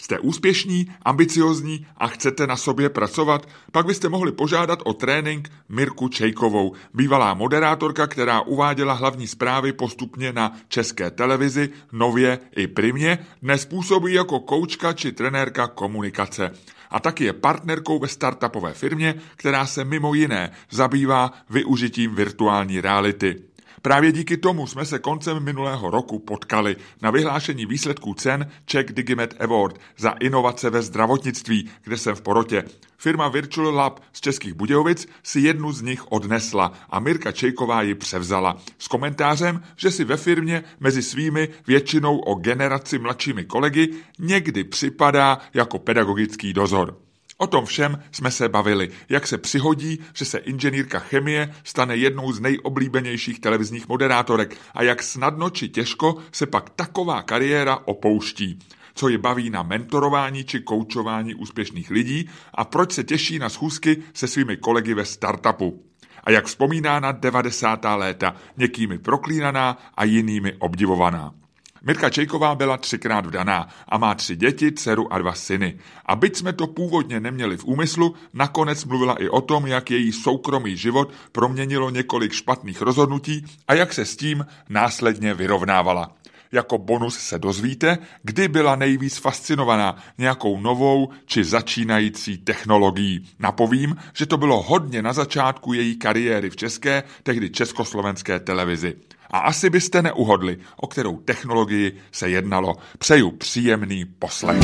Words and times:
Jste 0.00 0.18
úspěšní, 0.18 0.86
ambiciozní 1.02 1.86
a 1.96 2.06
chcete 2.06 2.46
na 2.46 2.56
sobě 2.56 2.88
pracovat? 2.88 3.48
Pak 3.72 3.86
byste 3.86 4.08
mohli 4.08 4.32
požádat 4.32 4.78
o 4.84 4.92
trénink 4.92 5.52
Mirku 5.68 6.08
Čejkovou, 6.08 6.72
bývalá 6.94 7.34
moderátorka, 7.34 8.06
která 8.06 8.40
uváděla 8.40 8.92
hlavní 8.92 9.26
zprávy 9.26 9.72
postupně 9.72 10.32
na 10.32 10.56
české 10.68 11.10
televizi, 11.10 11.68
nově 11.92 12.38
i 12.56 12.66
primě, 12.66 13.18
dnes 13.42 13.64
působí 13.64 14.12
jako 14.12 14.40
koučka 14.40 14.92
či 14.92 15.12
trenérka 15.12 15.66
komunikace. 15.66 16.52
A 16.90 17.00
taky 17.00 17.24
je 17.24 17.32
partnerkou 17.32 17.98
ve 17.98 18.08
startupové 18.08 18.72
firmě, 18.72 19.14
která 19.36 19.66
se 19.66 19.84
mimo 19.84 20.14
jiné 20.14 20.52
zabývá 20.70 21.32
využitím 21.50 22.14
virtuální 22.14 22.80
reality. 22.80 23.36
Právě 23.82 24.12
díky 24.12 24.36
tomu 24.36 24.66
jsme 24.66 24.86
se 24.86 24.98
koncem 24.98 25.42
minulého 25.42 25.90
roku 25.90 26.18
potkali 26.18 26.76
na 27.02 27.10
vyhlášení 27.10 27.66
výsledků 27.66 28.14
cen 28.14 28.50
Czech 28.64 28.86
Digimet 28.92 29.34
Award 29.40 29.78
za 29.98 30.10
inovace 30.10 30.70
ve 30.70 30.82
zdravotnictví, 30.82 31.70
kde 31.82 31.96
jsem 31.96 32.14
v 32.14 32.20
porotě. 32.20 32.64
Firma 32.98 33.28
Virtual 33.28 33.74
Lab 33.74 34.00
z 34.12 34.20
Českých 34.20 34.54
Budějovic 34.54 35.08
si 35.22 35.40
jednu 35.40 35.72
z 35.72 35.82
nich 35.82 36.12
odnesla 36.12 36.72
a 36.90 37.00
Mirka 37.00 37.32
Čejková 37.32 37.82
ji 37.82 37.94
převzala. 37.94 38.56
S 38.78 38.88
komentářem, 38.88 39.62
že 39.76 39.90
si 39.90 40.04
ve 40.04 40.16
firmě 40.16 40.64
mezi 40.80 41.02
svými 41.02 41.48
většinou 41.66 42.18
o 42.18 42.34
generaci 42.34 42.98
mladšími 42.98 43.44
kolegy 43.44 43.88
někdy 44.18 44.64
připadá 44.64 45.38
jako 45.54 45.78
pedagogický 45.78 46.52
dozor. 46.52 47.09
O 47.42 47.46
tom 47.46 47.66
všem 47.66 48.02
jsme 48.12 48.30
se 48.30 48.48
bavili, 48.48 48.90
jak 49.08 49.26
se 49.26 49.38
přihodí, 49.38 49.98
že 50.14 50.24
se 50.24 50.38
inženýrka 50.38 50.98
chemie 50.98 51.54
stane 51.64 51.96
jednou 51.96 52.32
z 52.32 52.40
nejoblíbenějších 52.40 53.40
televizních 53.40 53.88
moderátorek 53.88 54.56
a 54.74 54.82
jak 54.82 55.02
snadno 55.02 55.50
či 55.50 55.68
těžko 55.68 56.16
se 56.32 56.46
pak 56.46 56.70
taková 56.70 57.22
kariéra 57.22 57.78
opouští 57.84 58.58
co 58.94 59.08
ji 59.08 59.18
baví 59.18 59.50
na 59.50 59.62
mentorování 59.62 60.44
či 60.44 60.60
koučování 60.60 61.34
úspěšných 61.34 61.90
lidí 61.90 62.30
a 62.54 62.64
proč 62.64 62.92
se 62.92 63.04
těší 63.04 63.38
na 63.38 63.48
schůzky 63.48 64.02
se 64.14 64.28
svými 64.28 64.56
kolegy 64.56 64.94
ve 64.94 65.04
startupu. 65.04 65.84
A 66.24 66.30
jak 66.30 66.46
vzpomíná 66.46 67.00
na 67.00 67.12
90. 67.12 67.84
léta, 67.96 68.34
někými 68.56 68.98
proklínaná 68.98 69.78
a 69.94 70.04
jinými 70.04 70.52
obdivovaná. 70.52 71.39
Mirka 71.82 72.10
Čejková 72.10 72.54
byla 72.54 72.76
třikrát 72.76 73.26
vdaná 73.26 73.68
a 73.88 73.98
má 73.98 74.14
tři 74.14 74.36
děti, 74.36 74.72
dceru 74.72 75.12
a 75.12 75.18
dva 75.18 75.32
syny. 75.32 75.78
A 76.06 76.16
byť 76.16 76.36
jsme 76.36 76.52
to 76.52 76.66
původně 76.66 77.20
neměli 77.20 77.56
v 77.56 77.64
úmyslu, 77.64 78.14
nakonec 78.34 78.84
mluvila 78.84 79.14
i 79.14 79.28
o 79.28 79.40
tom, 79.40 79.66
jak 79.66 79.90
její 79.90 80.12
soukromý 80.12 80.76
život 80.76 81.12
proměnilo 81.32 81.90
několik 81.90 82.32
špatných 82.32 82.80
rozhodnutí 82.80 83.44
a 83.68 83.74
jak 83.74 83.92
se 83.92 84.04
s 84.04 84.16
tím 84.16 84.46
následně 84.68 85.34
vyrovnávala. 85.34 86.12
Jako 86.52 86.78
bonus 86.78 87.18
se 87.18 87.38
dozvíte, 87.38 87.98
kdy 88.22 88.48
byla 88.48 88.76
nejvíc 88.76 89.16
fascinovaná 89.16 89.96
nějakou 90.18 90.60
novou 90.60 91.08
či 91.26 91.44
začínající 91.44 92.38
technologií. 92.38 93.28
Napovím, 93.38 93.96
že 94.14 94.26
to 94.26 94.36
bylo 94.36 94.62
hodně 94.62 95.02
na 95.02 95.12
začátku 95.12 95.72
její 95.72 95.96
kariéry 95.96 96.50
v 96.50 96.56
české, 96.56 97.02
tehdy 97.22 97.50
československé 97.50 98.40
televizi. 98.40 98.94
A 99.30 99.38
asi 99.38 99.70
byste 99.70 100.02
neuhodli, 100.02 100.58
o 100.76 100.86
kterou 100.86 101.16
technologii 101.16 101.96
se 102.12 102.30
jednalo. 102.30 102.76
Přeju 102.98 103.30
příjemný 103.30 104.04
poslech. 104.04 104.58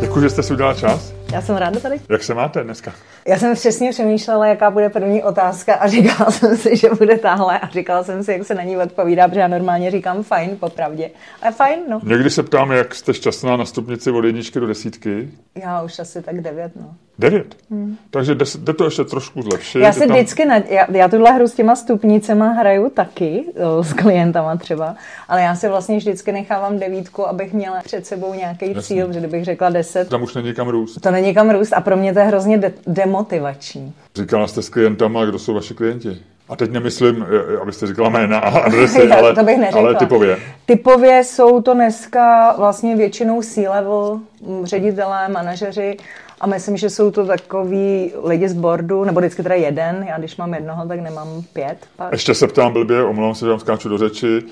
Děkuji, 0.00 0.20
že 0.20 0.30
jste 0.30 0.42
si 0.42 0.52
udělal 0.52 0.74
čas. 0.74 1.17
Já 1.32 1.42
jsem 1.42 1.56
ráda 1.56 1.80
tady. 1.80 2.00
Jak 2.08 2.22
se 2.22 2.34
máte 2.34 2.64
dneska? 2.64 2.92
Já 3.26 3.38
jsem 3.38 3.54
přesně 3.54 3.90
přemýšlela, 3.90 4.46
jaká 4.46 4.70
bude 4.70 4.88
první 4.88 5.22
otázka 5.22 5.74
a 5.74 5.88
říkala 5.88 6.30
jsem 6.30 6.56
si, 6.56 6.76
že 6.76 6.88
bude 6.98 7.18
tahle 7.18 7.58
a 7.58 7.68
říkala 7.68 8.04
jsem 8.04 8.24
si, 8.24 8.32
jak 8.32 8.46
se 8.46 8.54
na 8.54 8.62
ní 8.62 8.76
odpovídá, 8.76 9.28
protože 9.28 9.40
já 9.40 9.48
normálně 9.48 9.90
říkám 9.90 10.22
fajn, 10.22 10.56
popravdě. 10.60 11.10
Ale 11.42 11.52
fajn, 11.52 11.80
no. 11.88 12.00
Někdy 12.04 12.30
se 12.30 12.42
ptám, 12.42 12.72
jak 12.72 12.94
jste 12.94 13.14
šťastná 13.14 13.56
na 13.56 13.64
stupnici 13.64 14.10
od 14.10 14.24
jedničky 14.24 14.60
do 14.60 14.66
desítky. 14.66 15.30
Já 15.54 15.82
už 15.82 15.98
asi 15.98 16.22
tak 16.22 16.40
devět, 16.40 16.72
no. 16.76 16.94
Devět? 17.18 17.56
Hmm. 17.70 17.96
Takže 18.10 18.34
jde 18.34 18.72
to 18.72 18.84
ještě 18.84 19.04
trošku 19.04 19.42
zlepšit. 19.42 19.78
Já 19.78 19.92
si 19.92 20.00
tam... 20.00 20.08
vždycky, 20.08 20.44
na, 20.44 20.56
já, 20.56 20.86
já 20.92 21.08
tuhle 21.08 21.32
hru 21.32 21.48
s 21.48 21.54
těma 21.54 21.76
stupnicema 21.76 22.48
hraju 22.48 22.90
taky, 22.90 23.44
o, 23.78 23.84
s 23.84 23.92
klientama 23.92 24.56
třeba, 24.56 24.96
ale 25.28 25.42
já 25.42 25.54
si 25.54 25.68
vlastně 25.68 25.96
vždycky 25.96 26.32
nechávám 26.32 26.78
devítku, 26.78 27.28
abych 27.28 27.52
měla 27.52 27.80
před 27.84 28.06
sebou 28.06 28.34
nějaký 28.34 28.74
cíl, 28.82 29.12
že 29.12 29.18
kdybych 29.18 29.44
řekla 29.44 29.70
deset. 29.70 30.08
Tam 30.08 30.22
už 30.22 30.34
není 30.34 30.54
kam 30.54 30.68
růst. 30.68 31.00
To 31.00 31.10
není 31.20 31.34
kam 31.34 31.50
růst 31.50 31.72
a 31.72 31.80
pro 31.80 31.96
mě 31.96 32.12
to 32.12 32.18
je 32.18 32.24
hrozně 32.24 32.58
de- 32.58 32.72
demotivační. 32.86 33.92
Říkala 34.16 34.46
jste 34.46 34.62
s 34.62 34.68
klientama, 34.68 35.24
kdo 35.24 35.38
jsou 35.38 35.54
vaši 35.54 35.74
klienti? 35.74 36.18
A 36.48 36.56
teď 36.56 36.70
nemyslím, 36.70 37.26
abyste 37.62 37.86
říkala 37.86 38.08
jména 38.08 38.38
a 38.38 38.58
adresy, 38.66 39.10
ale, 39.10 39.34
to 39.34 39.44
bych 39.44 39.74
ale 39.74 39.94
typově. 39.94 40.38
Typově 40.66 41.24
jsou 41.24 41.62
to 41.62 41.74
dneska 41.74 42.54
vlastně 42.58 42.96
většinou 42.96 43.42
C-level, 43.42 44.20
ředitelé, 44.64 45.28
manažeři, 45.28 45.96
a 46.40 46.46
myslím, 46.46 46.76
že 46.76 46.90
jsou 46.90 47.10
to 47.10 47.26
takový 47.26 48.12
lidi 48.24 48.48
z 48.48 48.52
bordu, 48.52 49.04
nebo 49.04 49.20
vždycky 49.20 49.42
teda 49.42 49.54
jeden, 49.54 50.04
já 50.08 50.18
když 50.18 50.36
mám 50.36 50.54
jednoho, 50.54 50.86
tak 50.86 51.00
nemám 51.00 51.28
pět. 51.52 51.76
Pak. 51.96 52.12
Ještě 52.12 52.34
se 52.34 52.46
ptám 52.46 52.72
blbě, 52.72 53.02
omlouvám 53.02 53.34
se, 53.34 53.44
že 53.44 53.50
vám 53.50 53.60
skáču 53.60 53.88
do 53.88 53.98
řeči, 53.98 54.42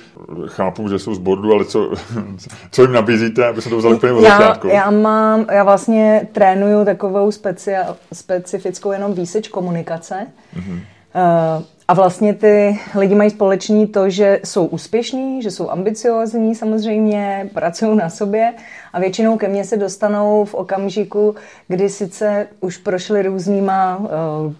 chápu, 0.47 0.89
že 0.89 0.99
jsou 0.99 1.15
z 1.15 1.19
bordu, 1.19 1.53
ale 1.53 1.65
co, 1.65 1.93
co 2.71 2.83
jim 2.83 2.93
nabízíte, 2.93 3.47
aby 3.47 3.63
se 3.63 3.69
to 3.69 3.77
vzali 3.77 3.95
úplně 3.95 4.13
od 4.13 4.23
začátku? 4.23 4.69
Já 4.69 4.91
mám, 4.91 5.47
já 5.53 5.65
vlastně 5.65 6.29
trénuju 6.33 6.85
takovou 6.85 7.31
specia, 7.31 7.97
specifickou 8.13 8.93
jenom 8.93 9.15
výseč 9.15 9.49
komunikace. 9.49 10.27
Mm-hmm. 10.57 10.81
Uh, 11.17 11.63
a 11.89 11.95
vlastně 11.95 12.35
ty 12.35 12.81
lidi 12.95 13.15
mají 13.15 13.31
společný 13.31 13.87
to, 13.87 14.11
že 14.11 14.41
jsou 14.45 14.67
úspěšní, 14.67 15.43
že 15.43 15.51
jsou 15.51 15.71
ambiciozní 15.71 16.55
samozřejmě, 16.55 17.51
pracují 17.55 17.97
na 17.97 18.11
sobě 18.11 18.55
a 18.93 19.01
většinou 19.01 19.37
ke 19.37 19.49
mně 19.49 19.65
se 19.65 19.77
dostanou 19.77 20.45
v 20.45 20.55
okamžiku, 20.55 21.35
kdy 21.69 21.89
sice 21.89 22.47
už 22.61 22.77
prošli 22.77 23.23
různýma 23.23 23.97
uh, 23.97 24.07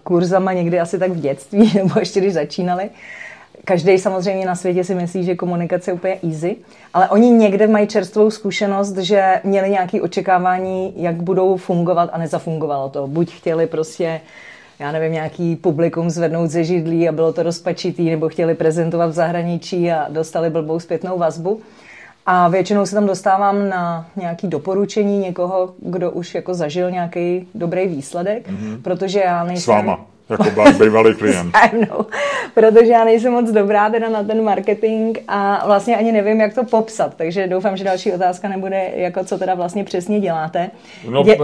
kurzama 0.03 0.53
někdy 0.53 0.79
asi 0.79 0.99
tak 0.99 1.11
v 1.11 1.19
dětství, 1.19 1.71
nebo 1.75 1.99
ještě 1.99 2.19
když 2.19 2.33
začínali. 2.33 2.89
Každý 3.65 3.97
samozřejmě 3.97 4.45
na 4.45 4.55
světě 4.55 4.83
si 4.83 4.95
myslí, 4.95 5.23
že 5.23 5.35
komunikace 5.35 5.91
je 5.91 5.95
úplně 5.95 6.17
easy, 6.23 6.55
ale 6.93 7.09
oni 7.09 7.29
někde 7.29 7.67
mají 7.67 7.87
čerstvou 7.87 8.31
zkušenost, 8.31 8.97
že 8.97 9.41
měli 9.43 9.69
nějaké 9.69 10.01
očekávání, 10.01 10.93
jak 10.95 11.15
budou 11.15 11.57
fungovat 11.57 12.09
a 12.13 12.17
nezafungovalo 12.17 12.89
to. 12.89 13.07
Buď 13.07 13.31
chtěli 13.33 13.67
prostě 13.67 14.21
já 14.79 14.91
nevím, 14.91 15.11
nějaký 15.11 15.55
publikum 15.55 16.09
zvednout 16.09 16.47
ze 16.47 16.63
židlí 16.63 17.09
a 17.09 17.11
bylo 17.11 17.33
to 17.33 17.43
rozpačitý, 17.43 18.09
nebo 18.09 18.29
chtěli 18.29 18.55
prezentovat 18.55 19.07
v 19.07 19.11
zahraničí 19.13 19.91
a 19.91 20.05
dostali 20.09 20.49
blbou 20.49 20.79
zpětnou 20.79 21.17
vazbu. 21.17 21.61
A 22.25 22.47
většinou 22.47 22.85
se 22.85 22.95
tam 22.95 23.05
dostávám 23.05 23.69
na 23.69 24.09
nějaké 24.15 24.47
doporučení 24.47 25.19
někoho, 25.19 25.73
kdo 25.79 26.11
už 26.11 26.35
jako 26.35 26.53
zažil 26.53 26.91
nějaký 26.91 27.47
dobrý 27.55 27.87
výsledek, 27.87 28.49
mm-hmm. 28.49 28.81
protože 28.81 29.19
já 29.19 29.43
nejsem... 29.43 29.63
S 29.63 29.67
váma. 29.67 30.05
Jako 30.29 30.43
bývalý 30.79 31.15
klient. 31.15 31.55
mnou, 31.73 32.05
protože 32.53 32.91
já 32.91 33.03
nejsem 33.03 33.33
moc 33.33 33.51
dobrá 33.51 33.89
teda 33.89 34.09
na 34.09 34.23
ten 34.23 34.43
marketing 34.43 35.17
a 35.27 35.63
vlastně 35.65 35.97
ani 35.97 36.11
nevím, 36.11 36.41
jak 36.41 36.53
to 36.53 36.63
popsat, 36.63 37.15
takže 37.15 37.47
doufám, 37.47 37.77
že 37.77 37.83
další 37.83 38.11
otázka 38.11 38.49
nebude, 38.49 38.91
jako 38.95 39.23
co 39.23 39.37
teda 39.37 39.53
vlastně 39.53 39.83
přesně 39.83 40.19
děláte. 40.19 40.71
No, 41.09 41.23
Dě... 41.23 41.37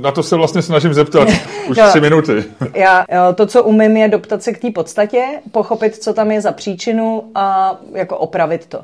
na 0.00 0.10
to 0.10 0.22
se 0.22 0.36
vlastně 0.36 0.62
snažím 0.62 0.94
zeptat 0.94 1.28
už 1.68 1.76
no, 1.76 1.88
tři 1.88 2.00
minuty. 2.00 2.44
Já, 2.74 3.04
to, 3.34 3.46
co 3.46 3.62
umím, 3.62 3.96
je 3.96 4.08
doptat 4.08 4.42
se 4.42 4.52
k 4.52 4.60
té 4.60 4.70
podstatě, 4.70 5.24
pochopit, 5.52 5.96
co 5.96 6.14
tam 6.14 6.30
je 6.30 6.40
za 6.40 6.52
příčinu 6.52 7.22
a 7.34 7.76
jako 7.94 8.18
opravit 8.18 8.66
to 8.66 8.80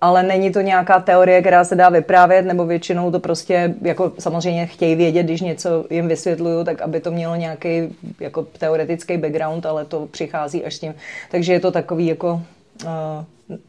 ale 0.00 0.22
není 0.22 0.52
to 0.52 0.60
nějaká 0.60 1.00
teorie, 1.00 1.40
která 1.40 1.64
se 1.64 1.74
dá 1.74 1.88
vyprávět, 1.88 2.46
nebo 2.46 2.66
většinou 2.66 3.10
to 3.10 3.20
prostě, 3.20 3.74
jako 3.82 4.12
samozřejmě 4.18 4.66
chtějí 4.66 4.94
vědět, 4.94 5.22
když 5.22 5.40
něco 5.40 5.84
jim 5.90 6.08
vysvětluju, 6.08 6.64
tak 6.64 6.82
aby 6.82 7.00
to 7.00 7.10
mělo 7.10 7.36
nějaký 7.36 7.96
jako 8.20 8.42
teoretický 8.42 9.16
background, 9.16 9.66
ale 9.66 9.84
to 9.84 10.06
přichází 10.06 10.64
až 10.64 10.74
s 10.74 10.78
tím. 10.78 10.94
Takže 11.30 11.52
je 11.52 11.60
to 11.60 11.70
takový 11.70 12.06
jako, 12.06 12.42
uh, 12.84 12.90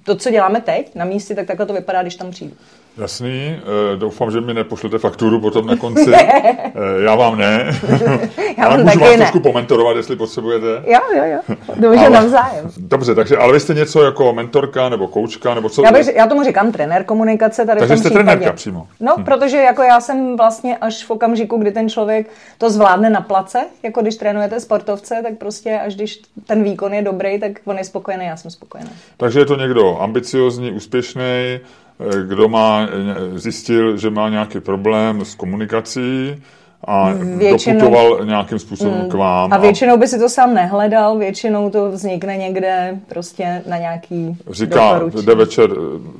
to, 0.04 0.16
co 0.16 0.31
děláme 0.31 0.62
teď 0.62 0.96
na 0.96 1.06
místě, 1.06 1.36
tak 1.36 1.48
takhle 1.48 1.66
to 1.66 1.74
vypadá, 1.74 2.02
když 2.02 2.16
tam 2.16 2.31
přijdu. 2.31 2.54
Jasný, 3.00 3.56
eh, 3.94 3.98
doufám, 3.98 4.31
že 4.31 4.42
mi 4.42 4.54
nepošlete 4.54 4.98
fakturu 4.98 5.40
potom 5.40 5.68
na 5.68 5.75
konci. 5.75 6.12
Eh, 6.75 7.04
já 7.04 7.16
vám 7.16 7.38
ne. 7.38 7.80
Já 8.57 8.66
ale 8.66 8.78
vám 8.78 8.86
můžu 8.86 8.86
taky 8.86 9.00
vás 9.00 9.10
ne. 9.12 9.18
trošku 9.18 9.40
pomentorovat, 9.40 9.98
jestli 9.98 10.16
potřebujete. 10.16 10.66
Jo, 10.68 11.00
jo, 11.18 11.24
jo. 11.25 11.56
Dobře, 11.75 12.00
Ale- 12.00 12.10
navzájem. 12.10 12.72
Dobře, 12.78 13.16
takže 13.16 13.38
ale 13.38 13.54
vy 13.54 13.60
jste 13.60 13.74
něco 13.74 14.04
jako 14.04 14.34
mentorka 14.34 14.90
nebo 14.90 15.07
koučka, 15.07 15.54
nebo 15.54 15.69
co? 15.69 15.84
Já, 15.84 15.92
bych, 15.92 16.07
já 16.16 16.28
tomu 16.28 16.44
říkám 16.44 16.72
trenér 16.72 17.04
komunikace 17.04 17.66
tady 17.66 17.80
Takže 17.80 17.94
v 17.94 17.98
tom 17.98 18.00
jste 18.00 18.10
případě. 18.10 18.25
trenérka 18.30 18.56
přímo. 18.56 18.88
No, 19.00 19.16
protože 19.25 19.57
jako 19.57 19.84
já 19.84 20.00
jsem 20.02 20.38
vlastně 20.38 20.78
až 20.78 21.04
v 21.06 21.12
okamžiku, 21.12 21.57
kdy 21.57 21.72
ten 21.72 21.90
člověk 21.90 22.30
to 22.57 22.69
zvládne 22.69 23.10
na 23.10 23.22
place, 23.22 23.60
jako 23.84 24.02
když 24.02 24.16
trénujete 24.16 24.60
sportovce, 24.60 25.19
tak 25.24 25.34
prostě 25.38 25.80
až 25.80 25.95
když 25.95 26.22
ten 26.48 26.63
výkon 26.63 26.94
je 26.94 27.02
dobrý, 27.02 27.40
tak 27.40 27.52
on 27.66 27.78
je 27.78 27.84
spokojený, 27.84 28.25
já 28.25 28.38
jsem 28.38 28.52
spokojená. 28.52 28.90
Takže 29.18 29.40
je 29.40 29.45
to 29.45 29.56
někdo 29.56 29.98
ambiciozní, 30.02 30.72
úspěšný, 30.72 31.60
kdo 32.28 32.48
má, 32.50 32.88
eh, 33.36 33.40
zjistil, 33.40 33.98
že 33.98 34.10
má 34.10 34.30
nějaký 34.30 34.60
problém 34.60 35.25
s 35.25 35.36
komunikací 35.36 36.36
a 36.88 37.13
Většinou- 37.38 37.80
doputoval 37.80 38.25
nějakým 38.25 38.60
způsobem 38.60 39.10
k 39.10 39.13
vám. 39.13 39.54
A 39.54 39.57
většinou 39.57 39.98
by 39.98 40.07
si 40.07 40.19
to 40.19 40.30
sám 40.30 40.54
nehledal, 40.54 41.18
většinou 41.18 41.69
to 41.69 41.92
vznikne 41.92 42.38
někde 42.38 43.00
prostě 43.10 43.62
na 43.69 43.78
nějaký 43.78 44.38
Říká, 44.50 44.94
doporučení. 44.94 45.25
jde 45.25 45.36
večer 45.36 45.69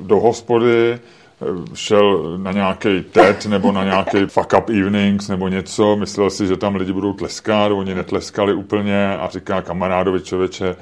do 0.02 0.20
hospody, 0.20 0.92
eh, 0.94 1.46
šel 1.74 2.38
na 2.38 2.52
nějaký 2.52 3.02
TED 3.12 3.46
nebo 3.46 3.72
na 3.72 3.84
nějaký 3.84 4.18
fuck 4.28 4.54
up 4.58 4.70
evenings 4.70 5.28
nebo 5.28 5.48
něco, 5.48 5.96
myslel 5.96 6.30
si, 6.30 6.48
že 6.48 6.58
tam 6.58 6.76
lidi 6.76 6.94
budou 6.94 7.14
tleskat, 7.14 7.72
oni 7.72 7.96
netleskali 7.96 8.54
úplně 8.54 9.08
a 9.18 9.30
říká 9.32 9.62
kamarádovi 9.62 10.22
člověče, 10.22 10.76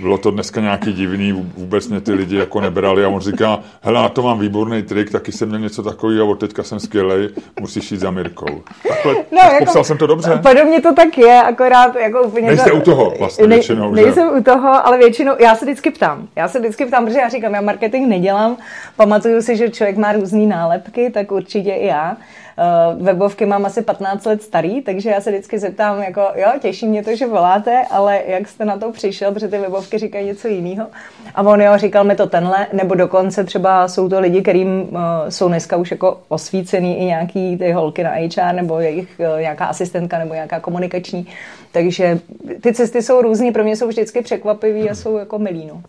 bylo 0.00 0.18
to 0.18 0.30
dneska 0.30 0.60
nějaký 0.60 0.92
divný, 0.92 1.32
vůbec 1.32 1.88
mě 1.88 2.00
ty 2.00 2.12
lidi 2.12 2.36
jako 2.36 2.60
nebrali 2.60 3.04
a 3.04 3.08
on 3.08 3.20
říká, 3.20 3.58
hele, 3.82 4.10
to 4.10 4.22
mám 4.22 4.38
výborný 4.38 4.82
trik, 4.82 5.10
taky 5.10 5.32
jsem 5.32 5.48
měl 5.48 5.60
něco 5.60 5.82
takového 5.82 6.26
a 6.26 6.30
od 6.30 6.40
teďka 6.40 6.62
jsem 6.62 6.80
skvělej, 6.80 7.28
musíš 7.60 7.92
jít 7.92 8.00
za 8.00 8.10
Mirkou. 8.10 8.62
Takhle, 8.88 9.14
No, 9.14 9.38
jako, 9.38 9.58
popsal 9.58 9.84
jsem 9.84 9.98
to 9.98 10.06
dobře? 10.06 10.40
Podobně 10.42 10.80
to 10.80 10.94
tak 10.94 11.18
je, 11.18 11.42
akorát 11.42 11.96
jako 11.96 12.22
úplně... 12.22 12.46
Nejste 12.48 12.70
to, 12.70 12.76
u 12.76 12.80
toho 12.80 13.14
vlastně 13.18 13.46
ne, 13.46 13.56
většinou, 13.56 13.96
že? 13.96 14.02
Nejsem 14.02 14.28
u 14.38 14.42
toho, 14.42 14.86
ale 14.86 14.98
většinou, 14.98 15.32
já 15.38 15.54
se 15.54 15.64
vždycky 15.64 15.90
ptám. 15.90 16.28
Já 16.36 16.48
se 16.48 16.58
vždycky 16.58 16.86
ptám, 16.86 17.06
protože 17.06 17.18
já 17.18 17.28
říkám, 17.28 17.54
já 17.54 17.60
marketing 17.60 18.08
nedělám. 18.08 18.56
Pamatuju 18.96 19.42
si, 19.42 19.56
že 19.56 19.70
člověk 19.70 19.96
má 19.96 20.12
různé 20.12 20.46
nálepky, 20.46 21.10
tak 21.10 21.32
určitě 21.32 21.72
i 21.72 21.86
já. 21.86 22.16
Uh, 22.58 23.02
webovky 23.02 23.46
mám 23.46 23.66
asi 23.66 23.82
15 23.82 24.26
let 24.26 24.42
starý, 24.42 24.82
takže 24.82 25.10
já 25.10 25.20
se 25.20 25.30
vždycky 25.30 25.58
zeptám, 25.58 26.02
jako 26.02 26.20
jo, 26.34 26.48
těší 26.60 26.88
mě 26.88 27.04
to, 27.04 27.16
že 27.16 27.26
voláte, 27.26 27.84
ale 27.90 28.22
jak 28.26 28.48
jste 28.48 28.64
na 28.64 28.78
to 28.78 28.92
přišel, 28.92 29.32
protože 29.32 29.48
ty 29.48 29.58
webovky 29.58 29.98
říkají 29.98 30.26
něco 30.26 30.48
jiného. 30.48 30.86
A 31.34 31.42
on 31.42 31.60
jo, 31.60 31.72
říkal 31.76 32.04
mi 32.04 32.16
to 32.16 32.26
tenhle, 32.26 32.66
nebo 32.72 32.94
dokonce 32.94 33.44
třeba 33.44 33.88
jsou 33.88 34.08
to 34.08 34.20
lidi, 34.20 34.42
kterým 34.42 34.82
uh, 34.82 34.98
jsou 35.28 35.48
dneska 35.48 35.76
už 35.76 35.90
jako 35.90 36.20
osvícený 36.28 37.00
i 37.00 37.04
nějaký 37.04 37.56
ty 37.56 37.72
holky 37.72 38.04
na 38.04 38.10
HR, 38.10 38.54
nebo 38.54 38.80
jejich 38.80 39.20
uh, 39.34 39.40
nějaká 39.40 39.64
asistentka, 39.64 40.18
nebo 40.18 40.34
nějaká 40.34 40.60
komunikační. 40.60 41.26
Takže 41.72 42.18
ty 42.60 42.72
cesty 42.74 43.02
jsou 43.02 43.22
různé, 43.22 43.52
pro 43.52 43.64
mě 43.64 43.76
jsou 43.76 43.88
vždycky 43.88 44.22
překvapivý 44.22 44.90
a 44.90 44.94
jsou 44.94 45.16
jako 45.16 45.38
milý, 45.38 45.66
no. 45.66 45.82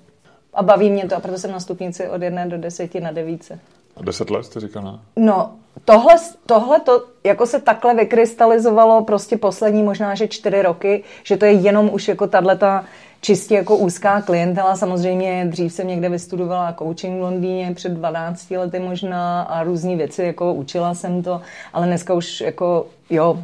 A 0.53 0.63
baví 0.63 0.89
mě 0.89 1.07
to, 1.07 1.15
a 1.15 1.19
proto 1.19 1.37
jsem 1.37 1.51
na 1.51 1.59
stupnici 1.59 2.09
od 2.09 2.21
jedné 2.21 2.45
do 2.45 2.57
deseti 2.57 2.99
na 2.99 3.11
devíce. 3.11 3.59
Deset 4.01 4.29
let 4.29 4.45
jste 4.45 4.59
říkala? 4.59 4.99
No, 5.15 5.51
tohle, 5.85 6.15
tohle 6.45 6.79
to 6.79 7.03
jako 7.23 7.45
se 7.45 7.61
takhle 7.61 7.95
vykrystalizovalo 7.95 9.03
prostě 9.03 9.37
poslední 9.37 9.83
možná, 9.83 10.15
že 10.15 10.27
čtyři 10.27 10.61
roky, 10.61 11.03
že 11.23 11.37
to 11.37 11.45
je 11.45 11.51
jenom 11.51 11.89
už 11.93 12.07
jako 12.07 12.27
tato 12.27 12.87
čistě 13.21 13.55
jako 13.55 13.77
úzká 13.77 14.21
klientela. 14.21 14.75
Samozřejmě 14.75 15.45
dřív 15.49 15.73
jsem 15.73 15.87
někde 15.87 16.09
vystudovala 16.09 16.73
coaching 16.73 17.19
v 17.19 17.21
Londýně 17.21 17.73
před 17.75 17.91
12 17.91 18.51
lety 18.51 18.79
možná 18.79 19.41
a 19.41 19.63
různé 19.63 19.95
věci, 19.95 20.23
jako 20.23 20.53
učila 20.53 20.93
jsem 20.93 21.23
to, 21.23 21.41
ale 21.73 21.87
dneska 21.87 22.13
už 22.13 22.41
jako, 22.41 22.87
jo, 23.09 23.43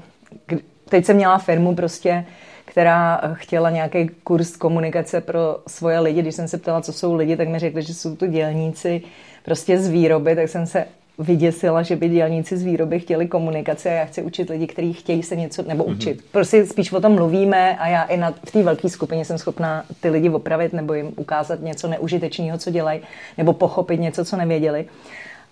teď 0.89 1.05
jsem 1.05 1.15
měla 1.15 1.37
firmu 1.37 1.75
prostě, 1.75 2.25
která 2.65 3.21
chtěla 3.33 3.69
nějaký 3.69 4.09
kurz 4.23 4.57
komunikace 4.57 5.21
pro 5.21 5.59
svoje 5.67 5.99
lidi. 5.99 6.21
Když 6.21 6.35
jsem 6.35 6.47
se 6.47 6.57
ptala, 6.57 6.81
co 6.81 6.93
jsou 6.93 7.15
lidi, 7.15 7.37
tak 7.37 7.47
mi 7.47 7.59
řekli, 7.59 7.81
že 7.81 7.93
jsou 7.93 8.15
to 8.15 8.27
dělníci 8.27 9.01
prostě 9.45 9.79
z 9.79 9.89
výroby, 9.89 10.35
tak 10.35 10.49
jsem 10.49 10.67
se 10.67 10.85
vyděsila, 11.19 11.81
že 11.81 11.95
by 11.95 12.09
dělníci 12.09 12.57
z 12.57 12.63
výroby 12.63 12.99
chtěli 12.99 13.27
komunikaci 13.27 13.89
a 13.89 13.91
já 13.91 14.05
chci 14.05 14.21
učit 14.21 14.49
lidi, 14.49 14.67
kteří 14.67 14.93
chtějí 14.93 15.23
se 15.23 15.35
něco 15.35 15.63
nebo 15.67 15.83
učit. 15.83 16.17
Mm-hmm. 16.17 16.31
Prostě 16.31 16.65
spíš 16.65 16.91
o 16.91 17.01
tom 17.01 17.15
mluvíme 17.15 17.77
a 17.77 17.87
já 17.87 18.03
i 18.03 18.17
na, 18.17 18.33
v 18.45 18.51
té 18.51 18.63
velké 18.63 18.89
skupině 18.89 19.25
jsem 19.25 19.37
schopná 19.37 19.83
ty 19.99 20.09
lidi 20.09 20.29
opravit 20.29 20.73
nebo 20.73 20.93
jim 20.93 21.11
ukázat 21.15 21.61
něco 21.61 21.87
neužitečného, 21.87 22.57
co 22.57 22.71
dělají, 22.71 23.01
nebo 23.37 23.53
pochopit 23.53 23.99
něco, 23.99 24.25
co 24.25 24.37
nevěděli. 24.37 24.85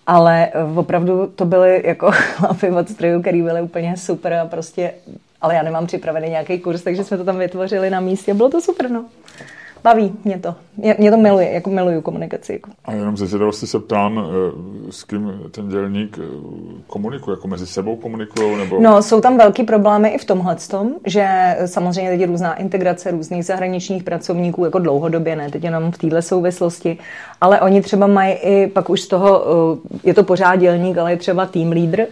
Ale 0.06 0.48
eh, 0.48 0.78
opravdu 0.78 1.26
to 1.26 1.44
byly 1.44 1.82
jako 1.84 2.10
chlapy 2.14 2.70
od 2.70 2.88
strojů, 2.88 3.20
který 3.20 3.42
byly 3.42 3.62
úplně 3.62 3.96
super 3.96 4.32
a 4.32 4.46
prostě, 4.46 4.92
ale 5.40 5.54
já 5.54 5.62
nemám 5.62 5.86
připravený 5.86 6.28
nějaký 6.28 6.58
kurz, 6.58 6.82
takže 6.82 7.04
jsme 7.04 7.16
to 7.16 7.24
tam 7.24 7.38
vytvořili 7.38 7.90
na 7.90 8.00
místě. 8.00 8.34
Bylo 8.34 8.50
to 8.50 8.60
super, 8.60 8.90
no. 8.90 9.04
Baví 9.84 10.12
mě 10.24 10.38
to. 10.38 10.54
Mě, 10.76 10.96
mě 10.98 11.10
to 11.10 11.16
miluje, 11.16 11.50
jako 11.50 11.70
miluju 11.70 12.00
komunikaci. 12.00 12.52
Jako. 12.52 12.70
A 12.84 12.92
jenom 12.92 13.16
ze 13.16 13.26
zvědavosti 13.26 13.66
se 13.66 13.78
ptám, 13.78 14.18
eh, 14.18 14.92
s 14.92 15.04
kým 15.04 15.32
ten 15.50 15.68
dělník 15.68 16.18
eh, 16.22 16.26
komunikuje, 16.86 17.32
jako 17.34 17.48
mezi 17.48 17.66
sebou 17.66 17.96
komunikují, 17.96 18.56
nebo... 18.56 18.80
No, 18.80 19.02
jsou 19.02 19.20
tam 19.20 19.38
velký 19.38 19.62
problémy 19.62 20.08
i 20.08 20.18
v 20.18 20.24
tomhle 20.24 20.56
tom, 20.70 20.92
že 21.06 21.56
samozřejmě 21.66 22.10
teď 22.10 22.20
je 22.20 22.26
různá 22.26 22.54
integrace 22.54 23.10
různých 23.10 23.44
zahraničních 23.44 24.04
pracovníků, 24.04 24.64
jako 24.64 24.78
dlouhodobě, 24.78 25.36
ne 25.36 25.50
teď 25.50 25.64
jenom 25.64 25.92
v 25.92 25.98
téhle 25.98 26.22
souvislosti, 26.22 26.98
ale 27.40 27.60
oni 27.60 27.82
třeba 27.82 28.06
mají 28.06 28.32
i, 28.32 28.66
pak 28.66 28.90
už 28.90 29.00
z 29.00 29.08
toho, 29.08 29.44
eh, 29.44 29.98
je 30.04 30.14
to 30.14 30.24
pořád 30.24 30.56
dělník, 30.56 30.98
ale 30.98 31.12
je 31.12 31.16
třeba 31.16 31.46
team 31.46 31.72
leader, 31.72 32.06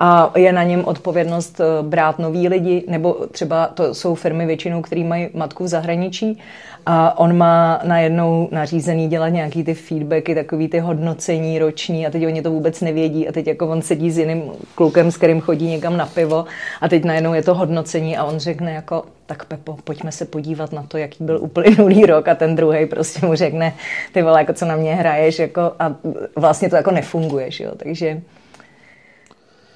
a 0.00 0.32
je 0.36 0.52
na 0.52 0.62
něm 0.62 0.84
odpovědnost 0.84 1.60
eh, 1.60 1.82
brát 1.82 2.18
nový 2.18 2.48
lidi, 2.48 2.84
nebo 2.88 3.16
třeba 3.30 3.66
to 3.66 3.94
jsou 3.94 4.14
firmy 4.14 4.46
většinou, 4.46 4.82
které 4.82 5.04
mají 5.04 5.28
matku 5.34 5.64
v 5.64 5.68
zahraničí. 5.68 6.38
A 6.86 7.18
on 7.18 7.36
má 7.36 7.80
najednou 7.84 8.48
nařízený 8.52 9.08
dělat 9.08 9.28
nějaký 9.28 9.64
ty 9.64 9.74
feedbacky, 9.74 10.34
takový 10.34 10.68
ty 10.68 10.78
hodnocení 10.78 11.58
roční 11.58 12.06
a 12.06 12.10
teď 12.10 12.26
oni 12.26 12.42
to 12.42 12.50
vůbec 12.50 12.80
nevědí. 12.80 13.28
A 13.28 13.32
teď 13.32 13.46
jako 13.46 13.68
on 13.68 13.82
sedí 13.82 14.10
s 14.10 14.18
jiným 14.18 14.42
klukem, 14.74 15.10
s 15.10 15.16
kterým 15.16 15.40
chodí 15.40 15.66
někam 15.66 15.96
na 15.96 16.06
pivo 16.06 16.44
a 16.80 16.88
teď 16.88 17.04
najednou 17.04 17.34
je 17.34 17.42
to 17.42 17.54
hodnocení 17.54 18.16
a 18.16 18.24
on 18.24 18.38
řekne 18.38 18.72
jako 18.72 19.04
tak 19.26 19.44
Pepo, 19.44 19.76
pojďme 19.84 20.12
se 20.12 20.24
podívat 20.24 20.72
na 20.72 20.82
to, 20.82 20.98
jaký 20.98 21.24
byl 21.24 21.38
uplynulý 21.42 22.06
rok. 22.06 22.28
A 22.28 22.34
ten 22.34 22.56
druhý 22.56 22.86
prostě 22.86 23.26
mu 23.26 23.34
řekne, 23.34 23.74
ty 24.12 24.22
vole, 24.22 24.40
jako 24.40 24.52
co 24.52 24.66
na 24.66 24.76
mě 24.76 24.94
hraješ 24.94 25.38
jako, 25.38 25.72
a 25.78 25.94
vlastně 26.36 26.70
to 26.70 26.76
jako 26.76 26.90
nefunguje, 26.90 27.50
že 27.50 27.64
jo, 27.64 27.72
takže 27.76 28.20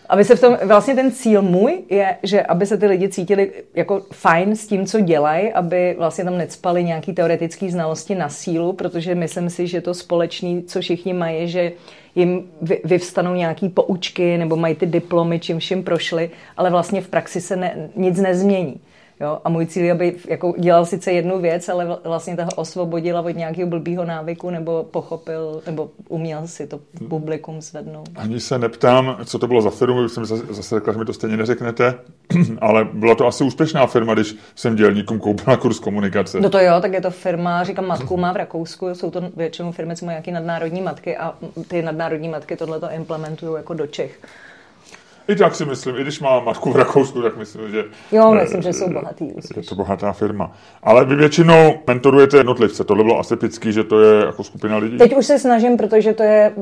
aby 0.09 0.25
se 0.25 0.37
v 0.37 0.41
tom, 0.41 0.59
vlastně 0.65 0.95
ten 0.95 1.13
cíl 1.13 1.43
můj 1.43 1.85
je, 1.91 2.17
že 2.23 2.43
aby 2.43 2.67
se 2.67 2.77
ty 2.77 2.87
lidi 2.87 3.09
cítili 3.09 3.53
jako 3.75 4.03
fajn 4.13 4.57
s 4.57 4.67
tím, 4.67 4.87
co 4.87 5.01
dělají, 5.01 5.53
aby 5.53 5.95
vlastně 5.99 6.25
tam 6.25 6.39
necpali 6.39 6.85
nějaký 6.85 7.13
teoretický 7.13 7.71
znalosti 7.71 8.15
na 8.15 8.29
sílu, 8.29 8.73
protože 8.73 9.15
myslím 9.15 9.51
si, 9.51 9.67
že 9.67 9.81
to 9.81 9.95
společný, 9.95 10.63
co 10.63 10.81
všichni 10.81 11.13
mají, 11.13 11.49
že 11.49 11.73
jim 12.15 12.51
vy, 12.63 12.81
vyvstanou 12.85 13.35
nějaký 13.35 13.69
poučky 13.69 14.39
nebo 14.39 14.57
mají 14.57 14.75
ty 14.75 14.87
diplomy, 14.87 15.41
čím 15.41 15.59
vším 15.59 15.85
prošli, 15.85 16.31
ale 16.57 16.71
vlastně 16.71 17.01
v 17.01 17.09
praxi 17.09 17.41
se 17.41 17.57
ne, 17.57 17.89
nic 17.97 18.21
nezmění. 18.21 18.81
Jo? 19.21 19.39
A 19.45 19.49
můj 19.49 19.67
cíl 19.67 19.85
je, 19.85 19.93
aby 19.93 20.17
jako 20.29 20.55
dělal 20.59 20.87
sice 20.87 21.13
jednu 21.13 21.41
věc, 21.41 21.69
ale 21.69 21.87
vl- 21.87 21.99
vlastně 22.05 22.37
toho 22.37 22.49
osvobodila 22.57 23.21
od 23.21 23.37
nějakého 23.37 23.69
blbýho 23.69 24.05
návyku 24.05 24.51
nebo 24.51 24.85
pochopil, 24.91 25.63
nebo 25.67 25.91
uměl 26.09 26.47
si 26.47 26.67
to 26.67 26.81
publikum 27.09 27.61
zvednout. 27.61 28.09
Ani 28.17 28.41
se 28.41 28.59
neptám, 28.59 29.17
co 29.25 29.39
to 29.39 29.47
bylo 29.47 29.63
za 29.63 29.71
firmu, 29.71 30.09
jsem 30.09 30.25
zase 30.27 30.47
zase 30.51 30.75
řekla, 30.75 30.93
že 30.93 30.99
mi 30.99 31.05
to 31.05 31.13
stejně 31.13 31.37
neřeknete, 31.37 31.95
ale 32.61 32.85
byla 32.93 33.15
to 33.15 33.27
asi 33.27 33.45
úspěšná 33.45 33.87
firma, 33.87 34.15
když 34.15 34.37
jsem 34.55 34.77
dělníkům 34.77 35.21
koupila 35.21 35.57
kurz 35.57 35.79
komunikace. 35.79 36.41
No 36.41 36.51
to 36.51 36.59
jo, 36.59 36.81
tak 36.81 36.93
je 36.93 37.01
to 37.01 37.11
firma, 37.11 37.65
říkám, 37.65 37.87
matku 37.87 38.17
má 38.17 38.33
v 38.33 38.37
Rakousku, 38.37 38.95
jsou 38.95 39.11
to 39.11 39.23
většinou 39.37 39.73
firmy, 39.73 39.97
co 39.97 40.07
mají 40.07 40.15
nějaký 40.15 40.33
nadnárodní 40.33 40.83
matky 40.83 41.17
a 41.17 41.35
ty 41.69 41.83
nadnárodní 41.83 42.29
matky 42.29 42.57
tohle 42.57 42.81
to 42.81 42.91
implementují 42.91 43.57
jako 43.57 43.75
do 43.75 43.87
Čech. 43.87 44.19
I 45.29 45.37
tak 45.37 45.55
si 45.55 45.65
myslím, 45.65 45.97
i 45.97 46.03
když 46.03 46.21
má 46.21 46.41
matku 46.41 46.73
v 46.73 46.77
Rakousku, 46.77 47.23
tak 47.23 47.37
myslím, 47.37 47.71
že... 47.71 47.85
Jo, 48.13 48.33
eh, 48.33 48.43
myslím, 48.43 48.63
že 48.63 48.73
jsou 48.73 48.93
bohatý. 48.93 49.27
Je 49.29 49.35
úspěšní. 49.35 49.69
to 49.69 49.75
bohatá 49.75 50.13
firma. 50.13 50.53
Ale 50.83 51.05
vy 51.05 51.17
většinou 51.17 51.75
mentorujete 51.87 52.37
jednotlivce. 52.37 52.85
Tohle 52.85 53.05
bylo 53.05 53.19
asypický, 53.19 53.73
že 53.73 53.85
to 53.85 54.01
je 54.01 54.27
jako 54.27 54.45
skupina 54.45 54.77
lidí. 54.77 54.99
Teď 54.99 55.17
už 55.17 55.27
se 55.27 55.39
snažím, 55.39 55.77
protože 55.77 56.13
to 56.13 56.23
je, 56.23 56.53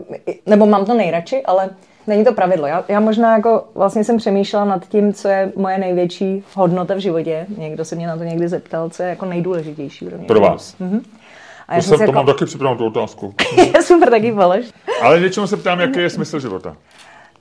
nebo 0.46 0.66
mám 0.66 0.84
to 0.84 0.94
nejradši, 0.94 1.42
ale 1.42 1.70
není 2.06 2.24
to 2.24 2.32
pravidlo. 2.32 2.66
Já, 2.66 2.84
já 2.88 3.00
možná 3.00 3.36
jako 3.36 3.64
vlastně 3.74 4.04
jsem 4.04 4.16
přemýšlela 4.16 4.64
nad 4.64 4.88
tím, 4.88 5.12
co 5.12 5.28
je 5.28 5.52
moje 5.56 5.78
největší 5.78 6.44
hodnota 6.54 6.94
v 6.94 6.98
životě. 6.98 7.46
Někdo 7.58 7.84
se 7.84 7.96
mě 7.96 8.06
na 8.06 8.16
to 8.16 8.24
někdy 8.24 8.48
zeptal, 8.48 8.90
co 8.90 9.02
je 9.02 9.08
jako 9.08 9.26
nejdůležitější 9.26 10.04
pro 10.04 10.18
mě. 10.18 10.26
Pro 10.26 10.40
vás. 10.40 10.76
Mhm. 10.78 11.02
A 11.68 11.72
To, 11.72 11.76
já 11.76 11.82
jsem, 11.82 11.88
jsem 11.88 11.98
to 11.98 11.98
se 11.98 12.12
mám 12.12 12.26
jako... 12.26 12.32
taky 12.32 12.44
připravenou 12.44 12.78
tu 12.78 12.86
otázku. 12.86 13.34
je 13.74 13.82
super 13.82 14.10
taky. 14.10 14.34
Ale 15.02 15.20
většinou 15.20 15.46
se 15.46 15.56
ptám, 15.56 15.80
jaký 15.80 16.00
je 16.00 16.10
smysl 16.10 16.40
života. 16.40 16.76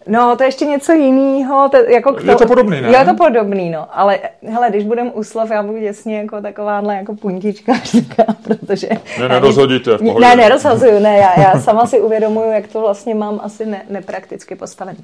No, 0.07 0.35
to 0.35 0.43
je 0.43 0.47
ještě 0.47 0.65
něco 0.65 0.93
jiného. 0.93 1.69
To, 1.69 1.77
jako 1.77 2.13
to, 2.13 2.31
je 2.31 2.35
to 2.35 2.45
podobný, 2.45 2.81
ne? 2.81 2.89
Je 2.89 3.05
to 3.05 3.13
podobný, 3.13 3.69
no. 3.69 3.87
Ale 3.91 4.19
hele, 4.47 4.69
když 4.69 4.83
budem 4.83 5.11
u 5.13 5.23
slov, 5.23 5.49
já 5.51 5.63
budu 5.63 5.79
děsně 5.79 6.17
jako 6.17 6.41
takováhle 6.41 6.95
jako 6.95 7.15
puntička, 7.15 7.73
protože... 8.43 8.89
Ne, 9.19 9.29
nerozhodíte, 9.29 9.97
pohodě. 9.97 10.25
Ne, 10.25 10.35
nerozhazuju, 10.35 10.99
ne, 10.99 11.17
já, 11.17 11.39
já 11.39 11.59
sama 11.59 11.85
si 11.85 12.01
uvědomuju, 12.01 12.51
jak 12.51 12.67
to 12.67 12.81
vlastně 12.81 13.15
mám 13.15 13.39
asi 13.43 13.65
ne, 13.65 13.81
neprakticky 13.89 14.55
postavený. 14.55 14.99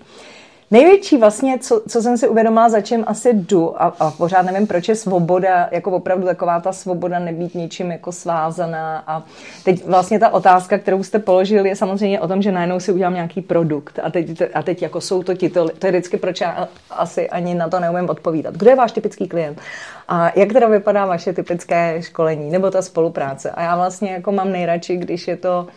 Největší 0.71 1.17
vlastně, 1.17 1.59
co, 1.59 1.81
co 1.87 2.01
jsem 2.01 2.17
si 2.17 2.27
uvědomila, 2.27 2.69
za 2.69 2.81
čím 2.81 3.03
asi 3.07 3.33
jdu, 3.33 3.81
a, 3.81 3.95
a 3.99 4.11
pořád 4.11 4.41
nevím, 4.41 4.67
proč 4.67 4.89
je 4.89 4.95
svoboda, 4.95 5.69
jako 5.71 5.91
opravdu 5.91 6.25
taková 6.25 6.59
ta 6.59 6.73
svoboda 6.73 7.19
nebýt 7.19 7.55
ničím 7.55 7.91
jako 7.91 8.11
svázaná. 8.11 9.03
A 9.07 9.23
teď 9.63 9.85
vlastně 9.85 10.19
ta 10.19 10.29
otázka, 10.29 10.77
kterou 10.77 11.03
jste 11.03 11.19
položil, 11.19 11.65
je 11.65 11.75
samozřejmě 11.75 12.19
o 12.19 12.27
tom, 12.27 12.41
že 12.41 12.51
najednou 12.51 12.79
si 12.79 12.91
udělám 12.91 13.13
nějaký 13.13 13.41
produkt. 13.41 13.99
A 14.03 14.09
teď, 14.11 14.41
a 14.53 14.63
teď 14.63 14.81
jako 14.81 15.01
jsou 15.01 15.23
to 15.23 15.33
ti, 15.33 15.49
to 15.49 15.69
je 15.83 15.91
vždycky, 15.91 16.17
proč 16.17 16.41
já 16.41 16.67
asi 16.91 17.29
ani 17.29 17.55
na 17.55 17.69
to 17.69 17.79
neumím 17.79 18.09
odpovídat. 18.09 18.55
Kdo 18.55 18.69
je 18.69 18.75
váš 18.75 18.91
typický 18.91 19.27
klient? 19.27 19.61
A 20.07 20.31
jak 20.39 20.53
teda 20.53 20.67
vypadá 20.67 21.05
vaše 21.05 21.33
typické 21.33 22.01
školení 22.01 22.51
nebo 22.51 22.71
ta 22.71 22.81
spolupráce? 22.81 23.51
A 23.51 23.61
já 23.61 23.75
vlastně 23.75 24.11
jako 24.11 24.31
mám 24.31 24.51
nejradši, 24.51 24.97
když 24.97 25.27
je 25.27 25.37
to 25.37 25.67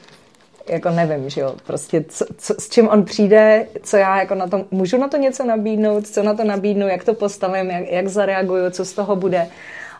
jako 0.68 0.90
nevím, 0.90 1.30
že 1.30 1.40
jo, 1.40 1.54
prostě 1.66 2.04
co, 2.08 2.24
co, 2.38 2.54
s 2.58 2.68
čím 2.68 2.88
on 2.88 3.04
přijde, 3.04 3.66
co 3.82 3.96
já 3.96 4.20
jako 4.20 4.34
na 4.34 4.46
to, 4.46 4.64
můžu 4.70 4.96
na 4.96 5.08
to 5.08 5.16
něco 5.16 5.44
nabídnout, 5.44 6.06
co 6.06 6.22
na 6.22 6.34
to 6.34 6.44
nabídnu, 6.44 6.88
jak 6.88 7.04
to 7.04 7.14
postavím, 7.14 7.70
jak, 7.70 7.88
jak 7.88 8.08
zareaguju, 8.08 8.70
co 8.70 8.84
z 8.84 8.92
toho 8.92 9.16
bude. 9.16 9.48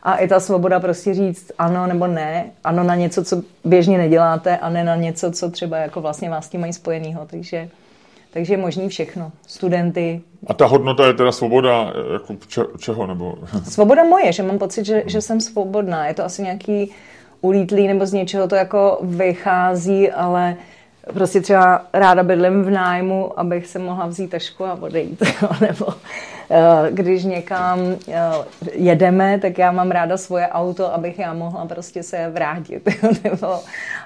A 0.03 0.17
i 0.17 0.29
ta 0.29 0.41
svoboda 0.41 0.81
prostě 0.81 1.15
říct 1.15 1.53
ano 1.59 1.87
nebo 1.87 2.07
ne, 2.07 2.51
ano 2.65 2.85
na 2.85 2.95
něco, 2.95 3.25
co 3.25 3.43
běžně 3.65 3.99
neděláte 3.99 4.59
a 4.59 4.71
ne 4.71 4.85
na 4.85 4.97
něco, 4.97 5.31
co 5.31 5.51
třeba 5.51 5.77
jako 5.77 6.01
vlastně 6.01 6.31
vás 6.31 6.49
tím 6.49 6.61
mají 6.61 6.73
spojenýho, 6.73 7.27
takže 7.31 7.69
takže 8.33 8.53
je 8.53 8.59
možný 8.59 8.89
všechno. 8.89 9.33
Studenty. 9.47 10.21
A 10.47 10.55
ta 10.55 10.67
hodnota 10.67 11.07
je 11.07 11.15
teda 11.15 11.33
svoboda 11.33 11.93
jako 12.13 12.37
če, 12.49 12.63
čeho? 12.79 13.07
Nebo... 13.07 13.35
Svoboda 13.69 14.05
moje, 14.05 14.33
že 14.33 14.43
mám 14.43 14.59
pocit, 14.59 14.87
že, 14.87 15.03
že 15.07 15.21
jsem 15.21 15.41
svobodná. 15.41 16.07
Je 16.07 16.15
to 16.15 16.25
asi 16.25 16.43
nějaký 16.43 16.91
ulítlý 17.43 17.89
nebo 17.89 18.07
z 18.07 18.13
něčeho 18.13 18.49
to 18.49 18.55
jako 18.55 18.99
vychází, 19.03 20.11
ale 20.11 20.57
prostě 21.15 21.41
třeba 21.41 21.85
ráda 21.93 22.23
bydlím 22.23 22.63
v 22.63 22.71
nájmu, 22.71 23.41
abych 23.41 23.67
se 23.67 23.79
mohla 23.79 24.07
vzít 24.07 24.31
tašku 24.31 24.65
a 24.65 24.79
odejít. 24.81 25.23
nebo 25.61 25.87
eh, 26.51 26.91
když 26.91 27.25
někam 27.25 27.79
eh, 28.09 28.21
jedeme, 28.73 29.39
tak 29.39 29.59
já 29.59 29.73
mám 29.73 29.91
ráda 29.91 30.17
svoje 30.17 30.49
auto, 30.49 30.95
abych 30.95 31.19
já 31.19 31.35
mohla 31.35 31.67
prostě 31.67 32.03
se 32.03 32.31
vrátit. 32.35 32.89
nebo, 33.25 33.55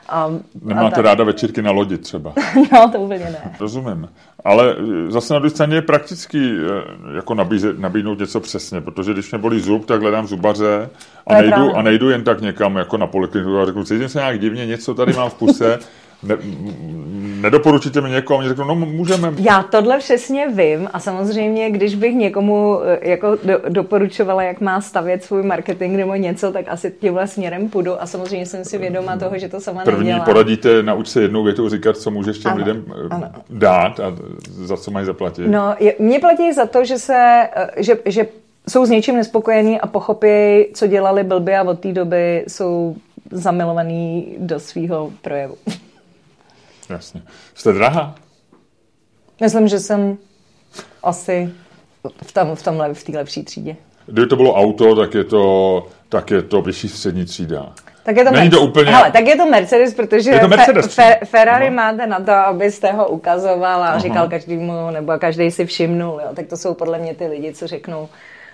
a, 0.08 0.30
Nemáte 0.62 1.00
a 1.00 1.02
ráda 1.02 1.24
večírky 1.24 1.62
na 1.62 1.70
lodi 1.70 1.98
třeba? 1.98 2.32
no, 2.72 2.90
to 2.90 2.98
úplně 2.98 3.24
ne. 3.24 3.54
Rozumím. 3.60 4.08
Ale 4.44 4.74
eh, 4.78 5.10
zase 5.10 5.34
na 5.34 5.38
druhé 5.38 5.50
straně 5.50 5.74
je 5.74 5.82
praktický 5.82 6.56
jako 7.16 7.34
nabízet, 7.34 7.78
nabídnout 7.78 8.18
něco 8.18 8.40
přesně, 8.40 8.80
protože 8.80 9.12
když 9.12 9.30
mě 9.30 9.38
bolí 9.38 9.60
zub, 9.60 9.86
tak 9.86 10.00
hledám 10.00 10.26
zubaře 10.26 10.88
a 11.26 11.34
nejdu, 11.34 11.76
a 11.76 11.82
nejdu 11.82 12.10
jen 12.10 12.24
tak 12.24 12.40
někam 12.40 12.76
jako 12.76 12.96
na 12.96 13.06
polikliniku 13.06 13.58
a 13.58 13.66
řeknu, 13.66 13.84
cítím 13.84 14.08
se 14.08 14.18
nějak 14.18 14.40
divně, 14.40 14.66
něco 14.66 14.94
tady 14.94 15.12
mám 15.12 15.30
v 15.30 15.34
puse, 15.34 15.78
ne, 16.23 16.37
nedoporučíte 17.40 18.00
mi 18.00 18.11
někoho, 18.11 18.40
mě 18.40 18.49
řeknou, 18.49 18.64
no 18.64 18.75
můžeme. 18.75 19.32
Já 19.38 19.62
tohle 19.62 19.99
přesně 19.99 20.49
vím 20.49 20.88
a 20.92 21.00
samozřejmě, 21.00 21.70
když 21.70 21.94
bych 21.94 22.14
někomu 22.14 22.78
eh, 22.85 23.08
jako 23.08 23.38
do, 23.44 23.61
doporučovala, 23.68 24.42
jak 24.42 24.61
má 24.61 24.80
stavět 24.80 25.25
svůj 25.25 25.42
marketing 25.42 25.96
nebo 25.96 26.14
něco, 26.14 26.52
tak 26.52 26.64
asi 26.68 26.92
tímhle 27.00 27.26
směrem 27.26 27.68
půjdu 27.68 28.02
a 28.02 28.06
samozřejmě 28.06 28.46
jsem 28.46 28.64
si 28.64 28.78
vědoma 28.78 29.16
toho, 29.16 29.38
že 29.38 29.49
to 29.49 29.61
sama 29.61 29.85
První 29.85 30.06
nedělá. 30.08 30.25
poradíte, 30.25 30.82
nauč 30.82 31.08
se 31.08 31.23
jednou 31.23 31.44
větou 31.44 31.68
říkat, 31.68 31.96
co 31.96 32.11
můžeš 32.11 32.38
těm 32.38 32.50
ano, 32.50 32.58
lidem 32.58 32.85
eh, 32.90 33.08
ano. 33.11 33.28
dát 33.50 34.00
a 34.00 34.16
za 34.49 34.76
co 34.76 34.90
mají 34.90 35.06
zaplatit. 35.06 35.46
No, 35.49 35.75
je, 35.80 35.94
mě 35.99 36.18
platí 36.20 36.52
za 36.52 36.66
to, 36.66 36.85
že 36.85 36.99
se, 36.99 37.49
eh, 37.56 37.82
že, 37.82 37.96
že 38.06 38.26
jsou 38.68 38.87
s 38.87 38.90
něčím 38.90 39.16
nespokojení 39.16 39.80
a 39.80 39.87
pochopí, 39.87 40.66
co 40.75 40.87
dělali 40.87 41.25
blbě 41.25 41.58
a 41.58 41.62
od 41.62 41.80
té 41.80 41.92
doby 41.92 42.44
jsou 42.49 42.96
zamilovaný 43.30 44.35
do 44.38 44.61
svého 44.61 45.12
projevu. 45.23 45.54
Jasně. 46.90 47.23
Jste 47.55 47.73
drahá? 47.73 48.14
Myslím, 49.40 49.69
že 49.69 49.81
jsem 49.81 50.19
asi 51.02 51.52
v, 52.23 52.33
tom, 52.33 52.57
v, 52.57 52.62
tomhle, 52.62 52.95
v 52.95 53.05
té 53.05 53.12
lepší 53.12 53.45
třídě. 53.45 53.76
Kdyby 54.07 54.26
to 54.26 54.37
bylo 54.37 54.55
auto, 54.55 54.97
tak 54.97 55.14
je 55.14 55.25
to, 55.25 55.87
tak 56.09 56.31
je 56.31 56.43
to 56.43 56.62
vyšší 56.62 56.88
střední 56.88 57.25
třída. 57.25 57.73
Tak 58.02 58.16
je 58.16 58.25
to, 58.25 58.31
Není 58.31 58.50
to 58.50 58.61
úplně... 58.61 58.90
Hele, 58.90 59.12
tak 59.12 59.26
je 59.26 59.37
to 59.37 59.47
Mercedes, 59.47 59.95
protože 59.95 60.31
je 60.31 60.40
to 60.40 60.49
Mercedes 60.49 60.95
fe, 60.95 61.19
Ferrari 61.25 61.71
no. 61.71 61.76
máte 61.76 62.07
na 62.07 62.21
to, 62.21 62.33
abyste 62.33 62.93
ho 62.93 63.09
ukazoval 63.09 63.83
a 63.83 63.87
Aha. 63.87 63.99
říkal 63.99 64.28
každému, 64.28 64.90
nebo 64.90 65.12
každý 65.19 65.50
si 65.50 65.66
všimnul. 65.66 66.21
Jo. 66.25 66.28
Tak 66.35 66.47
to 66.47 66.57
jsou 66.57 66.75
podle 66.75 66.99
mě 66.99 67.14
ty 67.14 67.26
lidi, 67.26 67.52
co 67.52 67.66
řeknou, 67.66 68.09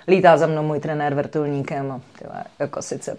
lítá 0.09 0.37
za 0.37 0.47
mnou 0.47 0.62
můj 0.62 0.81
trenér 0.81 1.15
vrtulníkem 1.15 1.93
a 1.93 2.01
tyhle, 2.19 2.45
jako 2.59 2.83
sice 2.83 3.17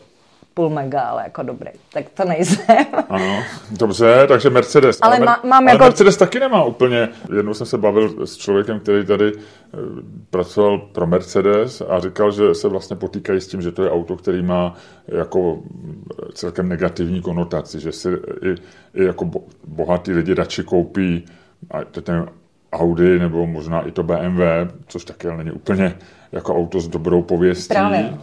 půl 0.54 0.70
mega, 0.70 1.02
ale 1.02 1.24
jako 1.24 1.44
dobrý. 1.44 1.70
Tak 1.94 2.10
to 2.10 2.26
nejsem. 2.26 2.66
Ano, 3.10 3.44
dobře, 3.72 4.26
takže 4.28 4.50
Mercedes. 4.50 5.00
Ale, 5.02 5.18
ale, 5.18 5.26
má, 5.26 5.40
mám 5.44 5.64
ale 5.64 5.72
jako... 5.72 5.84
Mercedes 5.84 6.18
taky 6.18 6.40
nemá 6.40 6.64
úplně. 6.64 7.10
Jednou 7.36 7.54
jsem 7.54 7.68
se 7.68 7.78
bavil 7.78 8.28
s 8.28 8.38
člověkem, 8.38 8.80
který 8.80 9.06
tady 9.06 9.32
eh, 9.36 9.78
pracoval 10.30 10.78
pro 10.78 11.08
Mercedes 11.08 11.82
a 11.90 12.00
říkal, 12.00 12.32
že 12.32 12.56
se 12.56 12.68
vlastně 12.68 12.96
potýkají 12.96 13.42
s 13.42 13.48
tím, 13.48 13.62
že 13.62 13.72
to 13.72 13.84
je 13.84 13.92
auto, 13.92 14.16
který 14.16 14.42
má 14.42 14.76
jako 15.08 15.60
celkem 16.34 16.70
negativní 16.70 17.22
konotaci, 17.22 17.80
že 17.80 17.92
si 17.92 18.10
i, 18.42 18.56
i 18.94 19.06
jako 19.06 19.30
bohatý 19.68 20.12
lidi 20.12 20.34
radši 20.34 20.64
koupí 20.64 21.26
ten 22.04 22.28
Audi 22.74 23.20
nebo 23.20 23.48
možná 23.48 23.82
i 23.82 23.92
to 23.92 24.04
BMW, 24.04 24.42
což 24.88 25.06
ale 25.26 25.38
není 25.38 25.52
úplně 25.52 25.96
jako 26.34 26.56
auto 26.56 26.80
s 26.80 26.88
dobrou 26.88 27.22
pověstí. 27.22 27.68
Právě. 27.68 28.14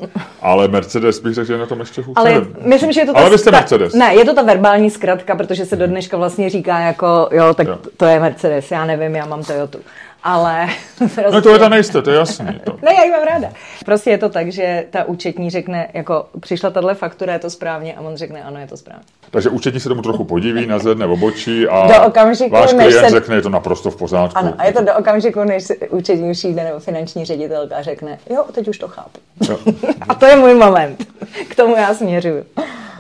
Ale 0.43 0.69
Mercedes 0.69 1.21
bych 1.21 1.35
řekl, 1.35 1.47
že 1.47 1.53
je 1.53 1.59
na 1.59 1.67
tom 1.67 1.81
ještě 1.81 2.03
hůř. 2.03 2.15
Ale 2.17 2.47
myslím, 2.65 2.93
že 2.93 3.01
je 3.01 3.07
to 3.07 3.13
ta, 3.13 3.19
Ale 3.19 3.31
vy 3.31 3.39
jste 3.39 3.51
ta, 3.51 3.57
Mercedes. 3.57 3.95
Ne, 3.95 4.15
je 4.15 4.25
to 4.25 4.35
ta 4.35 4.43
verbální 4.43 4.91
zkratka, 4.91 5.35
protože 5.35 5.67
se 5.67 5.77
do 5.77 5.87
dneška 5.87 6.17
vlastně 6.17 6.51
říká 6.51 6.79
jako, 6.79 7.29
jo, 7.33 7.55
tak 7.55 7.67
jo. 7.67 7.79
to 7.97 8.05
je 8.05 8.21
Mercedes, 8.21 8.71
já 8.71 8.85
nevím, 8.85 9.15
já 9.15 9.27
mám 9.27 9.45
Toyota 9.45 9.79
ale... 10.23 10.67
Prostě... 10.99 11.31
No 11.33 11.43
to 11.43 11.51
je 11.51 11.59
ta 11.59 11.69
nejste, 11.69 12.03
to 12.03 12.11
je 12.11 12.17
jasný. 12.17 12.61
To. 12.65 12.73
ne, 12.83 12.95
já 12.95 13.05
ji 13.05 13.11
mám 13.11 13.25
ráda. 13.25 13.49
Prostě 13.85 14.11
je 14.11 14.19
to 14.19 14.29
tak, 14.29 14.53
že 14.53 14.87
ta 14.91 15.05
účetní 15.05 15.51
řekne, 15.51 15.89
jako 15.95 16.27
přišla 16.41 16.71
tahle 16.71 16.95
faktura, 16.95 17.33
je 17.33 17.39
to 17.39 17.51
správně 17.51 17.95
a 17.95 18.01
on 18.01 18.17
řekne, 18.17 18.43
ano, 18.43 18.61
je 18.61 18.67
to 18.67 18.77
správně. 18.77 19.05
Takže 19.31 19.49
účetní 19.49 19.81
se 19.81 19.89
tomu 19.89 20.03
trochu 20.03 20.25
podiví, 20.25 20.67
nazvedne 20.67 21.07
obočí 21.07 21.69
a 21.69 21.87
do 21.87 22.07
okamžiku, 22.07 22.51
váš 22.51 22.71
klient 22.71 22.93
se... 22.93 23.11
řekne, 23.11 23.37
je 23.37 23.43
to 23.43 23.49
naprosto 23.49 23.91
v 23.91 23.97
pořádku. 23.97 24.39
Ano, 24.39 24.55
a 24.59 24.65
je 24.65 24.73
to 24.73 24.85
do 24.85 24.95
okamžiku, 24.95 25.45
než 25.45 25.65
účetní 25.91 26.33
přijde 26.33 26.65
nebo 26.65 26.79
finanční 26.79 27.25
ředitelka 27.25 27.77
a 27.77 27.83
řekne, 27.83 28.19
jo, 28.31 28.45
teď 28.53 28.69
už 28.69 28.79
to 28.79 28.89
chápu. 28.89 29.21
a 30.09 30.15
to 30.15 30.27
je 30.27 30.37
můj 30.37 30.55
moment. 30.55 31.07
K 31.49 31.55
tomu 31.55 31.77
já 31.77 31.95
směřuju. 31.95 32.45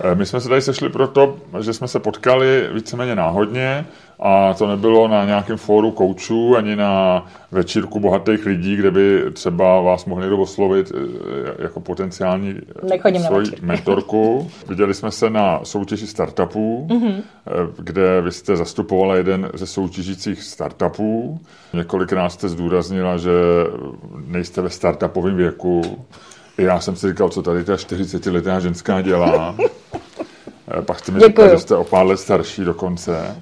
Eh, 0.02 0.14
my 0.14 0.26
jsme 0.26 0.40
se 0.40 0.48
tady 0.48 0.62
sešli 0.62 0.88
proto, 0.88 1.36
že 1.60 1.72
jsme 1.72 1.88
se 1.88 2.00
potkali 2.00 2.68
víceméně 2.72 3.14
náhodně 3.14 3.86
a 4.22 4.54
to 4.54 4.66
nebylo 4.66 5.08
na 5.08 5.24
nějakém 5.24 5.56
fóru 5.56 5.90
koučů 5.90 6.56
ani 6.56 6.76
na 6.76 7.26
večírku 7.50 8.00
bohatých 8.00 8.46
lidí, 8.46 8.76
kde 8.76 8.90
by 8.90 9.24
třeba 9.32 9.80
vás 9.80 10.04
mohli 10.04 10.22
někdo 10.22 10.38
oslovit 10.38 10.92
eh, 10.94 11.62
jako 11.62 11.80
potenciální 11.80 12.50
eh, 12.50 12.86
Nechodím 12.86 13.22
svoji 13.22 13.50
mentorku. 13.62 14.50
Viděli 14.68 14.94
jsme 14.94 15.10
se 15.10 15.30
na 15.30 15.60
soutěži 15.62 16.06
startupů, 16.06 16.86
mm-hmm. 16.90 17.22
kde 17.78 18.20
vy 18.20 18.32
jste 18.32 18.56
zastupovala 18.56 19.16
jeden 19.16 19.50
ze 19.54 19.66
soutěžících 19.66 20.42
startupů. 20.42 21.40
Několikrát 21.72 22.28
jste 22.28 22.48
zdůraznila, 22.48 23.16
že 23.16 23.30
nejste 24.26 24.62
ve 24.62 24.70
startupovém 24.70 25.36
věku. 25.36 25.82
Já 26.58 26.80
jsem 26.80 26.96
si 26.96 27.08
říkal, 27.08 27.28
co 27.28 27.42
tady 27.42 27.64
ta 27.64 27.74
40-letá 27.74 28.58
ženská 28.58 29.00
dělá. 29.00 29.54
Eh, 30.78 30.82
pak 30.82 30.98
jste 30.98 31.12
mi 31.12 31.20
říkal, 31.20 31.48
že 31.48 31.58
jste 31.58 31.76
o 31.76 31.84
pár 31.84 32.06
let 32.06 32.16
starší 32.16 32.64
dokonce. 32.64 33.36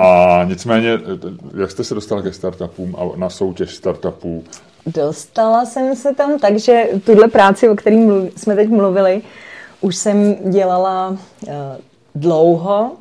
A 0.00 0.40
nicméně, 0.44 0.92
eh, 0.94 1.60
jak 1.60 1.70
jste 1.70 1.84
se 1.84 1.94
dostala 1.94 2.22
ke 2.22 2.32
startupům 2.32 2.96
a 2.98 3.18
na 3.18 3.30
soutěž 3.30 3.74
startupů? 3.74 4.44
Dostala 4.86 5.64
jsem 5.64 5.96
se 5.96 6.14
tam 6.14 6.38
tak, 6.38 6.58
že 6.58 6.84
tuhle 7.04 7.28
práci, 7.28 7.68
o 7.68 7.76
které 7.76 7.96
jsme 8.36 8.56
teď 8.56 8.68
mluvili, 8.68 9.22
už 9.80 9.96
jsem 9.96 10.36
dělala 10.50 11.08
uh, 11.08 11.18
dlouho. 12.14 12.92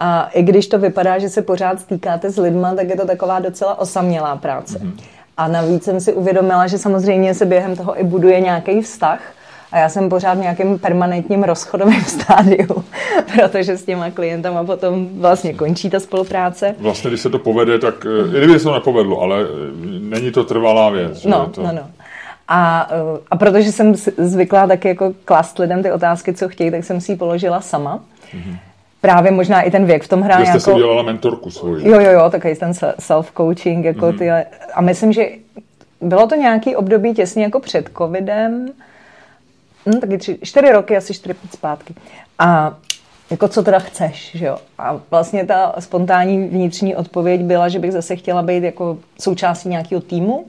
A 0.00 0.28
i 0.32 0.42
když 0.42 0.66
to 0.66 0.78
vypadá, 0.78 1.18
že 1.18 1.28
se 1.28 1.42
pořád 1.42 1.80
stýkáte 1.80 2.30
s 2.30 2.36
lidma, 2.36 2.74
tak 2.74 2.88
je 2.88 2.96
to 2.96 3.06
taková 3.06 3.40
docela 3.40 3.78
osamělá 3.78 4.36
práce. 4.36 4.78
Mm-hmm. 4.78 4.92
A 5.36 5.48
navíc 5.48 5.84
jsem 5.84 6.00
si 6.00 6.12
uvědomila, 6.12 6.66
že 6.66 6.78
samozřejmě 6.78 7.34
se 7.34 7.46
během 7.46 7.76
toho 7.76 8.00
i 8.00 8.04
buduje 8.04 8.40
nějaký 8.40 8.82
vztah. 8.82 9.20
A 9.74 9.78
já 9.78 9.88
jsem 9.88 10.08
pořád 10.08 10.34
v 10.34 10.40
nějakém 10.40 10.78
permanentním 10.78 11.42
rozchodovém 11.42 12.04
stádiu, 12.06 12.84
protože 13.34 13.76
s 13.76 13.84
těma 13.84 14.10
klientama 14.10 14.64
potom 14.64 15.08
vlastně 15.18 15.54
končí 15.54 15.90
ta 15.90 16.00
spolupráce. 16.00 16.74
Vlastně, 16.78 17.10
když 17.10 17.20
se 17.20 17.30
to 17.30 17.38
povede, 17.38 17.78
tak 17.78 18.06
i 18.34 18.38
kdyby 18.38 18.58
se 18.58 18.64
to 18.64 18.74
nepovedlo, 18.74 19.20
ale 19.20 19.42
e, 19.42 19.46
není 20.00 20.32
to 20.32 20.44
trvalá 20.44 20.90
věc. 20.90 21.24
No, 21.24 21.46
to... 21.46 21.62
no, 21.62 21.72
no. 21.72 21.82
A, 22.48 22.88
e, 22.90 23.20
a 23.30 23.36
protože 23.36 23.72
jsem 23.72 23.94
zvyklá 24.18 24.66
taky 24.66 24.88
jako 24.88 25.12
klást 25.24 25.58
lidem 25.58 25.82
ty 25.82 25.92
otázky, 25.92 26.34
co 26.34 26.48
chtějí, 26.48 26.70
tak 26.70 26.84
jsem 26.84 27.00
si 27.00 27.12
ji 27.12 27.16
položila 27.16 27.60
sama. 27.60 28.00
Mm-hmm. 28.34 28.56
právě 29.00 29.30
možná 29.30 29.62
i 29.62 29.70
ten 29.70 29.84
věk 29.84 30.02
v 30.02 30.08
tom 30.08 30.22
hrál 30.22 30.40
Vy 30.40 30.46
jste 30.46 30.52
nějakou... 30.52 30.70
si 30.70 30.72
udělala 30.72 31.02
mentorku 31.02 31.50
svoji. 31.50 31.88
Jo, 31.88 32.00
jo, 32.00 32.10
jo, 32.10 32.30
takový 32.30 32.54
ten 32.54 32.70
self-coaching, 32.98 33.84
jako 33.84 34.06
mm-hmm. 34.06 34.18
ty, 34.18 34.30
a 34.74 34.80
myslím, 34.80 35.12
že 35.12 35.28
bylo 36.00 36.26
to 36.26 36.34
nějaký 36.34 36.76
období 36.76 37.14
těsně 37.14 37.42
jako 37.42 37.60
před 37.60 37.90
covidem, 37.98 38.68
hm, 39.86 40.00
taky 40.00 40.18
tři, 40.18 40.38
čtyři 40.42 40.72
roky, 40.72 40.96
asi 40.96 41.14
čtyři 41.14 41.34
zpátky. 41.52 41.94
A 42.38 42.76
jako 43.30 43.48
co 43.48 43.62
teda 43.62 43.78
chceš, 43.78 44.30
že 44.34 44.46
jo? 44.46 44.58
A 44.78 45.00
vlastně 45.10 45.46
ta 45.46 45.74
spontánní 45.78 46.48
vnitřní 46.48 46.96
odpověď 46.96 47.40
byla, 47.40 47.68
že 47.68 47.78
bych 47.78 47.92
zase 47.92 48.16
chtěla 48.16 48.42
být 48.42 48.64
jako 48.64 48.98
součástí 49.20 49.68
nějakého 49.68 50.00
týmu 50.00 50.46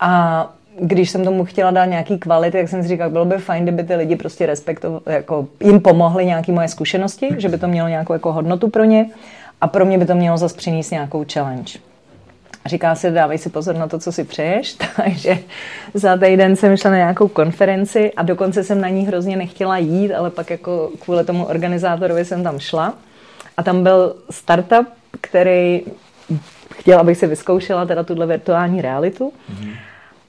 a 0.00 0.52
když 0.80 1.10
jsem 1.10 1.24
tomu 1.24 1.44
chtěla 1.44 1.70
dát 1.70 1.84
nějaký 1.84 2.18
kvality, 2.18 2.58
tak 2.58 2.68
jsem 2.68 2.82
si 2.82 2.88
říkala, 2.88 3.10
bylo 3.10 3.24
by 3.24 3.38
fajn, 3.38 3.62
kdyby 3.62 3.84
ty 3.84 3.94
lidi 3.94 4.16
prostě 4.16 4.46
respektovali, 4.46 5.02
jako 5.06 5.46
jim 5.60 5.80
pomohly 5.80 6.26
nějaké 6.26 6.52
moje 6.52 6.68
zkušenosti, 6.68 7.28
že 7.38 7.48
by 7.48 7.58
to 7.58 7.68
mělo 7.68 7.88
nějakou 7.88 8.12
jako 8.12 8.32
hodnotu 8.32 8.70
pro 8.70 8.84
ně 8.84 9.10
a 9.60 9.68
pro 9.68 9.84
mě 9.84 9.98
by 9.98 10.06
to 10.06 10.14
mělo 10.14 10.38
zase 10.38 10.56
přinést 10.56 10.90
nějakou 10.90 11.24
challenge. 11.32 11.89
Říká 12.66 12.94
se, 12.94 13.10
dávej 13.10 13.38
si 13.38 13.50
pozor 13.50 13.76
na 13.76 13.88
to, 13.88 13.98
co 13.98 14.12
si 14.12 14.24
přeješ, 14.24 14.72
takže 14.96 15.38
za 15.94 16.16
týden 16.16 16.56
jsem 16.56 16.76
šla 16.76 16.90
na 16.90 16.96
nějakou 16.96 17.28
konferenci 17.28 18.12
a 18.12 18.22
dokonce 18.22 18.64
jsem 18.64 18.80
na 18.80 18.88
ní 18.88 19.06
hrozně 19.06 19.36
nechtěla 19.36 19.78
jít, 19.78 20.14
ale 20.14 20.30
pak 20.30 20.50
jako 20.50 20.90
kvůli 21.00 21.24
tomu 21.24 21.44
organizátorovi 21.44 22.24
jsem 22.24 22.42
tam 22.42 22.58
šla 22.58 22.94
a 23.56 23.62
tam 23.62 23.82
byl 23.82 24.16
startup, 24.30 24.86
který 25.20 25.82
chtěl, 26.74 26.98
abych 26.98 27.18
si 27.18 27.26
vyzkoušela 27.26 27.86
teda 27.86 28.02
tuhle 28.02 28.26
virtuální 28.26 28.82
realitu. 28.82 29.32
Mm-hmm. 29.52 29.72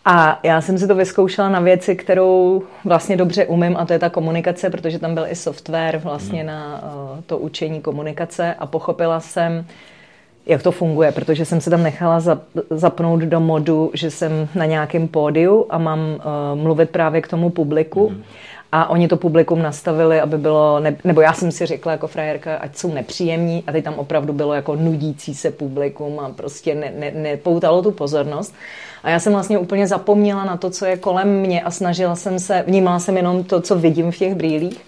A 0.05 0.39
já 0.43 0.61
jsem 0.61 0.77
si 0.77 0.87
to 0.87 0.95
vyzkoušela 0.95 1.49
na 1.49 1.59
věci, 1.59 1.95
kterou 1.95 2.63
vlastně 2.85 3.17
dobře 3.17 3.45
umím, 3.45 3.77
a 3.77 3.85
to 3.85 3.93
je 3.93 3.99
ta 3.99 4.09
komunikace, 4.09 4.69
protože 4.69 4.99
tam 4.99 5.13
byl 5.13 5.25
i 5.29 5.35
software 5.35 5.97
vlastně 5.97 6.43
na 6.43 6.83
uh, 6.83 7.21
to 7.25 7.37
učení 7.37 7.81
komunikace 7.81 8.53
a 8.53 8.65
pochopila 8.65 9.19
jsem, 9.19 9.65
jak 10.45 10.63
to 10.63 10.71
funguje, 10.71 11.11
protože 11.11 11.45
jsem 11.45 11.61
se 11.61 11.69
tam 11.69 11.83
nechala 11.83 12.21
zapnout 12.69 13.19
do 13.19 13.39
modu, 13.39 13.91
že 13.93 14.11
jsem 14.11 14.47
na 14.55 14.65
nějakém 14.65 15.07
pódiu 15.07 15.65
a 15.69 15.77
mám 15.77 15.99
uh, 15.99 16.61
mluvit 16.61 16.89
právě 16.89 17.21
k 17.21 17.27
tomu 17.27 17.49
publiku. 17.49 18.09
Mm. 18.09 18.23
A 18.73 18.89
oni 18.89 19.07
to 19.07 19.17
publikum 19.17 19.61
nastavili, 19.61 20.21
aby 20.21 20.37
bylo, 20.37 20.79
ne, 20.79 20.95
nebo 21.03 21.21
já 21.21 21.33
jsem 21.33 21.51
si 21.51 21.65
řekla 21.65 21.91
jako 21.91 22.07
frajerka, 22.07 22.55
ať 22.55 22.75
jsou 22.75 22.93
nepříjemní 22.93 23.63
a 23.67 23.71
teď 23.71 23.83
tam 23.83 23.93
opravdu 23.93 24.33
bylo 24.33 24.53
jako 24.53 24.75
nudící 24.75 25.35
se 25.35 25.51
publikum 25.51 26.19
a 26.19 26.29
prostě 26.29 26.75
ne, 26.75 26.93
ne, 26.99 27.11
nepoutalo 27.11 27.81
tu 27.81 27.91
pozornost. 27.91 28.55
A 29.03 29.09
já 29.09 29.19
jsem 29.19 29.33
vlastně 29.33 29.57
úplně 29.57 29.87
zapomněla 29.87 30.45
na 30.45 30.57
to, 30.57 30.69
co 30.69 30.85
je 30.85 30.97
kolem 30.97 31.39
mě 31.39 31.61
a 31.61 31.71
snažila 31.71 32.15
jsem 32.15 32.39
se, 32.39 32.63
vnímala 32.67 32.99
jsem 32.99 33.17
jenom 33.17 33.43
to, 33.43 33.61
co 33.61 33.75
vidím 33.75 34.11
v 34.11 34.17
těch 34.17 34.35
brýlích 34.35 34.81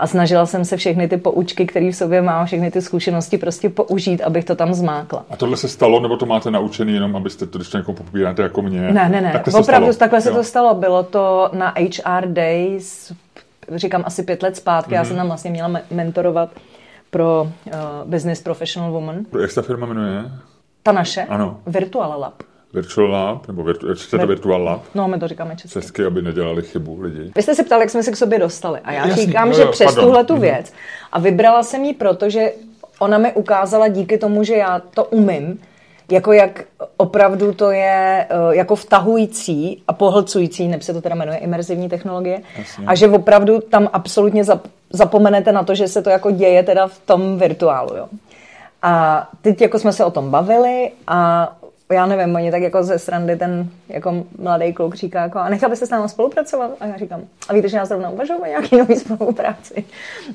a 0.00 0.06
snažila 0.06 0.46
jsem 0.46 0.64
se 0.64 0.76
všechny 0.76 1.08
ty 1.08 1.16
poučky, 1.16 1.66
které 1.66 1.92
v 1.92 1.96
sobě 1.96 2.22
mám, 2.22 2.46
všechny 2.46 2.70
ty 2.70 2.82
zkušenosti 2.82 3.38
prostě 3.38 3.68
použít, 3.68 4.22
abych 4.22 4.44
to 4.44 4.54
tam 4.54 4.74
zmákla. 4.74 5.24
A 5.30 5.36
tohle 5.36 5.56
se 5.56 5.68
stalo, 5.68 6.00
nebo 6.00 6.16
to 6.16 6.26
máte 6.26 6.50
naučený 6.50 6.94
jenom, 6.94 7.16
abyste 7.16 7.46
to, 7.46 7.58
když 7.58 7.68
to 7.68 7.78
někoho 7.78 7.96
popíráte 7.96 8.42
jako 8.42 8.62
mě? 8.62 8.80
Ne, 8.80 9.08
ne, 9.08 9.20
ne. 9.20 9.32
Takhle 9.32 9.60
Opravdu 9.60 9.92
takhle 9.94 10.18
jo. 10.18 10.22
se 10.22 10.30
to 10.30 10.44
stalo. 10.44 10.74
Bylo 10.74 11.02
to 11.02 11.50
na 11.52 11.74
HR 11.78 12.26
Days, 12.26 13.12
říkám 13.74 14.02
asi 14.06 14.22
pět 14.22 14.42
let 14.42 14.56
zpátky. 14.56 14.90
Mm-hmm. 14.90 14.94
Já 14.94 15.04
jsem 15.04 15.16
tam 15.16 15.26
vlastně 15.26 15.50
měla 15.50 15.80
mentorovat 15.90 16.50
pro 17.10 17.42
uh, 17.42 17.72
Business 18.04 18.42
Professional 18.42 18.92
Woman. 18.92 19.16
Jak 19.40 19.50
se 19.50 19.62
ta 19.62 19.66
firma 19.66 19.86
jmenuje? 19.86 20.24
Ta 20.82 20.92
naše? 20.92 21.22
Ano. 21.22 21.60
Virtual 21.66 22.20
Lab. 22.20 22.42
Virtual 22.72 23.10
Lab, 23.10 23.48
nebo 23.48 23.62
virtu, 23.62 23.86
Vir- 23.86 24.20
to 24.20 24.26
Virtual 24.26 24.62
Lab? 24.62 24.82
No, 24.94 25.08
my 25.08 25.18
to 25.18 25.28
říkáme 25.28 25.56
česky. 25.56 25.80
Česky, 25.80 26.04
aby 26.04 26.22
nedělali 26.22 26.62
chybu 26.62 27.00
lidi. 27.00 27.32
Vy 27.36 27.42
jste 27.42 27.54
se 27.54 27.64
ptali, 27.64 27.82
jak 27.82 27.90
jsme 27.90 28.02
se 28.02 28.12
k 28.12 28.16
sobě 28.16 28.38
dostali. 28.38 28.80
A 28.84 28.92
já 28.92 29.06
Jasný, 29.06 29.26
říkám, 29.26 29.48
no, 29.48 29.54
že 29.54 29.62
jo, 29.62 29.68
přes 29.72 29.94
tuhle 29.94 30.24
tu 30.24 30.32
mhm. 30.32 30.42
věc. 30.42 30.72
A 31.12 31.20
vybrala 31.20 31.62
jsem 31.62 31.84
ji 31.84 31.94
proto, 31.94 32.30
že 32.30 32.52
ona 32.98 33.18
mi 33.18 33.32
ukázala 33.32 33.88
díky 33.88 34.18
tomu, 34.18 34.44
že 34.44 34.54
já 34.54 34.78
to 34.94 35.04
umím, 35.04 35.58
jako 36.10 36.32
jak 36.32 36.64
opravdu 36.96 37.54
to 37.54 37.70
je 37.70 38.26
eh, 38.30 38.56
jako 38.56 38.76
vtahující 38.76 39.82
a 39.88 39.92
pohlcující, 39.92 40.68
nebo 40.68 40.82
se 40.82 40.92
to 40.92 41.00
teda 41.00 41.14
jmenuje 41.14 41.38
imerzivní 41.38 41.88
technologie, 41.88 42.40
Jasně. 42.58 42.86
a 42.86 42.94
že 42.94 43.08
opravdu 43.08 43.60
tam 43.60 43.88
absolutně 43.92 44.44
zapomenete 44.90 45.52
na 45.52 45.62
to, 45.62 45.74
že 45.74 45.88
se 45.88 46.02
to 46.02 46.10
jako 46.10 46.30
děje 46.30 46.62
teda 46.62 46.86
v 46.88 46.98
tom 46.98 47.38
virtuálu, 47.38 47.96
jo. 47.96 48.06
A 48.82 49.28
teď 49.42 49.60
jako 49.60 49.78
jsme 49.78 49.92
se 49.92 50.04
o 50.04 50.10
tom 50.10 50.30
bavili 50.30 50.90
a 51.06 51.52
já 51.92 52.06
nevím, 52.06 52.34
oni 52.34 52.50
tak 52.50 52.62
jako 52.62 52.82
ze 52.82 52.98
srandy 52.98 53.36
ten 53.36 53.68
jako 53.88 54.24
mladý 54.38 54.72
kluk 54.72 54.94
říká 54.94 55.22
jako, 55.22 55.38
a 55.38 55.48
nechtěl 55.48 55.68
byste 55.68 55.86
s 55.86 55.90
námi 55.90 56.08
spolupracovat? 56.08 56.70
A 56.80 56.86
já 56.86 56.96
říkám, 56.96 57.20
a 57.48 57.54
víte, 57.54 57.68
že 57.68 57.76
já 57.76 57.84
zrovna 57.84 58.10
uvažuji 58.10 58.38
o 58.42 58.46
nějaký 58.46 58.76
nový 58.76 58.96
spolupráci. 58.96 59.84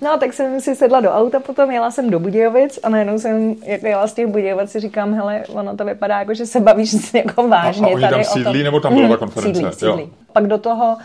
No 0.02 0.12
a 0.12 0.18
tak 0.18 0.34
jsem 0.34 0.62
si 0.62 0.76
sedla 0.76 1.00
do 1.00 1.12
auta 1.12 1.40
potom, 1.40 1.72
jela 1.72 1.92
jsem 1.92 2.10
do 2.10 2.20
Budějovic 2.20 2.80
a 2.84 2.90
najednou 2.90 3.20
jsem 3.20 3.56
jako 3.66 3.88
jela 3.88 4.08
z 4.08 4.14
těch 4.14 4.28
Budějovic 4.28 4.72
si 4.72 4.80
říkám, 4.80 5.14
hele, 5.14 5.44
ono 5.54 5.78
to 5.78 5.86
vypadá 5.86 6.20
jako, 6.20 6.34
že 6.34 6.46
se 6.46 6.60
bavíš 6.60 7.14
jako 7.14 7.48
vážně. 7.48 7.88
A, 7.88 7.90
a 7.90 7.94
oni 7.94 8.02
tady 8.02 8.14
tam 8.14 8.24
sídlí, 8.24 8.64
nebo 8.64 8.80
tam 8.80 8.96
byla 8.96 9.10
ta 9.10 9.18
konference? 9.18 9.60
Sídlí, 9.60 9.74
sídlí. 9.74 10.02
Jo. 10.02 10.10
Pak 10.34 10.48
do 10.48 10.58
toho 10.58 10.98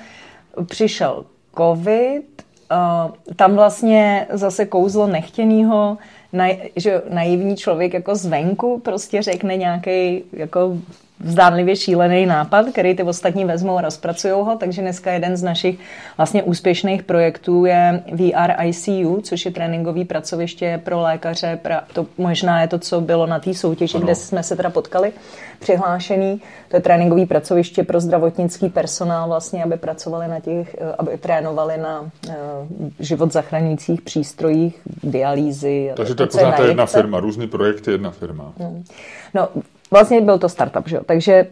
přišel 0.64 1.24
covid, 1.56 2.42
uh, 2.70 3.34
tam 3.36 3.54
vlastně 3.54 4.26
zase 4.30 4.66
kouzlo 4.66 5.06
nechtěného, 5.06 5.98
na, 6.32 6.48
že 6.76 7.02
naivní 7.08 7.56
člověk 7.56 7.94
jako 7.94 8.14
zvenku 8.14 8.80
prostě 8.84 9.22
řekne 9.22 9.56
nějaký 9.56 10.22
jako 10.32 10.78
zdánlivě 11.24 11.76
šílený 11.76 12.26
nápad, 12.26 12.66
který 12.72 12.94
ty 12.94 13.02
ostatní 13.02 13.44
vezmou 13.44 13.78
a 13.78 13.80
rozpracují 13.80 14.32
ho, 14.32 14.56
takže 14.60 14.82
dneska 14.82 15.12
jeden 15.12 15.36
z 15.36 15.42
našich 15.42 15.78
vlastně 16.16 16.42
úspěšných 16.42 17.02
projektů 17.02 17.64
je 17.64 18.02
VR 18.12 18.64
ICU, 18.64 19.20
což 19.22 19.44
je 19.44 19.50
tréninkový 19.50 20.04
pracoviště 20.04 20.80
pro 20.84 21.00
lékaře, 21.00 21.58
pra, 21.62 21.82
to 21.92 22.06
možná 22.18 22.60
je 22.60 22.68
to, 22.68 22.78
co 22.78 23.00
bylo 23.00 23.26
na 23.26 23.38
té 23.38 23.54
soutěži, 23.54 23.96
ano. 23.96 24.04
kde 24.04 24.14
jsme 24.14 24.42
se 24.42 24.56
teda 24.56 24.70
potkali, 24.70 25.12
přihlášený, 25.60 26.42
to 26.68 26.76
je 26.76 26.80
tréninkový 26.80 27.26
pracoviště 27.26 27.84
pro 27.84 28.00
zdravotnický 28.00 28.68
personál 28.68 29.28
vlastně, 29.28 29.64
aby 29.64 29.76
pracovali 29.76 30.28
na 30.28 30.40
těch, 30.40 30.76
eh, 30.80 30.94
aby 30.98 31.18
trénovali 31.18 31.78
na 31.78 32.00
uh, 32.00 32.34
život 32.98 33.32
zachraňujících 33.32 34.00
přístrojích, 34.02 34.80
dialýzy. 35.02 35.92
Takže 35.96 36.14
to 36.14 36.22
je 36.22 36.26
pořád 36.26 36.58
jedna 36.58 36.86
firma, 36.86 37.20
různý 37.20 37.46
projekty, 37.48 37.90
jedna 37.90 38.10
firma. 38.10 38.52
No, 39.34 39.48
vlastně 39.90 40.20
byl 40.20 40.38
to 40.38 40.48
startup, 40.48 40.88
že 40.88 40.96
jo? 40.96 41.02
Takže 41.06 41.46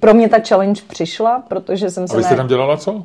pro 0.00 0.14
mě 0.14 0.28
ta 0.28 0.36
challenge 0.48 0.82
přišla, 0.88 1.42
protože 1.48 1.90
jsem 1.90 2.08
se... 2.08 2.14
A 2.14 2.16
vy 2.16 2.22
jste 2.22 2.34
ne... 2.34 2.36
tam 2.36 2.48
dělala 2.48 2.76
co? 2.76 3.04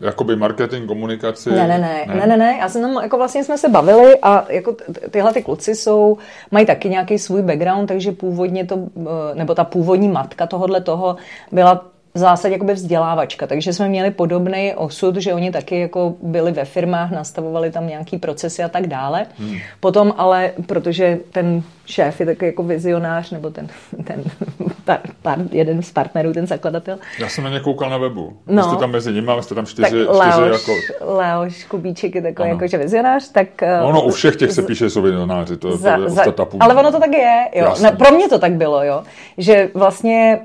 Jakoby 0.00 0.36
marketing, 0.36 0.88
komunikaci? 0.88 1.50
Ne, 1.50 1.68
ne, 1.68 1.78
ne, 1.78 2.06
ne, 2.14 2.26
ne, 2.26 2.36
ne. 2.36 2.56
Já 2.60 2.68
jsem 2.68 2.82
tam, 2.82 3.02
jako 3.02 3.16
vlastně 3.16 3.44
jsme 3.44 3.58
se 3.58 3.68
bavili 3.68 4.18
a 4.22 4.46
jako 4.48 4.76
tyhle 5.10 5.32
ty 5.32 5.42
kluci 5.42 5.74
jsou, 5.74 6.18
mají 6.50 6.66
taky 6.66 6.88
nějaký 6.88 7.18
svůj 7.18 7.42
background, 7.42 7.88
takže 7.88 8.12
původně 8.12 8.66
to, 8.66 8.78
eh, 8.96 9.34
nebo 9.34 9.54
ta 9.54 9.64
původní 9.64 10.08
matka 10.08 10.46
tohohle 10.46 10.80
toho 10.80 11.16
byla 11.52 11.84
v 12.14 12.18
zásadě 12.18 12.54
jakoby 12.54 12.74
vzdělávačka, 12.74 13.46
takže 13.46 13.72
jsme 13.72 13.88
měli 13.88 14.10
podobný 14.10 14.74
osud, 14.76 15.16
že 15.16 15.34
oni 15.34 15.52
taky 15.52 15.80
jako 15.80 16.14
byli 16.22 16.52
ve 16.52 16.64
firmách, 16.64 17.10
nastavovali 17.10 17.70
tam 17.70 17.86
nějaký 17.86 18.18
procesy 18.18 18.62
a 18.62 18.68
tak 18.68 18.86
dále. 18.86 19.26
Hmm. 19.38 19.56
Potom 19.80 20.14
ale, 20.16 20.52
protože 20.66 21.18
ten 21.32 21.62
šéf 21.86 22.20
je 22.20 22.26
takový 22.26 22.46
jako 22.46 22.62
vizionář, 22.62 23.30
nebo 23.30 23.50
ten, 23.50 23.68
ten 24.04 24.24
par, 24.84 25.00
par, 25.22 25.38
jeden 25.50 25.82
z 25.82 25.92
partnerů, 25.92 26.32
ten 26.32 26.46
zakladatel. 26.46 26.98
Já 27.18 27.28
jsem 27.28 27.44
na 27.44 27.50
ně 27.50 27.60
koukal 27.60 27.90
na 27.90 27.98
webu. 27.98 28.36
No. 28.46 28.62
jste 28.62 28.76
tam 28.76 28.90
mezi 28.90 29.12
nimi, 29.12 29.32
jste 29.40 29.54
tam 29.54 29.66
čtyři, 29.66 30.06
tak 30.06 30.16
Leoš, 30.16 30.34
čtyři 30.34 30.50
jako... 30.52 30.72
Leoš 31.00 31.64
Kubíček 31.64 32.14
je 32.14 32.22
takový 32.22 32.48
jako, 32.48 32.66
že 32.66 32.78
vizionář, 32.78 33.28
tak... 33.32 33.48
No, 33.82 33.92
no, 33.92 34.02
u 34.02 34.10
všech 34.10 34.36
těch 34.36 34.52
se 34.52 34.62
píše, 34.62 34.84
že 34.84 34.90
jsou 34.90 35.02
vizionáři, 35.02 35.56
to, 35.56 35.76
za, 35.76 35.96
to 35.96 36.02
je 36.02 36.10
za, 36.10 36.24
Ale 36.60 36.74
ono 36.74 36.92
to 36.92 37.00
tak 37.00 37.12
je, 37.12 37.48
jo. 37.54 37.74
Na, 37.82 37.92
pro 37.92 38.10
mě 38.10 38.28
to 38.28 38.38
tak 38.38 38.52
bylo, 38.52 38.84
jo. 38.84 39.02
Že 39.38 39.70
vlastně 39.74 40.40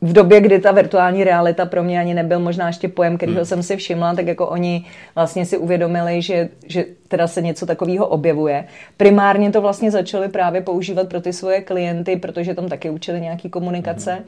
v 0.00 0.12
době, 0.12 0.40
kdy 0.40 0.58
ta 0.58 0.72
virtuální 0.72 1.24
realita 1.24 1.66
pro 1.66 1.82
mě 1.82 2.00
ani 2.00 2.14
nebyl 2.14 2.38
možná 2.38 2.66
ještě 2.66 2.88
pojem, 2.88 3.16
kterýho 3.16 3.36
hmm. 3.36 3.46
jsem 3.46 3.62
si 3.62 3.76
všimla, 3.76 4.14
tak 4.14 4.26
jako 4.26 4.46
oni 4.48 4.86
vlastně 5.14 5.46
si 5.46 5.58
uvědomili, 5.58 6.22
že, 6.22 6.48
že 6.66 6.84
teda 7.08 7.26
se 7.26 7.42
něco 7.42 7.66
takového 7.66 8.06
objevuje. 8.06 8.66
Primárně 8.96 9.52
to 9.52 9.60
vlastně 9.60 9.90
začali 9.90 10.28
právě 10.28 10.60
používat 10.60 11.08
pro 11.08 11.20
ty 11.20 11.32
svoje 11.32 11.60
klienty, 11.60 12.16
protože 12.16 12.54
tam 12.54 12.68
taky 12.68 12.90
učili 12.90 13.20
nějaký 13.20 13.50
komunikace. 13.50 14.12
Hmm. 14.12 14.24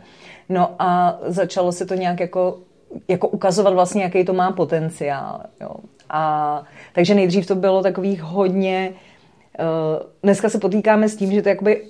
No 0.48 0.70
a 0.78 1.18
začalo 1.26 1.72
se 1.72 1.87
to 1.87 1.94
nějak 1.94 2.20
jako, 2.20 2.59
jako 3.09 3.28
ukazovat 3.28 3.74
vlastně, 3.74 4.02
jaký 4.02 4.24
to 4.24 4.33
má 4.33 4.52
potenciál. 4.52 5.40
Jo. 5.61 5.70
A, 6.11 6.62
takže 6.92 7.14
nejdřív 7.14 7.46
to 7.46 7.55
bylo 7.55 7.83
takových 7.83 8.22
hodně... 8.22 8.92
Uh, 9.61 10.07
dneska 10.22 10.48
se 10.48 10.59
potýkáme 10.59 11.09
s 11.09 11.16
tím, 11.16 11.33
že 11.33 11.42
to 11.42 11.48
jakoby 11.48 11.83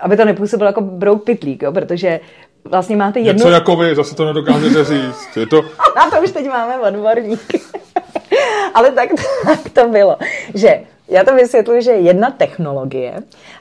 aby 0.00 0.16
to 0.16 0.24
nepůsobilo 0.24 0.68
jako 0.68 0.80
brouk 0.80 1.24
pitlík, 1.24 1.62
jo, 1.62 1.72
protože 1.72 2.20
vlastně 2.64 2.96
máte 2.96 3.20
jednu... 3.20 3.38
Něco 3.38 3.50
jako 3.50 3.76
vy, 3.76 3.94
zase 3.94 4.14
to 4.14 4.24
nedokážete 4.24 4.84
říct. 4.94 5.36
Je 5.36 5.46
to... 5.46 5.62
Na 5.96 6.10
to 6.10 6.22
už 6.22 6.30
teď 6.30 6.46
máme 6.46 6.80
odborník. 6.80 7.40
ale 8.74 8.90
tak, 8.90 9.08
tak 9.46 9.70
to 9.72 9.88
bylo, 9.88 10.16
že 10.54 10.80
já 11.08 11.24
to 11.24 11.34
vysvětluji, 11.34 11.82
že 11.82 11.90
je 11.90 12.00
jedna 12.00 12.30
technologie 12.30 13.14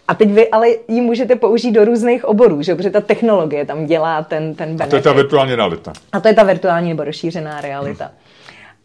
a 0.07 0.15
teď 0.15 0.31
vy 0.31 0.49
ale 0.49 0.67
ji 0.87 1.01
můžete 1.01 1.35
použít 1.35 1.71
do 1.71 1.85
různých 1.85 2.25
oborů, 2.25 2.61
že? 2.61 2.75
protože 2.75 2.89
ta 2.89 3.01
technologie 3.01 3.65
tam 3.65 3.85
dělá 3.85 4.23
ten, 4.23 4.55
ten 4.55 4.77
benefit. 4.77 4.83
A 4.83 4.89
to 4.89 4.95
je 4.95 5.01
ta 5.01 5.13
virtuální 5.13 5.55
realita. 5.55 5.93
A 6.11 6.19
to 6.19 6.27
je 6.27 6.33
ta 6.33 6.43
virtuální 6.43 6.89
nebo 6.89 7.03
rozšířená 7.03 7.61
realita. 7.61 8.05
Hmm. 8.05 8.13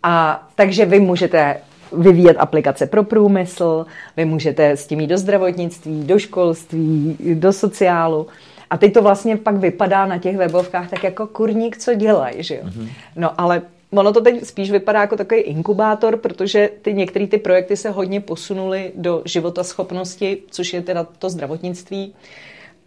A 0.02 0.46
takže 0.54 0.84
vy 0.84 1.00
můžete 1.00 1.56
vyvíjet 1.92 2.36
aplikace 2.36 2.86
pro 2.86 3.04
průmysl, 3.04 3.86
vy 4.16 4.24
můžete 4.24 4.70
s 4.70 4.86
tím 4.86 5.00
jít 5.00 5.06
do 5.06 5.18
zdravotnictví, 5.18 6.04
do 6.04 6.18
školství, 6.18 7.16
do 7.34 7.52
sociálu. 7.52 8.26
A 8.70 8.78
teď 8.78 8.94
to 8.94 9.02
vlastně 9.02 9.36
pak 9.36 9.56
vypadá 9.56 10.06
na 10.06 10.18
těch 10.18 10.36
webovkách 10.36 10.90
tak 10.90 11.04
jako 11.04 11.26
kurník, 11.26 11.76
co 11.76 11.94
dělají, 11.94 12.42
že 12.42 12.54
jo. 12.54 12.62
Mm-hmm. 12.64 12.88
No 13.16 13.40
ale 13.40 13.62
ono 13.90 14.12
to 14.12 14.20
teď 14.20 14.44
spíš 14.44 14.70
vypadá 14.70 15.00
jako 15.00 15.16
takový 15.16 15.40
inkubátor, 15.40 16.16
protože 16.16 16.70
ty 16.82 16.94
některé 16.94 17.26
ty 17.26 17.38
projekty 17.38 17.76
se 17.76 17.90
hodně 17.90 18.20
posunuly 18.20 18.92
do 18.94 19.22
života 19.24 19.64
schopnosti, 19.64 20.42
což 20.50 20.72
je 20.72 20.82
teda 20.82 21.04
to 21.18 21.30
zdravotnictví, 21.30 22.14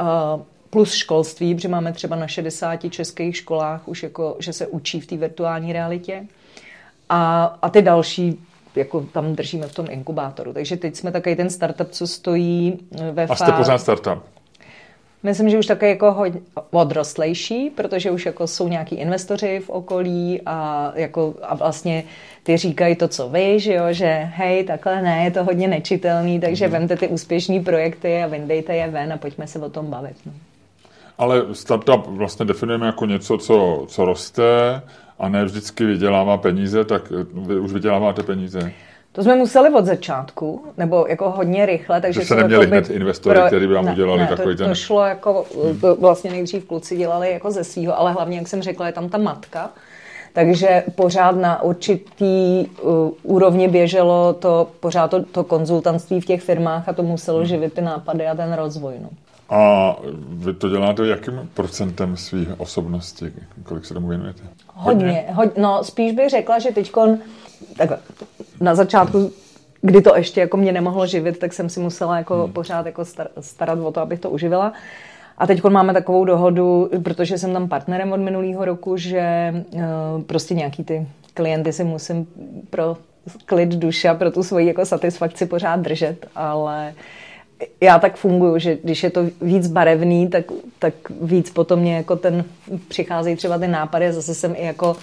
uh, 0.02 0.42
plus 0.70 0.94
školství, 0.94 1.56
protože 1.56 1.68
máme 1.68 1.94
třeba 1.94 2.16
na 2.16 2.28
60 2.28 2.90
českých 2.90 3.38
školách 3.38 3.88
už 3.88 4.04
jako, 4.04 4.36
že 4.40 4.54
se 4.54 4.68
učí 4.68 5.00
v 5.02 5.08
té 5.08 5.18
virtuální 5.18 5.74
realitě. 5.74 6.26
A, 7.10 7.44
a 7.62 7.70
ty 7.70 7.82
další 7.82 8.40
jako 8.76 9.02
tam 9.02 9.36
držíme 9.36 9.68
v 9.68 9.74
tom 9.76 9.86
inkubátoru. 9.90 10.54
Takže 10.54 10.78
teď 10.78 10.96
jsme 10.96 11.12
takový 11.12 11.36
ten 11.36 11.50
startup, 11.50 11.92
co 11.92 12.08
stojí 12.08 12.80
ve 13.12 13.24
A 13.24 13.36
jste 13.36 13.52
pořád 13.52 13.78
startup? 13.78 14.24
Myslím, 15.26 15.50
že 15.50 15.60
už 15.60 15.66
také 15.66 15.90
jako 15.90 16.12
hodně 16.12 16.40
odrostlejší, 16.72 17.70
protože 17.70 18.12
už 18.12 18.26
jako 18.26 18.48
jsou 18.48 18.68
nějaký 18.68 18.96
investoři 18.96 19.60
v 19.60 19.70
okolí 19.70 20.42
a, 20.46 20.92
jako, 20.96 21.34
a 21.42 21.56
vlastně 21.56 22.04
ty 22.44 22.58
říkají 22.58 22.96
to, 22.96 23.08
co 23.08 23.30
vy, 23.30 23.60
že, 23.60 23.74
jo, 23.74 23.84
že 23.90 24.30
hej, 24.34 24.64
takhle 24.64 25.02
ne, 25.02 25.24
je 25.24 25.32
to 25.32 25.44
hodně 25.44 25.68
nečitelný, 25.68 26.40
takže 26.40 26.68
mm. 26.68 26.74
vemte 26.74 26.96
ty 26.96 27.08
úspěšné 27.08 27.60
projekty 27.60 28.24
a 28.24 28.28
vyndejte 28.28 28.76
je 28.76 28.88
ven 28.88 29.14
a 29.14 29.18
pojďme 29.18 29.48
se 29.48 29.60
o 29.60 29.70
tom 29.70 29.86
bavit. 29.86 30.18
No. 30.26 30.32
Ale 31.18 31.42
startup 31.52 32.08
vlastně 32.08 32.46
definujeme 32.46 32.86
jako 32.86 33.06
něco, 33.06 33.38
co, 33.38 33.86
co 33.88 34.06
roste 34.06 34.82
a 35.20 35.30
ne 35.30 35.46
vždycky 35.46 35.86
vydělává 35.86 36.38
peníze, 36.38 36.86
tak 36.86 37.12
vy 37.34 37.60
už 37.60 37.74
vyděláváte 37.74 38.24
peníze. 38.24 38.72
To 39.12 39.24
jsme 39.24 39.36
museli 39.36 39.70
od 39.70 39.86
začátku, 39.86 40.66
nebo 40.78 41.06
jako 41.10 41.30
hodně 41.30 41.66
rychle, 41.66 42.02
takže 42.02 42.20
že 42.20 42.26
se 42.26 42.36
neměli 42.36 42.68
hned 42.68 42.90
investory, 42.90 43.40
pro... 43.40 43.48
kteří 43.48 43.68
by 43.68 43.74
vám 43.74 43.92
udělali 43.92 44.22
ne, 44.22 44.28
takový 44.28 44.56
to, 44.56 44.64
ten... 44.64 44.70
to 44.70 44.76
šlo 44.76 45.06
jako, 45.06 45.46
to 45.82 45.96
vlastně 45.96 46.32
nejdřív 46.32 46.66
kluci 46.66 46.98
dělali 46.98 47.32
jako 47.32 47.52
ze 47.52 47.64
svého, 47.64 48.00
ale 48.00 48.12
hlavně, 48.12 48.38
jak 48.38 48.48
jsem 48.48 48.62
řekla, 48.62 48.88
je 48.88 48.94
tam 48.94 49.10
ta 49.10 49.18
matka, 49.18 49.70
takže 50.34 50.84
pořád 50.96 51.36
na 51.36 51.62
určitý 51.62 52.66
uh, 52.66 53.10
úrovni 53.24 53.68
běželo 53.68 54.34
to, 54.34 54.68
pořád 54.80 55.08
to, 55.08 55.24
to 55.24 55.44
konzultantství 55.44 56.22
v 56.22 56.26
těch 56.26 56.42
firmách 56.42 56.90
a 56.90 56.94
to 56.94 57.04
muselo 57.04 57.38
hmm. 57.38 57.48
živit 57.48 57.74
ty 57.74 57.82
nápady 57.82 58.28
a 58.28 58.36
ten 58.36 58.54
rozvoj. 58.54 58.94
No. 59.02 59.10
A 59.50 59.96
vy 60.30 60.54
to 60.54 60.70
děláte 60.70 61.08
jakým 61.08 61.50
procentem 61.54 62.18
svých 62.18 62.60
osobnosti? 62.60 63.34
Kolik 63.64 63.86
se 63.86 63.94
tomu 63.94 64.08
věnujete? 64.08 64.44
Hodně. 64.74 65.06
hodně, 65.06 65.26
hodně 65.34 65.62
no 65.62 65.84
spíš 65.84 66.12
bych 66.12 66.30
řekla, 66.30 66.60
že 66.60 66.72
teďkon 66.72 67.18
tak 67.78 67.90
na 68.62 68.76
začátku, 68.76 69.32
kdy 69.82 70.02
to 70.02 70.16
ještě 70.16 70.42
jako 70.42 70.58
mě 70.58 70.72
nemohlo 70.72 71.08
živit, 71.08 71.40
tak 71.40 71.54
jsem 71.54 71.70
si 71.70 71.80
musela 71.80 72.18
jako 72.18 72.44
hmm. 72.44 72.54
pořád 72.54 72.86
jako 72.86 73.04
starat 73.40 73.80
o 73.80 73.92
to, 73.92 74.02
abych 74.02 74.20
to 74.20 74.30
uživila. 74.30 74.74
A 75.38 75.48
teď 75.48 75.64
máme 75.64 75.94
takovou 75.94 76.26
dohodu, 76.26 76.90
protože 77.04 77.38
jsem 77.38 77.54
tam 77.54 77.68
partnerem 77.68 78.12
od 78.12 78.20
minulého 78.20 78.66
roku, 78.66 78.98
že 78.98 79.54
uh, 79.72 79.82
prostě 80.26 80.54
nějaký 80.54 80.84
ty 80.84 81.08
klienty 81.34 81.74
si 81.74 81.84
musím 81.84 82.28
pro 82.70 82.98
klid 83.46 83.70
duše 83.70 84.10
a 84.10 84.16
pro 84.16 84.32
tu 84.32 84.44
svoji 84.44 84.68
jako 84.68 84.86
satisfakci 84.86 85.46
pořád 85.46 85.80
držet, 85.80 86.28
ale 86.36 86.94
já 87.82 88.00
tak 88.00 88.16
funguju, 88.16 88.60
že 88.60 88.78
když 88.84 89.04
je 89.04 89.10
to 89.10 89.22
víc 89.42 89.68
barevný, 89.68 90.30
tak, 90.30 90.46
tak 90.80 90.94
víc 91.22 91.50
potom 91.50 91.80
mě 91.80 91.96
jako 91.96 92.16
ten 92.16 92.46
přicházejí 92.88 93.36
třeba 93.36 93.58
ty 93.58 93.68
nápady 93.68 94.08
a 94.08 94.12
zase 94.12 94.36
jsem 94.36 94.56
i 94.58 94.66
jako 94.66 94.96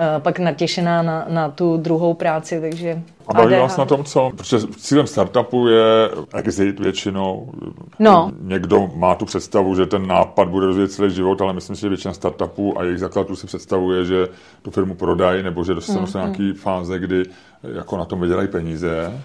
Eh, 0.00 0.20
pak 0.20 0.38
natěšená 0.38 1.02
na, 1.02 1.26
na 1.28 1.48
tu 1.48 1.76
druhou 1.76 2.14
práci, 2.14 2.60
takže... 2.60 3.02
A 3.28 3.34
baví 3.34 3.54
vás 3.54 3.76
na 3.76 3.84
tom 3.84 4.04
co? 4.04 4.30
Protože 4.36 4.58
cílem 4.76 5.06
startupu 5.06 5.68
je 5.68 6.10
exit 6.34 6.80
většinou. 6.80 7.52
No. 7.98 8.32
Někdo 8.40 8.90
má 8.94 9.14
tu 9.14 9.24
představu, 9.24 9.74
že 9.74 9.86
ten 9.86 10.06
nápad 10.06 10.48
bude 10.48 10.66
rozvíjet 10.66 10.92
celý 10.92 11.14
život, 11.14 11.42
ale 11.42 11.52
myslím 11.52 11.76
si, 11.76 11.82
že 11.82 11.88
většina 11.88 12.14
startupů 12.14 12.78
a 12.78 12.84
jejich 12.84 12.98
zakladů 12.98 13.36
si 13.36 13.46
představuje, 13.46 14.04
že 14.04 14.28
tu 14.62 14.70
firmu 14.70 14.94
prodají 14.94 15.42
nebo 15.42 15.64
že 15.64 15.74
dostanou 15.74 16.06
se 16.06 16.18
mm, 16.18 16.24
nějaký 16.24 16.42
mm. 16.42 16.54
fáze, 16.54 16.98
kdy 16.98 17.22
jako 17.62 17.96
na 17.96 18.04
tom 18.04 18.20
vydělají 18.20 18.48
peníze. 18.48 19.22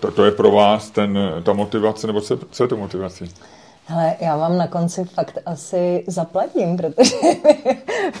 To, 0.00 0.10
to 0.10 0.24
je 0.24 0.30
pro 0.30 0.50
vás 0.50 0.90
ten, 0.90 1.18
ta 1.42 1.52
motivace, 1.52 2.06
nebo 2.06 2.20
co, 2.20 2.38
co 2.50 2.64
je 2.64 2.68
to 2.68 2.76
motivace? 2.76 3.24
Hele, 3.88 4.16
já 4.20 4.36
vám 4.36 4.58
na 4.58 4.66
konci 4.66 5.04
fakt 5.04 5.38
asi 5.46 6.04
zaplatím, 6.06 6.76
protože 6.76 7.16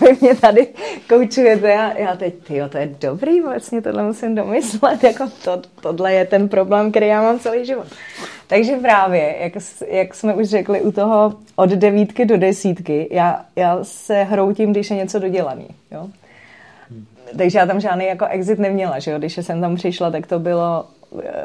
vy 0.00 0.16
mě 0.20 0.34
tady 0.34 0.68
koučujete 1.08 1.74
a 1.74 1.98
já 1.98 2.16
teď, 2.16 2.34
tyjo, 2.46 2.68
to 2.68 2.78
je 2.78 2.94
dobrý, 3.00 3.40
vlastně 3.40 3.82
tohle 3.82 4.02
musím 4.02 4.34
domyslet, 4.34 5.02
jako 5.04 5.30
to, 5.44 5.62
tohle 5.80 6.12
je 6.12 6.24
ten 6.24 6.48
problém, 6.48 6.90
který 6.90 7.06
já 7.06 7.22
mám 7.22 7.38
celý 7.38 7.66
život. 7.66 7.86
Takže 8.46 8.76
právě, 8.76 9.36
jak, 9.40 9.52
jak 9.88 10.14
jsme 10.14 10.34
už 10.34 10.48
řekli, 10.48 10.80
u 10.80 10.92
toho 10.92 11.34
od 11.56 11.70
devítky 11.70 12.24
do 12.24 12.36
desítky, 12.36 13.08
já, 13.10 13.44
já 13.56 13.78
se 13.82 14.22
hroutím, 14.22 14.72
když 14.72 14.90
je 14.90 14.96
něco 14.96 15.18
dodělaný, 15.18 15.68
jo. 15.90 16.08
Takže 17.38 17.58
já 17.58 17.66
tam 17.66 17.80
žádný 17.80 18.06
jako 18.06 18.26
exit 18.26 18.58
neměla, 18.58 18.98
že 18.98 19.10
jo, 19.10 19.18
když 19.18 19.36
jsem 19.36 19.60
tam 19.60 19.76
přišla, 19.76 20.10
tak 20.10 20.26
to 20.26 20.38
bylo 20.38 20.84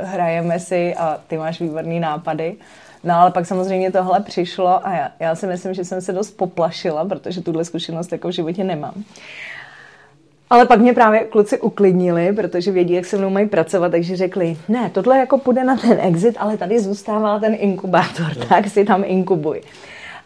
hrajeme 0.01 0.59
si 0.59 0.95
a 0.95 1.19
ty 1.27 1.37
máš 1.37 1.61
výborný 1.61 1.99
nápady. 1.99 2.55
No 3.03 3.15
ale 3.15 3.31
pak 3.31 3.45
samozřejmě 3.45 3.91
tohle 3.91 4.19
přišlo 4.19 4.87
a 4.87 4.91
já, 4.91 5.11
já 5.19 5.35
si 5.35 5.47
myslím, 5.47 5.73
že 5.73 5.85
jsem 5.85 6.01
se 6.01 6.13
dost 6.13 6.31
poplašila, 6.31 7.05
protože 7.05 7.41
tuhle 7.41 7.65
zkušenost 7.65 8.11
jako 8.11 8.27
v 8.27 8.31
životě 8.31 8.63
nemám. 8.63 8.93
Ale 10.49 10.65
pak 10.65 10.79
mě 10.79 10.93
právě 10.93 11.19
kluci 11.19 11.59
uklidnili, 11.59 12.33
protože 12.33 12.71
vědí, 12.71 12.93
jak 12.93 13.05
se 13.05 13.17
mnou 13.17 13.29
mají 13.29 13.47
pracovat, 13.47 13.89
takže 13.89 14.15
řekli, 14.15 14.57
ne, 14.69 14.89
tohle 14.89 15.17
jako 15.17 15.37
půjde 15.37 15.63
na 15.63 15.75
ten 15.77 15.97
exit, 16.01 16.35
ale 16.39 16.57
tady 16.57 16.79
zůstává 16.79 17.39
ten 17.39 17.55
inkubátor, 17.59 18.35
tak 18.49 18.67
si 18.67 18.85
tam 18.85 19.03
inkubuj. 19.05 19.61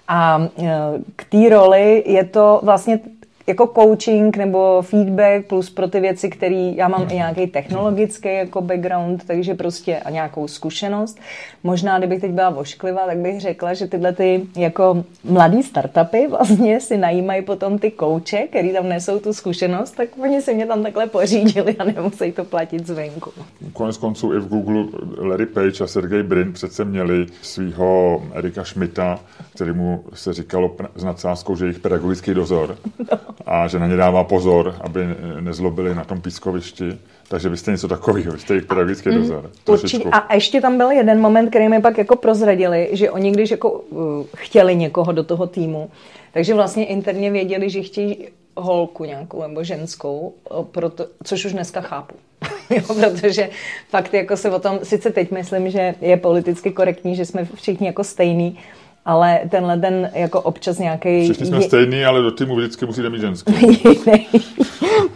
A 0.08 0.48
e, 0.58 0.71
k 1.15 1.24
té 1.24 1.50
roli 1.50 2.04
je 2.06 2.24
to 2.24 2.60
vlastně 2.63 3.00
jako 3.48 3.68
coaching 3.76 4.38
nebo 4.38 4.82
feedback 4.82 5.46
plus 5.46 5.70
pro 5.70 5.88
ty 5.88 6.00
věci, 6.00 6.30
které 6.30 6.72
já 6.76 6.88
mám 6.88 7.08
i 7.12 7.16
nějaký 7.16 7.48
technologický 7.48 8.34
jako 8.34 8.62
background, 8.62 9.24
takže 9.28 9.54
prostě 9.54 9.98
a 9.98 10.10
nějakou 10.10 10.48
zkušenost. 10.48 11.20
Možná, 11.64 11.98
kdybych 11.98 12.22
teď 12.22 12.32
byla 12.32 12.50
vošklivá, 12.50 13.06
tak 13.06 13.18
bych 13.18 13.42
řekla, 13.42 13.74
že 13.74 13.88
tyhle 13.88 14.14
ty 14.14 14.42
jako 14.58 15.04
mladý 15.24 15.64
startupy 15.64 16.28
vlastně 16.28 16.80
si 16.80 16.98
najímají 16.98 17.42
potom 17.42 17.80
ty 17.80 17.92
kouče, 17.92 18.38
který 18.38 18.74
tam 18.74 18.90
nesou 18.90 19.20
tu 19.20 19.34
zkušenost, 19.34 19.92
tak 19.92 20.10
oni 20.22 20.42
si 20.42 20.54
mě 20.54 20.66
tam 20.66 20.84
takhle 20.84 21.08
pořídili 21.08 21.76
a 21.76 21.84
nemusí 21.84 22.32
to 22.32 22.44
platit 22.44 22.88
zvenku. 22.88 23.32
Konec 23.74 23.98
konců 23.98 24.34
i 24.34 24.40
v 24.40 24.48
Google 24.48 24.86
Larry 25.18 25.46
Page 25.46 25.84
a 25.84 25.88
Sergey 25.88 26.24
Brin 26.24 26.54
přece 26.54 26.86
měli 26.86 27.26
svého 27.42 28.22
Erika 28.34 28.64
Schmidta, 28.64 29.20
kterému 29.56 30.04
se 30.14 30.34
říkalo 30.34 30.76
s 30.96 31.04
nadsázkou, 31.04 31.56
že 31.56 31.66
jejich 31.66 31.80
pedagogický 31.80 32.34
dozor. 32.34 32.78
No 33.12 33.35
a 33.45 33.67
že 33.67 33.80
na 33.80 33.88
ně 33.88 33.95
dává 33.95 34.24
pozor, 34.24 34.76
aby 34.82 35.00
nezlobili 35.39 35.95
na 35.95 36.04
tom 36.04 36.21
pískovišti. 36.21 36.98
Takže 37.28 37.50
vy 37.50 37.58
jste 37.58 37.71
něco 37.71 37.88
takového, 37.88 38.32
vy 38.32 38.39
jste 38.39 38.54
jejich 38.54 38.65
pedagogický 38.65 39.10
mm, 39.10 39.15
dozor. 39.15 39.52
Určitě. 39.67 40.10
A 40.10 40.34
ještě 40.34 40.62
tam 40.62 40.78
byl 40.78 40.91
jeden 40.91 41.21
moment, 41.21 41.50
který 41.50 41.69
mi 41.69 41.82
pak 41.82 41.98
jako 41.98 42.15
prozradili, 42.15 42.89
že 42.91 43.12
oni 43.12 43.32
když 43.32 43.52
jako 43.52 43.71
uh, 43.71 44.26
chtěli 44.36 44.76
někoho 44.76 45.12
do 45.12 45.24
toho 45.24 45.48
týmu, 45.48 45.89
takže 46.34 46.54
vlastně 46.54 46.86
interně 46.86 47.32
věděli, 47.32 47.69
že 47.69 47.82
chtějí 47.82 48.28
holku 48.58 49.06
nějakou 49.06 49.41
nebo 49.41 49.63
ženskou, 49.63 50.34
proto, 50.71 51.08
což 51.24 51.45
už 51.45 51.54
dneska 51.54 51.82
chápu. 51.82 52.15
jo, 52.69 52.95
protože 52.95 53.50
fakt 53.89 54.13
jako 54.13 54.38
se 54.38 54.52
o 54.52 54.60
tom, 54.60 54.80
sice 54.84 55.12
teď 55.12 55.32
myslím, 55.32 55.69
že 55.69 55.95
je 56.02 56.17
politicky 56.17 56.71
korektní, 56.71 57.15
že 57.15 57.26
jsme 57.26 57.48
všichni 57.56 57.88
jako 57.88 58.04
stejný, 58.04 58.58
ale 59.06 59.39
tenhle 59.50 59.78
ten 59.78 60.12
jako 60.13 60.41
občas 60.41 60.78
nějaký. 60.78 61.24
Všichni 61.24 61.46
jsme 61.46 61.58
je... 61.58 61.62
stejný, 61.62 62.06
ale 62.06 62.22
do 62.22 62.32
týmu 62.32 62.56
vždycky 62.56 62.86
musíte 62.86 63.10
mít 63.10 63.22
ženský. 63.22 63.54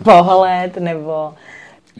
pohled 0.03 0.77
nebo 0.77 1.33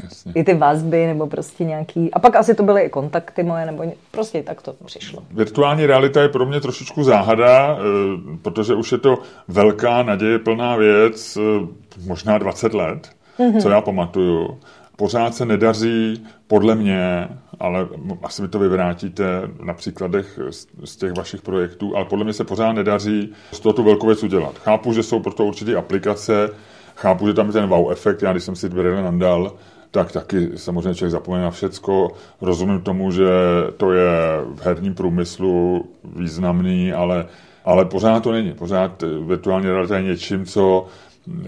Jasně. 0.03 0.31
i 0.35 0.43
ty 0.43 0.53
vazby, 0.53 1.07
nebo 1.07 1.27
prostě 1.27 1.63
nějaký... 1.63 2.13
A 2.13 2.19
pak 2.19 2.35
asi 2.35 2.55
to 2.55 2.63
byly 2.63 2.81
i 2.81 2.89
kontakty 2.89 3.43
moje, 3.43 3.65
nebo 3.65 3.83
prostě 4.11 4.43
tak 4.43 4.61
to 4.61 4.73
přišlo. 4.85 5.23
Virtuální 5.31 5.85
realita 5.85 6.21
je 6.21 6.29
pro 6.29 6.45
mě 6.45 6.61
trošičku 6.61 7.03
záhada, 7.03 7.77
eh, 7.77 8.37
protože 8.41 8.75
už 8.75 8.91
je 8.91 8.97
to 8.97 9.17
velká, 9.47 10.03
naděje 10.03 10.39
plná 10.39 10.75
věc, 10.75 11.37
eh, 11.37 11.67
možná 12.05 12.37
20 12.37 12.73
let, 12.73 13.09
mm-hmm. 13.39 13.61
co 13.61 13.69
já 13.69 13.81
pamatuju. 13.81 14.59
Pořád 14.95 15.35
se 15.35 15.45
nedaří, 15.45 16.25
podle 16.47 16.75
mě, 16.75 17.27
ale 17.59 17.87
asi 18.23 18.41
mi 18.41 18.47
to 18.47 18.59
vyvrátíte 18.59 19.23
na 19.63 19.73
příkladech 19.73 20.39
z 20.83 20.95
těch 20.95 21.13
vašich 21.17 21.41
projektů, 21.41 21.95
ale 21.95 22.05
podle 22.05 22.23
mě 22.23 22.33
se 22.33 22.43
pořád 22.43 22.71
nedaří 22.71 23.33
z 23.51 23.59
toho 23.59 23.73
tu 23.73 23.83
velkou 23.83 24.07
věc 24.07 24.23
udělat. 24.23 24.59
Chápu, 24.59 24.93
že 24.93 25.03
jsou 25.03 25.19
pro 25.19 25.33
to 25.33 25.51
aplikace, 25.77 26.49
chápu, 26.95 27.27
že 27.27 27.33
tam 27.33 27.47
je 27.47 27.53
ten 27.53 27.67
wow 27.67 27.91
efekt, 27.91 28.21
já 28.21 28.31
když 28.31 28.43
jsem 28.43 28.55
si 28.55 28.69
dveře 28.69 29.01
nandal, 29.01 29.53
tak 29.91 30.11
taky 30.11 30.49
samozřejmě 30.55 30.95
člověk 30.95 31.11
zapomene 31.11 31.43
na 31.43 31.51
všecko. 31.51 32.11
Rozumím 32.41 32.81
tomu, 32.81 33.11
že 33.11 33.29
to 33.77 33.91
je 33.91 34.11
v 34.55 34.65
herním 34.65 34.95
průmyslu 34.95 35.85
významný, 36.15 36.93
ale, 36.93 37.25
ale 37.65 37.85
pořád 37.85 38.23
to 38.23 38.31
není. 38.31 38.53
Pořád 38.53 39.03
virtuální 39.25 39.65
realita 39.65 39.97
je 39.97 40.03
něčím, 40.03 40.45
co, 40.45 40.85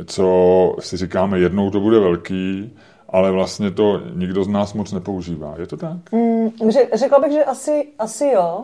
co 0.05 0.75
si 0.79 0.97
říkáme, 0.97 1.39
jednou 1.39 1.71
to 1.71 1.79
bude 1.79 1.99
velký, 1.99 2.73
ale 3.11 3.31
vlastně 3.31 3.71
to 3.71 4.01
nikdo 4.15 4.43
z 4.43 4.47
nás 4.47 4.73
moc 4.73 4.91
nepoužívá. 4.91 5.55
Je 5.59 5.67
to 5.67 5.77
tak? 5.77 6.11
Mm, 6.11 6.49
řekla 6.93 7.19
bych, 7.19 7.31
že 7.31 7.43
asi, 7.43 7.87
asi 7.99 8.25
jo. 8.25 8.63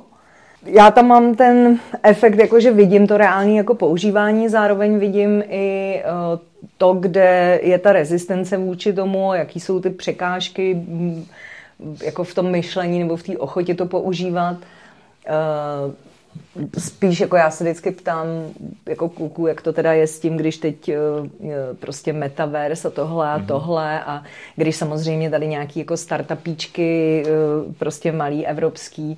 Já 0.66 0.92
tam 0.92 1.08
mám 1.08 1.36
ten 1.36 1.80
efekt, 2.04 2.40
jako 2.40 2.60
že 2.60 2.72
vidím 2.72 3.08
to 3.08 3.18
reální 3.18 3.58
jako 3.58 3.76
používání, 3.76 4.50
zároveň 4.50 5.00
vidím 5.00 5.44
i 5.50 6.02
uh, 6.34 6.40
to, 6.78 6.94
kde 6.94 7.60
je 7.64 7.80
ta 7.80 7.94
rezistence 7.94 8.58
vůči 8.58 8.94
tomu, 8.94 9.34
jaký 9.34 9.60
jsou 9.60 9.80
ty 9.80 9.90
překážky 9.90 10.74
mm, 10.74 11.26
jako 12.04 12.24
v 12.24 12.34
tom 12.34 12.52
myšlení 12.52 13.00
nebo 13.00 13.16
v 13.16 13.24
té 13.24 13.38
ochotě 13.38 13.76
to 13.76 13.86
používat. 13.86 14.58
Spíš 16.78 17.20
jako 17.20 17.36
já 17.36 17.52
se 17.52 17.64
vždycky 17.64 17.92
ptám 17.92 18.28
jako 18.86 19.10
kluku, 19.10 19.48
jak 19.48 19.62
to 19.62 19.74
teda 19.74 19.94
je 19.94 20.08
s 20.08 20.20
tím, 20.20 20.38
když 20.38 20.58
teď 20.58 20.92
uh, 20.92 21.28
prostě 21.80 22.14
metaverse 22.14 22.88
a 22.88 22.92
tohle 22.92 23.30
a 23.30 23.40
mm-hmm. 23.40 23.46
tohle 23.46 24.04
a 24.04 24.24
když 24.56 24.76
samozřejmě 24.76 25.30
tady 25.30 25.48
nějaký 25.48 25.80
jako 25.80 25.98
startupíčky 25.98 27.24
uh, 27.26 27.74
prostě 27.74 28.12
malý 28.12 28.48
evropský 28.48 29.18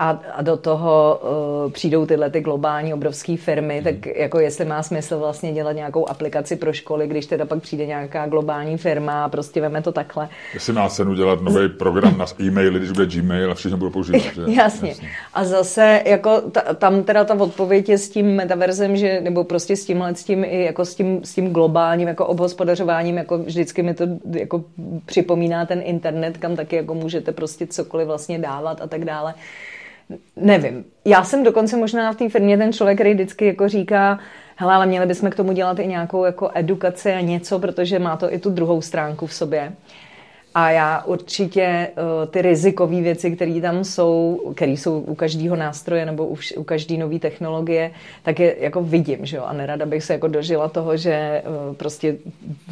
a, 0.00 0.10
a 0.32 0.42
do 0.42 0.56
toho 0.56 1.20
uh, 1.64 1.72
přijdou 1.72 2.06
tyhle 2.06 2.30
ty 2.30 2.40
globální 2.40 2.94
obrovské 2.94 3.36
firmy, 3.36 3.74
hmm. 3.74 3.84
tak 3.84 4.16
jako 4.16 4.40
jestli 4.40 4.64
má 4.64 4.82
smysl 4.82 5.18
vlastně 5.18 5.52
dělat 5.52 5.72
nějakou 5.72 6.08
aplikaci 6.08 6.56
pro 6.56 6.72
školy, 6.72 7.06
když 7.06 7.26
teda 7.26 7.44
pak 7.44 7.62
přijde 7.62 7.86
nějaká 7.86 8.26
globální 8.26 8.76
firma 8.76 9.24
a 9.24 9.28
prostě 9.28 9.60
veme 9.60 9.82
to 9.82 9.92
takhle. 9.92 10.28
Jestli 10.54 10.72
má 10.72 10.88
cenu 10.88 11.14
dělat 11.14 11.40
nový 11.40 11.68
program 11.78 12.18
na 12.18 12.26
e-maily, 12.40 12.78
když 12.78 12.90
bude 12.90 13.06
Gmail 13.06 13.50
a 13.50 13.54
všichni 13.54 13.78
budou 13.78 13.90
používat. 13.90 14.22
Že? 14.22 14.42
Jasně. 14.46 14.88
Jasně. 14.88 15.08
A 15.34 15.44
zase 15.44 16.02
jako 16.06 16.40
ta, 16.40 16.60
tam 16.74 17.02
teda 17.02 17.24
ta 17.24 17.34
odpověď 17.34 17.88
je 17.88 17.98
s 17.98 18.10
tím 18.10 18.26
metaverzem, 18.26 18.96
že, 18.96 19.20
nebo 19.20 19.44
prostě 19.44 19.76
s 19.76 19.84
tímhle, 19.84 20.14
s 20.14 20.24
tím, 20.24 20.44
i 20.44 20.64
jako 20.64 20.84
s 20.84 20.94
tím, 20.94 21.24
s 21.24 21.34
tím 21.34 21.52
globálním 21.52 22.08
jako 22.08 22.26
obhospodařováním, 22.26 23.16
jako 23.16 23.38
vždycky 23.38 23.82
mi 23.82 23.94
to 23.94 24.04
jako 24.30 24.64
připomíná 25.06 25.66
ten 25.66 25.82
internet, 25.84 26.38
kam 26.38 26.56
taky 26.56 26.76
jako 26.76 26.94
můžete 26.94 27.32
prostě 27.32 27.66
cokoliv 27.66 28.06
vlastně 28.06 28.38
dávat 28.38 28.80
a 28.82 28.86
tak 28.86 29.04
dále. 29.04 29.34
Nevím. 30.36 30.84
Já 31.04 31.24
jsem 31.24 31.44
dokonce 31.44 31.76
možná 31.76 32.12
v 32.12 32.16
té 32.16 32.28
firmě 32.28 32.58
ten 32.58 32.72
člověk, 32.72 32.98
který 32.98 33.14
vždycky 33.14 33.46
jako 33.46 33.68
říká, 33.68 34.18
hele, 34.56 34.74
ale 34.74 34.86
měli 34.86 35.06
bychom 35.06 35.30
k 35.30 35.34
tomu 35.34 35.52
dělat 35.52 35.78
i 35.78 35.86
nějakou 35.86 36.24
jako 36.24 36.50
edukaci 36.54 37.12
a 37.12 37.20
něco, 37.20 37.58
protože 37.58 37.98
má 37.98 38.16
to 38.16 38.34
i 38.34 38.38
tu 38.38 38.50
druhou 38.50 38.82
stránku 38.82 39.26
v 39.26 39.34
sobě. 39.34 39.72
A 40.54 40.70
já 40.70 41.02
určitě 41.04 41.88
uh, 41.96 42.30
ty 42.30 42.42
rizikové 42.42 43.00
věci, 43.00 43.30
které 43.30 43.60
tam 43.60 43.84
jsou, 43.84 44.40
které 44.56 44.72
jsou 44.72 45.00
u 45.00 45.14
každého 45.14 45.56
nástroje 45.56 46.06
nebo 46.06 46.26
u, 46.26 46.36
u 46.56 46.64
každé 46.64 46.96
nové 46.96 47.18
technologie, 47.18 47.90
tak 48.22 48.40
je 48.40 48.56
jako 48.58 48.82
vidím, 48.82 49.26
že 49.26 49.36
jo? 49.36 49.42
A 49.44 49.52
nerada 49.52 49.86
bych 49.86 50.04
se 50.04 50.12
jako 50.12 50.28
dožila 50.28 50.68
toho, 50.68 50.96
že 50.96 51.42
uh, 51.68 51.76
prostě 51.76 52.16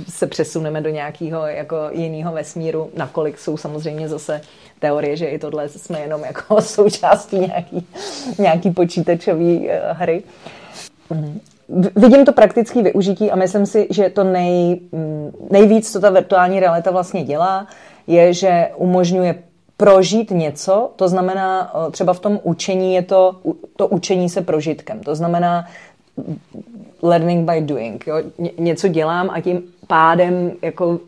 se 0.08 0.26
přesuneme 0.26 0.80
do 0.80 0.90
nějakého 0.90 1.46
jako 1.46 1.76
jiného 1.92 2.32
vesmíru, 2.32 2.90
nakolik 2.96 3.38
jsou 3.38 3.56
samozřejmě 3.56 4.08
zase 4.08 4.40
teorie, 4.78 5.16
že 5.16 5.26
i 5.26 5.38
tohle 5.38 5.68
jsme 5.68 6.00
jenom 6.00 6.24
jako 6.24 6.60
součástí 6.60 7.38
nějaký, 7.38 7.86
nějaký 8.38 8.70
počítačové 8.70 9.56
uh, 9.56 9.68
hry. 9.92 10.22
Mm 11.68 11.88
vidím 11.96 12.24
to 12.24 12.32
praktické 12.32 12.82
využití 12.82 13.30
a 13.30 13.36
myslím 13.36 13.66
si, 13.66 13.86
že 13.90 14.10
to 14.10 14.24
nej, 14.24 14.80
mm, 14.92 15.32
nejvíc, 15.50 15.92
co 15.92 16.00
ta 16.00 16.10
virtuální 16.10 16.60
realita 16.60 16.90
vlastně 16.90 17.22
dělá, 17.22 17.66
je, 18.06 18.32
že 18.32 18.68
umožňuje 18.76 19.34
prožít 19.76 20.30
něco, 20.30 20.90
to 20.96 21.08
znamená 21.08 21.72
třeba 21.90 22.12
v 22.12 22.20
tom 22.20 22.40
učení 22.42 22.94
je 22.94 23.02
to, 23.02 23.36
to 23.76 23.88
učení 23.88 24.28
se 24.28 24.40
prožitkem, 24.40 25.00
to 25.00 25.14
znamená 25.14 25.66
learning 27.02 27.50
by 27.50 27.60
doing. 27.60 28.06
Jo? 28.06 28.16
Něco 28.58 28.88
dělám 28.88 29.30
a 29.30 29.40
tím 29.40 29.62
pádem 29.86 30.52
jako 30.62 31.00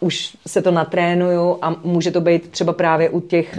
už 0.00 0.36
se 0.46 0.62
to 0.62 0.70
natrénuju 0.70 1.58
a 1.62 1.76
může 1.84 2.10
to 2.10 2.20
být 2.20 2.48
třeba 2.48 2.72
právě 2.72 3.10
u 3.10 3.20
těch 3.20 3.58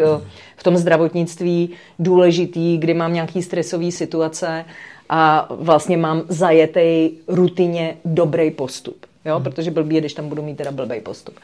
v 0.55 0.63
tom 0.63 0.77
zdravotnictví 0.77 1.69
důležitý, 1.99 2.77
kdy 2.77 2.93
mám 2.93 3.13
nějaký 3.13 3.43
stresový 3.43 3.91
situace 3.91 4.65
a 5.09 5.47
vlastně 5.49 5.97
mám 5.97 6.21
zajetej 6.27 7.11
rutině 7.27 7.97
dobrý 8.05 8.51
postup. 8.51 9.05
Jo? 9.25 9.35
Hmm. 9.35 9.43
Protože 9.43 9.71
blbý 9.71 9.95
je, 9.95 10.01
když 10.01 10.13
tam 10.13 10.29
budu 10.29 10.41
mít 10.41 10.57
teda 10.57 10.71
blbý 10.71 11.01
postup. 11.01 11.35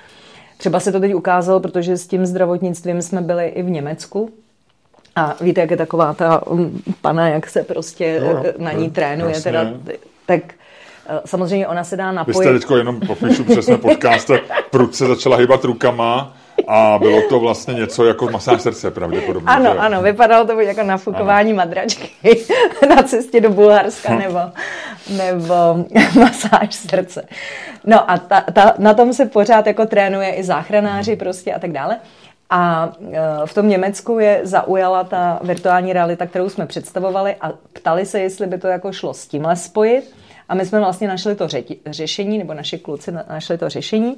Třeba 0.57 0.79
se 0.79 0.91
to 0.91 0.99
teď 0.99 1.13
ukázalo, 1.13 1.59
protože 1.59 1.97
s 1.97 2.07
tím 2.07 2.25
zdravotnictvím 2.25 3.01
jsme 3.01 3.21
byli 3.21 3.47
i 3.47 3.63
v 3.63 3.69
Německu, 3.69 4.31
a 5.15 5.35
víte, 5.41 5.61
jak 5.61 5.71
je 5.71 5.77
taková 5.77 6.13
ta 6.13 6.47
um, 6.47 6.81
pana, 7.01 7.29
jak 7.29 7.49
se 7.49 7.63
prostě 7.63 8.21
jo, 8.25 8.43
eh, 8.45 8.53
na 8.57 8.71
ní 8.71 8.89
trénuje, 8.89 9.41
teda, 9.41 9.65
tak 10.25 10.41
eh, 11.07 11.19
samozřejmě 11.25 11.67
ona 11.67 11.83
se 11.83 11.97
dá 11.97 12.11
napojit. 12.11 12.37
Vy 12.37 12.43
jste 12.43 12.53
teďko 12.53 12.77
jenom 12.77 12.99
popíšu 12.99 13.43
přesně 13.43 13.77
podcast, 13.91 14.31
prudce 14.69 15.07
začala 15.07 15.37
hýbat 15.37 15.63
rukama, 15.63 16.37
a 16.67 16.99
bylo 16.99 17.21
to 17.29 17.39
vlastně 17.39 17.73
něco 17.73 18.05
jako 18.05 18.29
masáž 18.29 18.61
srdce 18.61 18.91
pravděpodobně. 18.91 19.47
Ano, 19.47 19.71
že? 19.73 19.79
ano, 19.79 20.01
vypadalo 20.01 20.45
to 20.45 20.59
jako 20.59 20.83
nafukování 20.83 21.51
ano. 21.51 21.57
madračky 21.57 22.09
na 22.89 23.03
cestě 23.03 23.41
do 23.41 23.49
Bulharska 23.49 24.13
hm. 24.13 24.19
nebo, 24.19 24.39
nebo 25.09 25.85
masáž 26.19 26.75
srdce. 26.75 27.27
No 27.85 28.11
a 28.11 28.17
ta, 28.17 28.41
ta, 28.53 28.73
na 28.77 28.93
tom 28.93 29.13
se 29.13 29.25
pořád 29.25 29.67
jako 29.67 29.85
trénuje 29.85 30.31
i 30.31 30.43
záchranáři 30.43 31.15
hm. 31.15 31.17
prostě 31.17 31.53
a 31.53 31.59
tak 31.59 31.71
dále. 31.71 31.99
A 32.49 32.91
e, 33.11 33.45
v 33.45 33.53
tom 33.53 33.69
Německu 33.69 34.19
je 34.19 34.39
zaujala 34.43 35.03
ta 35.03 35.39
virtuální 35.43 35.93
realita, 35.93 36.25
kterou 36.25 36.49
jsme 36.49 36.65
představovali 36.65 37.35
a 37.41 37.51
ptali 37.73 38.05
se, 38.05 38.19
jestli 38.19 38.47
by 38.47 38.57
to 38.57 38.67
jako 38.67 38.91
šlo 38.91 39.13
s 39.13 39.27
tímhle 39.27 39.55
spojit. 39.55 40.15
A 40.49 40.55
my 40.55 40.65
jsme 40.65 40.79
vlastně 40.79 41.07
našli 41.07 41.35
to 41.35 41.47
řešení, 41.85 42.37
nebo 42.37 42.53
naši 42.53 42.77
kluci 42.77 43.11
našli 43.11 43.57
to 43.57 43.69
řešení. 43.69 44.15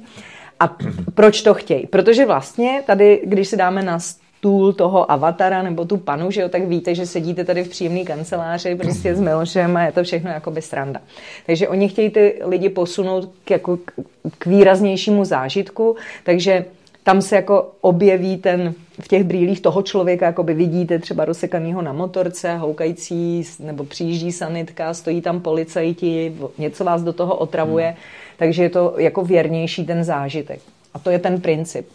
A 0.60 0.76
proč 1.14 1.42
to 1.42 1.54
chtějí? 1.54 1.86
Protože 1.86 2.26
vlastně 2.26 2.82
tady, 2.86 3.22
když 3.24 3.48
si 3.48 3.56
dáme 3.56 3.82
na 3.82 3.98
stůl 4.38 4.72
toho 4.72 5.10
avatara 5.10 5.62
nebo 5.62 5.84
tu 5.84 5.96
panu, 5.96 6.30
že 6.30 6.40
jo, 6.40 6.48
tak 6.48 6.62
víte, 6.64 6.94
že 6.94 7.06
sedíte 7.06 7.44
tady 7.44 7.64
v 7.64 7.68
příjemné 7.68 8.04
kanceláři 8.04 8.74
prostě 8.74 9.14
s 9.14 9.20
Milošem 9.20 9.76
a 9.76 9.82
je 9.82 9.92
to 9.92 10.02
všechno 10.02 10.30
jakoby 10.30 10.62
sranda. 10.62 11.00
Takže 11.46 11.68
oni 11.68 11.88
chtějí 11.88 12.10
ty 12.10 12.40
lidi 12.44 12.68
posunout 12.68 13.30
k, 13.44 13.50
jako, 13.50 13.78
k 14.38 14.46
výraznějšímu 14.46 15.24
zážitku, 15.24 15.96
takže 16.24 16.64
tam 17.02 17.22
se 17.22 17.36
jako 17.36 17.70
objeví 17.80 18.36
ten 18.36 18.74
v 19.00 19.08
těch 19.08 19.24
brýlích 19.24 19.60
toho 19.60 19.82
člověka, 19.82 20.26
jako 20.26 20.42
by 20.42 20.54
vidíte 20.54 20.98
třeba 20.98 21.24
rozsekaného 21.24 21.82
na 21.82 21.92
motorce, 21.92 22.56
houkající, 22.56 23.44
nebo 23.60 23.84
přijíždí 23.84 24.32
sanitka, 24.32 24.94
stojí 24.94 25.20
tam 25.20 25.40
policajti, 25.40 26.36
něco 26.58 26.84
vás 26.84 27.02
do 27.02 27.12
toho 27.12 27.34
otravuje. 27.36 27.86
Hmm 27.86 27.96
takže 28.38 28.62
je 28.62 28.70
to 28.70 28.94
jako 28.98 29.24
věrnější 29.24 29.86
ten 29.86 30.04
zážitek. 30.04 30.60
A 30.94 30.98
to 30.98 31.10
je 31.10 31.18
ten 31.18 31.40
princip. 31.40 31.88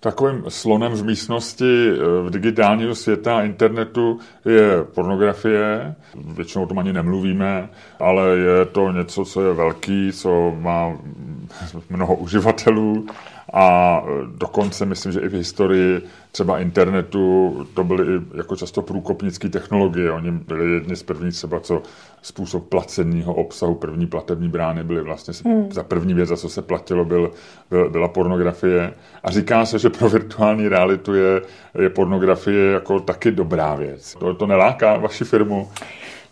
Takovým 0.00 0.44
slonem 0.48 0.92
v 0.92 1.04
místnosti 1.04 1.88
eh, 1.90 1.96
v 2.22 2.30
digitálního 2.30 2.94
světa 2.94 3.38
a 3.38 3.42
internetu 3.42 4.18
je 4.44 4.84
pornografie. 4.94 5.94
Většinou 6.14 6.64
o 6.64 6.66
tom 6.66 6.78
ani 6.78 6.92
nemluvíme, 6.92 7.68
ale 7.98 8.36
je 8.36 8.64
to 8.66 8.92
něco, 8.92 9.24
co 9.24 9.46
je 9.46 9.52
velký, 9.54 10.12
co 10.12 10.54
má 10.58 10.98
mnoho 11.90 12.14
uživatelů 12.14 13.06
a 13.52 14.02
dokonce 14.36 14.86
myslím, 14.86 15.12
že 15.12 15.20
i 15.20 15.28
v 15.28 15.32
historii 15.32 16.02
třeba 16.32 16.58
internetu 16.58 17.56
to 17.74 17.84
byly 17.84 18.16
i 18.16 18.20
jako 18.36 18.56
často 18.56 18.82
průkopnické 18.82 19.48
technologie. 19.48 20.12
Oni 20.12 20.30
byli 20.30 20.72
jedni 20.72 20.96
z 20.96 21.02
prvních 21.02 21.34
třeba, 21.34 21.60
co 21.60 21.82
způsob 22.22 22.68
placeného 22.68 23.34
obsahu, 23.34 23.74
první 23.74 24.06
platební 24.06 24.48
brány 24.48 24.84
byly 24.84 25.02
vlastně 25.02 25.34
hmm. 25.44 25.72
za 25.72 25.82
první 25.82 26.14
věc, 26.14 26.28
za 26.28 26.36
co 26.36 26.48
se 26.48 26.62
platilo, 26.62 27.04
byl, 27.04 27.30
byl, 27.70 27.90
byla 27.90 28.08
pornografie. 28.08 28.94
A 29.22 29.30
říká 29.30 29.64
se, 29.64 29.78
že 29.78 29.90
pro 29.90 30.08
virtuální 30.08 30.68
realitu 30.68 31.14
je, 31.14 31.42
je 31.78 31.90
pornografie 31.90 32.72
jako 32.72 33.00
taky 33.00 33.30
dobrá 33.30 33.74
věc. 33.74 34.14
To, 34.14 34.34
to 34.34 34.46
neláká 34.46 34.96
vaši 34.96 35.24
firmu? 35.24 35.68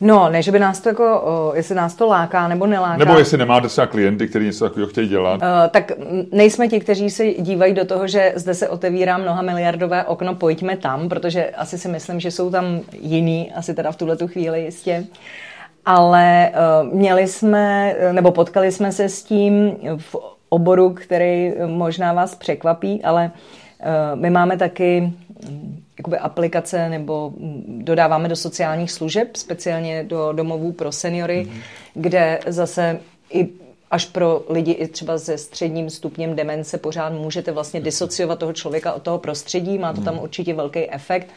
No, 0.00 0.28
ne, 0.28 0.42
že 0.42 0.52
by 0.52 0.58
nás 0.58 0.80
to 0.80 0.88
jako, 0.88 1.20
o, 1.20 1.52
jestli 1.54 1.74
nás 1.74 1.94
to 1.94 2.06
láká 2.06 2.48
nebo 2.48 2.66
neláká. 2.66 2.96
Nebo 3.04 3.18
jestli 3.18 3.38
nemáte 3.38 3.68
třeba 3.68 3.86
klienty, 3.86 4.28
kteří 4.28 4.46
něco 4.46 4.64
takového 4.64 4.88
chtějí 4.88 5.08
dělat. 5.08 5.42
Uh, 5.42 5.48
tak 5.70 5.92
nejsme 6.32 6.68
ti, 6.68 6.80
kteří 6.80 7.10
se 7.10 7.26
dívají 7.26 7.74
do 7.74 7.84
toho, 7.84 8.06
že 8.08 8.32
zde 8.36 8.54
se 8.54 8.68
otevírá 8.68 9.18
mnoha 9.18 9.42
miliardové 9.42 10.04
okno, 10.04 10.34
pojďme 10.34 10.76
tam, 10.76 11.08
protože 11.08 11.50
asi 11.50 11.78
si 11.78 11.88
myslím, 11.88 12.20
že 12.20 12.30
jsou 12.30 12.50
tam 12.50 12.80
jiný, 13.00 13.52
asi 13.52 13.74
teda 13.74 13.92
v 13.92 13.96
tuhle 13.96 14.16
tu 14.16 14.28
chvíli 14.28 14.60
jistě. 14.60 15.04
Ale 15.86 16.50
uh, 16.82 16.94
měli 16.94 17.26
jsme, 17.26 17.94
nebo 18.12 18.30
potkali 18.30 18.72
jsme 18.72 18.92
se 18.92 19.08
s 19.08 19.22
tím 19.22 19.76
v 19.96 20.16
oboru, 20.48 20.90
který 20.90 21.52
možná 21.66 22.12
vás 22.12 22.34
překvapí, 22.34 23.04
ale 23.04 23.30
uh, 23.80 24.20
my 24.20 24.30
máme 24.30 24.56
taky 24.56 25.12
jakoby 26.00 26.18
aplikace 26.18 26.88
nebo 26.88 27.32
dodáváme 27.66 28.28
do 28.28 28.36
sociálních 28.36 28.92
služeb, 28.92 29.36
speciálně 29.36 30.04
do 30.04 30.32
domovů 30.32 30.72
pro 30.72 30.92
seniory, 30.92 31.46
mm-hmm. 31.46 31.60
kde 31.94 32.40
zase 32.46 33.00
i 33.32 33.48
až 33.90 34.04
pro 34.06 34.42
lidi 34.48 34.72
i 34.72 34.88
třeba 34.88 35.18
se 35.18 35.38
středním 35.38 35.90
stupněm 35.90 36.36
demence 36.36 36.78
pořád 36.78 37.12
můžete 37.12 37.52
vlastně 37.52 37.80
disociovat 37.80 38.38
toho 38.38 38.52
člověka 38.52 38.92
od 38.92 39.02
toho 39.02 39.18
prostředí, 39.18 39.78
má 39.78 39.92
to 39.92 40.00
tam 40.00 40.14
mhm. 40.14 40.22
určitě 40.22 40.54
velký 40.54 40.90
efekt. 40.90 41.28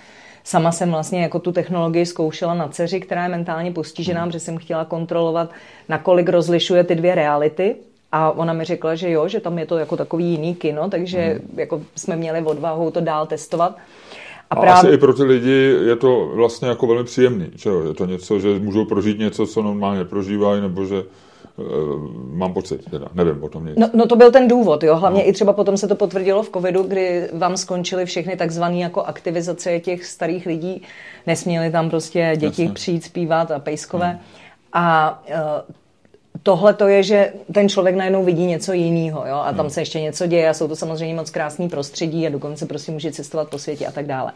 Sama 0.44 0.72
jsem 0.72 0.92
vlastně 0.92 1.22
jako 1.22 1.40
tu 1.40 1.52
technologii 1.52 2.06
zkoušela 2.06 2.54
na 2.54 2.68
dceři, 2.68 3.00
která 3.00 3.24
je 3.24 3.30
mentálně 3.30 3.72
postižená, 3.72 4.26
mm. 4.26 4.32
protože 4.32 4.40
jsem 4.40 4.58
chtěla 4.58 4.86
kontrolovat, 4.86 5.50
nakolik 5.90 6.30
rozlišuje 6.30 6.84
ty 6.84 6.96
dvě 6.96 7.16
reality, 7.16 7.76
A 8.12 8.32
ona 8.32 8.54
mi 8.54 8.64
řekla, 8.66 8.96
že 8.96 9.10
jo, 9.10 9.28
že 9.28 9.40
tam 9.40 9.60
je 9.60 9.66
to 9.66 9.78
jako 9.78 9.98
takový 9.98 10.26
jiný 10.26 10.56
kino, 10.56 10.90
takže 10.90 11.20
hmm. 11.20 11.60
jako 11.60 11.82
jsme 11.96 12.16
měli 12.16 12.42
odvahu 12.42 12.92
to 12.92 13.02
dál 13.02 13.26
testovat. 13.26 13.78
A, 14.50 14.56
a 14.56 14.62
právě... 14.62 14.74
asi 14.74 14.88
i 14.88 14.98
pro 14.98 15.14
ty 15.14 15.24
lidi 15.24 15.78
je 15.86 15.96
to 15.96 16.32
vlastně 16.36 16.68
jako 16.68 16.88
velmi 16.88 17.04
příjemný, 17.04 17.52
že 17.56 17.70
jo? 17.70 17.84
Je 17.88 17.94
to 17.94 18.06
něco, 18.06 18.40
že 18.40 18.60
můžou 18.60 18.86
prožít 18.86 19.20
něco, 19.20 19.48
co 19.48 19.62
normálně 19.62 20.06
prožívají, 20.06 20.62
nebo 20.62 20.86
že 20.86 21.04
uh, 21.58 21.66
mám 22.34 22.54
pocit, 22.54 22.90
teda, 22.92 23.08
nevím 23.14 23.44
o 23.44 23.50
tom 23.50 23.66
nic. 23.66 23.76
No, 23.78 23.90
no 23.94 24.06
to 24.06 24.16
byl 24.16 24.32
ten 24.32 24.48
důvod, 24.48 24.84
jo, 24.84 24.96
hlavně 24.96 25.24
no. 25.24 25.30
i 25.30 25.34
třeba 25.34 25.54
potom 25.54 25.78
se 25.78 25.88
to 25.88 25.96
potvrdilo 25.96 26.44
v 26.44 26.50
covidu, 26.50 26.84
kdy 26.84 27.30
vám 27.34 27.58
skončily 27.58 28.06
všechny 28.06 28.36
takzvané 28.38 28.78
jako 28.78 29.02
aktivizace 29.02 29.80
těch 29.80 30.06
starých 30.06 30.46
lidí, 30.46 30.82
nesměli 31.28 31.72
tam 31.72 31.90
prostě 31.90 32.34
děti 32.38 32.62
Jasně. 32.62 32.74
přijít 32.74 33.04
zpívat 33.04 33.52
a 33.52 33.60
pejskové. 33.60 34.08
Hmm. 34.08 34.20
A 34.74 35.24
uh, 35.30 35.76
tohle 36.44 36.74
to 36.74 36.88
je, 36.88 37.04
že 37.04 37.34
ten 37.54 37.70
člověk 37.70 37.96
najednou 37.96 38.24
vidí 38.24 38.46
něco 38.46 38.74
jiného, 38.74 39.26
jo, 39.28 39.36
a 39.36 39.52
tam 39.52 39.60
hmm. 39.60 39.70
se 39.70 39.82
ještě 39.82 40.02
něco 40.02 40.28
děje 40.28 40.50
a 40.50 40.54
jsou 40.54 40.68
to 40.68 40.76
samozřejmě 40.76 41.16
moc 41.16 41.30
krásný 41.30 41.70
prostředí 41.70 42.28
a 42.28 42.30
dokonce 42.30 42.66
prostě 42.66 42.92
může 42.92 43.12
cestovat 43.12 43.50
po 43.50 43.60
světě 43.60 43.88
a 43.88 43.92
tak 43.92 44.06
dále. 44.06 44.32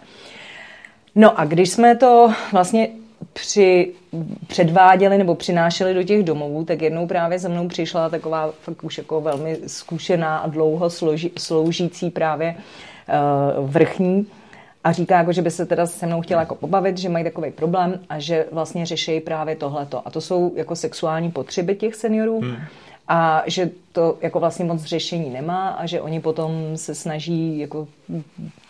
No 1.15 1.39
a 1.39 1.45
když 1.45 1.69
jsme 1.69 1.95
to 1.95 2.33
vlastně 2.51 2.89
při, 3.33 3.93
předváděli 4.47 5.17
nebo 5.17 5.35
přinášeli 5.35 5.93
do 5.93 6.03
těch 6.03 6.23
domovů, 6.23 6.65
tak 6.65 6.81
jednou 6.81 7.07
právě 7.07 7.39
za 7.39 7.49
mnou 7.49 7.67
přišla 7.67 8.09
taková 8.09 8.53
fakt 8.61 8.83
už 8.83 8.97
jako 8.97 9.21
velmi 9.21 9.57
zkušená 9.67 10.37
a 10.37 10.47
dlouho 10.47 10.89
složi, 10.89 11.31
sloužící 11.37 12.09
právě 12.09 12.55
uh, 13.57 13.69
vrchní 13.69 14.27
a 14.87 14.91
říká, 14.91 15.17
jako, 15.17 15.31
že 15.31 15.41
by 15.41 15.51
se 15.51 15.65
teda 15.65 15.85
se 15.85 16.05
mnou 16.05 16.21
chtěla 16.21 16.41
jako 16.41 16.55
pobavit, 16.55 16.97
že 16.97 17.09
mají 17.09 17.23
takový 17.23 17.51
problém 17.51 17.99
a 18.09 18.19
že 18.19 18.45
vlastně 18.51 18.85
řeší 18.85 19.19
právě 19.19 19.55
tohleto. 19.55 20.07
A 20.07 20.11
to 20.11 20.21
jsou 20.21 20.53
jako 20.55 20.75
sexuální 20.75 21.31
potřeby 21.31 21.75
těch 21.75 21.95
seniorů. 21.95 22.39
Hmm 22.39 22.57
a 23.07 23.43
že 23.45 23.69
to 23.91 24.17
jako 24.21 24.39
vlastně 24.39 24.65
moc 24.65 24.83
řešení 24.83 25.29
nemá 25.29 25.69
a 25.69 25.85
že 25.85 26.01
oni 26.01 26.19
potom 26.19 26.51
se 26.75 26.95
snaží 26.95 27.59
jako 27.59 27.87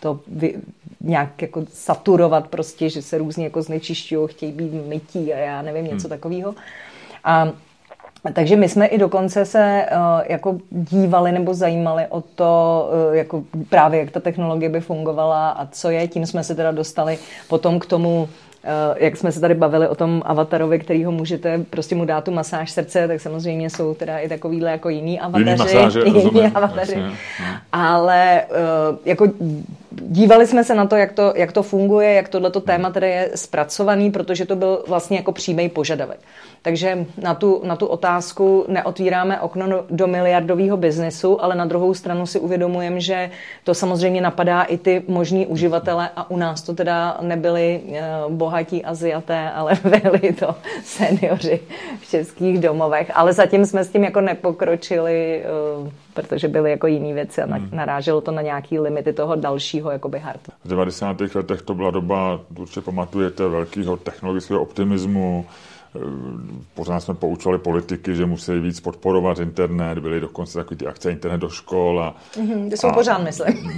to 0.00 0.20
vy, 0.26 0.54
nějak 1.00 1.42
jako 1.42 1.64
saturovat 1.72 2.48
prostě, 2.48 2.90
že 2.90 3.02
se 3.02 3.18
různě 3.18 3.44
jako 3.44 3.62
znečišťují, 3.62 4.28
chtějí 4.28 4.52
být 4.52 4.72
mytí 4.72 5.34
a 5.34 5.38
já 5.38 5.62
nevím, 5.62 5.84
něco 5.84 6.08
hmm. 6.08 6.16
takového. 6.16 6.54
A 7.24 7.52
takže 8.32 8.56
my 8.56 8.68
jsme 8.68 8.86
i 8.86 8.98
dokonce 8.98 9.44
se 9.44 9.86
uh, 9.92 9.98
jako 10.28 10.58
dívali 10.70 11.32
nebo 11.32 11.54
zajímali 11.54 12.06
o 12.08 12.20
to, 12.20 12.90
uh, 13.08 13.14
jako 13.14 13.44
právě 13.68 14.00
jak 14.00 14.10
ta 14.10 14.20
technologie 14.20 14.68
by 14.68 14.80
fungovala 14.80 15.50
a 15.50 15.66
co 15.66 15.90
je. 15.90 16.08
Tím 16.08 16.26
jsme 16.26 16.44
se 16.44 16.54
teda 16.54 16.70
dostali 16.70 17.18
potom 17.48 17.78
k 17.78 17.86
tomu 17.86 18.28
Eh, 18.64 19.04
jak 19.04 19.16
jsme 19.16 19.32
se 19.32 19.40
tady 19.40 19.54
bavili 19.54 19.88
o 19.88 19.94
tom 19.94 20.22
avatarovi, 20.24 20.78
který 20.78 21.04
ho 21.04 21.12
můžete, 21.12 21.58
prostě 21.70 21.94
mu 21.94 22.04
dát 22.04 22.24
tu 22.24 22.30
masáž 22.30 22.70
srdce, 22.70 23.08
tak 23.08 23.20
samozřejmě 23.20 23.70
jsou 23.70 23.94
teda 23.94 24.18
i 24.18 24.28
takovýhle 24.28 24.70
jako 24.70 24.88
jiný 24.88 25.20
avataři. 25.20 25.50
Jiný, 25.50 25.58
masáže, 25.58 26.00
jiný 26.00 26.12
rozumím, 26.12 26.50
avataři. 26.54 26.92
Jasně. 26.92 27.16
Ale 27.72 28.42
eh, 28.42 28.46
jako 29.04 29.26
dívali 30.00 30.46
jsme 30.46 30.64
se 30.64 30.74
na 30.74 30.86
to, 30.86 30.96
jak 30.96 31.12
to, 31.12 31.32
jak 31.36 31.52
to 31.52 31.62
funguje, 31.62 32.12
jak 32.12 32.28
tohleto 32.28 32.60
téma 32.60 32.90
tedy 32.90 33.10
je 33.10 33.30
zpracovaný, 33.34 34.10
protože 34.10 34.46
to 34.46 34.56
byl 34.56 34.84
vlastně 34.86 35.16
jako 35.16 35.32
přímý 35.32 35.68
požadavek. 35.68 36.20
Takže 36.62 37.06
na 37.22 37.34
tu, 37.34 37.60
na 37.64 37.76
tu 37.76 37.86
otázku 37.86 38.64
neotvíráme 38.68 39.40
okno 39.40 39.84
do 39.90 40.06
miliardového 40.06 40.76
biznesu, 40.76 41.44
ale 41.44 41.54
na 41.54 41.64
druhou 41.64 41.94
stranu 41.94 42.26
si 42.26 42.40
uvědomujeme, 42.40 43.00
že 43.00 43.30
to 43.64 43.74
samozřejmě 43.74 44.20
napadá 44.20 44.62
i 44.62 44.78
ty 44.78 45.02
možní 45.08 45.46
uživatele 45.46 46.10
a 46.16 46.30
u 46.30 46.36
nás 46.36 46.62
to 46.62 46.74
teda 46.74 47.18
nebyli 47.20 47.80
eh, 47.92 48.02
bohatí 48.28 48.84
Aziaté, 48.84 49.50
ale 49.50 49.78
byli 50.02 50.32
to 50.32 50.54
seniori 50.84 51.60
v 52.00 52.10
českých 52.10 52.58
domovech. 52.58 53.10
Ale 53.14 53.32
zatím 53.32 53.66
jsme 53.66 53.84
s 53.84 53.88
tím 53.88 54.04
jako 54.04 54.20
nepokročili, 54.20 55.42
eh, 55.44 55.90
protože 56.22 56.48
byly 56.48 56.70
jako 56.70 56.86
jiné 56.86 57.14
věci 57.14 57.42
a 57.42 57.46
hmm. 57.46 57.68
naráželo 57.72 58.20
to 58.20 58.30
na 58.30 58.42
nějaký 58.42 58.78
limity 58.78 59.12
toho 59.12 59.36
dalšího 59.36 59.90
jakoby 59.90 60.18
hartu. 60.18 60.52
V 60.64 60.68
90. 60.68 61.20
letech 61.34 61.62
to 61.62 61.74
byla 61.74 61.90
doba, 61.90 62.40
určitě 62.58 62.80
pamatujete, 62.80 63.48
velkého 63.48 63.96
technologického 63.96 64.60
optimismu, 64.60 65.46
Pořád 66.74 67.00
jsme 67.00 67.14
poučovali 67.14 67.58
politiky, 67.58 68.14
že 68.14 68.26
musí 68.26 68.58
víc 68.58 68.80
podporovat 68.80 69.38
internet, 69.38 69.98
byly 69.98 70.20
dokonce 70.20 70.58
takové 70.58 70.76
ty 70.76 70.86
akce 70.86 71.10
internet 71.10 71.38
do 71.38 71.48
škol. 71.48 72.00
A, 72.00 72.16
mm-hmm, 72.36 72.70
to 72.70 72.76
jsou 72.76 72.88
a, 72.88 72.92
pořád, 72.92 73.18
myslím. 73.18 73.72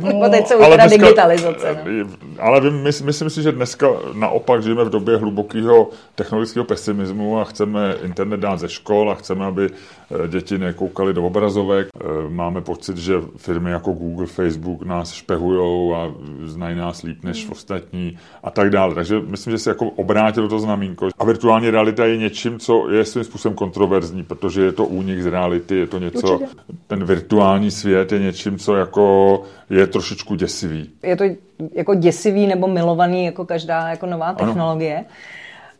No, 0.20 0.30
teď 0.30 0.46
jsou 0.46 0.62
ale 0.62 0.76
dneska, 0.76 0.96
digitalizace. 0.96 1.84
No. 1.84 2.06
Ale 2.38 2.60
my, 2.60 2.90
myslím 3.04 3.30
si, 3.30 3.42
že 3.42 3.52
dneska 3.52 3.88
naopak 4.12 4.62
žijeme 4.62 4.84
v 4.84 4.90
době 4.90 5.16
hlubokého 5.16 5.90
technologického 6.14 6.64
pesimismu 6.64 7.40
a 7.40 7.44
chceme 7.44 7.94
internet 8.04 8.40
dát 8.40 8.56
ze 8.56 8.68
škol 8.68 9.10
a 9.10 9.14
chceme, 9.14 9.44
aby 9.44 9.70
eh, 9.70 10.28
děti 10.28 10.58
nekoukali 10.58 11.14
do 11.14 11.24
obrazovek. 11.24 11.88
Eh, 12.00 12.06
máme 12.28 12.60
pocit, 12.60 12.96
že 12.96 13.14
firmy 13.36 13.70
jako 13.70 13.92
Google, 13.92 14.26
Facebook 14.26 14.82
nás 14.82 15.12
špehují 15.12 15.94
a 15.94 16.14
znají 16.44 16.76
nás 16.76 17.02
líp 17.02 17.24
než 17.24 17.46
mm. 17.46 17.52
ostatní 17.52 18.18
a 18.42 18.50
tak 18.50 18.70
dále. 18.70 18.94
Takže 18.94 19.20
myslím, 19.20 19.50
že 19.50 19.58
se 19.58 19.70
jako 19.70 19.86
obrátilo 19.86 20.48
to 20.48 20.58
znamínko. 20.58 21.08
A 21.18 21.24
virtuální 21.24 21.55
virtuální 21.60 21.70
realita 21.70 22.04
je 22.04 22.16
něčím, 22.16 22.58
co 22.58 22.90
je 22.90 23.04
svým 23.04 23.24
způsobem 23.24 23.56
kontroverzní, 23.56 24.22
protože 24.22 24.62
je 24.62 24.72
to 24.72 24.84
únik 24.84 25.22
z 25.22 25.26
reality, 25.26 25.76
je 25.76 25.86
to 25.86 25.98
něco, 25.98 26.38
Určitě. 26.38 26.60
ten 26.86 27.04
virtuální 27.04 27.70
svět 27.70 28.12
je 28.12 28.18
něčím, 28.18 28.58
co 28.58 28.76
jako 28.76 29.42
je 29.70 29.86
trošičku 29.86 30.34
děsivý. 30.34 30.90
Je 31.02 31.16
to 31.16 31.24
jako 31.74 31.94
děsivý 31.94 32.46
nebo 32.46 32.68
milovaný 32.68 33.24
jako 33.24 33.44
každá 33.44 33.88
jako 33.88 34.06
nová 34.06 34.32
technologie. 34.32 34.96
Ano. 34.96 35.06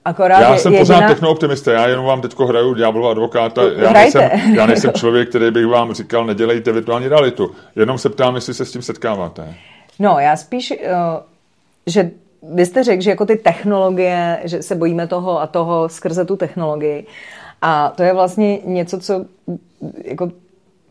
Akorát 0.05 0.41
já 0.41 0.57
jsem 0.57 0.73
jediná... 0.73 0.97
pořád 0.97 1.09
technooptimista, 1.09 1.73
já 1.73 1.89
jenom 1.89 2.07
vám 2.07 2.21
teď 2.21 2.39
hraju 2.39 2.75
ďáblova 2.75 3.11
advokáta. 3.11 3.63
Já 3.77 3.93
nejsem, 3.93 4.31
já 4.55 4.67
nejsem 4.67 4.93
člověk, 4.93 5.29
který 5.29 5.51
bych 5.51 5.67
vám 5.67 5.95
říkal, 5.95 6.27
nedělejte 6.27 6.73
virtuální 6.73 7.09
realitu. 7.09 7.51
Jenom 7.77 7.99
se 7.99 8.09
ptám, 8.09 8.35
jestli 8.35 8.55
se 8.55 8.65
s 8.65 8.73
tím 8.73 8.83
setkáváte. 8.83 9.55
No, 9.99 10.17
já 10.19 10.37
spíš, 10.37 10.71
uh, 10.71 10.77
že 11.87 12.11
vy 12.43 12.67
jste 12.67 12.85
řekl, 12.85 13.03
že 13.03 13.11
jako 13.11 13.27
ty 13.27 13.37
technologie, 13.37 14.41
že 14.45 14.63
se 14.63 14.75
bojíme 14.75 15.07
toho 15.07 15.41
a 15.41 15.47
toho 15.47 15.89
skrze 15.89 16.25
tu 16.25 16.37
technologii. 16.37 17.07
A 17.63 17.93
to 17.97 18.03
je 18.03 18.15
vlastně 18.15 18.59
něco, 18.65 19.01
co 19.01 19.25
jako 20.05 20.31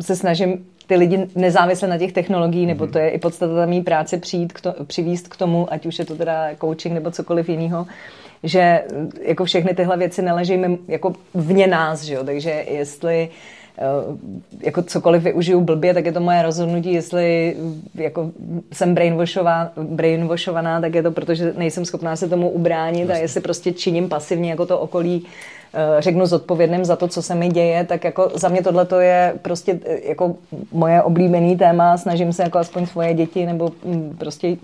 se 0.02 0.16
snažím 0.16 0.66
ty 0.88 0.96
lidi 0.96 1.28
nezávisle 1.36 1.88
na 1.88 1.98
těch 1.98 2.14
technologií, 2.14 2.66
nebo 2.66 2.88
to 2.88 3.00
je 3.00 3.10
i 3.10 3.20
podstata 3.20 3.66
mý 3.66 3.82
práce 3.82 4.18
přijít 4.18 4.54
k 4.54 4.62
to, 4.62 4.76
přivíst 4.88 5.28
k 5.28 5.38
tomu, 5.38 5.74
ať 5.74 5.86
už 5.86 6.00
je 6.00 6.06
to 6.06 6.16
teda 6.16 6.50
coaching 6.62 6.94
nebo 6.94 7.12
cokoliv 7.12 7.50
jiného, 7.50 7.86
že 8.44 8.84
jako 9.22 9.46
všechny 9.46 9.74
tyhle 9.74 9.98
věci 9.98 10.22
neleží 10.22 10.62
jako 10.88 11.14
vně 11.34 11.68
nás, 11.68 12.04
že 12.04 12.14
jo? 12.14 12.24
takže 12.24 12.66
jestli 12.68 13.30
uh, 13.30 13.34
jako 14.62 14.82
cokoliv 14.82 15.24
využiju 15.24 15.62
blbě, 15.62 15.94
tak 15.94 16.06
je 16.06 16.12
to 16.12 16.20
moje 16.20 16.42
rozhodnutí, 16.42 16.94
jestli 16.94 17.56
jako 17.96 18.32
jsem 18.74 18.96
brainwashovaná, 19.78 20.82
tak 20.82 20.96
je 20.96 21.04
to 21.04 21.12
proto, 21.12 21.36
že 21.36 21.54
nejsem 21.58 21.86
schopná 21.86 22.16
se 22.16 22.30
tomu 22.30 22.50
ubránit 22.50 23.10
a 23.10 23.18
jestli 23.18 23.42
prostě 23.42 23.72
činím 23.72 24.10
pasivně 24.10 24.50
jako 24.50 24.66
to 24.66 24.80
okolí 24.80 25.26
Eh, 25.65 25.65
řeknu 26.00 26.26
zodpovědným 26.26 26.86
za 26.86 26.96
to, 26.96 27.08
co 27.08 27.22
se 27.22 27.36
mi 27.36 27.50
děje, 27.50 27.84
tak 27.84 28.04
jako 28.04 28.32
za 28.34 28.50
mě 28.50 28.62
tohle 28.64 28.88
je 29.00 29.34
prostě 29.42 29.80
eh, 29.86 30.00
jako 30.10 30.36
moje 30.72 31.02
oblíbený 31.02 31.58
téma, 31.58 31.98
snažím 31.98 32.34
se 32.34 32.44
jako 32.44 32.58
aspoň 32.58 32.86
svoje 32.86 33.14
děti 33.14 33.46
nebo 33.46 33.72
mm, 33.84 34.16
prostě 34.18 34.48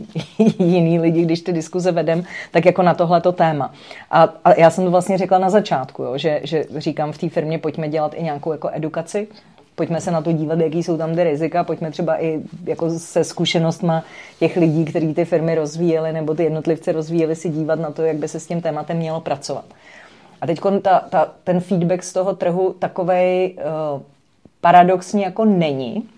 jiný 0.59 0.99
lidi, 0.99 1.21
když 1.21 1.41
ty 1.41 1.53
diskuze 1.53 1.91
vedem, 1.91 2.23
tak 2.51 2.65
jako 2.65 2.81
na 2.81 2.93
tohleto 2.93 3.31
téma. 3.31 3.73
A, 4.11 4.33
a 4.45 4.59
já 4.59 4.69
jsem 4.69 4.83
to 4.83 4.91
vlastně 4.91 5.17
řekla 5.17 5.37
na 5.37 5.49
začátku, 5.49 6.03
jo, 6.03 6.17
že, 6.17 6.41
že 6.43 6.65
říkám 6.75 7.11
v 7.11 7.17
té 7.17 7.29
firmě, 7.29 7.57
pojďme 7.59 7.89
dělat 7.89 8.13
i 8.15 8.23
nějakou 8.23 8.51
jako 8.51 8.69
edukaci, 8.73 9.27
pojďme 9.75 10.01
se 10.01 10.11
na 10.11 10.21
to 10.21 10.31
dívat, 10.31 10.59
jaký 10.59 10.83
jsou 10.83 10.97
tam 10.97 11.15
ty 11.15 11.23
rizika, 11.23 11.63
pojďme 11.63 11.91
třeba 11.91 12.23
i 12.23 12.41
jako 12.65 12.89
se 12.89 13.23
zkušenostma 13.23 14.03
těch 14.39 14.57
lidí, 14.57 14.85
kteří 14.85 15.13
ty 15.13 15.25
firmy 15.25 15.55
rozvíjeli 15.55 16.13
nebo 16.13 16.33
ty 16.33 16.43
jednotlivce 16.43 16.91
rozvíjeli, 16.91 17.35
si 17.35 17.49
dívat 17.49 17.79
na 17.79 17.91
to, 17.91 18.01
jak 18.01 18.17
by 18.17 18.27
se 18.27 18.39
s 18.39 18.47
tím 18.47 18.61
tématem 18.61 18.97
mělo 18.97 19.21
pracovat. 19.21 19.65
A 20.41 20.47
teď 20.47 20.59
ta, 20.81 20.99
ta, 20.99 21.31
ten 21.43 21.59
feedback 21.59 22.03
z 22.03 22.13
toho 22.13 22.35
trhu 22.35 22.75
takovej 22.79 23.57
uh, 23.57 24.01
paradoxní 24.61 25.21
jako 25.21 25.45
není 25.45 26.09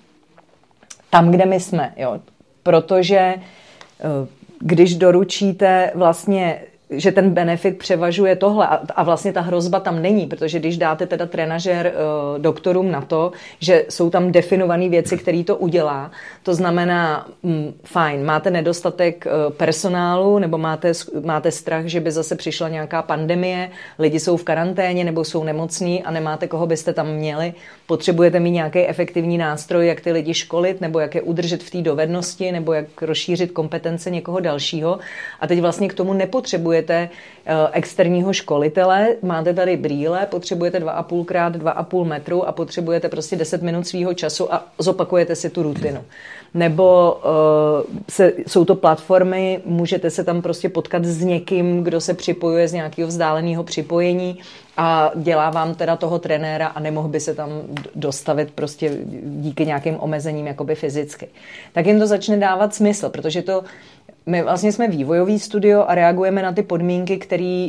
tam, 1.10 1.32
kde 1.32 1.46
my 1.46 1.60
jsme, 1.60 1.94
jo. 1.98 2.20
Protože 2.64 3.36
uh, 3.38 4.28
když 4.60 4.96
doručíte 4.96 5.92
vlastně 5.96 6.62
že 6.96 7.12
ten 7.12 7.30
benefit 7.30 7.78
převažuje 7.78 8.36
tohle. 8.36 8.68
A, 8.68 8.80
a 8.96 9.04
vlastně 9.04 9.34
ta 9.34 9.42
hrozba 9.42 9.80
tam 9.80 10.02
není, 10.02 10.28
protože 10.28 10.60
když 10.60 10.78
dáte 10.78 11.06
teda 11.06 11.26
trenažer 11.26 11.94
uh, 11.94 12.42
doktorům 12.42 12.92
na 12.92 13.02
to, 13.02 13.32
že 13.60 13.86
jsou 13.90 14.10
tam 14.10 14.32
definované 14.32 14.90
věci, 14.90 15.18
které 15.18 15.44
to 15.44 15.58
udělá, 15.58 16.12
to 16.44 16.56
znamená, 16.56 17.28
mm, 17.44 17.74
fajn, 17.84 18.26
máte 18.26 18.52
nedostatek 18.52 19.26
uh, 19.26 19.54
personálu 19.54 20.40
nebo 20.40 20.58
máte, 20.58 20.92
máte 21.26 21.52
strach, 21.52 21.86
že 21.86 22.00
by 22.00 22.12
zase 22.12 22.36
přišla 22.36 22.70
nějaká 22.70 23.02
pandemie, 23.02 23.70
lidi 24.00 24.20
jsou 24.20 24.38
v 24.38 24.44
karanténě 24.44 25.04
nebo 25.04 25.24
jsou 25.24 25.44
nemocní 25.44 26.04
a 26.04 26.12
nemáte 26.12 26.48
koho 26.48 26.68
byste 26.68 26.94
tam 26.94 27.08
měli, 27.08 27.54
potřebujete 27.88 28.40
mít 28.40 28.52
nějaký 28.52 28.80
efektivní 28.80 29.38
nástroj, 29.38 29.88
jak 29.88 30.02
ty 30.02 30.12
lidi 30.12 30.34
školit 30.34 30.82
nebo 30.82 31.00
jak 31.00 31.16
je 31.16 31.22
udržet 31.22 31.64
v 31.64 31.72
té 31.72 31.82
dovednosti 31.82 32.52
nebo 32.52 32.74
jak 32.74 33.02
rozšířit 33.02 33.52
kompetence 33.52 34.10
někoho 34.10 34.40
dalšího. 34.40 35.00
A 35.40 35.48
teď 35.48 35.62
vlastně 35.62 35.88
k 35.88 35.94
tomu 35.94 36.14
nepotřebujete 36.14 36.83
potřebujete 36.84 37.10
eh, 37.46 37.70
externího 37.72 38.34
školitele, 38.34 39.16
máte 39.22 39.54
tady 39.54 39.78
brýle, 39.78 40.26
potřebujete 40.26 40.80
2,5 40.80 41.26
krát 41.26 41.56
2,5 41.56 42.06
metru 42.06 42.48
a 42.48 42.52
potřebujete 42.52 43.10
prostě 43.10 43.36
10 43.36 43.62
minut 43.62 43.88
svého 43.88 44.14
času 44.14 44.54
a 44.54 44.68
zopakujete 44.80 45.36
si 45.36 45.50
tu 45.50 45.64
rutinu. 45.64 46.04
Nebo 46.54 47.18
uh, 47.26 48.00
se, 48.10 48.34
jsou 48.48 48.66
to 48.66 48.76
platformy, 48.76 49.62
můžete 49.66 50.10
se 50.10 50.24
tam 50.24 50.42
prostě 50.42 50.70
potkat 50.70 51.06
s 51.06 51.24
někým, 51.24 51.84
kdo 51.84 52.02
se 52.02 52.14
připojuje 52.14 52.68
z 52.68 52.74
nějakého 52.74 53.08
vzdáleného 53.08 53.64
připojení 53.64 54.40
a 54.78 55.12
dělá 55.16 55.50
vám 55.50 55.76
teda 55.76 55.96
toho 55.96 56.20
trenéra 56.20 56.68
a 56.68 56.80
nemohl 56.80 57.08
by 57.10 57.20
se 57.20 57.34
tam 57.34 57.50
dostavit 57.96 58.52
prostě 58.52 58.98
díky 59.24 59.66
nějakým 59.66 59.96
omezením 60.00 60.48
jakoby 60.48 60.76
fyzicky. 60.76 61.28
Tak 61.74 61.86
jim 61.86 62.00
to 62.00 62.08
začne 62.08 62.38
dávat 62.38 62.76
smysl, 62.76 63.10
protože 63.10 63.42
to 63.42 63.64
my 64.26 64.44
vlastně 64.44 64.72
jsme 64.72 64.88
vývojový 64.88 65.40
studio 65.40 65.86
a 65.88 65.96
reagujeme 65.96 66.42
na 66.42 66.52
ty 66.52 66.64
podmínky, 66.64 67.18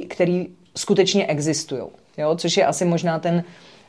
které 0.09 0.45
skutečně 0.77 1.27
existují. 1.27 1.83
Jo? 2.19 2.37
Což 2.37 2.57
je 2.57 2.67
asi 2.67 2.85
možná 2.85 3.19
ten 3.19 3.45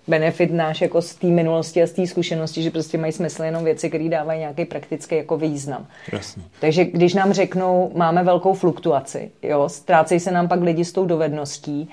benefit 0.07 0.51
náš 0.53 0.81
jako 0.81 1.01
z 1.01 1.15
té 1.15 1.27
minulosti 1.27 1.83
a 1.83 1.87
z 1.87 1.91
té 1.91 2.07
zkušenosti, 2.07 2.63
že 2.63 2.71
prostě 2.71 2.97
mají 2.97 3.13
smysl 3.13 3.43
jenom 3.43 3.63
věci, 3.63 3.89
které 3.89 4.09
dávají 4.09 4.39
nějaký 4.39 4.65
praktický 4.65 5.15
jako 5.15 5.37
význam. 5.37 5.87
Jasně. 6.11 6.43
Takže 6.59 6.85
když 6.85 7.13
nám 7.13 7.33
řeknou, 7.33 7.91
máme 7.95 8.23
velkou 8.23 8.53
fluktuaci, 8.53 9.31
jo, 9.43 9.69
ztrácejí 9.69 10.19
se 10.19 10.31
nám 10.31 10.47
pak 10.47 10.61
lidi 10.61 10.85
s 10.85 10.91
tou 10.91 11.05
dovedností, 11.05 11.89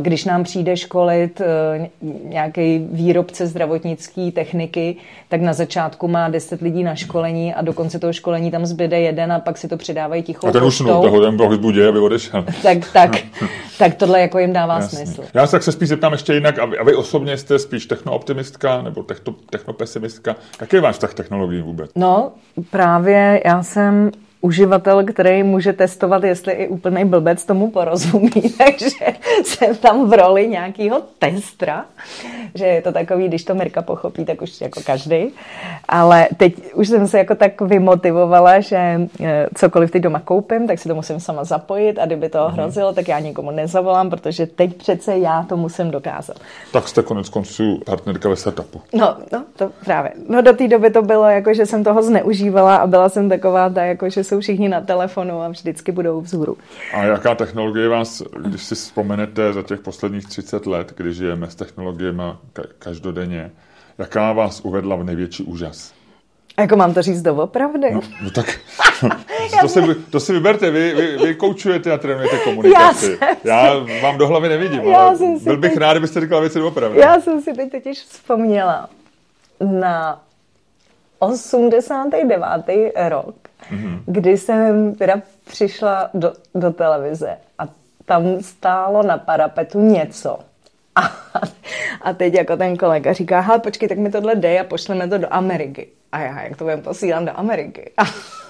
když 0.00 0.24
nám 0.24 0.44
přijde 0.44 0.76
školit 0.76 1.40
eh, 1.40 1.90
nějaký 2.24 2.78
výrobce 2.92 3.46
zdravotnické 3.46 4.30
techniky, 4.34 4.96
tak 5.28 5.40
na 5.40 5.52
začátku 5.52 6.08
má 6.08 6.28
10 6.28 6.60
lidí 6.60 6.84
na 6.84 6.94
školení 6.94 7.54
a 7.54 7.62
do 7.62 7.72
konce 7.72 7.98
toho 7.98 8.12
školení 8.12 8.50
tam 8.50 8.66
zbyde 8.66 9.00
jeden 9.00 9.32
a 9.32 9.40
pak 9.40 9.58
si 9.58 9.68
to 9.68 9.76
předávají 9.76 10.22
tichou 10.22 10.48
A 10.48 10.52
ten 10.52 10.64
usnul, 10.64 11.02
toho 11.02 11.20
ten 11.20 11.36
boh 11.36 11.54
zbudě, 11.54 11.88
aby 11.88 11.98
odešel. 11.98 12.44
tak, 12.62 12.78
tak, 12.92 13.10
tak 13.78 13.94
tohle 13.94 14.20
jako 14.20 14.38
jim 14.38 14.52
dává 14.52 14.74
Jasně. 14.74 14.98
smysl. 14.98 15.22
Já 15.34 15.46
se 15.46 15.52
tak 15.52 15.62
se 15.62 15.72
spíš 15.72 15.88
zeptám 15.88 16.12
ještě 16.12 16.34
jinak, 16.34 16.58
a 16.58 16.64
vy, 16.64 16.78
a 16.78 16.84
vy 16.84 16.94
osobně 16.94 17.36
jste 17.36 17.58
spíš 17.58 17.86
technooptimistka 17.86 18.82
nebo 18.82 19.02
techno, 19.02 19.34
technopesimistka. 19.50 20.36
Jaký 20.60 20.76
je 20.76 20.80
váš 20.80 20.94
vztah 20.94 21.14
technologií 21.14 21.62
vůbec? 21.62 21.90
No, 21.96 22.32
právě 22.70 23.42
já 23.44 23.62
jsem 23.62 24.10
uživatel, 24.40 25.04
který 25.04 25.42
může 25.42 25.72
testovat, 25.72 26.24
jestli 26.24 26.52
i 26.52 26.68
úplný 26.68 27.04
blbec 27.04 27.44
tomu 27.44 27.70
porozumí, 27.70 28.30
takže 28.58 29.06
jsem 29.44 29.76
tam 29.76 30.10
v 30.10 30.12
roli 30.12 30.48
nějakého 30.48 31.02
testra, 31.18 31.84
že 32.54 32.66
je 32.66 32.82
to 32.82 32.92
takový, 32.92 33.28
když 33.28 33.44
to 33.44 33.54
Mirka 33.54 33.82
pochopí, 33.82 34.24
tak 34.24 34.42
už 34.42 34.60
jako 34.60 34.80
každý. 34.86 35.30
Ale 35.88 36.28
teď 36.36 36.54
už 36.74 36.88
jsem 36.88 37.08
se 37.08 37.18
jako 37.18 37.34
tak 37.34 37.60
vymotivovala, 37.60 38.60
že 38.60 39.00
eh, 39.20 39.46
cokoliv 39.54 39.90
teď 39.90 40.02
doma 40.02 40.20
koupím, 40.20 40.66
tak 40.66 40.78
si 40.78 40.88
to 40.88 40.94
musím 40.94 41.20
sama 41.20 41.44
zapojit 41.44 41.98
a 41.98 42.06
kdyby 42.06 42.28
to 42.28 42.44
mhm. 42.44 42.52
hrozilo, 42.52 42.92
tak 42.92 43.08
já 43.08 43.18
nikomu 43.18 43.50
nezavolám, 43.50 44.10
protože 44.10 44.46
teď 44.46 44.76
přece 44.76 45.18
já 45.18 45.42
to 45.42 45.56
musím 45.56 45.90
dokázat. 45.90 46.36
Tak 46.72 46.88
jste 46.88 47.02
konec 47.02 47.28
konců 47.28 47.80
partnerka 47.86 48.28
ve 48.28 48.36
startupu. 48.36 48.80
No, 48.92 49.16
no, 49.32 49.44
to 49.56 49.70
právě. 49.84 50.12
No 50.28 50.42
do 50.42 50.52
té 50.52 50.68
doby 50.68 50.90
to 50.90 51.02
bylo 51.02 51.24
jako, 51.24 51.54
že 51.54 51.66
jsem 51.66 51.84
toho 51.84 52.02
zneužívala 52.02 52.76
a 52.76 52.86
byla 52.86 53.08
jsem 53.08 53.28
taková 53.28 53.70
ta, 53.70 53.84
jako, 53.84 54.10
že 54.10 54.24
jsou 54.28 54.40
všichni 54.40 54.68
na 54.68 54.80
telefonu 54.80 55.42
a 55.42 55.48
vždycky 55.48 55.92
budou 55.92 56.20
vzhůru. 56.20 56.56
A 56.94 57.02
jaká 57.02 57.34
technologie 57.34 57.88
vás, 57.88 58.22
když 58.46 58.64
si 58.64 58.74
vzpomenete 58.74 59.52
za 59.52 59.62
těch 59.62 59.80
posledních 59.80 60.26
30 60.26 60.66
let, 60.66 60.92
kdy 60.96 61.14
žijeme 61.14 61.50
s 61.50 61.54
technologiemi 61.54 62.22
každodenně, 62.78 63.50
jaká 63.98 64.32
vás 64.32 64.60
uvedla 64.60 64.96
v 64.96 65.04
největší 65.04 65.42
úžas? 65.42 65.92
A 66.56 66.60
jako 66.60 66.76
mám 66.76 66.94
to 66.94 67.02
říct 67.02 67.22
doopravdy? 67.22 67.90
No, 67.94 68.00
no 68.22 68.30
tak 68.30 68.60
to, 69.60 69.68
si, 69.68 69.80
to 70.10 70.20
si 70.20 70.32
vyberte, 70.32 70.70
vy, 70.70 70.94
vy, 70.94 71.16
vy 71.26 71.34
koučujete 71.34 71.92
a 71.92 71.98
trénujete 71.98 72.38
komunikaci. 72.38 73.18
Já, 73.44 73.66
Já 73.66 73.74
vám 74.02 74.18
do 74.18 74.26
hlavy 74.26 74.48
nevidím, 74.48 74.80
Já 74.80 74.98
ale 74.98 75.18
byl 75.42 75.56
bych 75.56 75.70
teď... 75.70 75.80
rád, 75.80 75.92
kdybyste 75.92 76.20
říkala 76.20 76.40
věci 76.40 76.58
doopravdy. 76.58 77.00
Já 77.00 77.20
jsem 77.20 77.40
si 77.40 77.52
teď 77.52 77.70
totiž 77.70 78.02
vzpomněla 78.02 78.88
na 79.60 80.22
89. 81.18 82.38
rok, 83.08 83.34
mm-hmm. 83.70 84.02
kdy 84.06 84.38
jsem 84.38 84.94
teda 84.94 85.22
přišla 85.44 86.10
do, 86.14 86.32
do 86.54 86.72
televize 86.72 87.38
a 87.58 87.68
tam 88.04 88.40
stálo 88.40 89.02
na 89.02 89.18
parapetu 89.18 89.80
něco. 89.80 90.38
A, 90.96 91.00
a 92.02 92.12
teď 92.12 92.34
jako 92.34 92.56
ten 92.56 92.76
kolega 92.76 93.12
říká, 93.12 93.40
hele, 93.40 93.58
počkej, 93.58 93.88
tak 93.88 93.98
mi 93.98 94.10
tohle 94.10 94.34
dej 94.34 94.60
a 94.60 94.64
pošleme 94.64 95.08
to 95.08 95.18
do 95.18 95.34
Ameriky. 95.34 95.88
A 96.12 96.20
já, 96.20 96.42
jak 96.42 96.56
to 96.56 96.64
budeme 96.64 96.82
posílám 96.82 97.24
do 97.24 97.38
Ameriky? 97.38 97.90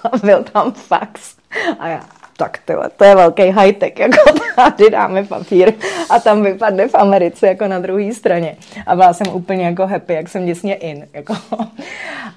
A 0.03 0.17
byl 0.17 0.43
tam 0.43 0.71
fax. 0.71 1.35
A 1.79 1.87
já, 1.87 2.05
tak 2.39 2.57
tyhle, 2.65 2.89
to 2.97 3.03
je 3.03 3.15
velký 3.15 3.43
high-tech, 3.43 3.99
jako 3.99 4.17
tady 4.55 4.89
dáme 4.89 5.23
papír 5.23 5.73
a 6.09 6.19
tam 6.19 6.43
vypadne 6.43 6.87
v 6.87 6.95
Americe 6.95 7.47
jako 7.47 7.67
na 7.67 7.79
druhé 7.79 8.13
straně. 8.13 8.55
A 8.87 8.95
byla 8.95 9.13
jsem 9.13 9.27
úplně 9.33 9.65
jako 9.65 9.87
happy, 9.87 10.13
jak 10.13 10.29
jsem 10.29 10.45
děsně 10.45 10.75
in. 10.75 11.07
Jako. 11.13 11.35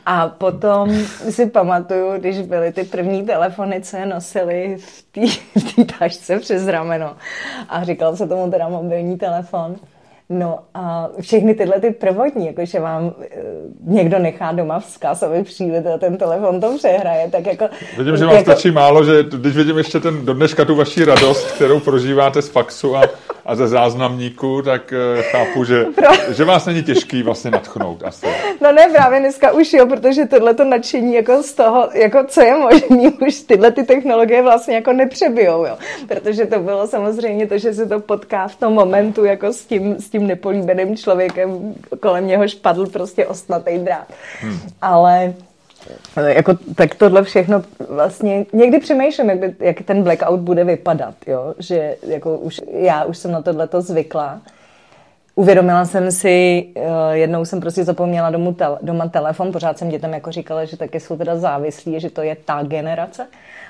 A 0.07 0.29
potom 0.29 0.95
si 1.31 1.47
pamatuju, 1.47 2.13
když 2.19 2.41
byly 2.41 2.73
ty 2.73 2.85
první 2.85 3.23
telefony, 3.27 3.81
co 3.81 3.97
je 3.97 4.07
nosili 4.07 4.77
v 4.79 5.03
té 5.13 5.85
tašce 5.99 6.39
přes 6.39 6.67
rameno. 6.67 7.17
A 7.69 7.85
říkal 7.85 8.17
se 8.17 8.27
tomu 8.27 8.51
teda 8.51 8.69
mobilní 8.69 9.19
telefon. 9.19 9.77
No 10.33 10.59
a 10.75 11.09
všechny 11.21 11.55
tyhle 11.55 11.81
ty 11.81 11.91
prvotní, 11.91 12.47
jakože 12.47 12.81
vám 12.81 13.13
e, 13.21 13.27
někdo 13.85 14.19
nechá 14.19 14.53
doma 14.53 14.81
vzkaz 14.81 15.23
a 15.23 15.29
vy 15.29 15.43
přijdete 15.45 15.93
a 15.93 15.99
ten 15.99 16.17
telefon 16.17 16.61
to 16.61 16.77
přehraje, 16.79 17.31
tak 17.31 17.47
jako... 17.47 17.69
Vidím, 17.99 18.17
že 18.17 18.25
vám 18.25 18.35
jako... 18.35 18.51
stačí 18.51 18.71
málo, 18.71 19.05
že 19.05 19.23
když 19.23 19.57
vidím 19.57 19.79
ještě 19.79 20.01
ten 20.01 20.25
do 20.27 20.35
dneška 20.35 20.65
tu 20.65 20.75
vaši 20.75 21.05
radost, 21.05 21.51
kterou 21.51 21.81
prožíváte 21.81 22.43
z 22.43 22.49
faxu 22.49 22.97
a 22.97 23.03
a 23.47 23.55
ze 23.55 23.69
záznamníku, 23.69 24.63
tak 24.63 24.93
uh, 25.17 25.23
chápu, 25.23 25.65
že, 25.65 25.85
Pro... 25.85 26.09
že 26.35 26.45
vás 26.45 26.67
není 26.67 26.83
těžký 26.83 27.23
vlastně 27.23 27.51
natchnout 27.51 28.03
asi. 28.05 28.27
No 28.61 28.73
ne, 28.73 28.89
právě 28.93 29.21
dneska 29.21 29.53
už 29.53 29.73
jo, 29.73 29.87
protože 29.87 30.27
tohle 30.27 30.55
to 30.55 30.65
nadšení 30.65 31.15
jako 31.15 31.43
z 31.43 31.53
toho, 31.53 31.89
jako 31.95 32.25
co 32.29 32.41
je 32.41 32.59
možný, 32.59 33.09
už 33.27 33.41
tyhle 33.41 33.71
ty 33.71 33.83
technologie 33.83 34.43
vlastně 34.43 34.75
jako 34.75 34.93
nepřebijou, 34.93 35.67
jo. 35.67 35.79
Protože 36.09 36.47
to 36.47 36.59
bylo 36.59 36.87
samozřejmě 36.87 37.47
to, 37.47 37.59
že 37.59 37.75
se 37.75 37.87
to 37.87 38.01
potká 38.01 38.49
v 38.49 38.57
tom 38.57 38.73
momentu 38.73 39.25
jako 39.25 39.53
s 39.53 39.65
tím, 39.65 39.97
s 39.99 40.11
tím 40.11 40.27
nepolíbeným 40.27 40.97
člověkem, 40.97 41.75
kolem 42.01 42.27
něhož 42.27 42.55
padl 42.55 42.87
prostě 42.87 43.27
ostnatý 43.27 43.79
drát. 43.79 44.07
Hmm. 44.41 44.59
Ale 44.83 45.35
jako, 46.27 46.59
tak 46.75 46.95
tohle 46.95 47.23
všechno 47.23 47.63
vlastně, 47.89 48.47
někdy 48.53 48.79
přemýšlím, 48.79 49.31
jak, 49.31 49.39
by, 49.39 49.55
jak 49.61 49.83
ten 49.83 50.03
blackout 50.03 50.41
bude 50.41 50.65
vypadat, 50.65 51.15
jo? 51.27 51.55
že 51.59 51.97
jako 52.07 52.39
už, 52.39 52.61
já 52.73 53.05
už 53.05 53.19
jsem 53.19 53.33
na 53.33 53.43
tohleto 53.43 53.81
zvykla. 53.81 54.41
Uvědomila 55.35 55.85
jsem 55.85 56.13
si, 56.13 56.67
uh, 56.77 56.83
jednou 57.13 57.45
jsem 57.45 57.61
prostě 57.61 57.85
zapomněla 57.85 58.31
domů 58.31 58.55
tel, 58.55 58.79
doma 58.83 59.09
telefon, 59.09 59.53
pořád 59.53 59.79
jsem 59.79 59.89
dětem 59.89 60.15
jako 60.15 60.33
říkala, 60.33 60.65
že 60.65 60.77
taky 60.77 61.01
jsou 61.01 61.17
teda 61.17 61.37
závislí, 61.37 62.01
že 62.01 62.11
to 62.11 62.23
je 62.23 62.37
ta 62.45 62.63
generace. 62.63 63.27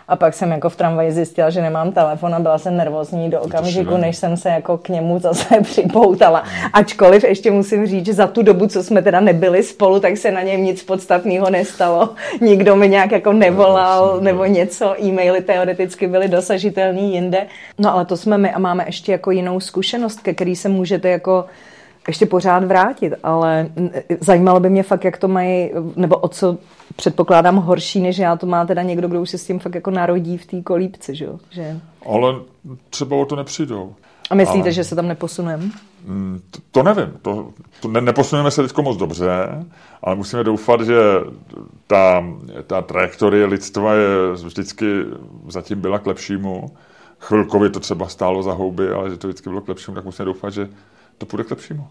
A 0.09 0.17
pak 0.17 0.35
jsem 0.35 0.51
jako 0.51 0.69
v 0.69 0.77
tramvaji 0.77 1.13
zjistila, 1.13 1.51
že 1.51 1.63
nemám 1.63 1.93
telefon 1.93 2.35
a 2.35 2.39
byla 2.39 2.59
jsem 2.59 2.77
nervózní 2.77 3.31
do 3.31 3.41
okamžiku, 3.41 3.97
než 3.97 4.17
jsem 4.17 4.37
se 4.37 4.49
jako 4.49 4.79
k 4.79 4.89
němu 4.89 5.19
zase 5.19 5.61
připoutala. 5.63 6.45
Ačkoliv 6.73 7.25
ještě 7.25 7.51
musím 7.51 7.87
říct, 7.87 8.07
že 8.07 8.13
za 8.13 8.27
tu 8.27 8.43
dobu, 8.43 8.67
co 8.67 8.83
jsme 8.83 9.03
teda 9.03 9.21
nebyli 9.21 9.63
spolu, 9.63 10.01
tak 10.01 10.17
se 10.17 10.31
na 10.31 10.43
něm 10.43 10.65
nic 10.65 10.83
podstatného 10.83 11.51
nestalo. 11.51 12.15
Nikdo 12.41 12.77
mi 12.77 12.89
nějak 12.89 13.13
jako 13.13 13.33
nevolal 13.33 14.21
nebo 14.21 14.45
něco. 14.45 15.03
E-maily 15.05 15.41
teoreticky 15.41 16.07
byly 16.07 16.29
dosažitelný 16.29 17.15
jinde. 17.15 17.47
No 17.79 17.95
ale 17.95 18.05
to 18.05 18.17
jsme 18.17 18.39
my 18.39 18.53
a 18.53 18.59
máme 18.59 18.85
ještě 18.87 19.13
jako 19.13 19.31
jinou 19.31 19.61
zkušenost, 19.61 20.21
ke 20.21 20.35
který 20.35 20.57
se 20.57 20.69
můžete 20.69 21.09
jako 21.09 21.45
ještě 22.09 22.27
pořád 22.27 22.65
vrátit, 22.65 23.13
ale 23.23 23.67
zajímalo 24.21 24.61
by 24.61 24.71
mě 24.71 24.83
fakt, 24.83 25.05
jak 25.05 25.17
to 25.17 25.29
mají, 25.29 25.71
nebo 25.97 26.17
o 26.17 26.29
co 26.29 26.59
předpokládám 26.97 27.57
horší, 27.57 28.01
než 28.01 28.19
já 28.19 28.37
to 28.37 28.47
má 28.47 28.65
teda 28.65 28.83
někdo, 28.83 29.09
kdo 29.09 29.21
už 29.21 29.31
se 29.31 29.39
s 29.39 29.47
tím 29.47 29.59
fakt 29.59 29.75
jako 29.75 29.91
narodí 29.91 30.39
v 30.39 30.47
té 30.47 30.63
kolípci, 30.63 31.15
že? 31.17 31.29
že? 31.51 31.81
Ale 32.07 32.35
třeba 32.91 33.17
o 33.17 33.25
to 33.25 33.37
nepřijdou. 33.37 33.95
A 34.31 34.35
myslíte, 34.35 34.63
ale... 34.63 34.73
že 34.73 34.85
se 34.85 34.95
tam 34.95 35.09
neposuneme? 35.09 35.71
Mm, 36.05 36.41
to, 36.51 36.59
to 36.71 36.83
nevím. 36.83 37.13
To, 37.23 37.49
to 37.81 37.89
ne, 37.89 38.01
neposuneme 38.01 38.51
se 38.51 38.63
teď 38.63 38.77
moc 38.77 38.97
dobře, 38.97 39.29
ale 40.03 40.17
musíme 40.17 40.45
doufat, 40.45 40.81
že 40.81 41.01
ta, 41.87 42.25
ta 42.67 42.83
trajektorie 42.83 43.47
lidstva 43.47 43.95
je 43.95 44.33
vždycky 44.33 44.87
zatím 45.49 45.81
byla 45.81 45.99
k 45.99 46.07
lepšímu. 46.07 46.71
Chvilkově 47.19 47.71
to 47.71 47.81
třeba 47.81 48.09
stálo 48.09 48.43
za 48.43 48.53
houby, 48.53 48.89
ale 48.91 49.11
že 49.11 49.17
to 49.17 49.29
vždycky 49.29 49.49
bylo 49.49 49.61
k 49.61 49.69
lepšímu, 49.69 49.95
tak 49.95 50.05
musíme 50.05 50.27
doufat, 50.27 50.51
že 50.51 50.69
to 51.19 51.27
půjde 51.27 51.45
k 51.45 51.51
lepšímu. 51.51 51.87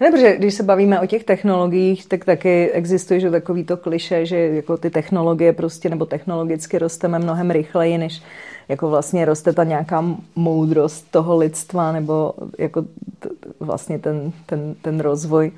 Ne, 0.00 0.10
protože 0.10 0.36
když 0.36 0.54
se 0.54 0.62
bavíme 0.62 1.00
o 1.00 1.06
těch 1.06 1.24
technologiích, 1.24 2.06
tak 2.06 2.24
taky 2.24 2.70
existuje 2.70 3.20
že 3.20 3.30
takový 3.30 3.64
to 3.64 3.76
kliše, 3.76 4.26
že 4.26 4.38
jako 4.38 4.76
ty 4.76 4.90
technologie 4.90 5.52
prostě 5.52 5.88
nebo 5.88 6.06
technologicky 6.06 6.78
rosteme 6.78 7.18
mnohem 7.18 7.50
rychleji, 7.50 7.98
než 7.98 8.22
jako 8.68 8.90
vlastně 8.90 9.24
roste 9.24 9.52
ta 9.52 9.64
nějaká 9.64 10.04
moudrost 10.36 11.10
toho 11.10 11.36
lidstva 11.36 11.92
nebo 11.92 12.34
jako 12.58 12.82
t- 13.18 13.28
vlastně 13.60 13.98
ten, 13.98 14.32
ten, 14.46 14.74
ten 14.82 15.00
rozvoj. 15.00 15.52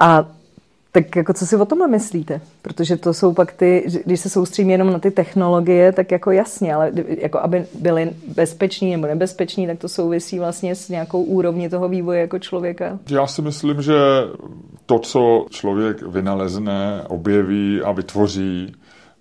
A 0.00 0.28
Tak 0.94 1.16
jako 1.16 1.32
co 1.32 1.46
si 1.46 1.56
o 1.56 1.64
tomhle 1.64 1.88
myslíte? 1.88 2.40
Protože 2.62 2.96
to 2.96 3.14
jsou 3.14 3.32
pak 3.32 3.52
ty, 3.52 3.86
když 4.04 4.20
se 4.20 4.28
soustředím 4.28 4.70
jenom 4.70 4.92
na 4.92 4.98
ty 4.98 5.10
technologie, 5.10 5.92
tak 5.92 6.10
jako 6.10 6.30
jasně, 6.30 6.74
ale 6.74 6.92
jako 7.08 7.38
aby 7.38 7.66
byly 7.80 8.10
bezpeční 8.34 8.90
nebo 8.92 9.06
nebezpeční, 9.06 9.66
tak 9.66 9.78
to 9.78 9.88
souvisí 9.88 10.38
vlastně 10.38 10.74
s 10.74 10.88
nějakou 10.88 11.22
úrovní 11.22 11.68
toho 11.68 11.88
vývoje 11.88 12.20
jako 12.20 12.38
člověka. 12.38 12.98
Já 13.10 13.26
si 13.26 13.42
myslím, 13.42 13.82
že 13.82 13.94
to, 14.86 14.98
co 14.98 15.46
člověk 15.50 16.02
vynalezne, 16.02 17.02
objeví 17.08 17.80
a 17.84 17.92
vytvoří, 17.92 18.74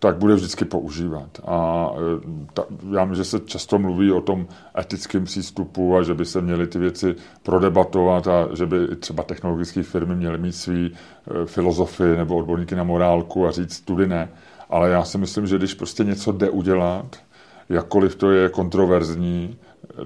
tak 0.03 0.17
bude 0.17 0.35
vždycky 0.35 0.65
používat. 0.65 1.29
A 1.45 1.89
e, 1.95 2.45
ta, 2.53 2.65
já 2.91 3.05
myslím, 3.05 3.23
že 3.23 3.29
se 3.29 3.39
často 3.39 3.79
mluví 3.79 4.11
o 4.11 4.21
tom 4.21 4.47
etickém 4.79 5.23
přístupu 5.23 5.97
a 5.97 6.03
že 6.03 6.13
by 6.13 6.25
se 6.25 6.41
měly 6.41 6.67
ty 6.67 6.79
věci 6.79 7.15
prodebatovat 7.43 8.27
a 8.27 8.47
že 8.55 8.65
by 8.65 8.95
třeba 8.95 9.23
technologické 9.23 9.83
firmy 9.83 10.15
měly 10.15 10.37
mít 10.37 10.51
svý 10.51 10.91
e, 10.91 11.45
filozofy 11.45 12.17
nebo 12.17 12.35
odborníky 12.35 12.75
na 12.75 12.83
morálku 12.83 13.47
a 13.47 13.51
říct 13.51 13.81
tudy 13.81 14.07
ne. 14.07 14.29
Ale 14.69 14.89
já 14.89 15.03
si 15.03 15.17
myslím, 15.17 15.47
že 15.47 15.57
když 15.57 15.73
prostě 15.73 16.03
něco 16.03 16.31
jde 16.31 16.49
udělat, 16.49 17.15
jakkoliv 17.69 18.15
to 18.15 18.31
je 18.31 18.49
kontroverzní, 18.49 19.57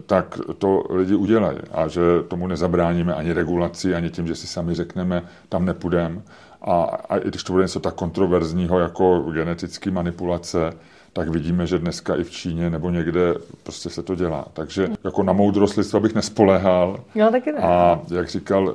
tak 0.06 0.40
to 0.58 0.84
lidi 0.90 1.16
udělají 1.16 1.58
a 1.72 1.88
že 1.88 2.02
tomu 2.28 2.48
nezabráníme 2.48 3.14
ani 3.14 3.34
regulací, 3.34 3.94
ani 3.94 4.10
tím, 4.10 4.28
že 4.28 4.36
si 4.36 4.48
sami 4.48 4.76
řekneme, 4.76 5.24
tam 5.50 5.66
nepůjdeme. 5.66 6.22
A, 6.62 6.82
a 7.10 7.18
i 7.18 7.28
když 7.28 7.44
to 7.44 7.54
bude 7.54 7.64
něco 7.64 7.80
tak 7.80 7.94
kontroverzního 7.94 8.80
jako 8.80 9.20
genetické 9.20 9.92
manipulace, 9.92 10.74
tak 11.14 11.30
vidíme, 11.30 11.68
že 11.68 11.80
dneska 11.80 12.16
i 12.16 12.24
v 12.24 12.32
Číně 12.32 12.70
nebo 12.70 12.90
někde 12.90 13.34
prostě 13.64 13.90
se 13.90 14.04
to 14.04 14.16
dělá. 14.16 14.46
Takže 14.54 14.88
jako 15.04 15.24
na 15.24 15.34
moudrost 15.34 15.78
lidstva 15.78 16.00
bych 16.00 16.16
nespoléhal. 16.16 17.00
Jo, 17.16 17.28
taky 17.32 17.52
ne. 17.52 17.60
A 17.60 18.02
jak 18.12 18.30
říkal 18.30 18.74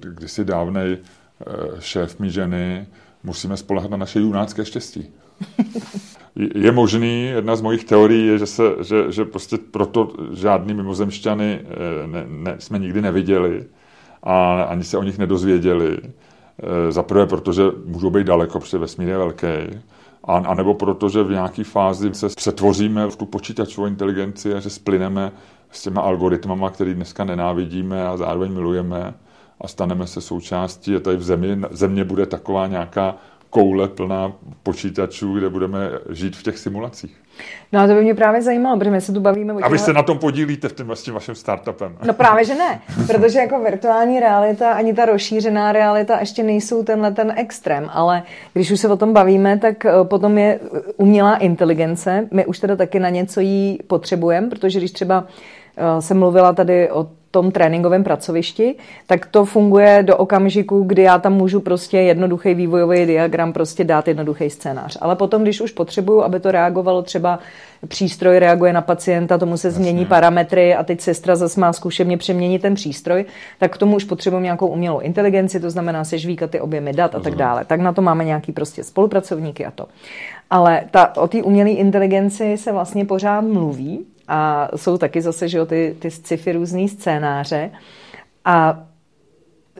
kdysi 0.00 0.44
dávnej 0.44 0.98
eh, 0.98 1.80
šéf 1.80 2.18
mý 2.20 2.30
ženy, 2.30 2.86
musíme 3.22 3.56
spolehat 3.56 3.90
na 3.90 3.96
naše 3.96 4.20
junácké 4.20 4.64
štěstí. 4.64 5.10
Je 6.54 6.72
možný, 6.72 7.26
jedna 7.26 7.56
z 7.56 7.60
mojich 7.60 7.84
teorií 7.84 8.26
je, 8.26 8.38
že, 8.38 8.46
se, 8.46 8.62
že, 8.80 9.12
že 9.12 9.24
prostě 9.24 9.58
proto 9.70 10.12
žádný 10.32 10.74
mimozemšťany 10.74 11.60
eh, 11.62 12.06
ne, 12.06 12.24
ne, 12.28 12.54
jsme 12.58 12.78
nikdy 12.78 13.02
neviděli 13.02 13.64
a 14.22 14.62
ani 14.62 14.84
se 14.84 14.98
o 14.98 15.02
nich 15.02 15.18
nedozvěděli. 15.18 15.98
Eh, 16.62 16.92
za 16.92 17.02
prvé, 17.02 17.26
protože 17.26 17.62
můžou 17.84 18.10
být 18.10 18.26
daleko, 18.26 18.60
protože 18.60 18.78
vesmír 18.78 19.08
je 19.08 19.18
velký, 19.18 19.46
a, 20.24 20.36
a 20.36 20.54
nebo 20.54 20.74
proto, 20.74 21.08
že 21.08 21.22
v 21.22 21.30
nějaké 21.30 21.64
fázi 21.64 22.14
se 22.14 22.28
přetvoříme 22.28 23.06
v 23.06 23.16
tu 23.16 23.26
počítačovou 23.26 23.86
inteligenci 23.86 24.54
a 24.54 24.60
že 24.60 24.70
splyneme 24.70 25.32
s 25.70 25.82
těma 25.82 26.00
algoritmama, 26.00 26.70
který 26.70 26.94
dneska 26.94 27.24
nenávidíme 27.24 28.06
a 28.06 28.16
zároveň 28.16 28.52
milujeme 28.52 29.14
a 29.60 29.68
staneme 29.68 30.06
se 30.06 30.20
součástí 30.20 30.96
a 30.96 31.00
tady 31.00 31.16
v 31.16 31.22
zemi, 31.22 31.60
země 31.70 32.04
bude 32.04 32.26
taková 32.26 32.66
nějaká 32.66 33.16
koule 33.50 33.88
plná 33.88 34.32
počítačů, 34.62 35.38
kde 35.38 35.48
budeme 35.48 35.78
žít 36.10 36.36
v 36.36 36.42
těch 36.42 36.58
simulacích. 36.58 37.16
No 37.72 37.80
a 37.80 37.86
to 37.86 37.94
by 37.94 38.02
mě 38.02 38.14
právě 38.14 38.42
zajímalo, 38.42 38.78
protože 38.78 38.90
my 38.90 39.00
se 39.00 39.12
tu 39.12 39.20
bavíme... 39.20 39.54
A 39.62 39.68
vy 39.68 39.78
se 39.78 39.92
na 39.92 40.02
tom 40.02 40.18
podílíte 40.18 40.68
v 40.68 40.72
tím, 40.72 40.90
s 40.90 41.02
tím 41.02 41.14
vaším 41.14 41.34
startupem. 41.34 41.96
No 42.04 42.12
právě, 42.12 42.44
že 42.44 42.54
ne, 42.54 42.80
protože 43.06 43.38
jako 43.38 43.62
virtuální 43.62 44.20
realita 44.20 44.72
ani 44.72 44.94
ta 44.94 45.04
rozšířená 45.04 45.72
realita 45.72 46.20
ještě 46.20 46.42
nejsou 46.42 46.82
tenhle 46.82 47.12
ten 47.12 47.32
extrém, 47.36 47.90
ale 47.92 48.22
když 48.52 48.70
už 48.70 48.80
se 48.80 48.88
o 48.88 48.96
tom 48.96 49.12
bavíme, 49.12 49.58
tak 49.58 49.84
eh, 49.84 49.92
potom 50.02 50.38
je 50.38 50.60
umělá 50.96 51.36
inteligence. 51.36 52.28
My 52.30 52.46
už 52.46 52.58
teda 52.58 52.76
taky 52.76 53.00
na 53.00 53.08
něco 53.08 53.40
jí 53.40 53.78
potřebujeme, 53.86 54.48
protože 54.50 54.78
když 54.78 54.92
třeba 54.92 55.24
eh, 55.76 56.02
jsem 56.02 56.18
mluvila 56.18 56.52
tady 56.52 56.90
o 56.90 57.08
tom 57.30 57.50
tréninkovém 57.50 58.04
pracovišti, 58.04 58.74
tak 59.06 59.26
to 59.26 59.44
funguje 59.44 60.02
do 60.02 60.16
okamžiku, 60.16 60.82
kdy 60.82 61.02
já 61.02 61.18
tam 61.18 61.32
můžu 61.34 61.60
prostě 61.60 61.98
jednoduchý 61.98 62.54
vývojový 62.54 63.06
diagram 63.06 63.52
prostě 63.52 63.84
dát 63.84 64.08
jednoduchý 64.08 64.50
scénář. 64.50 64.98
Ale 65.00 65.16
potom, 65.16 65.42
když 65.42 65.60
už 65.60 65.72
potřebuju, 65.72 66.22
aby 66.22 66.40
to 66.40 66.50
reagovalo 66.50 67.02
třeba 67.02 67.38
přístroj 67.88 68.38
reaguje 68.38 68.72
na 68.72 68.80
pacienta, 68.80 69.38
tomu 69.38 69.56
se 69.56 69.68
Jasně. 69.68 69.82
změní 69.82 70.06
parametry 70.06 70.74
a 70.74 70.82
teď 70.82 71.00
sestra 71.00 71.36
zase 71.36 71.60
má 71.60 71.72
zkušeně 71.72 72.16
přeměnit 72.16 72.62
ten 72.62 72.74
přístroj, 72.74 73.24
tak 73.58 73.74
k 73.74 73.78
tomu 73.78 73.96
už 73.96 74.04
potřebuji 74.04 74.40
nějakou 74.40 74.66
umělou 74.66 74.98
inteligenci, 74.98 75.60
to 75.60 75.70
znamená 75.70 76.04
sežvíkat 76.04 76.50
ty 76.50 76.60
objemy 76.60 76.92
dat 76.92 77.14
a 77.14 77.20
tak 77.20 77.34
dále. 77.34 77.64
Tak 77.64 77.80
na 77.80 77.92
to 77.92 78.02
máme 78.02 78.24
nějaký 78.24 78.52
prostě 78.52 78.84
spolupracovníky 78.84 79.66
a 79.66 79.70
to. 79.70 79.86
Ale 80.50 80.82
ta, 80.90 81.16
o 81.16 81.28
té 81.28 81.42
umělé 81.42 81.70
inteligenci 81.70 82.56
se 82.56 82.72
vlastně 82.72 83.04
pořád 83.04 83.40
mluví, 83.40 84.06
a 84.30 84.68
jsou 84.76 84.98
taky 84.98 85.22
zase, 85.22 85.48
že 85.48 85.58
jo, 85.58 85.66
ty, 85.66 85.96
ty 85.98 86.10
sci-fi 86.10 86.52
různý 86.52 86.88
scénáře. 86.88 87.70
A 88.44 88.84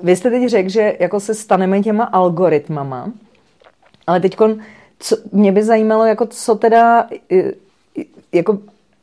vy 0.02 0.16
jste 0.16 0.30
teď 0.30 0.48
řekl, 0.48 0.68
že 0.68 0.96
jako 1.00 1.20
se 1.20 1.34
staneme 1.34 1.80
těma 1.80 2.04
algoritmama, 2.04 3.12
ale 4.06 4.20
teď 4.20 4.36
mě 5.32 5.52
by 5.52 5.62
zajímalo, 5.62 6.04
jako 6.04 6.26
co 6.26 6.54
teda 6.54 7.06
jako 8.32 8.58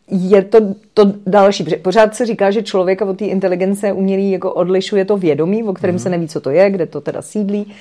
je 0.08 0.42
to, 0.42 0.60
to 0.94 1.14
další. 1.26 1.64
Pořád 1.64 2.16
se 2.16 2.26
říká, 2.26 2.52
že 2.52 2.64
člověka 2.64 3.06
od 3.06 3.18
té 3.18 3.26
inteligence 3.26 3.94
umělý 3.94 4.32
jako 4.32 4.54
odlišuje 4.54 5.06
to 5.06 5.18
vědomí, 5.18 5.64
o 5.64 5.74
kterém 5.74 5.96
mm-hmm. 5.96 6.00
se 6.00 6.10
neví, 6.10 6.28
co 6.28 6.42
to 6.42 6.50
je, 6.50 6.70
kde 6.70 6.86
to 6.86 7.02
teda 7.02 7.22
sídlí. 7.22 7.74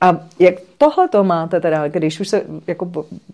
A 0.00 0.20
jak 0.38 0.54
tohle 0.78 1.08
to 1.08 1.24
máte 1.24 1.60
teda, 1.60 1.88
když 1.88 2.20
už 2.20 2.28
se 2.28 2.42
jako 2.66 2.90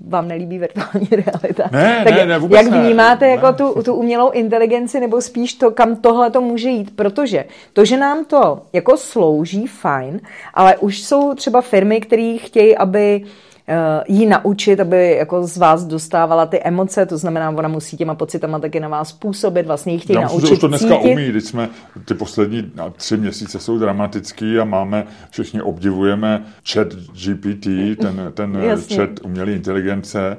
vám 0.09 0.29
nelíbí 0.29 0.59
virtuální 0.59 1.09
realita, 1.11 1.69
ne, 1.73 2.01
tak 2.05 2.15
ne, 2.15 2.27
ne, 2.27 2.39
vůbec 2.39 2.63
jak 2.63 2.73
vnímáte 2.73 3.25
ne, 3.25 3.31
jako 3.31 3.47
ne. 3.47 3.53
Tu, 3.53 3.83
tu 3.83 3.95
umělou 3.95 4.31
inteligenci 4.31 5.01
nebo 5.01 5.21
spíš 5.21 5.55
to, 5.55 5.71
kam 5.71 5.97
tohle 5.97 6.31
to 6.31 6.41
může 6.41 6.69
jít, 6.69 6.97
protože 6.97 7.45
to, 7.73 7.85
že 7.85 7.97
nám 7.97 8.25
to 8.25 8.63
jako 8.73 8.97
slouží, 8.97 9.67
fajn, 9.67 10.21
ale 10.55 10.77
už 10.77 11.03
jsou 11.03 11.35
třeba 11.35 11.61
firmy, 11.61 12.01
které 12.01 12.37
chtějí, 12.41 12.77
aby 12.77 13.25
Eh, 13.25 13.54
jí 14.09 14.27
naučit, 14.27 14.81
aby 14.81 15.17
jako 15.17 15.47
z 15.47 15.57
vás 15.57 15.85
dostávala 15.85 16.47
ty 16.47 16.63
emoce, 16.63 17.07
to 17.07 17.19
znamená, 17.19 17.51
ona 17.51 17.69
musí 17.69 17.97
těma 17.97 18.15
pocitama 18.15 18.59
taky 18.59 18.81
na 18.81 18.89
vás 18.89 19.13
působit, 19.13 19.67
vlastně 19.67 19.93
jí 19.93 19.99
chtějí 19.99 20.15
Já 20.15 20.29
naučit 20.29 20.53
už 20.53 20.59
to 20.59 20.69
dneska 20.69 20.97
cítit. 20.97 21.13
umí, 21.13 21.29
když 21.29 21.45
jsme, 21.45 21.69
ty 22.05 22.15
poslední 22.15 22.73
tři 22.97 23.17
měsíce 23.17 23.59
jsou 23.59 23.79
dramatický 23.79 24.59
a 24.59 24.65
máme, 24.65 25.07
všichni 25.31 25.63
obdivujeme 25.63 26.45
chat 26.73 26.89
GPT, 26.95 27.67
ten, 28.01 28.33
ten 28.35 28.59
chat 28.95 29.11
umělé 29.25 29.53
inteligence, 29.53 30.37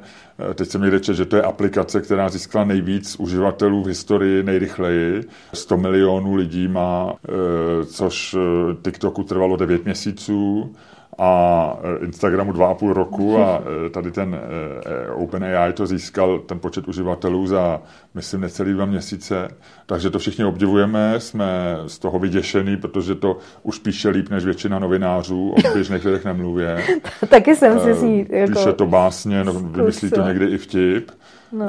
eh, 0.51 0.53
Teď 0.53 0.69
jsem 0.69 0.81
někde 0.81 0.99
čet, 0.99 1.13
že 1.13 1.25
to 1.25 1.35
je 1.35 1.41
aplikace, 1.41 2.01
která 2.01 2.29
získala 2.29 2.65
nejvíc 2.65 3.15
uživatelů 3.19 3.83
v 3.83 3.87
historii 3.87 4.43
nejrychleji. 4.43 5.23
100 5.53 5.77
milionů 5.77 6.35
lidí 6.35 6.67
má, 6.67 7.13
eh, 7.13 7.85
což 7.85 8.35
TikToku 8.81 9.23
trvalo 9.23 9.55
9 9.55 9.85
měsíců 9.85 10.71
a 11.17 11.73
e, 12.01 12.05
Instagramu 12.05 12.51
dva 12.51 12.67
a 12.67 12.73
půl 12.73 12.93
roku 12.93 13.37
a 13.37 13.61
e, 13.85 13.89
tady 13.89 14.11
ten 14.11 14.35
e, 14.35 15.11
OpenAI 15.11 15.73
to 15.73 15.87
získal 15.87 16.39
ten 16.39 16.59
počet 16.59 16.87
uživatelů 16.87 17.47
za, 17.47 17.81
myslím, 18.13 18.41
necelý 18.41 18.73
dva 18.73 18.85
měsíce. 18.85 19.47
Takže 19.85 20.09
to 20.09 20.19
všichni 20.19 20.45
obdivujeme, 20.45 21.19
jsme 21.19 21.77
z 21.87 21.99
toho 21.99 22.19
vyděšený, 22.19 22.77
protože 22.77 23.15
to 23.15 23.37
už 23.63 23.79
píše 23.79 24.09
líp 24.09 24.29
než 24.29 24.45
většina 24.45 24.79
novinářů, 24.79 25.49
o 25.49 25.73
běžných 25.73 26.05
lidech 26.05 26.25
nemluvě. 26.25 26.83
Taky 27.29 27.55
jsem 27.55 27.79
si 27.79 27.93
s 27.93 28.01
ní 28.01 28.25
jako... 28.29 28.53
Píše 28.53 28.73
to 28.73 28.85
básně, 28.85 29.43
no, 29.43 29.53
vymyslí 29.53 30.09
to 30.09 30.21
někdy 30.21 30.45
i 30.45 30.57
vtip. 30.57 31.11
No. 31.57 31.65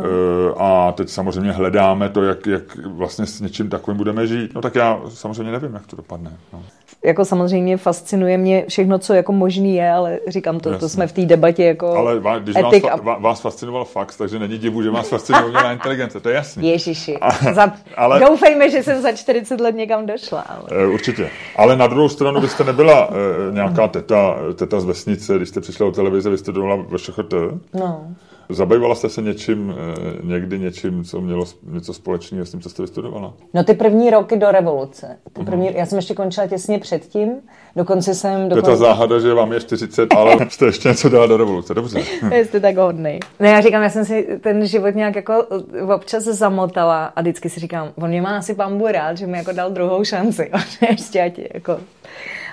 A 0.57 0.93
teď 0.93 1.09
samozřejmě 1.09 1.53
hledáme 1.53 2.09
to, 2.09 2.23
jak, 2.23 2.47
jak 2.47 2.77
vlastně 2.87 3.27
s 3.27 3.41
něčím 3.41 3.69
takovým 3.69 3.99
budeme 3.99 4.27
žít. 4.27 4.55
No 4.55 4.61
tak 4.61 4.75
já 4.75 5.01
samozřejmě 5.09 5.53
nevím, 5.53 5.75
jak 5.75 5.87
to 5.87 5.97
dopadne. 5.97 6.33
No 6.53 6.63
jako 7.07 7.25
samozřejmě 7.25 7.77
fascinuje 7.77 8.39
mě 8.39 8.65
všechno, 8.69 8.99
co 8.99 9.15
jako 9.15 9.33
možný 9.33 9.77
je, 9.77 9.91
ale 9.91 10.19
říkám 10.29 10.61
to, 10.61 10.69
Jasně. 10.69 10.81
to 10.81 10.89
jsme 10.89 11.07
v 11.07 11.13
té 11.13 11.25
debatě 11.25 11.65
jako 11.65 11.97
Ale 11.97 12.21
vás, 12.21 12.43
když 12.43 12.57
etik 12.57 12.85
vás, 12.85 13.01
a... 13.07 13.19
vás 13.19 13.41
fascinoval 13.41 13.85
fakt, 13.85 14.17
takže 14.19 14.39
není 14.39 14.59
divu, 14.59 14.83
že 14.83 14.91
vás 14.91 15.09
fascinuje 15.09 15.45
umělá 15.45 15.73
inteligence, 15.73 16.21
to 16.21 16.29
je 16.29 16.35
jasný. 16.35 16.69
Ježiši, 16.69 17.19
a, 17.19 17.53
za, 17.53 17.73
ale... 17.97 18.21
doufejme, 18.21 18.71
že 18.71 18.83
jsem 18.83 19.03
za 19.03 19.13
40 19.13 19.61
let 19.61 19.77
někam 19.77 20.07
došla. 20.07 20.41
Ale... 20.41 20.83
E, 20.83 20.87
určitě. 20.87 21.31
Ale 21.57 21.77
na 21.77 21.87
druhou 21.87 22.09
stranu 22.09 22.41
byste 22.41 22.65
nebyla 22.65 23.09
e, 23.49 23.53
nějaká 23.53 23.89
teta, 23.89 24.37
teta 24.55 24.81
z 24.81 24.85
vesnice, 24.85 25.37
když 25.37 25.49
jste 25.49 25.61
přišla 25.61 25.87
o 25.87 25.91
televize, 25.91 26.31
vy 26.31 26.39
jste 26.39 26.53
dovolila 26.53 26.77
ve. 26.77 27.37
No. 27.75 28.07
Zabývala 28.49 28.95
jste 28.95 29.09
se 29.09 29.23
něčím, 29.23 29.75
eh, 29.77 30.27
někdy 30.27 30.59
něčím, 30.59 31.05
co 31.05 31.21
mělo 31.21 31.45
něco 31.63 31.95
společného 31.95 32.47
s 32.47 32.51
tím, 32.51 32.61
co 32.61 32.71
jste 32.71 32.83
vystudovala? 32.83 33.35
No 33.55 33.65
ty 33.65 33.75
první 33.75 34.11
roky 34.11 34.37
do 34.37 34.51
revoluce. 34.51 35.19
Ty 35.33 35.41
mhm. 35.41 35.47
první, 35.47 35.71
uh-huh. 35.71 35.77
Já 35.77 35.87
jsem 35.87 35.99
ještě 35.99 36.15
končila 36.15 36.47
těsně 36.47 36.79
předtím, 36.79 37.33
dokonce 37.77 38.15
jsem... 38.15 38.49
Dokonce... 38.49 38.63
To 38.63 38.71
je 38.71 38.77
ta 38.77 38.85
záhada, 38.85 39.21
že 39.21 39.35
vám 39.35 39.53
je 39.53 39.61
40, 39.61 40.15
ale 40.15 40.37
jste 40.49 40.67
ještě 40.67 40.89
něco 40.89 41.09
dala 41.09 41.27
do 41.27 41.37
revoluce, 41.37 41.75
dobře. 41.75 42.01
jste 42.45 42.61
tak 42.61 42.77
hodný. 42.77 43.21
Ne, 43.41 43.49
já 43.49 43.61
říkám, 43.61 43.83
já 43.83 43.91
jsem 43.91 44.05
si 44.05 44.39
ten 44.41 44.67
život 44.67 44.95
nějak 44.95 45.17
jako 45.17 45.47
občas 45.95 46.25
zamotala 46.25 47.05
a 47.05 47.21
vždycky 47.21 47.49
si 47.49 47.61
říkám, 47.61 47.93
on 47.97 48.09
mě 48.09 48.23
má 48.23 48.39
asi 48.39 48.55
pambu 48.55 48.87
rád, 48.87 49.19
že 49.19 49.27
mi 49.27 49.39
jako 49.39 49.53
dal 49.53 49.71
druhou 49.71 50.05
šanci. 50.05 50.51
ještě 50.91 51.23
ať 51.23 51.41
jako 51.55 51.79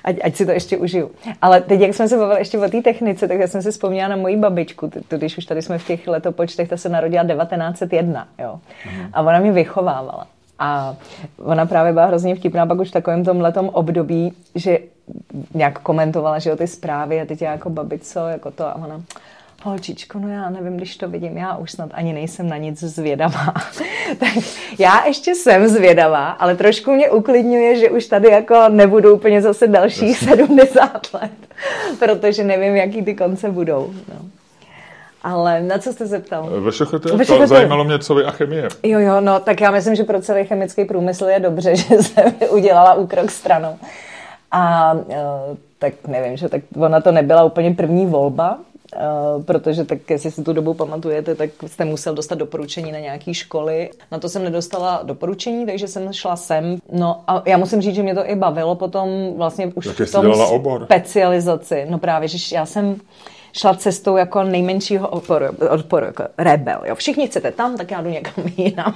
ať, 0.04 0.16
ať 0.24 0.36
si 0.36 0.46
to 0.46 0.52
ještě 0.52 0.78
užiju. 0.78 1.12
Ale 1.42 1.62
teď, 1.62 1.82
jak 1.82 1.94
jsme 1.94 2.08
se 2.08 2.18
bavili 2.18 2.40
ještě 2.40 2.60
o 2.60 2.70
té 2.70 2.82
technice, 2.82 3.28
tak 3.28 3.40
já 3.40 3.48
jsem 3.48 3.62
si 3.62 3.72
vzpomněla 3.72 4.08
na 4.08 4.16
moji 4.16 4.38
babičku, 4.38 4.92
to, 5.08 5.18
když 5.18 5.38
už 5.38 5.46
tady 5.46 5.62
jsme 5.62 5.78
v 5.78 5.88
těch 5.88 6.08
letopočtech, 6.08 6.70
ta 6.70 6.78
se 6.78 6.90
narodila 6.90 7.24
1901, 7.24 8.28
jo. 8.40 8.60
Mhm. 8.86 9.10
A 9.14 9.22
ona 9.22 9.40
mě 9.40 9.52
vychovávala. 9.52 10.28
A 10.60 10.96
ona 11.38 11.66
právě 11.66 11.94
byla 11.94 12.06
hrozně 12.06 12.36
vtipná 12.36 12.66
pak 12.66 12.80
už 12.80 12.90
v 12.90 12.92
takovém 12.92 13.24
tom 13.24 13.42
letom 13.42 13.70
období, 13.70 14.34
že 14.56 14.78
nějak 15.54 15.80
komentovala, 15.80 16.40
že 16.40 16.50
jo, 16.50 16.56
ty 16.56 16.68
zprávy 16.68 17.22
a 17.22 17.26
teď 17.26 17.42
já 17.42 17.52
jako 17.52 17.70
babico, 17.70 18.28
jako 18.28 18.52
to 18.52 18.66
a 18.66 18.76
ona, 18.76 19.02
holčičko, 19.64 20.20
no 20.20 20.30
já 20.30 20.50
nevím, 20.50 20.78
když 20.78 20.98
to 20.98 21.10
vidím, 21.10 21.38
já 21.38 21.58
už 21.58 21.72
snad 21.72 21.90
ani 21.94 22.14
nejsem 22.14 22.50
na 22.50 22.58
nic 22.58 22.80
zvědavá. 22.80 23.54
tak 24.20 24.30
já 24.80 25.06
ještě 25.06 25.36
jsem 25.36 25.68
zvědavá, 25.68 26.30
ale 26.30 26.56
trošku 26.56 26.92
mě 26.92 27.10
uklidňuje, 27.10 27.80
že 27.80 27.90
už 27.90 28.06
tady 28.06 28.30
jako 28.30 28.56
nebudu 28.70 29.16
úplně 29.16 29.42
zase 29.42 29.68
dalších 29.68 30.18
70 30.18 31.14
let, 31.14 31.32
protože 32.00 32.44
nevím, 32.44 32.76
jaký 32.76 33.02
ty 33.02 33.16
konce 33.16 33.50
budou. 33.50 33.94
No. 34.10 34.16
Ale 35.24 35.62
na 35.62 35.78
co 35.78 35.94
jste 35.94 36.08
se 36.08 36.20
ptal? 36.20 36.50
Ve 36.62 36.72
Šochete, 36.72 37.48
zajímalo 37.48 37.84
mě, 37.84 38.00
co 38.00 38.16
vy 38.16 38.24
a 38.24 38.32
chemie. 38.32 38.68
Jo, 38.84 39.00
jo, 39.00 39.22
no, 39.22 39.40
tak 39.40 39.62
já 39.62 39.72
myslím, 39.72 39.96
že 39.96 40.04
pro 40.04 40.22
celý 40.22 40.46
chemický 40.46 40.86
průmysl 40.86 41.26
je 41.26 41.40
dobře, 41.40 41.76
že 41.76 41.96
jsem 41.96 42.34
udělala 42.50 42.94
úkrok 42.94 43.32
stranou. 43.32 43.78
A 44.52 44.94
uh, 44.94 45.04
tak 45.80 45.94
nevím, 46.08 46.38
že 46.38 46.50
tak 46.50 46.62
ona 46.78 47.02
to 47.02 47.12
nebyla 47.12 47.44
úplně 47.44 47.72
první 47.72 48.06
volba, 48.06 48.58
protože 49.46 49.86
tak, 49.86 50.10
jestli 50.10 50.32
si 50.32 50.44
tu 50.44 50.54
dobu 50.54 50.74
pamatujete, 50.74 51.36
tak 51.36 51.50
jste 51.68 51.86
musel 51.86 52.16
dostat 52.16 52.36
doporučení 52.36 52.92
na 52.92 53.00
nějaké 53.00 53.34
školy. 53.34 53.90
Na 54.12 54.20
to 54.20 54.30
jsem 54.30 54.44
nedostala 54.44 55.00
doporučení, 55.04 55.66
takže 55.66 55.88
jsem 55.88 56.14
šla 56.14 56.36
sem. 56.36 56.78
No 56.92 57.22
a 57.28 57.44
já 57.46 57.58
musím 57.58 57.82
říct, 57.82 57.96
že 57.96 58.04
mě 58.04 58.16
to 58.16 58.30
i 58.30 58.36
bavilo 58.36 58.76
potom 58.76 59.10
vlastně 59.38 59.72
už 59.76 59.88
v 59.88 60.12
tom 60.12 60.32
obor? 60.32 60.86
specializaci. 60.86 61.86
No 61.90 61.98
právě, 62.00 62.28
že 62.28 62.56
já 62.56 62.66
jsem 62.66 62.96
šla 63.54 63.74
cestou 63.74 64.18
jako 64.18 64.44
nejmenšího 64.44 65.08
odporu, 65.10 65.46
odporu 65.70 66.06
jako 66.06 66.24
rebel. 66.38 66.82
Jo. 66.86 66.96
Všichni 66.96 67.28
chcete 67.28 67.52
tam, 67.52 67.78
tak 67.78 67.92
já 67.92 68.02
jdu 68.02 68.10
někam 68.10 68.34
jinam. 68.58 68.96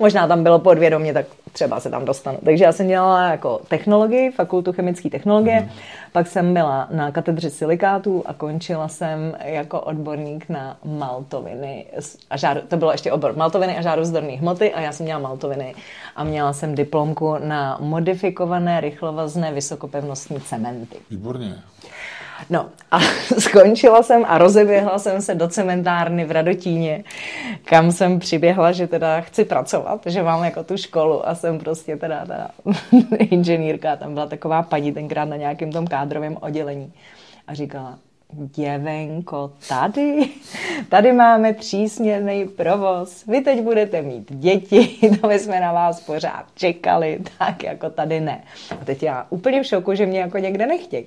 Možná 0.00 0.26
tam 0.26 0.42
bylo 0.42 0.58
podvědomě, 0.58 1.14
tak 1.14 1.26
třeba 1.52 1.80
se 1.80 1.90
tam 1.90 2.04
dostanu. 2.04 2.38
Takže 2.44 2.64
já 2.64 2.72
jsem 2.72 2.88
dělala 2.88 3.30
jako 3.30 3.60
technologii, 3.68 4.30
fakultu 4.30 4.72
chemické 4.72 5.10
technologie, 5.10 5.60
mm. 5.60 5.68
pak 6.12 6.26
jsem 6.26 6.54
byla 6.54 6.88
na 6.90 7.10
katedře 7.10 7.50
silikátů 7.50 8.22
a 8.26 8.34
končila 8.34 8.88
jsem 8.88 9.36
jako 9.44 9.80
odborník 9.80 10.48
na 10.48 10.76
maltoviny. 10.84 11.86
A 12.30 12.36
žáru, 12.36 12.60
to 12.68 12.76
bylo 12.76 12.92
ještě 12.92 13.12
obor 13.12 13.36
maltoviny 13.36 13.78
a 13.78 13.82
žározdorné 13.82 14.32
hmoty 14.32 14.74
a 14.74 14.80
já 14.80 14.92
jsem 14.92 15.04
měla 15.04 15.20
maltoviny 15.20 15.74
a 16.16 16.24
měla 16.24 16.52
jsem 16.52 16.74
diplomku 16.74 17.36
na 17.38 17.78
modifikované 17.80 18.80
rychlovazné 18.80 19.52
vysokopevnostní 19.52 20.40
cementy. 20.40 20.96
Výborně. 21.10 21.54
No 22.50 22.66
a 22.90 23.00
skončila 23.38 24.02
jsem 24.02 24.24
a 24.28 24.38
rozeběhla 24.38 24.98
jsem 24.98 25.22
se 25.22 25.34
do 25.34 25.48
cementárny 25.48 26.24
v 26.24 26.30
Radotíně, 26.30 27.04
kam 27.64 27.92
jsem 27.92 28.18
přiběhla, 28.18 28.72
že 28.72 28.86
teda 28.86 29.20
chci 29.20 29.44
pracovat, 29.44 30.00
že 30.06 30.22
mám 30.22 30.44
jako 30.44 30.64
tu 30.64 30.76
školu 30.76 31.28
a 31.28 31.34
jsem 31.34 31.58
prostě 31.58 31.96
teda 31.96 32.26
ta 32.26 32.50
inženýrka, 33.18 33.96
tam 33.96 34.14
byla 34.14 34.26
taková 34.26 34.62
paní 34.62 34.92
tenkrát 34.92 35.24
na 35.24 35.36
nějakém 35.36 35.72
tom 35.72 35.86
kádrovém 35.86 36.36
oddělení 36.40 36.92
a 37.46 37.54
říkala, 37.54 37.98
děvenko, 38.32 39.52
tady, 39.68 40.28
tady 40.88 41.12
máme 41.12 41.54
třísměrný 41.54 42.48
provoz, 42.48 43.26
vy 43.26 43.40
teď 43.40 43.62
budete 43.62 44.02
mít 44.02 44.32
děti, 44.32 44.98
to 45.20 45.28
my 45.28 45.38
jsme 45.38 45.60
na 45.60 45.72
vás 45.72 46.00
pořád 46.00 46.44
čekali, 46.54 47.18
tak 47.38 47.62
jako 47.62 47.90
tady 47.90 48.20
ne. 48.20 48.44
A 48.80 48.84
teď 48.84 49.02
já 49.02 49.26
úplně 49.30 49.62
v 49.62 49.66
šoku, 49.66 49.94
že 49.94 50.06
mě 50.06 50.20
jako 50.20 50.38
někde 50.38 50.66
nechtějí. 50.66 51.06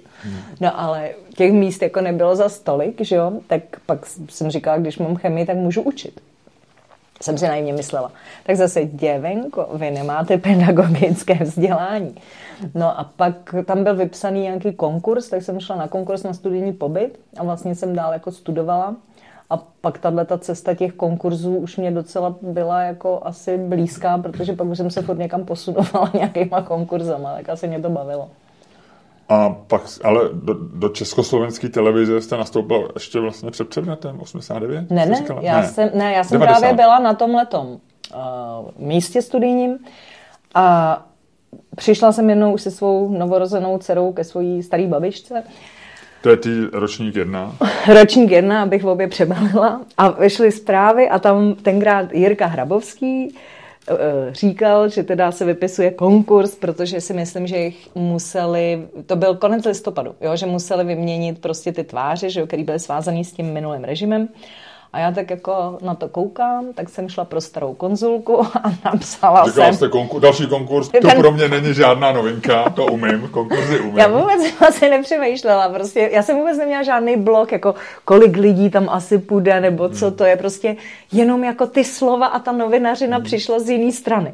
No 0.60 0.80
ale 0.80 1.10
těch 1.36 1.52
míst 1.52 1.82
jako 1.82 2.02
nebylo 2.02 2.36
za 2.36 2.50
stolik, 2.50 3.02
že 3.02 3.16
jo, 3.16 3.32
tak 3.48 3.62
pak 3.86 4.06
jsem 4.30 4.50
říkala, 4.50 4.78
když 4.78 4.98
mám 4.98 5.16
chemii, 5.16 5.46
tak 5.46 5.58
můžu 5.58 5.82
učit 5.82 6.22
jsem 7.22 7.38
si 7.38 7.48
naivně 7.48 7.74
myslela. 7.74 8.12
Tak 8.44 8.56
zase, 8.56 8.86
děvenko, 8.86 9.70
vy 9.74 9.92
nemáte 9.92 10.38
pedagogické 10.38 11.34
vzdělání. 11.34 12.16
No 12.76 13.00
a 13.00 13.04
pak 13.16 13.56
tam 13.66 13.84
byl 13.84 13.96
vypsaný 13.96 14.42
nějaký 14.42 14.74
konkurs, 14.74 15.30
tak 15.30 15.42
jsem 15.42 15.60
šla 15.60 15.76
na 15.76 15.88
konkurs 15.88 16.24
na 16.24 16.34
studijní 16.34 16.74
pobyt 16.74 17.20
a 17.38 17.44
vlastně 17.44 17.76
jsem 17.76 17.96
dál 17.96 18.14
jako 18.14 18.32
studovala. 18.32 18.96
A 19.50 19.58
pak 19.82 19.98
tahle 19.98 20.26
ta 20.26 20.38
cesta 20.38 20.74
těch 20.74 20.94
konkurzů 20.94 21.56
už 21.56 21.78
mě 21.78 21.92
docela 21.92 22.36
byla 22.42 22.82
jako 22.82 23.20
asi 23.24 23.58
blízká, 23.58 24.18
protože 24.18 24.54
pak 24.54 24.68
už 24.68 24.78
jsem 24.78 24.92
se 24.92 25.02
furt 25.02 25.18
někam 25.18 25.46
posunovala 25.46 26.12
nějakýma 26.14 26.62
konkurzama, 26.62 27.36
tak 27.36 27.50
asi 27.50 27.68
mě 27.68 27.82
to 27.82 27.90
bavilo. 27.90 28.30
A 29.32 29.56
pak, 29.68 29.82
ale 30.04 30.30
do, 30.34 30.54
do 30.54 30.90
československé 30.90 31.70
televize 31.70 32.22
jste 32.22 32.38
nastoupil 32.38 32.92
ještě 32.94 33.20
vlastně 33.20 33.52
před 33.52 33.70
předmětem, 33.70 34.20
89? 34.20 34.92
Ne, 34.92 35.06
ne, 35.06 35.26
já 35.42 35.62
ne. 35.62 35.68
jsem, 35.68 35.90
ne, 35.94 36.14
já 36.14 36.24
jsem 36.24 36.40
90. 36.40 36.60
právě 36.60 36.76
byla 36.76 37.00
na 37.00 37.14
tom 37.14 37.36
letom 37.36 37.68
uh, 37.68 37.80
místě 38.78 39.22
studijním 39.22 39.78
a 40.56 40.98
přišla 41.76 42.12
jsem 42.12 42.30
jednou 42.30 42.54
už 42.54 42.62
se 42.62 42.72
svou 42.72 43.10
novorozenou 43.10 43.78
dcerou 43.78 44.14
ke 44.14 44.24
svojí 44.24 44.64
staré 44.64 44.88
babičce. 44.88 45.44
To 46.22 46.30
je 46.30 46.38
ty 46.38 46.50
ročník 46.74 47.16
jedna? 47.16 47.56
ročník 47.94 48.32
jedna, 48.32 48.64
abych 48.64 48.84
v 48.84 48.88
obě 48.88 49.08
přebalila. 49.08 49.82
A 49.98 50.10
vyšly 50.10 50.52
zprávy 50.52 51.10
a 51.10 51.20
tam 51.20 51.56
tenkrát 51.56 52.14
Jirka 52.14 52.46
Hrabovský 52.46 53.36
říkal, 54.32 54.90
že 54.90 55.04
teda 55.04 55.32
se 55.32 55.46
vypisuje 55.46 55.92
konkurs, 55.92 56.56
protože 56.56 57.02
si 57.02 57.14
myslím, 57.14 57.48
že 57.48 57.58
jich 57.58 57.96
museli, 57.96 58.88
to 59.06 59.16
byl 59.16 59.36
konec 59.36 59.66
listopadu, 59.66 60.16
jo, 60.22 60.36
že 60.36 60.46
museli 60.46 60.84
vyměnit 60.84 61.42
prostě 61.42 61.72
ty 61.72 61.84
tváře, 61.84 62.30
že 62.30 62.40
jo, 62.40 62.48
který 62.48 62.64
byly 62.64 62.80
svázaný 62.80 63.26
s 63.26 63.32
tím 63.34 63.54
minulým 63.54 63.84
režimem. 63.84 64.30
A 64.94 65.00
já 65.00 65.12
tak 65.12 65.30
jako 65.30 65.78
na 65.82 65.96
to 65.96 66.08
koukám, 66.08 66.74
tak 66.74 66.90
jsem 66.90 67.10
šla 67.10 67.26
pro 67.26 67.42
starou 67.42 67.74
konzulku 67.74 68.42
a 68.64 68.72
napsala 68.86 69.46
Říkala 69.46 69.68
jsem... 69.68 69.76
jste 69.76 69.90
konkur, 69.90 70.22
další 70.22 70.48
konkurs, 70.48 70.90
to 70.90 71.08
ten... 71.08 71.18
pro 71.18 71.32
mě 71.32 71.48
není 71.48 71.74
žádná 71.74 72.12
novinka, 72.12 72.70
to 72.70 72.86
umím, 72.86 73.28
konkurzy 73.32 73.80
umím. 73.80 73.98
Já 73.98 74.08
vůbec 74.08 74.62
asi 74.68 74.90
nepřemýšlela, 74.90 75.70
prostě 75.70 76.10
já 76.14 76.24
jsem 76.24 76.38
vůbec 76.38 76.58
neměla 76.58 76.84
žádný 76.84 77.18
blok, 77.18 77.52
jako 77.52 77.76
kolik 78.06 78.38
lidí 78.38 78.70
tam 78.70 78.90
asi 78.90 79.18
půjde, 79.18 79.62
nebo 79.62 79.90
co 79.90 80.06
hmm. 80.08 80.16
to 80.16 80.26
je, 80.26 80.36
prostě 80.36 80.76
jenom 81.12 81.44
jako 81.44 81.68
ty 81.68 81.84
slova 81.84 82.28
a 82.28 82.40
ta 82.40 82.52
novinařina 82.52 83.18
hmm. 83.18 83.26
přišla 83.26 83.60
z 83.60 83.70
jiné 83.70 83.92
strany. 83.92 84.34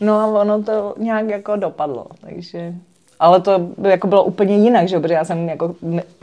No 0.00 0.14
a 0.14 0.26
ono 0.26 0.62
to 0.62 0.94
nějak 0.98 1.28
jako 1.28 1.56
dopadlo, 1.56 2.06
takže... 2.20 2.74
Ale 3.20 3.40
to 3.40 3.68
jako 3.82 4.06
bylo 4.06 4.24
úplně 4.24 4.56
jinak, 4.56 4.88
že? 4.88 5.00
protože 5.00 5.14
já 5.14 5.24
jsem 5.24 5.48
jako 5.48 5.74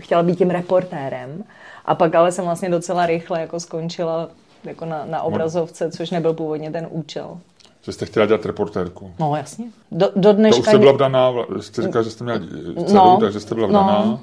chtěla 0.01 0.23
být 0.23 0.37
tím 0.37 0.49
reportérem 0.49 1.43
a 1.85 1.95
pak 1.95 2.15
ale 2.15 2.31
jsem 2.31 2.45
vlastně 2.45 2.69
docela 2.69 3.05
rychle 3.05 3.41
jako 3.41 3.59
skončila 3.59 4.29
jako 4.63 4.85
na, 4.85 5.05
na 5.05 5.21
obrazovce, 5.21 5.91
což 5.91 6.11
nebyl 6.11 6.33
původně 6.33 6.71
ten 6.71 6.87
účel. 6.89 7.37
Že 7.81 7.91
jste 7.91 8.05
chtěla 8.05 8.25
dělat 8.25 8.45
reportérku. 8.45 9.11
No 9.19 9.35
jasně. 9.35 9.65
Do, 9.91 10.11
do 10.15 10.33
dneška... 10.33 10.55
To 10.55 10.61
už 10.61 10.67
jste 10.67 10.77
byla 10.77 10.91
vdaná, 10.91 11.33
jste 11.59 11.81
říkala, 11.81 12.03
že 12.03 12.09
jste 12.11 12.23
měla 12.23 12.39
dceru, 12.85 12.93
no, 12.93 13.17
takže 13.21 13.39
jste 13.39 13.55
byla 13.55 13.67
vdaná. 13.67 14.03
No. 14.05 14.19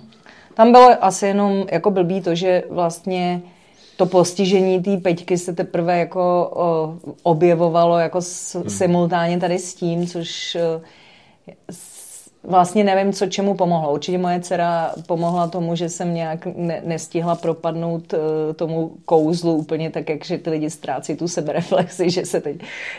Tam 0.54 0.72
bylo 0.72 1.04
asi 1.04 1.26
jenom 1.26 1.64
jako 1.72 1.90
blbý 1.90 2.20
to, 2.20 2.34
že 2.34 2.62
vlastně 2.70 3.42
to 3.96 4.06
postižení 4.06 4.82
té 4.82 4.96
peťky 4.96 5.38
se 5.38 5.52
teprve 5.52 5.98
jako 5.98 6.50
o, 6.54 6.94
objevovalo 7.22 7.98
jako 7.98 8.20
s, 8.20 8.54
hmm. 8.54 8.70
simultánně 8.70 9.40
tady 9.40 9.58
s 9.58 9.74
tím, 9.74 10.06
což 10.06 10.56
vlastně 12.44 12.84
nevím, 12.84 13.12
co 13.12 13.26
čemu 13.26 13.54
pomohlo. 13.54 13.92
Určitě 13.92 14.18
moje 14.18 14.40
dcera 14.40 14.90
pomohla 15.06 15.48
tomu, 15.48 15.76
že 15.76 15.88
jsem 15.88 16.14
nějak 16.14 16.46
ne, 16.56 16.82
nestihla 16.84 17.34
propadnout 17.34 18.12
uh, 18.12 18.18
tomu 18.54 18.92
kouzlu 19.04 19.54
úplně 19.54 19.90
tak, 19.90 20.08
jak 20.08 20.24
že 20.24 20.38
ty 20.38 20.50
lidi 20.50 20.70
ztrácí 20.70 21.16
tu 21.16 21.28
sebereflexi, 21.28 22.10
že 22.10 22.26
se 22.26 22.40
teď 22.40 22.56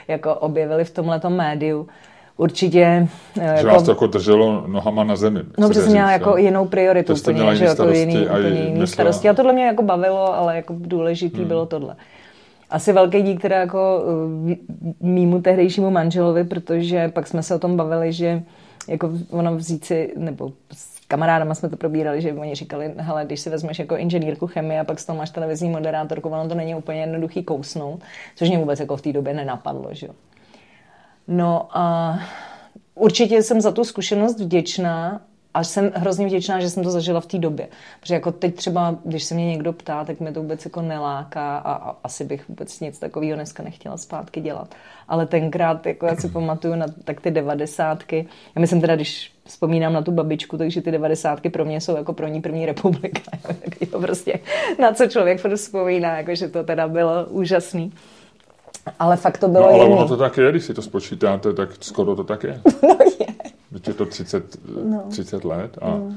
jako 0.08 0.36
objevili 0.36 0.86
v 0.86 0.92
tomhle 0.92 1.22
médiu. 1.30 1.88
Určitě... 2.38 3.08
Uh, 3.38 3.44
že 3.44 3.50
jako, 3.50 3.68
vás 3.68 3.84
to 3.84 3.92
jako 3.92 4.08
drželo 4.08 4.64
nohama 4.68 5.04
na 5.04 5.16
zemi. 5.16 5.40
No, 5.58 5.68
protože 5.68 5.82
jsem 5.82 5.92
měla 5.92 6.12
jako 6.12 6.38
jinou 6.38 6.66
prioritu, 6.66 7.14
úplně, 7.14 7.56
že 7.56 7.66
jako 7.66 7.90
jiný, 7.90 8.28
úplně 8.28 8.50
jiný 8.50 8.88
starosti. 8.88 9.30
A 9.30 9.34
tohle 9.34 9.54
mě 9.54 9.66
jako 9.66 9.84
bavilo, 9.84 10.36
ale 10.36 10.56
jako 10.56 10.76
důležitý 10.78 11.38
hmm. 11.38 11.48
bylo 11.48 11.66
tohle. 11.66 11.96
Asi 12.70 12.94
velký 12.94 13.22
dík 13.22 13.42
teda 13.42 13.58
jako 13.58 14.04
uh, 14.46 14.52
mýmu 15.02 15.42
tehdejšímu 15.42 15.92
manželovi, 15.92 16.44
protože 16.44 17.10
pak 17.10 17.28
jsme 17.28 17.44
se 17.44 17.56
o 17.56 17.60
tom 17.60 17.78
bavili, 17.78 18.14
že 18.14 18.44
jako 18.88 19.12
ono 19.30 19.56
vzít 19.56 19.86
si, 19.86 20.14
nebo 20.18 20.54
s 20.74 21.00
kamarádama 21.08 21.56
jsme 21.56 21.70
to 21.70 21.78
probírali, 21.78 22.22
že 22.22 22.34
oni 22.34 22.56
říkali, 22.56 22.94
hele, 22.98 23.26
když 23.26 23.40
si 23.40 23.50
vezmeš 23.50 23.80
jako 23.80 23.98
inženýrku 23.98 24.48
chemie 24.48 24.80
a 24.80 24.84
pak 24.84 25.00
s 25.00 25.06
toho 25.06 25.18
máš 25.18 25.30
televizní 25.30 25.70
moderátorku, 25.70 26.30
ono 26.30 26.50
to 26.50 26.56
není 26.56 26.76
úplně 26.76 27.02
jednoduchý 27.02 27.44
kousnout, 27.44 28.02
což 28.36 28.50
mě 28.50 28.58
vůbec 28.58 28.80
jako 28.80 28.98
v 28.98 29.02
té 29.02 29.14
době 29.14 29.34
nenapadlo, 29.34 29.90
že 29.92 30.08
jo. 30.08 30.14
No 31.28 31.78
a 31.78 32.20
určitě 32.96 33.44
jsem 33.44 33.62
za 33.62 33.72
tu 33.72 33.84
zkušenost 33.84 34.40
vděčná 34.40 35.22
a 35.54 35.64
jsem 35.64 35.92
hrozně 35.96 36.26
vděčná, 36.26 36.60
že 36.60 36.70
jsem 36.70 36.84
to 36.84 36.92
zažila 36.92 37.20
v 37.20 37.26
té 37.26 37.38
době. 37.38 37.68
Protože 38.00 38.14
jako 38.14 38.32
teď 38.32 38.56
třeba, 38.56 38.96
když 39.04 39.24
se 39.24 39.36
mě 39.36 39.46
někdo 39.46 39.74
ptá, 39.74 40.06
tak 40.06 40.20
mě 40.20 40.32
to 40.32 40.42
vůbec 40.42 40.66
jako 40.66 40.82
neláká 40.82 41.58
a, 41.58 41.74
a 41.74 41.96
asi 42.04 42.24
bych 42.24 42.50
vůbec 42.50 42.80
nic 42.80 43.00
takového 43.00 43.36
dneska 43.36 43.64
nechtěla 43.64 43.98
zpátky 43.98 44.42
dělat. 44.42 44.76
Ale 45.08 45.26
tenkrát, 45.26 45.86
jako 45.86 46.06
já 46.06 46.16
si 46.16 46.30
pamatuju 46.34 46.76
na 46.76 46.86
tak 47.04 47.22
ty 47.22 47.32
devadesátky, 47.32 48.28
já 48.56 48.60
myslím 48.60 48.82
teda, 48.82 48.96
když 48.96 49.32
vzpomínám 49.46 49.94
na 49.94 50.02
tu 50.02 50.12
babičku, 50.12 50.58
takže 50.58 50.82
ty 50.82 50.92
devadesátky 50.92 51.50
pro 51.50 51.66
mě 51.66 51.82
jsou 51.82 51.96
jako 51.96 52.14
pro 52.14 52.28
ní 52.28 52.42
první 52.42 52.66
republika. 52.66 53.32
tak 53.42 53.90
to 53.92 54.00
prostě, 54.00 54.40
na 54.80 54.94
co 54.94 55.08
člověk 55.08 55.42
vzpomíná, 55.56 56.18
jako 56.18 56.36
že 56.36 56.48
to 56.48 56.64
teda 56.64 56.88
bylo 56.88 57.26
úžasný. 57.26 57.94
Ale 59.00 59.18
fakt 59.18 59.38
to 59.38 59.48
bylo 59.48 59.64
no, 59.64 59.70
ale 59.70 59.84
jiný. 59.84 59.96
ono 59.96 60.08
to 60.08 60.18
tak 60.18 60.38
je, 60.38 60.52
když 60.52 60.64
si 60.64 60.74
to 60.74 60.82
spočítáte, 60.82 61.54
tak 61.54 61.70
skoro 61.80 62.16
to 62.16 62.24
tak 62.24 62.44
je. 62.44 62.62
no 62.84 62.98
je. 63.20 63.31
Teď 63.74 63.88
je 63.88 63.94
to 63.94 64.06
30, 64.06 64.58
no. 64.84 65.06
30 65.10 65.44
let 65.44 65.78
a 65.82 65.90
no. 65.90 66.16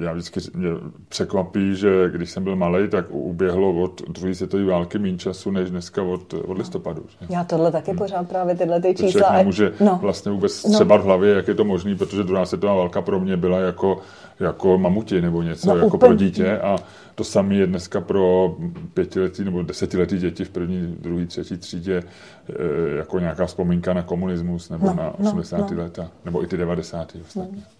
Já 0.00 0.12
vždycky 0.12 0.40
mě 0.54 0.68
překvapí, 1.08 1.76
že 1.76 2.10
když 2.10 2.30
jsem 2.30 2.44
byl 2.44 2.56
malý, 2.56 2.88
tak 2.88 3.06
uběhlo 3.10 3.82
od 3.82 4.02
druhé 4.08 4.34
světové 4.34 4.64
války 4.64 4.98
méně 4.98 5.18
času, 5.18 5.50
než 5.50 5.70
dneska 5.70 6.02
od, 6.02 6.34
od 6.34 6.58
listopadu. 6.58 7.04
Že? 7.08 7.26
Já 7.34 7.44
tohle 7.44 7.72
taky 7.72 7.90
hmm. 7.90 7.98
pořád 7.98 8.28
právě 8.28 8.54
tyhle 8.54 8.80
ty 8.80 8.94
čísla. 8.94 9.28
To 9.28 9.32
nemůže 9.32 9.72
no. 9.80 9.98
vlastně 10.02 10.32
vůbec 10.32 10.64
no. 10.64 10.72
třeba 10.72 10.96
v 10.96 11.02
hlavě, 11.02 11.34
jak 11.34 11.48
je 11.48 11.54
to 11.54 11.64
možné, 11.64 11.94
protože 11.94 12.22
druhá 12.22 12.46
světová 12.46 12.74
válka 12.74 13.02
pro 13.02 13.20
mě 13.20 13.36
byla 13.36 13.58
jako, 13.58 13.98
jako 14.40 14.78
mamuti 14.78 15.20
nebo 15.20 15.42
něco, 15.42 15.68
no, 15.68 15.76
jako 15.76 15.96
úplně. 15.96 16.08
pro 16.08 16.14
dítě 16.16 16.58
a 16.58 16.76
to 17.14 17.24
samé 17.24 17.54
je 17.54 17.66
dneska 17.66 18.00
pro 18.00 18.56
pětiletí 18.94 19.44
nebo 19.44 19.62
desetiletí 19.62 20.18
děti 20.18 20.44
v 20.44 20.50
první, 20.50 20.96
druhé, 21.00 21.26
třetí 21.26 21.56
třídě 21.56 21.96
e, 21.96 22.96
jako 22.96 23.18
nějaká 23.18 23.46
vzpomínka 23.46 23.92
na 23.92 24.02
komunismus 24.02 24.70
nebo 24.70 24.86
no, 24.86 24.94
na 24.94 25.14
80. 25.18 25.58
No, 25.58 25.66
no. 25.70 25.82
leta, 25.82 26.10
nebo 26.24 26.44
i 26.44 26.46
ty 26.46 26.56
90. 26.56 27.16
ostatně. 27.26 27.56
No. 27.56 27.73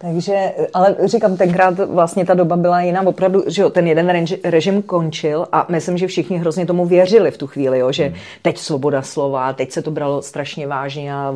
Takže, 0.00 0.54
ale 0.74 0.96
říkám, 1.04 1.36
tenkrát 1.36 1.78
vlastně 1.78 2.24
ta 2.24 2.34
doba 2.34 2.56
byla 2.56 2.82
jiná. 2.82 3.06
Opravdu, 3.06 3.44
že 3.46 3.62
jo, 3.62 3.70
ten 3.70 3.86
jeden 3.86 4.26
režim 4.44 4.82
končil 4.82 5.46
a 5.52 5.66
myslím, 5.68 5.98
že 5.98 6.06
všichni 6.06 6.38
hrozně 6.38 6.66
tomu 6.66 6.86
věřili 6.86 7.30
v 7.30 7.38
tu 7.38 7.46
chvíli, 7.46 7.78
jo, 7.78 7.92
že 7.92 8.04
hmm. 8.04 8.14
teď 8.42 8.58
svoboda 8.58 9.02
slova, 9.02 9.52
teď 9.52 9.72
se 9.72 9.82
to 9.82 9.90
bralo 9.90 10.22
strašně 10.22 10.66
vážně 10.66 11.14
a 11.14 11.34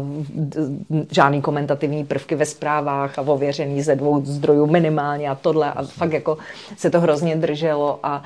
žádný 1.11 1.43
komentativní 1.43 2.05
prvky 2.05 2.35
ve 2.35 2.47
zprávách 2.47 3.19
a 3.19 3.23
ověřený 3.23 3.83
ze 3.83 3.97
dvou 3.97 4.25
zdrojů 4.25 4.67
minimálně 4.67 5.31
a 5.31 5.35
tohle 5.35 5.73
a 5.73 5.83
fakt 5.83 6.13
jako 6.13 6.39
se 6.77 6.91
to 6.91 7.01
hrozně 7.01 7.37
drželo 7.37 7.99
a 8.03 8.23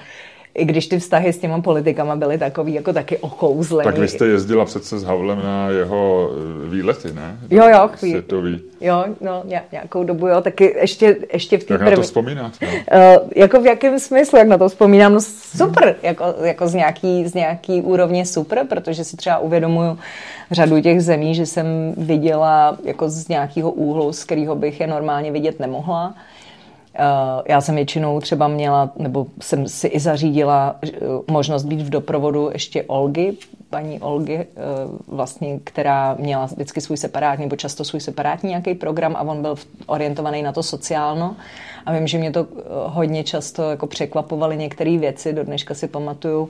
i 0.56 0.64
když 0.64 0.86
ty 0.86 0.98
vztahy 0.98 1.32
s 1.32 1.38
těma 1.38 1.60
politikama 1.60 2.16
byly 2.16 2.38
takový 2.38 2.74
jako 2.74 2.92
taky 2.92 3.18
okouzlený. 3.18 3.84
Tak 3.84 3.98
vy 3.98 4.08
jste 4.08 4.26
jezdila 4.26 4.64
přece 4.64 4.98
s 4.98 5.04
Havlem 5.04 5.38
na 5.42 5.68
jeho 5.68 6.30
eh, 6.64 6.68
výlety, 6.68 7.12
ne? 7.12 7.38
Jo, 7.50 7.68
jo, 7.68 7.88
chvíli. 7.92 8.12
Světový. 8.12 8.60
Jo, 8.80 9.04
no, 9.20 9.42
nějakou 9.72 10.04
dobu, 10.04 10.26
jo, 10.26 10.40
taky 10.40 10.74
ještě, 10.80 11.16
ještě 11.32 11.58
v 11.58 11.64
té 11.64 11.66
první. 11.66 11.84
Jak 11.84 11.90
na 11.90 11.96
to 11.96 12.02
vzpomínat? 12.02 12.52
No? 12.62 12.68
Uh, 12.68 13.28
jako 13.36 13.60
v 13.60 13.66
jakém 13.66 13.98
smyslu, 13.98 14.38
jak 14.38 14.48
na 14.48 14.58
to 14.58 14.68
vzpomínám? 14.68 15.12
No 15.12 15.20
super, 15.56 15.96
jako, 16.02 16.24
jako 16.42 16.68
z, 16.68 16.74
nějaký, 16.74 17.26
z 17.26 17.34
nějaký 17.34 17.82
úrovně 17.82 18.26
super, 18.26 18.66
protože 18.68 19.04
si 19.04 19.16
třeba 19.16 19.38
uvědomuju 19.38 19.98
řadu 20.50 20.80
těch 20.80 21.02
zemí, 21.02 21.34
že 21.34 21.46
jsem 21.46 21.66
viděla 21.96 22.78
jako 22.84 23.08
z 23.08 23.28
nějakého 23.28 23.70
úhlu, 23.70 24.12
z 24.12 24.24
kterého 24.24 24.54
bych 24.54 24.80
je 24.80 24.86
normálně 24.86 25.32
vidět 25.32 25.60
nemohla. 25.60 26.14
Eh, 26.98 27.42
já 27.48 27.60
jsem 27.60 27.74
většinou 27.74 28.20
třeba 28.20 28.48
měla, 28.48 28.90
nebo 28.98 29.26
jsem 29.40 29.68
si 29.68 29.86
i 29.86 30.00
zařídila 30.00 30.76
eh, 30.82 30.90
možnost 31.30 31.64
být 31.64 31.80
v 31.80 31.90
doprovodu 31.90 32.50
ještě 32.52 32.82
Olgy, 32.82 33.36
paní 33.70 34.00
Olgy, 34.00 34.34
eh, 34.34 34.46
vlastně, 35.08 35.60
která 35.64 36.16
měla 36.18 36.44
vždycky 36.44 36.80
svůj 36.80 36.96
separátní, 36.96 37.44
nebo 37.44 37.56
často 37.56 37.84
svůj 37.84 38.00
separátní 38.00 38.48
nějaký 38.48 38.74
program 38.74 39.16
a 39.16 39.20
on 39.20 39.42
byl 39.42 39.54
orientovaný 39.86 40.42
na 40.42 40.52
to 40.52 40.62
sociálno. 40.62 41.36
A 41.86 41.92
vím, 41.92 42.06
že 42.06 42.18
mě 42.18 42.30
to 42.32 42.46
hodně 42.86 43.24
často 43.24 43.70
jako 43.70 43.86
překvapovaly 43.86 44.56
některé 44.56 44.98
věci, 44.98 45.32
do 45.32 45.44
dneška 45.44 45.74
si 45.74 45.88
pamatuju, 45.88 46.48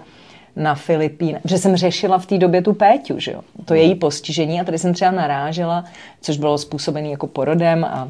na 0.56 0.74
Filipín, 0.74 1.40
že 1.44 1.58
jsem 1.58 1.76
řešila 1.76 2.18
v 2.18 2.26
té 2.26 2.38
době 2.38 2.62
tu 2.62 2.72
Péťu, 2.72 3.18
že 3.18 3.32
jo? 3.32 3.40
to 3.64 3.74
její 3.74 3.94
postižení 3.94 4.60
a 4.60 4.64
tady 4.64 4.78
jsem 4.78 4.94
třeba 4.94 5.10
narážela, 5.10 5.84
což 6.20 6.38
bylo 6.38 6.58
způsobené 6.58 7.08
jako 7.08 7.26
porodem 7.26 7.84
a 7.84 8.08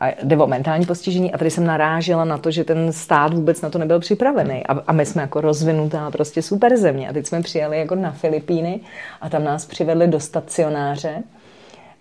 a 0.00 0.12
jde 0.22 0.36
o 0.36 0.46
mentální 0.46 0.86
postižení 0.86 1.32
a 1.32 1.38
tady 1.38 1.50
jsem 1.50 1.64
narážela 1.64 2.24
na 2.24 2.38
to, 2.38 2.50
že 2.50 2.64
ten 2.64 2.92
stát 2.92 3.34
vůbec 3.34 3.60
na 3.60 3.70
to 3.70 3.78
nebyl 3.78 4.00
připravený. 4.00 4.66
A, 4.66 4.82
a 4.86 4.92
my 4.92 5.06
jsme 5.06 5.22
jako 5.22 5.40
rozvinutá 5.40 6.10
prostě 6.10 6.42
super 6.42 6.76
země 6.76 7.08
a 7.08 7.12
teď 7.12 7.26
jsme 7.26 7.42
přijeli 7.42 7.78
jako 7.78 7.94
na 7.94 8.10
Filipíny 8.12 8.80
a 9.20 9.28
tam 9.28 9.44
nás 9.44 9.66
přivedli 9.66 10.08
do 10.08 10.20
stacionáře. 10.20 11.22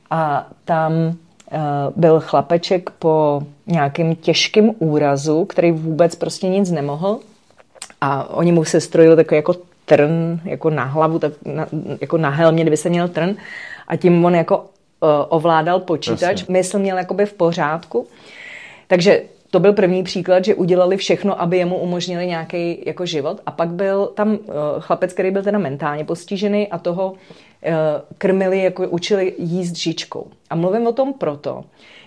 A 0.10 0.48
tam 0.66 0.94
uh, 0.94 1.14
byl 1.96 2.20
chlapeček 2.20 2.90
po 2.90 3.42
nějakým 3.68 4.16
těžkým 4.16 4.74
úrazu, 4.80 5.46
který 5.46 5.72
vůbec 5.72 6.16
prostě 6.16 6.50
nic 6.50 6.72
nemohl. 6.72 7.20
A 8.02 8.30
oni 8.30 8.52
mu 8.52 8.66
se 8.66 8.82
strojili 8.82 9.16
takový 9.16 9.36
jako 9.36 9.56
trn 9.86 10.40
jako 10.46 10.70
na 10.70 10.84
hlavu, 10.84 11.20
tak 11.20 11.34
na, 11.46 11.68
jako 12.02 12.18
na 12.18 12.30
helmě, 12.30 12.64
kdyby 12.64 12.78
se 12.78 12.90
měl 12.90 13.08
trn. 13.08 13.36
A 13.88 13.96
tím 13.96 14.26
on 14.26 14.36
jako 14.36 14.69
ovládal 15.30 15.80
počítač, 15.80 16.40
Jasně. 16.42 16.54
mysl 16.54 16.80
měl 16.80 16.98
jakoby 16.98 17.26
v 17.26 17.34
pořádku. 17.34 18.08
Takže 18.88 19.22
to 19.52 19.60
byl 19.60 19.74
první 19.74 20.04
příklad, 20.04 20.46
že 20.46 20.56
udělali 20.56 20.98
všechno, 20.98 21.42
aby 21.42 21.58
jemu 21.58 21.78
umožnili 21.78 22.28
nějaký 22.28 22.84
jako 22.86 23.06
život. 23.06 23.42
A 23.46 23.52
pak 23.52 23.70
byl 23.70 24.08
tam 24.08 24.32
uh, 24.32 24.38
chlapec, 24.80 25.14
který 25.14 25.32
byl 25.32 25.44
teda 25.44 25.58
mentálně 25.58 26.06
postižený 26.06 26.68
a 26.68 26.78
toho 26.78 27.12
uh, 27.12 27.18
krmili, 28.18 28.64
jako 28.64 28.88
učili 28.88 29.34
jíst 29.38 29.76
žičkou. 29.76 30.28
A 30.50 30.56
mluvím 30.56 30.88
o 30.88 30.92
tom 30.92 31.14
proto, 31.14 31.64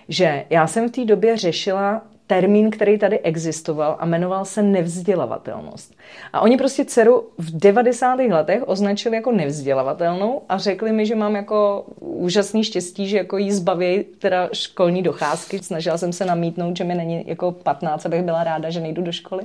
že 0.09 0.45
já 0.49 0.67
jsem 0.67 0.89
v 0.89 0.91
té 0.91 1.05
době 1.05 1.37
řešila 1.37 2.01
termín, 2.27 2.69
který 2.69 2.97
tady 2.97 3.19
existoval 3.19 3.95
a 3.99 4.05
jmenoval 4.05 4.45
se 4.45 4.61
nevzdělavatelnost. 4.61 5.95
A 6.33 6.41
oni 6.41 6.57
prostě 6.57 6.85
dceru 6.85 7.23
v 7.37 7.57
90. 7.59 8.19
letech 8.19 8.63
označili 8.65 9.15
jako 9.15 9.31
nevzdělavatelnou 9.31 10.41
a 10.49 10.57
řekli 10.57 10.91
mi, 10.91 11.05
že 11.05 11.15
mám 11.15 11.35
jako 11.35 11.85
úžasný 11.99 12.63
štěstí, 12.63 13.07
že 13.07 13.17
jako 13.17 13.37
jí 13.37 13.51
zbaví 13.51 14.03
teda 14.19 14.49
školní 14.53 15.01
docházky. 15.01 15.59
Snažila 15.59 15.97
jsem 15.97 16.13
se 16.13 16.25
namítnout, 16.25 16.77
že 16.77 16.83
mi 16.83 16.95
není 16.95 17.23
jako 17.27 17.51
15, 17.51 18.05
abych 18.05 18.23
byla 18.23 18.43
ráda, 18.43 18.69
že 18.69 18.79
nejdu 18.79 19.01
do 19.01 19.11
školy. 19.11 19.43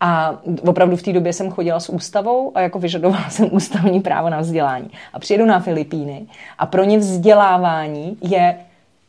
A 0.00 0.40
opravdu 0.66 0.96
v 0.96 1.02
té 1.02 1.12
době 1.12 1.32
jsem 1.32 1.50
chodila 1.50 1.80
s 1.80 1.88
ústavou 1.88 2.52
a 2.54 2.60
jako 2.60 2.78
vyžadovala 2.78 3.30
jsem 3.30 3.48
ústavní 3.52 4.00
právo 4.00 4.30
na 4.30 4.40
vzdělání. 4.40 4.90
A 5.12 5.18
přijedu 5.18 5.46
na 5.46 5.60
Filipíny 5.60 6.26
a 6.58 6.66
pro 6.66 6.84
ně 6.84 6.98
vzdělávání 6.98 8.18
je 8.22 8.58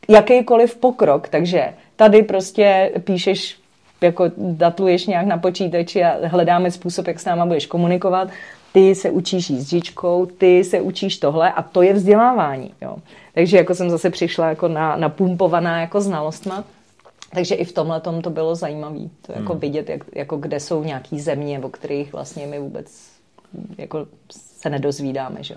jakýkoliv 0.10 0.76
pokrok, 0.76 1.30
takže 1.30 1.74
tady 1.96 2.24
prostě 2.24 2.92
píšeš, 3.04 3.58
jako 4.02 4.32
datuješ 4.38 5.08
nějak 5.08 5.26
na 5.26 5.38
počítači 5.38 6.04
a 6.04 6.28
hledáme 6.28 6.72
způsob, 6.72 7.08
jak 7.08 7.20
s 7.20 7.26
náma 7.26 7.46
budeš 7.46 7.66
komunikovat, 7.66 8.30
ty 8.74 8.96
se 8.96 9.10
učíš 9.10 9.50
jízdičkou, 9.50 10.26
ty 10.26 10.64
se 10.64 10.82
učíš 10.82 11.18
tohle 11.18 11.52
a 11.52 11.62
to 11.62 11.82
je 11.82 11.94
vzdělávání. 11.94 12.74
Jo. 12.82 12.96
Takže 13.34 13.58
jako 13.58 13.76
jsem 13.76 13.90
zase 13.90 14.10
přišla 14.10 14.50
jako 14.50 14.68
na, 14.68 14.96
napumpovaná 14.96 15.82
jako 15.82 16.02
znalostma. 16.02 16.64
Takže 17.34 17.56
i 17.56 17.66
v 17.66 17.72
tomhle 17.72 18.02
tom 18.02 18.22
to 18.22 18.30
bylo 18.30 18.56
zajímavé, 18.56 19.00
to 19.26 19.32
jako 19.36 19.54
hmm. 19.54 19.60
vidět, 19.60 19.90
jak, 19.90 20.02
jako 20.16 20.38
kde 20.38 20.60
jsou 20.60 20.84
nějaký 20.84 21.20
země, 21.20 21.60
o 21.60 21.70
kterých 21.70 22.14
vlastně 22.14 22.48
my 22.48 22.60
vůbec 22.60 22.88
jako 23.78 24.08
se 24.32 24.70
nedozvídáme. 24.70 25.44
Že? 25.44 25.56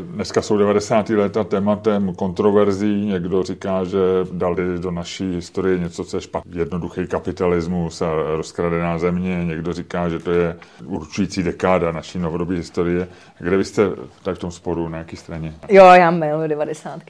Dneska 0.00 0.42
jsou 0.42 0.56
90. 0.56 1.08
léta 1.08 1.44
tématem 1.44 2.14
kontroverzí. 2.14 3.06
Někdo 3.06 3.42
říká, 3.42 3.84
že 3.84 3.98
dali 4.32 4.78
do 4.78 4.90
naší 4.90 5.34
historie 5.34 5.78
něco, 5.78 6.04
co 6.04 6.16
je 6.16 6.20
špatný, 6.20 6.52
jednoduchý 6.58 7.06
kapitalismus 7.06 8.02
a 8.02 8.10
rozkradená 8.36 8.98
země. 8.98 9.44
Někdo 9.44 9.72
říká, 9.72 10.08
že 10.08 10.18
to 10.18 10.30
je 10.30 10.56
určující 10.84 11.42
dekáda 11.42 11.92
naší 11.92 12.18
novodobé 12.18 12.54
historie. 12.54 13.08
Kde 13.38 13.56
vy 13.56 13.64
jste 13.64 13.82
tak 14.22 14.36
v 14.36 14.38
tom 14.38 14.50
sporu, 14.50 14.88
na 14.88 14.98
jaké 14.98 15.16
straně? 15.16 15.54
Jo, 15.68 15.84
já 15.84 16.10
miluji 16.10 16.48
90. 16.48 17.00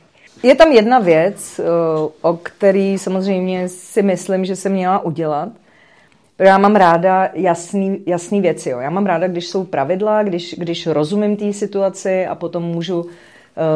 Je 0.42 0.54
tam 0.54 0.72
jedna 0.72 0.98
věc, 0.98 1.60
o 2.22 2.38
který 2.42 2.98
samozřejmě 2.98 3.68
si 3.68 4.02
myslím, 4.02 4.44
že 4.44 4.56
se 4.56 4.68
měla 4.68 4.98
udělat– 5.04 5.48
já 6.38 6.58
mám 6.58 6.76
ráda 6.76 7.30
jasný, 7.34 8.02
jasný 8.06 8.40
věci. 8.40 8.70
Jo. 8.70 8.78
Já 8.78 8.90
mám 8.90 9.06
ráda, 9.06 9.28
když 9.28 9.48
jsou 9.48 9.64
pravidla, 9.64 10.22
když, 10.22 10.54
když 10.58 10.86
rozumím 10.86 11.36
té 11.36 11.52
situaci 11.52 12.26
a 12.26 12.34
potom 12.34 12.62
můžu 12.62 13.00
uh, 13.00 13.08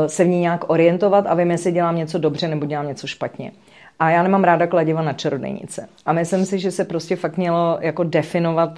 se 0.06 0.24
v 0.24 0.28
ní 0.28 0.40
nějak 0.40 0.70
orientovat 0.70 1.26
a 1.28 1.34
vím, 1.34 1.50
jestli 1.50 1.72
dělám 1.72 1.96
něco 1.96 2.18
dobře 2.18 2.48
nebo 2.48 2.66
dělám 2.66 2.88
něco 2.88 3.06
špatně. 3.06 3.52
A 3.98 4.11
já 4.11 4.22
nemám 4.22 4.44
ráda 4.44 4.66
kladiva 4.66 5.02
na 5.02 5.12
čarodejnice. 5.12 5.88
A 6.06 6.12
myslím 6.12 6.46
si, 6.46 6.58
že 6.58 6.70
se 6.70 6.84
prostě 6.84 7.16
fakt 7.16 7.36
mělo 7.36 7.78
jako 7.80 8.04
definovat, 8.04 8.70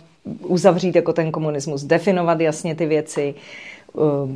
uzavřít 0.46 0.96
jako 0.96 1.12
ten 1.12 1.32
komunismus, 1.32 1.84
definovat 1.84 2.40
jasně 2.40 2.74
ty 2.74 2.86
věci. 2.86 3.34
Uh, 3.92 4.30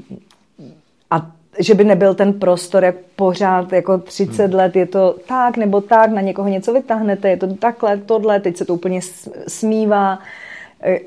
a 1.11 1.31
že 1.59 1.75
by 1.75 1.85
nebyl 1.85 2.15
ten 2.15 2.33
prostor, 2.33 2.85
jak 2.85 2.95
pořád 3.17 3.73
jako 3.73 3.99
30 3.99 4.45
hmm. 4.45 4.55
let 4.55 4.77
je 4.77 4.87
to 4.87 5.17
tak 5.29 5.57
nebo 5.57 5.81
tak, 5.81 6.11
na 6.11 6.21
někoho 6.21 6.49
něco 6.49 6.73
vytáhnete, 6.73 7.31
je 7.31 7.37
to 7.37 7.55
takhle, 7.55 7.97
tohle, 7.97 8.41
teď 8.41 8.57
se 8.57 8.65
to 8.65 8.75
úplně 8.75 9.01
smívá. 9.49 10.19
E, 10.83 10.99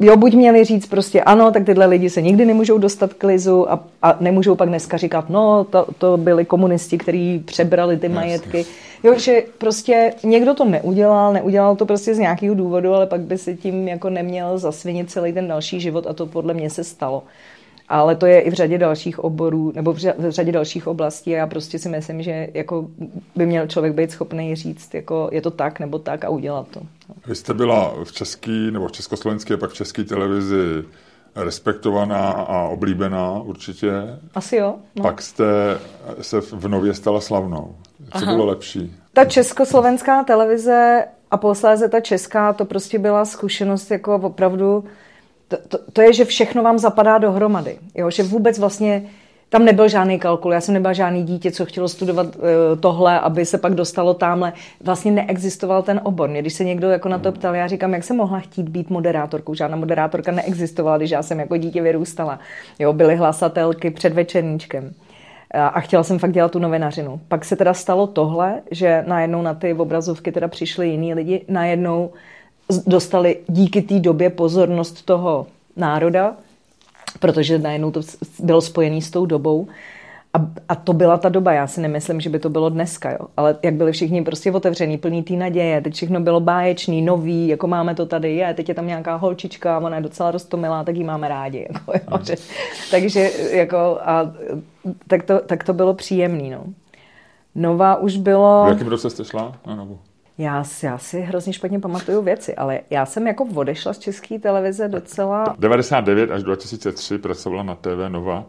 jo, 0.00 0.16
buď 0.16 0.34
měli 0.34 0.64
říct 0.64 0.86
prostě 0.86 1.22
ano, 1.22 1.50
tak 1.50 1.64
tyhle 1.64 1.86
lidi 1.86 2.10
se 2.10 2.22
nikdy 2.22 2.44
nemůžou 2.44 2.78
dostat 2.78 3.14
k 3.14 3.24
lizu 3.24 3.72
a, 3.72 3.84
a 4.02 4.16
nemůžou 4.20 4.54
pak 4.54 4.68
dneska 4.68 4.96
říkat, 4.96 5.30
no, 5.30 5.64
to, 5.64 5.86
to 5.98 6.16
byli 6.16 6.44
komunisti, 6.44 6.98
kteří 6.98 7.38
přebrali 7.38 7.96
ty 7.96 8.08
majetky. 8.08 8.64
Jo, 9.02 9.18
že 9.18 9.42
prostě 9.58 10.14
někdo 10.24 10.54
to 10.54 10.64
neudělal, 10.64 11.32
neudělal 11.32 11.76
to 11.76 11.86
prostě 11.86 12.14
z 12.14 12.18
nějakého 12.18 12.54
důvodu, 12.54 12.94
ale 12.94 13.06
pak 13.06 13.20
by 13.20 13.38
se 13.38 13.54
tím 13.54 13.88
jako 13.88 14.10
neměl 14.10 14.58
zasvinit 14.58 15.10
celý 15.10 15.32
ten 15.32 15.48
další 15.48 15.80
život 15.80 16.06
a 16.06 16.12
to 16.12 16.26
podle 16.26 16.54
mě 16.54 16.70
se 16.70 16.84
stalo 16.84 17.22
ale 17.88 18.16
to 18.16 18.26
je 18.26 18.40
i 18.40 18.50
v 18.50 18.54
řadě 18.54 18.78
dalších 18.78 19.18
oborů 19.18 19.72
nebo 19.74 19.92
v 19.92 19.98
řadě 20.28 20.52
dalších 20.52 20.86
oblastí 20.86 21.34
a 21.34 21.38
já 21.38 21.46
prostě 21.46 21.78
si 21.78 21.88
myslím, 21.88 22.22
že 22.22 22.48
jako 22.54 22.88
by 23.36 23.46
měl 23.46 23.66
člověk 23.66 23.94
být 23.94 24.10
schopný 24.10 24.56
říct, 24.56 24.94
jako 24.94 25.28
je 25.32 25.42
to 25.42 25.50
tak 25.50 25.80
nebo 25.80 25.98
tak 25.98 26.24
a 26.24 26.28
udělat 26.28 26.68
to. 26.68 26.80
Vy 27.26 27.34
jste 27.34 27.54
byla 27.54 27.94
v 28.04 28.12
české 28.12 28.50
nebo 28.50 28.88
v 28.88 28.92
československé 28.92 29.54
a 29.54 29.56
pak 29.56 29.70
v 29.70 29.74
české 29.74 30.04
televizi 30.04 30.84
respektovaná 31.36 32.30
a 32.30 32.62
oblíbená 32.62 33.40
určitě. 33.40 33.92
Asi 34.34 34.56
jo. 34.56 34.74
No. 34.96 35.02
Pak 35.02 35.22
jste 35.22 35.44
se 36.20 36.40
v 36.40 36.68
Nově 36.68 36.94
stala 36.94 37.20
slavnou. 37.20 37.74
Co 38.12 38.24
Aha. 38.24 38.34
bylo 38.34 38.46
lepší? 38.46 38.94
Ta 39.12 39.24
československá 39.24 40.24
televize 40.24 41.04
a 41.30 41.36
posléze 41.36 41.88
ta 41.88 42.00
česká, 42.00 42.52
to 42.52 42.64
prostě 42.64 42.98
byla 42.98 43.24
zkušenost 43.24 43.90
jako 43.90 44.14
opravdu, 44.14 44.84
to, 45.48 45.56
to, 45.68 45.78
to 45.92 46.02
je, 46.02 46.12
že 46.12 46.24
všechno 46.24 46.62
vám 46.62 46.78
zapadá 46.78 47.18
dohromady. 47.18 47.78
Jo? 47.94 48.10
Že 48.10 48.22
vůbec 48.22 48.58
vlastně 48.58 49.02
tam 49.48 49.64
nebyl 49.64 49.88
žádný 49.88 50.18
kalkul, 50.18 50.52
já 50.52 50.60
jsem 50.60 50.74
nebyla 50.74 50.92
žádný 50.92 51.24
dítě, 51.24 51.50
co 51.50 51.66
chtělo 51.66 51.88
studovat 51.88 52.36
uh, 52.36 52.42
tohle, 52.80 53.20
aby 53.20 53.44
se 53.44 53.58
pak 53.58 53.74
dostalo 53.74 54.14
tamhle. 54.14 54.52
Vlastně 54.84 55.12
neexistoval 55.12 55.82
ten 55.82 56.00
obor. 56.04 56.28
Mě, 56.28 56.40
když 56.40 56.52
se 56.52 56.64
někdo 56.64 56.90
jako 56.90 57.08
na 57.08 57.18
to 57.18 57.32
ptal, 57.32 57.54
já 57.54 57.66
říkám, 57.66 57.94
jak 57.94 58.04
jsem 58.04 58.16
mohla 58.16 58.40
chtít 58.40 58.68
být 58.68 58.90
moderátorkou. 58.90 59.54
Žádná 59.54 59.76
moderátorka 59.76 60.32
neexistovala, 60.32 60.96
když 60.96 61.10
já 61.10 61.22
jsem 61.22 61.40
jako 61.40 61.56
dítě 61.56 61.82
vyrůstala. 61.82 62.38
Jo, 62.78 62.92
byly 62.92 63.16
hlasatelky 63.16 63.90
před 63.90 64.12
večerníčkem 64.12 64.94
a 65.54 65.80
chtěla 65.80 66.02
jsem 66.02 66.18
fakt 66.18 66.32
dělat 66.32 66.52
tu 66.52 66.58
novinařinu. 66.58 67.20
Pak 67.28 67.44
se 67.44 67.56
teda 67.56 67.74
stalo 67.74 68.06
tohle, 68.06 68.62
že 68.70 69.04
najednou 69.06 69.42
na 69.42 69.54
ty 69.54 69.74
obrazovky 69.74 70.32
teda 70.32 70.48
přišli 70.48 70.88
jiní 70.88 71.14
lidi, 71.14 71.44
najednou 71.48 72.10
dostali 72.86 73.36
díky 73.46 73.82
té 73.82 74.00
době 74.00 74.30
pozornost 74.30 75.02
toho 75.04 75.46
národa, 75.76 76.36
protože 77.20 77.58
najednou 77.58 77.90
to 77.90 78.00
bylo 78.38 78.60
spojené 78.60 79.00
s 79.00 79.10
tou 79.10 79.26
dobou. 79.26 79.68
A, 80.34 80.46
a 80.68 80.74
to 80.74 80.92
byla 80.92 81.18
ta 81.18 81.28
doba, 81.28 81.52
já 81.52 81.66
si 81.66 81.80
nemyslím, 81.80 82.20
že 82.20 82.30
by 82.30 82.38
to 82.38 82.50
bylo 82.50 82.68
dneska, 82.68 83.10
jo. 83.10 83.18
Ale 83.36 83.56
jak 83.62 83.74
byli 83.74 83.92
všichni 83.92 84.22
prostě 84.22 84.52
otevřený, 84.52 84.98
plný 84.98 85.22
té 85.22 85.34
naděje, 85.34 85.80
teď 85.80 85.94
všechno 85.94 86.20
bylo 86.20 86.40
báječný, 86.40 87.02
nový, 87.02 87.48
jako 87.48 87.66
máme 87.66 87.94
to 87.94 88.06
tady, 88.06 88.34
je, 88.34 88.54
teď 88.54 88.68
je 88.68 88.74
tam 88.74 88.86
nějaká 88.86 89.16
holčička, 89.16 89.78
ona 89.78 89.96
je 89.96 90.02
docela 90.02 90.30
rostomilá, 90.30 90.84
tak 90.84 90.96
ji 90.96 91.04
máme 91.04 91.28
rádi, 91.28 91.66
jako, 91.72 91.92
jo. 91.92 92.18
Že, 92.22 92.34
takže 92.90 93.30
jako, 93.50 93.98
a, 94.02 94.32
tak, 95.08 95.22
to, 95.22 95.40
tak 95.46 95.64
to 95.64 95.72
bylo 95.72 95.94
příjemný, 95.94 96.50
no. 96.50 96.64
Nova 97.54 97.96
už 97.96 98.16
bylo... 98.16 98.64
V 98.66 98.68
jakém 98.68 98.88
roce 98.88 99.10
jste 99.10 99.24
šla 99.24 99.56
na 99.66 99.74
Novu? 99.74 99.98
Já, 100.38 100.64
já 100.82 100.98
si 100.98 101.20
hrozně 101.20 101.52
špatně 101.52 101.80
pamatuju 101.80 102.22
věci, 102.22 102.54
ale 102.54 102.80
já 102.90 103.06
jsem 103.06 103.26
jako 103.26 103.46
odešla 103.54 103.92
z 103.92 103.98
české 103.98 104.38
televize 104.38 104.88
docela... 104.88 105.56
99 105.58 106.30
až 106.30 106.42
2003 106.42 107.18
pracovala 107.18 107.62
na 107.62 107.74
TV 107.74 108.08
Nova, 108.08 108.44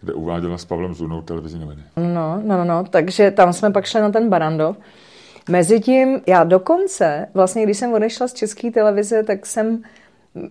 kde 0.00 0.12
uváděla 0.12 0.58
s 0.58 0.64
Pavlem 0.64 0.94
Zunou 0.94 1.22
televizní 1.22 1.60
noviny. 1.60 1.82
No, 1.96 2.42
no, 2.44 2.56
no, 2.56 2.64
no, 2.64 2.84
takže 2.90 3.30
tam 3.30 3.52
jsme 3.52 3.70
pak 3.70 3.84
šli 3.84 4.00
na 4.00 4.10
ten 4.10 4.28
Barandov. 4.28 4.76
Mezitím, 5.50 6.20
já 6.26 6.44
dokonce, 6.44 7.28
vlastně 7.34 7.62
když 7.62 7.78
jsem 7.78 7.92
odešla 7.92 8.28
z 8.28 8.32
české 8.32 8.70
televize, 8.70 9.22
tak 9.22 9.46
jsem 9.46 9.82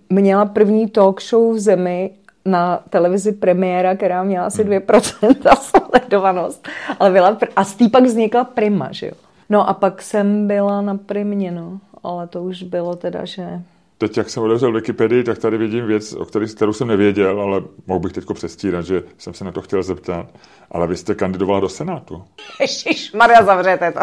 měla 0.09 0.45
první 0.45 0.89
talk 0.89 1.21
show 1.21 1.55
v 1.55 1.59
zemi 1.59 2.11
na 2.45 2.83
televizi 2.89 3.31
premiéra, 3.31 3.95
která 3.95 4.23
měla 4.23 4.45
asi 4.45 4.63
2% 4.63 5.13
hmm. 5.21 5.35
sledovanost. 5.61 6.67
Ale 6.99 7.11
byla, 7.11 7.37
a 7.55 7.63
z 7.63 7.73
té 7.73 7.89
pak 7.89 8.03
vznikla 8.03 8.43
Prima, 8.43 8.87
že 8.91 9.07
jo. 9.07 9.13
No 9.51 9.69
a 9.69 9.73
pak 9.73 10.01
jsem 10.01 10.47
byla 10.47 10.81
na 10.81 10.97
Primě, 10.97 11.51
no. 11.51 11.79
Ale 12.03 12.27
to 12.27 12.43
už 12.43 12.63
bylo 12.63 12.95
teda, 12.95 13.25
že... 13.25 13.61
Teď, 13.97 14.17
jak 14.17 14.29
jsem 14.29 14.43
otevřel 14.43 14.71
Wikipedii, 14.71 15.23
tak 15.23 15.37
tady 15.37 15.57
vidím 15.57 15.85
věc, 15.85 16.13
o 16.13 16.25
který, 16.25 16.47
kterou 16.55 16.73
jsem 16.73 16.87
nevěděl, 16.87 17.41
ale 17.41 17.61
mohl 17.87 17.99
bych 17.99 18.13
teď 18.13 18.25
přestírat, 18.33 18.85
že 18.85 19.03
jsem 19.17 19.33
se 19.33 19.43
na 19.43 19.51
to 19.51 19.61
chtěl 19.61 19.83
zeptat. 19.83 20.25
Ale 20.71 20.87
vy 20.87 20.97
jste 20.97 21.15
kandidovala 21.15 21.59
do 21.59 21.69
Senátu. 21.69 22.23
Ježíš, 22.59 23.13
Maria, 23.13 23.43
zavřete 23.43 23.91
to. 23.91 23.99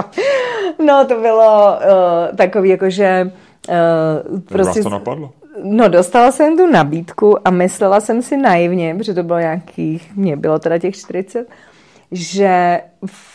No, 0.85 1.05
to 1.09 1.21
bylo 1.21 1.77
uh, 1.77 2.37
takový, 2.37 2.69
jakože... 2.69 3.31
Uh, 4.33 4.41
prostě... 4.41 4.81
Vás 4.81 4.83
to 4.83 4.89
napadlo? 4.89 5.33
No, 5.63 5.89
dostala 5.89 6.33
jsem 6.33 6.57
tu 6.57 6.67
nabídku 6.67 7.49
a 7.49 7.51
myslela 7.51 8.01
jsem 8.01 8.23
si 8.23 8.37
naivně, 8.37 8.95
protože 8.95 9.15
to 9.15 9.23
bylo 9.23 9.39
nějakých, 9.39 10.17
mě 10.17 10.37
bylo 10.37 10.59
teda 10.59 10.79
těch 10.79 10.97
40, 10.97 11.49
že 12.13 12.81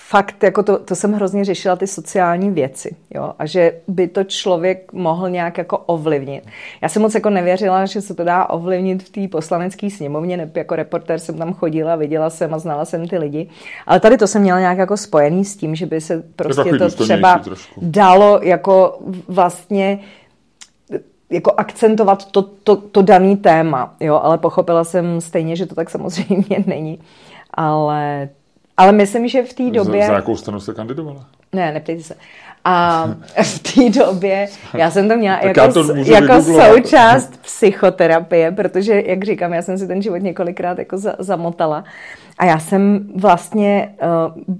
fakt, 0.09 0.43
jako 0.43 0.63
to, 0.63 0.79
to 0.79 0.95
jsem 0.95 1.13
hrozně 1.13 1.45
řešila 1.45 1.75
ty 1.75 1.87
sociální 1.87 2.51
věci, 2.51 2.95
jo, 3.15 3.33
a 3.39 3.45
že 3.45 3.73
by 3.87 4.07
to 4.07 4.23
člověk 4.23 4.93
mohl 4.93 5.29
nějak 5.29 5.57
jako 5.57 5.77
ovlivnit. 5.77 6.43
Já 6.81 6.89
jsem 6.89 7.01
moc 7.01 7.15
jako 7.15 7.29
nevěřila, 7.29 7.85
že 7.85 8.01
se 8.01 8.13
to 8.13 8.23
dá 8.23 8.45
ovlivnit 8.45 9.03
v 9.03 9.09
té 9.09 9.27
poslanecké 9.27 9.89
sněmovně, 9.89 10.37
ne, 10.37 10.51
jako 10.55 10.75
reportér 10.75 11.19
jsem 11.19 11.37
tam 11.37 11.53
chodila, 11.53 11.95
viděla 11.95 12.29
jsem 12.29 12.53
a 12.53 12.59
znala 12.59 12.85
jsem 12.85 13.07
ty 13.07 13.17
lidi, 13.17 13.49
ale 13.87 13.99
tady 13.99 14.17
to 14.17 14.27
jsem 14.27 14.41
měla 14.41 14.59
nějak 14.59 14.77
jako 14.77 14.97
spojený 14.97 15.45
s 15.45 15.57
tím, 15.57 15.75
že 15.75 15.85
by 15.85 16.01
se 16.01 16.23
prostě 16.35 16.77
to 16.77 16.89
třeba 16.89 17.41
dalo 17.77 18.39
jako 18.43 18.99
vlastně 19.27 19.99
jako 21.29 21.53
akcentovat 21.57 22.31
to, 22.31 22.41
to, 22.41 22.75
to 22.75 23.01
daný 23.01 23.37
téma, 23.37 23.95
jo, 23.99 24.19
ale 24.23 24.37
pochopila 24.37 24.83
jsem 24.83 25.21
stejně, 25.21 25.55
že 25.55 25.65
to 25.65 25.75
tak 25.75 25.89
samozřejmě 25.89 26.63
není. 26.65 26.99
Ale 27.53 28.29
ale 28.77 28.91
myslím, 28.91 29.27
že 29.27 29.43
v 29.43 29.53
té 29.53 29.69
době... 29.71 30.01
Za, 30.01 30.07
za 30.07 30.13
jakou 30.13 30.35
stranu 30.35 30.59
jste 30.59 30.73
kandidovala? 30.73 31.25
Ne, 31.53 31.71
neptejte 31.71 32.03
se. 32.03 32.15
A 32.65 33.05
v 33.43 33.59
té 33.59 33.99
době 33.99 34.47
já 34.77 34.91
jsem 34.91 35.09
to 35.09 35.15
měla 35.15 35.39
jako, 35.43 35.73
to 35.73 35.95
jako 35.95 36.41
součást 36.41 37.41
psychoterapie, 37.41 38.51
protože, 38.51 39.03
jak 39.05 39.23
říkám, 39.23 39.53
já 39.53 39.61
jsem 39.61 39.77
si 39.77 39.87
ten 39.87 40.01
život 40.01 40.17
několikrát 40.17 40.79
jako 40.79 40.97
za, 40.97 41.15
zamotala. 41.19 41.83
A 42.37 42.45
já 42.45 42.59
jsem 42.59 43.09
vlastně 43.15 43.95
uh, 44.47 44.53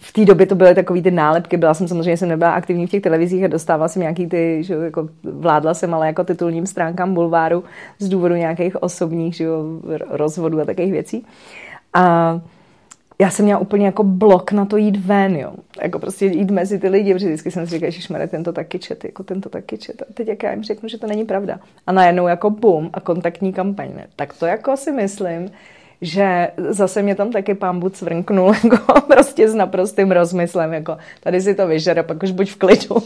v 0.00 0.12
té 0.12 0.24
době 0.24 0.46
to 0.46 0.54
byly 0.54 0.74
takový 0.74 1.02
ty 1.02 1.10
nálepky, 1.10 1.56
byla 1.56 1.74
jsem 1.74 1.88
samozřejmě, 1.88 2.16
jsem 2.16 2.28
nebyla 2.28 2.52
aktivní 2.52 2.86
v 2.86 2.90
těch 2.90 3.02
televizích 3.02 3.44
a 3.44 3.48
dostávala 3.48 3.88
jsem 3.88 4.02
nějaký 4.02 4.26
ty, 4.26 4.64
že 4.64 4.74
jako 4.74 5.08
vládla 5.22 5.74
jsem 5.74 5.94
ale 5.94 6.06
jako 6.06 6.24
titulním 6.24 6.66
stránkám 6.66 7.14
bulváru 7.14 7.64
z 7.98 8.08
důvodu 8.08 8.34
nějakých 8.34 8.82
osobních 8.82 9.36
že 9.36 9.44
jo, 9.44 9.64
rozvodů 10.10 10.60
a 10.60 10.64
takových 10.64 10.92
věcí. 10.92 11.26
A 11.94 12.40
já 13.20 13.30
jsem 13.30 13.44
měla 13.44 13.60
úplně 13.60 13.86
jako 13.86 14.04
blok 14.04 14.52
na 14.52 14.64
to 14.64 14.76
jít 14.76 14.96
ven, 14.96 15.36
jo. 15.36 15.52
Jako 15.82 15.98
prostě 15.98 16.26
jít 16.26 16.50
mezi 16.50 16.78
ty 16.78 16.88
lidi, 16.88 17.14
protože 17.14 17.26
vždycky 17.26 17.50
jsem 17.50 17.66
si 17.66 17.74
říkala, 17.74 17.90
že 17.90 18.00
šmere, 18.00 18.28
tento 18.28 18.52
taky 18.52 18.78
čet, 18.78 19.04
jako 19.04 19.22
tento 19.22 19.48
taky 19.48 19.78
čet. 19.78 20.02
A 20.02 20.04
teď 20.14 20.28
jak 20.28 20.42
já 20.42 20.50
jim 20.50 20.62
řeknu, 20.62 20.88
že 20.88 20.98
to 20.98 21.06
není 21.06 21.24
pravda. 21.24 21.60
A 21.86 21.92
najednou 21.92 22.26
jako 22.26 22.50
bum 22.50 22.90
a 22.92 23.00
kontaktní 23.00 23.52
kampaň. 23.52 23.92
Tak 24.16 24.32
to 24.32 24.46
jako 24.46 24.76
si 24.76 24.92
myslím, 24.92 25.50
že 26.02 26.48
zase 26.56 27.02
mě 27.02 27.14
tam 27.14 27.30
taky 27.30 27.54
pán 27.54 27.80
Bud 27.80 27.96
svrnknul 27.96 28.52
jako 28.64 29.00
prostě 29.00 29.48
s 29.48 29.54
naprostým 29.54 30.10
rozmyslem, 30.10 30.72
jako 30.72 30.96
tady 31.20 31.40
si 31.40 31.54
to 31.54 31.66
vyžere, 31.66 32.02
pak 32.02 32.22
už 32.22 32.30
buď 32.30 32.50
v 32.50 32.56
klidu. 32.56 32.96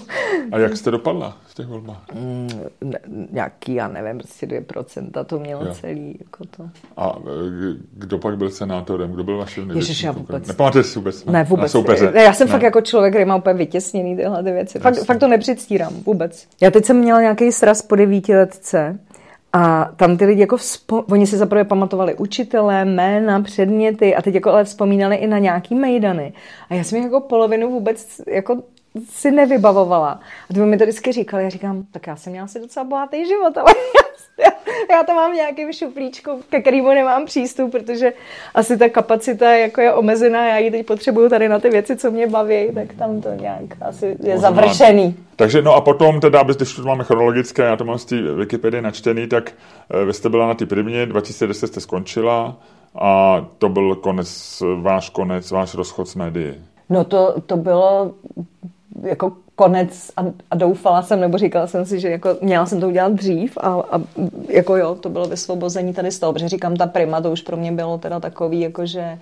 A 0.52 0.58
jak 0.58 0.76
jste 0.76 0.90
dopadla 0.90 1.36
v 1.46 1.54
těch 1.54 1.66
volbách? 1.66 2.02
Mm, 2.14 2.48
ne, 2.84 2.98
nějaký, 3.30 3.74
já 3.74 3.88
nevím, 3.88 4.18
prostě 4.18 4.46
2% 4.46 5.24
to 5.24 5.38
mělo 5.38 5.64
jo. 5.64 5.74
celý. 5.74 6.18
Jako 6.20 6.44
to. 6.56 6.62
A 6.96 7.18
e, 7.18 7.76
kdo 7.92 8.18
pak 8.18 8.38
byl 8.38 8.50
senátorem? 8.50 9.12
Kdo 9.12 9.24
byl 9.24 9.38
vaším 9.38 9.68
největším 9.68 10.10
vůbec. 10.10 10.46
Nepamatujete 10.46 10.88
si 10.88 10.98
vůbec? 10.98 11.24
Ne, 11.24 11.32
ne 11.32 11.44
vůbec. 11.44 11.72
soupeře. 11.72 12.12
Ne, 12.12 12.22
já 12.22 12.32
jsem 12.32 12.46
ne. 12.46 12.52
fakt 12.52 12.62
jako 12.62 12.80
člověk, 12.80 13.12
který 13.12 13.24
má 13.24 13.36
úplně 13.36 13.54
vytěsněný 13.54 14.16
tyhle 14.16 14.42
ty 14.42 14.52
věci. 14.52 14.78
Fakt, 14.78 15.04
fakt 15.04 15.18
to 15.18 15.28
nepředstírám 15.28 15.92
vůbec. 16.06 16.48
Já 16.60 16.70
teď 16.70 16.84
jsem 16.84 16.96
měla 16.96 17.20
nějaký 17.20 17.52
sraz 17.52 17.82
po 17.82 17.96
devítiletce, 17.96 18.98
a 19.56 19.90
tam 19.96 20.16
ty 20.16 20.24
lidi 20.24 20.40
jako 20.40 20.56
vzpo... 20.56 21.04
oni 21.10 21.26
si 21.26 21.36
zaprvé 21.36 21.64
pamatovali 21.64 22.14
učitele, 22.14 22.84
jména, 22.84 23.42
předměty 23.42 24.14
a 24.14 24.22
teď 24.22 24.34
jako 24.34 24.50
ale 24.50 24.64
vzpomínali 24.64 25.16
i 25.16 25.26
na 25.26 25.38
nějaký 25.38 25.74
mejdany. 25.74 26.32
A 26.70 26.74
já 26.74 26.84
jsem 26.84 27.02
jako 27.02 27.20
polovinu 27.20 27.70
vůbec 27.70 28.20
jako 28.28 28.62
si 29.10 29.30
nevybavovala. 29.30 30.20
A 30.50 30.54
to 30.54 30.66
mi 30.66 30.78
to 30.78 30.84
vždycky 30.84 31.12
říkali, 31.12 31.42
já 31.42 31.48
říkám, 31.48 31.84
tak 31.90 32.06
já 32.06 32.16
jsem 32.16 32.32
měla 32.32 32.46
si 32.46 32.60
docela 32.60 32.84
bohatý 32.84 33.26
život, 33.26 33.58
ale 33.58 33.74
já, 34.90 35.02
to 35.02 35.14
mám 35.14 35.32
v 35.32 35.34
nějakém 35.34 35.72
šuplíčku, 35.72 36.40
ke 36.48 36.60
kterému 36.60 36.88
nemám 36.88 37.24
přístup, 37.24 37.72
protože 37.72 38.12
asi 38.54 38.78
ta 38.78 38.88
kapacita 38.88 39.54
jako 39.54 39.80
je 39.80 39.92
omezená, 39.92 40.48
já 40.48 40.58
ji 40.58 40.70
teď 40.70 40.86
potřebuju 40.86 41.28
tady 41.28 41.48
na 41.48 41.58
ty 41.58 41.70
věci, 41.70 41.96
co 41.96 42.10
mě 42.10 42.26
baví, 42.26 42.68
tak 42.74 42.94
tam 42.94 43.20
to 43.20 43.28
nějak 43.28 43.62
asi 43.80 44.06
je 44.06 44.16
Možná. 44.34 44.36
završený. 44.38 45.16
Takže 45.36 45.62
no 45.62 45.74
a 45.74 45.80
potom 45.80 46.20
teda, 46.20 46.42
když 46.42 46.74
to 46.74 46.82
máme 46.82 47.04
chronologické, 47.04 47.62
já 47.62 47.76
to 47.76 47.84
mám 47.84 47.98
z 47.98 48.04
té 48.04 48.22
Wikipedie 48.22 48.82
načtený, 48.82 49.26
tak 49.26 49.52
eh, 49.90 50.04
vy 50.04 50.12
jste 50.12 50.28
byla 50.28 50.46
na 50.46 50.54
té 50.54 50.66
první, 50.66 51.06
2010 51.06 51.66
jste 51.66 51.80
skončila 51.80 52.56
a 52.98 53.44
to 53.58 53.68
byl 53.68 53.94
konec, 53.94 54.62
váš 54.80 55.10
konec, 55.10 55.50
váš 55.50 55.74
rozchod 55.74 56.08
s 56.08 56.14
médií. 56.14 56.54
No 56.90 57.04
to, 57.04 57.34
to 57.46 57.56
bylo 57.56 58.12
jako 59.02 59.32
konec 59.56 60.10
a, 60.16 60.20
a 60.50 60.56
doufala 60.56 61.02
jsem, 61.02 61.20
nebo 61.20 61.38
říkala 61.38 61.66
jsem 61.66 61.86
si, 61.86 62.00
že 62.00 62.10
jako 62.10 62.36
měla 62.40 62.66
jsem 62.66 62.80
to 62.80 62.88
udělat 62.88 63.12
dřív 63.12 63.58
a, 63.60 63.68
a 63.68 64.00
jako 64.48 64.76
jo, 64.76 64.94
to 64.94 65.08
bylo 65.08 65.26
vysvobození 65.26 65.94
tady 65.94 66.10
z 66.10 66.18
toho, 66.18 66.32
protože 66.32 66.48
říkám, 66.48 66.76
ta 66.76 66.86
prima, 66.86 67.20
to 67.20 67.32
už 67.32 67.40
pro 67.40 67.56
mě 67.56 67.72
bylo 67.72 67.98
teda 67.98 68.20
takový, 68.20 68.60
jako 68.60 68.86
že 68.86 69.18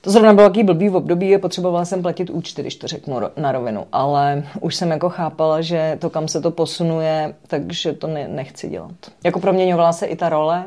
to 0.00 0.10
zrovna 0.10 0.32
bylo 0.32 0.48
takový 0.48 0.64
blbý 0.64 0.88
v 0.88 0.96
období, 0.96 1.38
potřebovala 1.38 1.84
jsem 1.84 2.02
platit 2.02 2.30
účty, 2.30 2.62
když 2.62 2.76
to 2.76 2.86
řeknu 2.86 3.20
na 3.36 3.52
rovinu, 3.52 3.86
ale 3.92 4.44
už 4.60 4.74
jsem 4.74 4.90
jako 4.90 5.08
chápala, 5.08 5.60
že 5.60 5.96
to, 6.00 6.10
kam 6.10 6.28
se 6.28 6.40
to 6.40 6.50
posunuje, 6.50 7.34
takže 7.46 7.92
to 7.92 8.06
ne, 8.06 8.28
nechci 8.28 8.68
dělat. 8.68 8.94
Jako 9.24 9.40
proměňovala 9.40 9.92
se 9.92 10.06
i 10.06 10.16
ta 10.16 10.28
role, 10.28 10.64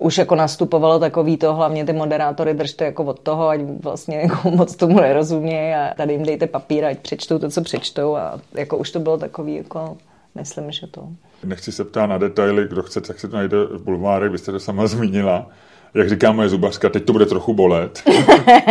už 0.00 0.18
jako 0.18 0.34
nastupovalo 0.34 0.98
takový 0.98 1.36
to, 1.36 1.54
hlavně 1.54 1.84
ty 1.84 1.92
moderátory 1.92 2.54
držte 2.54 2.84
jako 2.84 3.04
od 3.04 3.20
toho, 3.20 3.48
ať 3.48 3.60
vlastně 3.82 4.16
jako 4.20 4.50
moc 4.50 4.76
tomu 4.76 5.00
nerozumějí 5.00 5.74
a 5.74 5.94
tady 5.96 6.12
jim 6.12 6.22
dejte 6.22 6.46
papír, 6.46 6.84
ať 6.84 6.98
přečtou 6.98 7.38
to, 7.38 7.50
co 7.50 7.62
přečtou 7.62 8.16
a 8.16 8.40
jako 8.54 8.76
už 8.76 8.90
to 8.90 9.00
bylo 9.00 9.18
takový 9.18 9.54
jako, 9.54 9.96
myslím, 10.34 10.72
že 10.72 10.86
to 10.86 11.08
Nechci 11.44 11.72
se 11.72 11.84
ptát 11.84 12.06
na 12.06 12.18
detaily, 12.18 12.68
kdo 12.68 12.82
chce, 12.82 13.00
tak 13.00 13.20
se 13.20 13.28
to 13.28 13.36
najde 13.36 13.56
v 13.64 13.82
bulvárech, 13.82 14.30
byste 14.30 14.52
to 14.52 14.60
sama 14.60 14.86
zmínila. 14.86 15.46
Jak 15.94 16.08
říká 16.08 16.32
moje 16.32 16.48
zubařka, 16.48 16.88
teď 16.88 17.04
to 17.04 17.12
bude 17.12 17.26
trochu 17.26 17.54
bolet. 17.54 18.02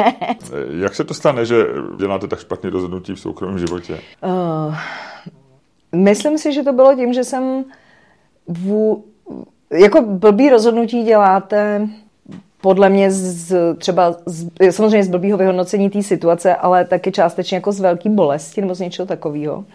Jak 0.69 0.95
se 0.95 1.03
to 1.03 1.13
stane, 1.13 1.45
že 1.45 1.65
děláte 1.97 2.27
tak 2.27 2.39
špatně 2.39 2.69
rozhodnutí 2.69 3.13
v 3.13 3.19
soukromém 3.19 3.59
životě? 3.59 3.99
Uh, 4.23 4.75
myslím 5.95 6.37
si, 6.37 6.53
že 6.53 6.63
to 6.63 6.73
bylo 6.73 6.95
tím, 6.95 7.13
že 7.13 7.23
jsem 7.23 7.65
vů... 8.47 9.05
jako 9.71 10.01
blbý 10.01 10.49
rozhodnutí 10.49 11.03
děláte 11.03 11.87
podle 12.61 12.89
mě 12.89 13.11
z, 13.11 13.55
třeba 13.77 14.15
z, 14.25 14.49
samozřejmě 14.71 15.03
z 15.03 15.09
blbýho 15.09 15.37
vyhodnocení 15.37 15.89
té 15.89 16.03
situace, 16.03 16.55
ale 16.55 16.85
taky 16.85 17.11
částečně 17.11 17.55
jako 17.55 17.71
z 17.71 17.79
velký 17.79 18.09
bolesti 18.09 18.61
nebo 18.61 18.75
z 18.75 18.79
něčeho 18.79 19.05
takového. 19.05 19.65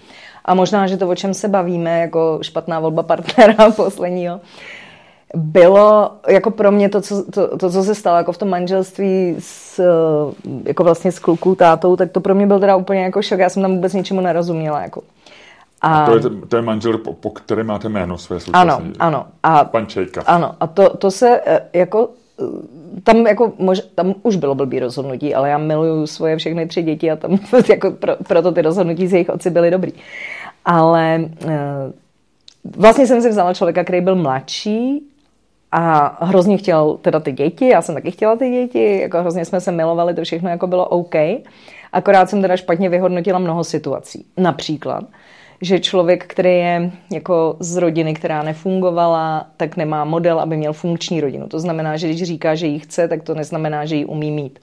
A 0.44 0.54
možná, 0.54 0.86
že 0.86 0.96
to, 0.96 1.08
o 1.08 1.14
čem 1.14 1.34
se 1.34 1.48
bavíme, 1.48 2.00
jako 2.00 2.38
špatná 2.42 2.80
volba 2.80 3.02
partnera 3.02 3.70
posledního, 3.76 4.40
bylo 5.34 6.10
jako 6.28 6.50
pro 6.50 6.72
mě 6.72 6.88
to, 6.88 7.00
co, 7.00 7.24
to, 7.30 7.56
to, 7.58 7.70
co 7.70 7.82
se 7.82 7.94
stalo 7.94 8.16
jako 8.16 8.32
v 8.32 8.38
tom 8.38 8.48
manželství 8.48 9.36
s, 9.38 9.80
jako 10.64 10.84
vlastně 10.84 11.12
s 11.12 11.18
klukou, 11.18 11.54
tátou, 11.54 11.96
tak 11.96 12.12
to 12.12 12.20
pro 12.20 12.34
mě 12.34 12.46
byl 12.46 12.60
teda 12.60 12.76
úplně 12.76 13.02
jako 13.02 13.22
šok. 13.22 13.38
Já 13.38 13.48
jsem 13.48 13.62
tam 13.62 13.74
vůbec 13.74 13.92
ničemu 13.92 14.20
nerozuměla. 14.20 14.82
Jako. 14.82 15.02
A, 15.84 16.04
a 16.04 16.06
to, 16.06 16.16
je, 16.16 16.22
to 16.48 16.56
je 16.56 16.62
manžel, 16.62 16.98
po, 16.98 17.12
po 17.12 17.30
kterém 17.30 17.66
máte 17.66 17.88
jméno 17.88 18.18
své 18.18 18.40
současné. 18.40 18.60
Ano, 18.60 18.80
ano. 18.98 19.26
A, 19.42 19.64
Pan 19.64 19.86
Čejka. 19.86 20.22
Ano, 20.26 20.54
a 20.60 20.66
to, 20.66 20.96
to 20.96 21.10
se 21.10 21.40
eh, 21.46 21.60
jako 21.72 22.08
tam, 23.02 23.26
jako, 23.26 23.52
mož, 23.58 23.80
tam 23.94 24.14
už 24.22 24.36
bylo 24.36 24.54
blbý 24.54 24.80
rozhodnutí, 24.80 25.34
ale 25.34 25.48
já 25.48 25.58
miluju 25.58 26.06
svoje 26.06 26.36
všechny 26.36 26.66
tři 26.66 26.82
děti 26.82 27.10
a 27.10 27.16
tam 27.16 27.38
jako 27.68 27.90
pro, 27.90 28.16
proto 28.28 28.52
ty 28.52 28.62
rozhodnutí 28.62 29.06
z 29.06 29.12
jejich 29.12 29.28
otci 29.28 29.50
byly 29.50 29.70
dobrý. 29.70 29.92
Ale 30.64 31.20
eh, 31.46 31.92
vlastně 32.76 33.06
jsem 33.06 33.22
si 33.22 33.28
vzala 33.28 33.54
člověka, 33.54 33.84
který 33.84 34.00
byl 34.00 34.16
mladší 34.16 35.02
a 35.72 36.16
hrozně 36.24 36.56
chtěl 36.56 36.98
teda 37.02 37.20
ty 37.20 37.32
děti, 37.32 37.68
já 37.68 37.82
jsem 37.82 37.94
taky 37.94 38.10
chtěla 38.10 38.36
ty 38.36 38.50
děti, 38.50 39.00
jako 39.00 39.20
hrozně 39.20 39.44
jsme 39.44 39.60
se 39.60 39.72
milovali, 39.72 40.14
to 40.14 40.24
všechno 40.24 40.50
jako 40.50 40.66
bylo 40.66 40.88
OK. 40.88 41.14
Akorát 41.92 42.30
jsem 42.30 42.42
teda 42.42 42.56
špatně 42.56 42.88
vyhodnotila 42.88 43.38
mnoho 43.38 43.64
situací. 43.64 44.26
Například, 44.36 45.04
že 45.60 45.80
člověk, 45.80 46.26
který 46.26 46.50
je 46.50 46.90
jako 47.12 47.56
z 47.60 47.76
rodiny, 47.76 48.14
která 48.14 48.42
nefungovala, 48.42 49.46
tak 49.56 49.76
nemá 49.76 50.04
model, 50.04 50.40
aby 50.40 50.56
měl 50.56 50.72
funkční 50.72 51.20
rodinu. 51.20 51.48
To 51.48 51.60
znamená, 51.60 51.96
že 51.96 52.08
když 52.08 52.22
říká, 52.22 52.54
že 52.54 52.66
ji 52.66 52.78
chce, 52.78 53.08
tak 53.08 53.22
to 53.22 53.34
neznamená, 53.34 53.84
že 53.84 53.96
ji 53.96 54.04
umí 54.04 54.30
mít. 54.30 54.58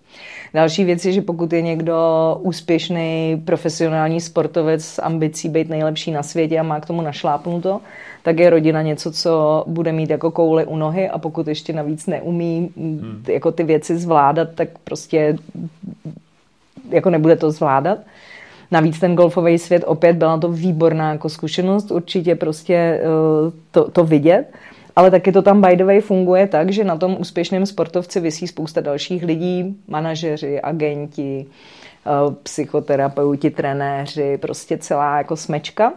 Další 0.53 0.83
věc 0.83 1.05
je, 1.05 1.11
že 1.11 1.21
pokud 1.21 1.53
je 1.53 1.61
někdo 1.61 1.97
úspěšný 2.41 3.41
profesionální 3.45 4.21
sportovec 4.21 4.85
s 4.85 5.01
ambicí 5.01 5.49
být 5.49 5.69
nejlepší 5.69 6.11
na 6.11 6.23
světě 6.23 6.59
a 6.59 6.63
má 6.63 6.79
k 6.79 6.85
tomu 6.85 7.01
našlápnuto, 7.01 7.81
tak 8.23 8.39
je 8.39 8.49
rodina 8.49 8.81
něco, 8.81 9.11
co 9.11 9.63
bude 9.67 9.91
mít 9.91 10.09
jako 10.09 10.31
kouli 10.31 10.65
u 10.65 10.77
nohy 10.77 11.09
a 11.09 11.17
pokud 11.17 11.47
ještě 11.47 11.73
navíc 11.73 12.07
neumí 12.07 12.69
hmm. 12.77 13.23
jako 13.27 13.51
ty 13.51 13.63
věci 13.63 13.97
zvládat, 13.97 14.49
tak 14.55 14.69
prostě 14.83 15.37
jako 16.89 17.09
nebude 17.09 17.35
to 17.35 17.51
zvládat. 17.51 17.97
Navíc 18.71 18.99
ten 18.99 19.15
golfový 19.15 19.57
svět 19.57 19.83
opět 19.87 20.13
byla 20.13 20.37
to 20.37 20.49
výborná 20.49 21.11
jako 21.11 21.29
zkušenost, 21.29 21.91
určitě 21.91 22.35
prostě 22.35 22.73
eh, 22.75 23.01
to, 23.71 23.91
to 23.91 24.03
vidět. 24.03 24.53
Ale 24.95 25.11
taky 25.11 25.31
to 25.31 25.41
tam 25.41 25.61
by 25.61 25.75
the 25.75 25.83
way 25.83 26.01
funguje 26.01 26.47
tak, 26.47 26.71
že 26.71 26.83
na 26.83 26.97
tom 26.97 27.17
úspěšném 27.19 27.65
sportovci 27.65 28.19
vysí 28.19 28.47
spousta 28.47 28.81
dalších 28.81 29.23
lidí, 29.23 29.77
manažeři, 29.87 30.61
agenti, 30.61 31.45
eh, 32.05 32.11
psychoterapeuti, 32.43 33.49
trenéři, 33.49 34.37
prostě 34.37 34.77
celá 34.77 35.17
jako 35.17 35.35
smečka. 35.35 35.93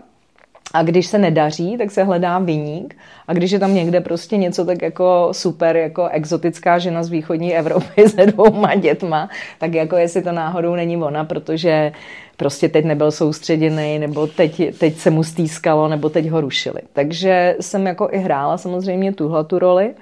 A 0.75 0.83
když 0.83 1.07
se 1.07 1.18
nedaří, 1.18 1.77
tak 1.79 1.91
se 1.91 2.05
hledá 2.05 2.39
viník. 2.39 2.97
A 3.29 3.33
když 3.33 3.51
je 3.51 3.59
tam 3.59 3.75
někde 3.75 4.01
prostě 4.01 4.37
něco 4.37 4.64
tak 4.64 4.83
jako 4.83 5.29
super, 5.33 5.77
jako 5.77 6.09
exotická 6.09 6.79
žena 6.79 7.03
z 7.03 7.11
východní 7.11 7.57
Evropy 7.57 8.09
se 8.09 8.27
dvouma 8.27 8.75
dětma, 8.75 9.29
tak 9.59 9.75
jako 9.75 9.97
jestli 9.97 10.22
to 10.22 10.33
náhodou 10.33 10.75
není 10.75 10.97
ona, 10.97 11.25
protože 11.25 11.93
prostě 12.37 12.68
teď 12.68 12.85
nebyl 12.85 13.11
soustředěný, 13.11 13.99
nebo 13.99 14.26
teď, 14.26 14.78
teď 14.78 14.97
se 14.97 15.11
mu 15.11 15.24
stýskalo, 15.24 15.89
nebo 15.89 16.09
teď 16.09 16.28
ho 16.28 16.41
rušili. 16.41 16.80
Takže 16.93 17.57
jsem 17.61 17.87
jako 17.87 18.09
i 18.12 18.18
hrála 18.18 18.59
samozřejmě 18.59 19.12
tuhle 19.12 19.45
tu 19.45 19.59
roli. 19.59 19.95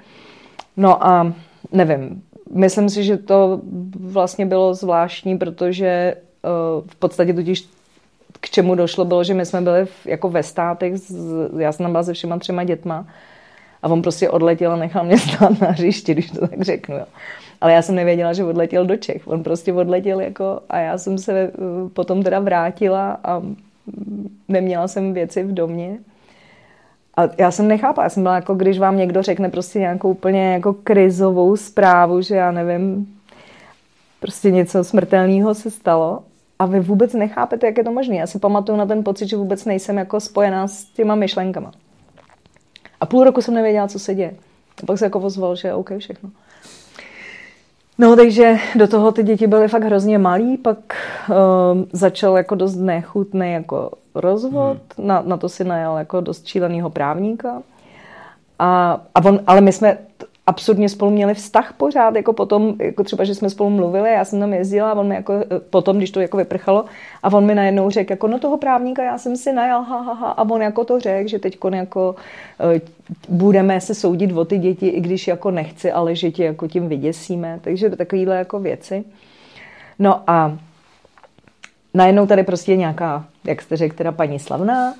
No 0.77 1.05
a 1.05 1.33
nevím, 1.71 2.23
myslím 2.53 2.89
si, 2.89 3.03
že 3.03 3.17
to 3.17 3.61
vlastně 3.99 4.45
bylo 4.45 4.73
zvláštní, 4.73 5.37
protože 5.37 6.15
uh, 6.43 6.87
v 6.87 6.95
podstatě 6.95 7.33
totiž 7.33 7.67
k 8.39 8.49
čemu 8.49 8.75
došlo, 8.75 9.05
bylo, 9.05 9.23
že 9.23 9.33
my 9.33 9.45
jsme 9.45 9.61
byli 9.61 9.85
v, 9.85 10.05
jako 10.05 10.29
ve 10.29 10.43
státech, 10.43 10.93
já 11.57 11.71
jsem 11.71 11.83
tam 11.83 11.91
byla 11.91 12.03
se 12.03 12.13
všema 12.13 12.39
třema 12.39 12.63
dětma 12.63 13.07
a 13.83 13.87
on 13.87 14.01
prostě 14.01 14.29
odletěl 14.29 14.71
a 14.71 14.75
nechal 14.75 15.05
mě 15.05 15.17
stát 15.17 15.61
na 15.61 15.67
hřišti, 15.67 16.13
když 16.13 16.31
to 16.31 16.47
tak 16.47 16.61
řeknu. 16.61 16.95
Jo. 16.95 17.05
Ale 17.63 17.73
já 17.73 17.81
jsem 17.81 17.95
nevěděla, 17.95 18.33
že 18.33 18.43
odletěl 18.43 18.85
do 18.85 18.95
Čech. 18.97 19.27
On 19.27 19.43
prostě 19.43 19.73
odletěl 19.73 20.21
jako 20.21 20.59
a 20.69 20.79
já 20.79 20.97
jsem 20.97 21.17
se 21.17 21.33
eh, 21.33 21.51
potom 21.93 22.23
teda 22.23 22.39
vrátila 22.39 23.19
a 23.23 23.41
neměla 24.47 24.87
jsem 24.87 25.13
věci 25.13 25.43
v 25.43 25.53
domě. 25.53 25.97
A 27.17 27.21
já 27.37 27.51
jsem 27.51 27.67
nechápala, 27.67 28.05
já 28.05 28.09
jsem 28.09 28.23
byla 28.23 28.35
jako, 28.35 28.55
když 28.55 28.79
vám 28.79 28.97
někdo 28.97 29.21
řekne 29.21 29.49
prostě 29.49 29.79
nějakou 29.79 30.09
úplně 30.09 30.53
jako 30.53 30.73
krizovou 30.73 31.55
zprávu, 31.55 32.21
že 32.21 32.35
já 32.35 32.51
nevím, 32.51 33.15
prostě 34.19 34.51
něco 34.51 34.83
smrtelného 34.83 35.53
se 35.53 35.71
stalo 35.71 36.23
a 36.59 36.65
vy 36.65 36.79
vůbec 36.79 37.13
nechápete, 37.13 37.67
jak 37.67 37.77
je 37.77 37.83
to 37.83 37.91
možné. 37.91 38.15
Já 38.15 38.27
si 38.27 38.39
pamatuju 38.39 38.77
na 38.77 38.85
ten 38.85 39.03
pocit, 39.03 39.27
že 39.27 39.37
vůbec 39.37 39.65
nejsem 39.65 39.97
jako 39.97 40.19
spojená 40.19 40.67
s 40.67 40.83
těma 40.83 41.15
myšlenkama. 41.15 41.71
A 42.99 43.05
půl 43.05 43.23
roku 43.23 43.41
jsem 43.41 43.53
nevěděla, 43.53 43.87
co 43.87 43.99
se 43.99 44.15
děje. 44.15 44.35
A 44.83 44.85
pak 44.85 44.97
se 44.97 45.05
jako 45.05 45.19
ozval, 45.19 45.55
že 45.55 45.73
OK, 45.73 45.91
všechno. 45.97 46.29
No, 47.97 48.15
takže 48.15 48.55
do 48.75 48.87
toho 48.87 49.11
ty 49.11 49.23
děti 49.23 49.47
byly 49.47 49.67
fakt 49.67 49.83
hrozně 49.83 50.17
malý, 50.17 50.57
pak 50.57 50.77
um, 51.29 51.87
začal 51.91 52.37
jako 52.37 52.55
dost 52.55 52.75
nechutný 52.75 53.51
jako 53.51 53.91
rozvod, 54.15 54.77
hmm. 54.97 55.07
na, 55.07 55.21
na 55.21 55.37
to 55.37 55.49
si 55.49 55.63
najel 55.63 55.97
jako 55.97 56.21
dost 56.21 56.47
šílenýho 56.47 56.89
právníka. 56.89 57.61
A, 58.59 59.01
a 59.15 59.25
on, 59.25 59.39
ale 59.47 59.61
my 59.61 59.71
jsme, 59.71 59.97
absurdně 60.47 60.89
spolu 60.89 61.11
měli 61.11 61.33
vztah 61.33 61.73
pořád, 61.73 62.15
jako 62.15 62.33
potom, 62.33 62.75
jako 62.79 63.03
třeba, 63.03 63.23
že 63.23 63.35
jsme 63.35 63.49
spolu 63.49 63.69
mluvili, 63.69 64.09
já 64.09 64.25
jsem 64.25 64.39
tam 64.39 64.53
jezdila 64.53 64.91
a 64.91 64.93
on 64.93 65.07
mi 65.07 65.15
jako, 65.15 65.33
eh, 65.33 65.59
potom, 65.69 65.97
když 65.97 66.11
to 66.11 66.19
jako 66.19 66.37
vyprchalo, 66.37 66.85
a 67.23 67.33
on 67.33 67.45
mi 67.45 67.55
najednou 67.55 67.89
řekl, 67.89 68.11
jako 68.11 68.27
no 68.27 68.39
toho 68.39 68.57
právníka 68.57 69.03
já 69.03 69.17
jsem 69.17 69.37
si 69.37 69.53
najal, 69.53 69.83
ha, 69.83 70.01
ha, 70.01 70.13
ha, 70.13 70.31
a 70.31 70.49
on 70.49 70.61
jako 70.61 70.83
to 70.85 70.99
řekl, 70.99 71.29
že 71.29 71.39
teď 71.39 71.57
jako 71.71 72.15
uh, 72.63 72.79
budeme 73.29 73.81
se 73.81 73.95
soudit 73.95 74.31
o 74.31 74.45
ty 74.45 74.57
děti, 74.57 74.87
i 74.87 75.01
když 75.01 75.27
jako 75.27 75.51
nechci, 75.51 75.91
ale 75.91 76.15
že 76.15 76.31
tě 76.31 76.43
jako 76.43 76.67
tím 76.67 76.89
vyděsíme, 76.89 77.59
takže 77.61 77.89
takovýhle 77.89 78.35
jako 78.37 78.59
věci. 78.59 79.03
No 79.99 80.21
a 80.27 80.57
najednou 81.93 82.27
tady 82.27 82.43
prostě 82.43 82.75
nějaká, 82.75 83.25
jak 83.43 83.61
jste 83.61 83.77
řekl, 83.77 83.95
teda 83.95 84.11
paní 84.11 84.39
slavná, 84.39 84.93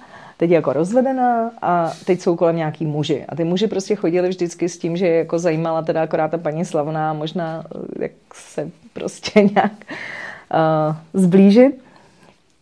teď 0.44 0.50
je 0.50 0.56
jako 0.56 0.74
rozvedená 0.74 1.52
a 1.62 1.92
teď 2.06 2.22
jsou 2.22 2.36
kolem 2.36 2.56
nějaký 2.56 2.86
muži. 2.86 3.26
A 3.30 3.36
ty 3.36 3.44
muži 3.44 3.68
prostě 3.68 3.96
chodili 3.96 4.30
vždycky 4.30 4.70
s 4.70 4.78
tím, 4.78 4.98
že 4.98 5.08
je 5.08 5.18
jako 5.18 5.40
zajímala 5.40 5.82
teda 5.82 6.02
akorát 6.02 6.32
ta 6.32 6.38
paní 6.38 6.66
Slavná, 6.66 7.14
možná 7.14 7.64
jak 8.00 8.12
se 8.34 8.70
prostě 8.94 9.42
nějak 9.56 9.72
uh, 10.54 11.22
zblížit. 11.22 11.82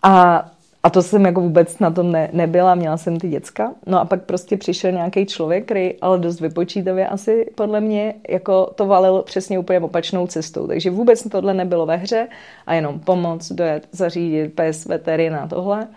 A, 0.03 0.45
a 0.83 0.89
to 0.89 1.01
jsem 1.01 1.25
jako 1.25 1.41
vůbec 1.41 1.79
na 1.79 1.91
tom 1.91 2.11
ne, 2.11 2.29
nebyla, 2.33 2.75
měla 2.75 2.97
jsem 2.97 3.19
ty 3.19 3.29
děcka. 3.29 3.71
No 3.85 3.99
a 3.99 4.05
pak 4.05 4.21
prostě 4.21 4.57
přišel 4.57 4.91
nějaký 4.91 5.25
člověk, 5.25 5.65
který 5.65 6.01
ale 6.01 6.19
dost 6.19 6.39
vypočítavě 6.41 7.07
asi 7.07 7.51
podle 7.55 7.81
mě 7.81 8.13
jako 8.29 8.71
to 8.75 8.85
valil 8.85 9.21
přesně 9.25 9.59
úplně 9.59 9.79
opačnou 9.79 10.27
cestou. 10.27 10.67
Takže 10.67 10.89
vůbec 10.89 11.23
tohle 11.29 11.53
nebylo 11.53 11.85
ve 11.85 11.95
hře 11.95 12.27
a 12.65 12.73
jenom 12.73 12.99
pomoc, 12.99 13.51
dojet, 13.51 13.87
zařídit, 13.91 14.53
pes, 14.53 14.85
veterina, 14.85 15.47
tohle. 15.47 15.87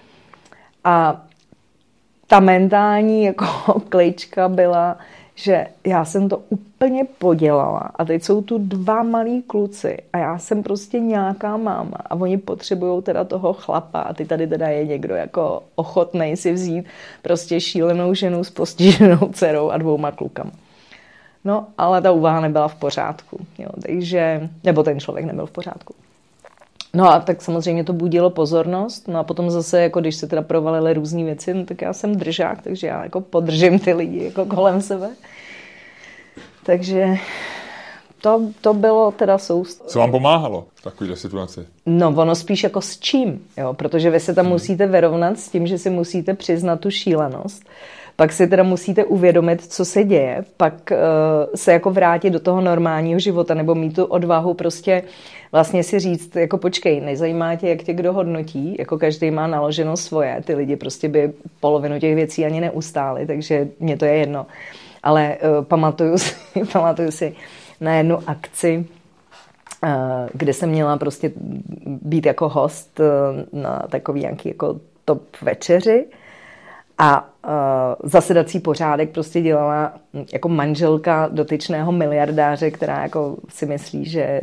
A 0.84 1.24
ta 2.26 2.40
mentální 2.40 3.24
jako 3.24 3.46
klička 3.88 4.48
byla, 4.48 4.98
že 5.34 5.66
já 5.86 6.04
jsem 6.04 6.28
to 6.28 6.42
úplně 6.48 7.04
podělala 7.18 7.90
a 7.94 8.04
teď 8.04 8.22
jsou 8.22 8.42
tu 8.42 8.58
dva 8.58 9.02
malí 9.02 9.42
kluci 9.42 9.96
a 10.12 10.18
já 10.18 10.38
jsem 10.38 10.62
prostě 10.62 11.00
nějaká 11.00 11.56
máma 11.56 11.96
a 12.06 12.14
oni 12.14 12.38
potřebují 12.38 13.02
teda 13.02 13.24
toho 13.24 13.52
chlapa 13.52 14.00
a 14.00 14.14
ty 14.14 14.24
tady 14.24 14.46
teda 14.46 14.68
je 14.68 14.86
někdo 14.86 15.14
jako 15.14 15.62
ochotnej 15.74 16.36
si 16.36 16.52
vzít 16.52 16.86
prostě 17.22 17.60
šílenou 17.60 18.14
ženu 18.14 18.44
s 18.44 18.50
postiženou 18.50 19.28
dcerou 19.32 19.70
a 19.70 19.78
dvouma 19.78 20.10
klukama. 20.10 20.50
No, 21.44 21.66
ale 21.78 22.02
ta 22.02 22.12
úvaha 22.12 22.40
nebyla 22.40 22.68
v 22.68 22.74
pořádku, 22.74 23.46
jo, 23.58 23.68
takže, 23.82 24.48
nebo 24.64 24.82
ten 24.82 25.00
člověk 25.00 25.26
nebyl 25.26 25.46
v 25.46 25.50
pořádku. 25.50 25.94
No 26.94 27.12
a 27.12 27.20
tak 27.20 27.42
samozřejmě 27.42 27.84
to 27.84 27.92
budilo 27.92 28.30
pozornost. 28.30 29.08
No 29.08 29.18
a 29.18 29.24
potom 29.24 29.50
zase, 29.50 29.82
jako 29.82 30.00
když 30.00 30.16
se 30.16 30.26
teda 30.26 30.42
provalily 30.42 30.94
různé 30.94 31.24
věci, 31.24 31.54
no 31.54 31.64
tak 31.64 31.82
já 31.82 31.92
jsem 31.92 32.16
držák, 32.16 32.62
takže 32.62 32.86
já 32.86 33.02
jako 33.02 33.20
podržím 33.20 33.78
ty 33.78 33.92
lidi 33.92 34.24
jako 34.24 34.44
kolem 34.44 34.82
sebe. 34.82 35.10
Takže 36.66 37.18
to, 38.20 38.40
to 38.60 38.74
bylo 38.74 39.12
teda 39.12 39.38
soust. 39.38 39.90
Co 39.90 39.98
vám 39.98 40.10
pomáhalo 40.10 40.66
v 40.74 40.82
takové 40.82 41.16
situaci? 41.16 41.66
No, 41.86 42.08
ono 42.08 42.34
spíš 42.34 42.62
jako 42.62 42.80
s 42.80 42.98
čím, 42.98 43.42
jo? 43.56 43.74
protože 43.74 44.10
vy 44.10 44.20
se 44.20 44.34
tam 44.34 44.44
hmm. 44.44 44.52
musíte 44.52 44.86
vyrovnat 44.86 45.38
s 45.38 45.48
tím, 45.48 45.66
že 45.66 45.78
si 45.78 45.90
musíte 45.90 46.34
přiznat 46.34 46.80
tu 46.80 46.90
šílenost. 46.90 47.64
Pak 48.16 48.32
si 48.32 48.46
teda 48.46 48.62
musíte 48.62 49.04
uvědomit, 49.04 49.72
co 49.72 49.84
se 49.84 50.04
děje, 50.04 50.44
pak 50.56 50.74
uh, 50.90 50.96
se 51.54 51.72
jako 51.72 51.90
vrátit 51.90 52.30
do 52.30 52.40
toho 52.40 52.60
normálního 52.60 53.20
života 53.20 53.54
nebo 53.54 53.74
mít 53.74 53.94
tu 53.94 54.04
odvahu 54.04 54.54
prostě 54.54 55.02
vlastně 55.52 55.82
si 55.82 55.98
říct, 55.98 56.36
jako 56.36 56.58
počkej, 56.58 57.00
nezajímá 57.00 57.56
tě, 57.56 57.68
jak 57.68 57.82
tě 57.82 57.92
kdo 57.92 58.12
hodnotí, 58.12 58.76
jako 58.78 58.98
každý 58.98 59.30
má 59.30 59.46
naloženo 59.46 59.96
svoje, 59.96 60.42
ty 60.44 60.54
lidi 60.54 60.76
prostě 60.76 61.08
by 61.08 61.32
polovinu 61.60 62.00
těch 62.00 62.14
věcí 62.14 62.44
ani 62.44 62.60
neustáli, 62.60 63.26
takže 63.26 63.68
mě 63.80 63.96
to 63.96 64.04
je 64.04 64.14
jedno. 64.14 64.46
Ale 65.02 65.36
uh, 65.58 65.64
pamatuju 65.64 66.18
si, 66.18 66.34
pamatuju 66.72 67.10
si 67.10 67.34
na 67.80 67.94
jednu 67.94 68.18
akci, 68.26 68.86
uh, 69.84 69.90
kde 70.32 70.52
jsem 70.52 70.70
měla 70.70 70.96
prostě 70.96 71.32
být 71.86 72.26
jako 72.26 72.48
host 72.48 73.00
na 73.52 73.82
takový 73.88 74.20
nějaký 74.20 74.48
jako 74.48 74.80
top 75.04 75.22
večeři 75.42 76.04
a 76.98 77.28
uh, 77.44 78.10
zasedací 78.10 78.60
pořádek 78.60 79.10
prostě 79.10 79.40
dělala 79.40 79.92
jako 80.32 80.48
manželka 80.48 81.28
dotyčného 81.32 81.92
miliardáře, 81.92 82.70
která 82.70 83.02
jako 83.02 83.36
si 83.48 83.66
myslí, 83.66 84.04
že 84.04 84.40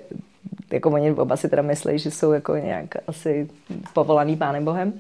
jako 0.72 0.90
oni 0.90 1.12
oba 1.12 1.38
si 1.38 1.50
teda 1.50 1.62
myslí, 1.62 2.00
že 2.00 2.12
jsou 2.12 2.32
jako 2.32 2.56
nějak 2.56 2.96
asi 3.08 3.48
povolaný 3.94 4.38
pánem 4.38 4.66
Bohem. 4.66 4.94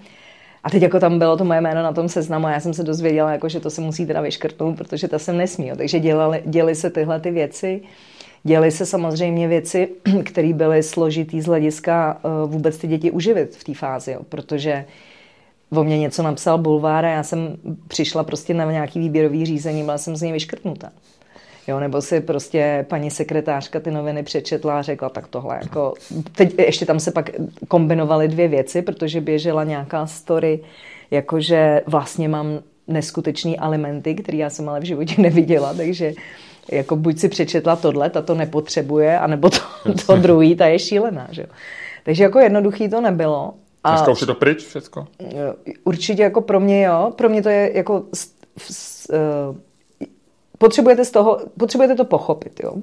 A 0.64 0.70
teď 0.70 0.84
jako 0.84 0.99
tam 0.99 1.20
bylo 1.20 1.38
to 1.38 1.45
moje 1.45 1.62
jméno 1.62 1.84
na 1.84 1.93
tom 1.93 2.10
seznamu 2.10 2.47
a 2.47 2.52
já 2.52 2.60
jsem 2.60 2.74
se 2.74 2.84
dozvěděla, 2.84 3.32
jako, 3.32 3.49
že 3.49 3.60
to 3.60 3.70
se 3.70 3.82
musí 3.82 4.06
teda 4.06 4.22
vyškrtnout, 4.22 4.78
protože 4.78 5.08
to 5.08 5.20
jsem 5.20 5.38
nesmí. 5.38 5.72
Takže 5.78 5.99
dělali, 5.99 6.41
děli 6.45 6.76
se 6.76 6.89
tyhle 6.89 7.20
ty 7.20 7.32
věci. 7.32 7.82
Děly 8.43 8.72
se 8.72 8.86
samozřejmě 8.86 9.47
věci, 9.47 9.89
které 10.24 10.54
byly 10.54 10.84
složitý 10.84 11.41
z 11.41 11.45
hlediska 11.45 12.20
uh, 12.24 12.52
vůbec 12.52 12.78
ty 12.78 12.88
děti 12.88 13.12
uživit 13.12 13.56
v 13.56 13.64
té 13.64 13.74
fázi, 13.74 14.12
jo, 14.12 14.22
protože 14.30 14.86
o 15.76 15.84
mě 15.84 15.99
něco 15.99 16.24
napsal 16.24 16.57
bulvár 16.57 17.05
a 17.05 17.09
já 17.09 17.24
jsem 17.24 17.57
přišla 17.88 18.24
prostě 18.24 18.53
na 18.53 18.72
nějaký 18.72 18.99
výběrový 18.99 19.45
řízení, 19.45 19.84
byla 19.84 19.97
jsem 19.97 20.15
z 20.15 20.22
něj 20.22 20.32
vyškrtnuta. 20.32 20.91
Jo, 21.67 21.80
nebo 21.80 22.01
si 22.01 22.22
prostě 22.22 22.86
paní 22.89 23.11
sekretářka 23.11 23.80
ty 23.80 23.91
noviny 23.91 24.24
přečetla 24.24 24.80
a 24.80 24.82
řekla, 24.82 25.09
tak 25.09 25.28
tohle 25.28 25.59
jako... 25.61 25.93
Teď 26.36 26.59
ještě 26.59 26.86
tam 26.86 26.99
se 26.99 27.11
pak 27.11 27.30
kombinovaly 27.67 28.28
dvě 28.28 28.47
věci, 28.47 28.82
protože 28.82 29.22
běžela 29.22 29.63
nějaká 29.63 30.07
story, 30.07 30.59
jakože 31.11 31.82
vlastně 31.88 32.30
mám 32.30 32.59
neskutečný 32.88 33.59
alimenty, 33.59 34.15
který 34.15 34.38
já 34.38 34.49
jsem 34.49 34.69
ale 34.69 34.80
v 34.80 34.84
životě 34.84 35.22
neviděla, 35.22 35.74
takže 35.74 36.13
jako 36.72 36.95
buď 36.95 37.17
si 37.19 37.30
přečetla 37.30 37.76
tohle, 37.76 38.09
ta 38.09 38.22
to 38.22 38.36
nepotřebuje, 38.36 39.19
anebo 39.19 39.49
to, 39.49 39.59
to 40.05 40.15
druhý, 40.22 40.55
ta 40.55 40.65
je 40.65 40.80
šílená. 40.80 41.28
Že? 41.32 41.45
Takže 42.03 42.24
jako 42.24 42.39
jednoduchý 42.39 42.89
to 42.89 43.01
nebylo. 43.01 43.53
A 43.84 43.89
Dneska 43.89 44.11
už 44.11 44.21
je 44.21 44.27
to 44.27 44.36
pryč 44.36 44.65
všecko? 44.65 45.07
Určitě 45.84 46.23
jako 46.23 46.41
pro 46.41 46.59
mě 46.59 46.86
jo. 46.86 47.13
Pro 47.15 47.29
mě 47.29 47.43
to 47.43 47.49
je 47.49 47.77
jako... 47.77 47.93
Uh, 47.93 49.55
potřebujete, 50.57 51.05
z 51.05 51.11
toho, 51.11 51.39
potřebujete 51.59 51.95
to 51.95 52.05
pochopit, 52.05 52.59
jo. 52.63 52.73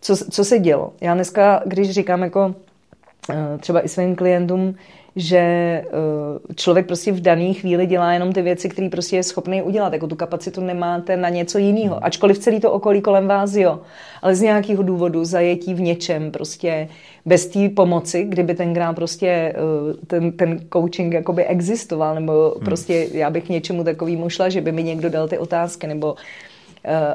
Co, 0.00 0.16
co 0.16 0.44
se 0.44 0.58
dělo. 0.58 0.92
Já 1.00 1.14
dneska, 1.14 1.62
když 1.66 1.90
říkám 1.90 2.22
jako 2.22 2.46
uh, 2.46 3.60
třeba 3.60 3.84
i 3.84 3.88
svým 3.88 4.16
klientům, 4.16 4.74
že 5.16 5.84
uh, 5.86 6.54
člověk 6.54 6.86
prostě 6.86 7.12
v 7.12 7.20
dané 7.20 7.52
chvíli 7.52 7.86
dělá 7.86 8.12
jenom 8.12 8.32
ty 8.32 8.42
věci, 8.42 8.68
které 8.68 8.88
prostě 8.88 9.16
je 9.16 9.22
schopný 9.22 9.62
udělat. 9.62 9.92
Jako 9.92 10.06
tu 10.06 10.16
kapacitu 10.16 10.60
nemáte 10.60 11.16
na 11.16 11.28
něco 11.28 11.58
jiného. 11.58 12.04
Ačkoliv 12.04 12.38
celý 12.38 12.60
to 12.60 12.72
okolí 12.72 13.00
kolem 13.00 13.28
vás, 13.28 13.54
jo. 13.54 13.80
Ale 14.22 14.34
z 14.34 14.40
nějakého 14.40 14.82
důvodu 14.82 15.24
zajetí 15.24 15.74
v 15.74 15.80
něčem 15.80 16.30
prostě 16.30 16.88
bez 17.26 17.46
té 17.46 17.68
pomoci, 17.68 18.24
kdyby 18.24 18.54
tenkrát 18.54 18.92
prostě 18.92 19.54
uh, 19.56 19.92
ten, 20.06 20.32
ten 20.32 20.60
coaching 20.72 21.14
jakoby 21.14 21.44
existoval, 21.44 22.14
nebo 22.14 22.54
hmm. 22.56 22.64
prostě 22.64 23.08
já 23.12 23.30
bych 23.30 23.48
něčemu 23.48 23.84
takovým 23.84 24.28
šla, 24.28 24.48
že 24.48 24.60
by 24.60 24.72
mi 24.72 24.82
někdo 24.82 25.10
dal 25.10 25.28
ty 25.28 25.38
otázky, 25.38 25.86
nebo 25.86 26.12
uh, 26.12 26.18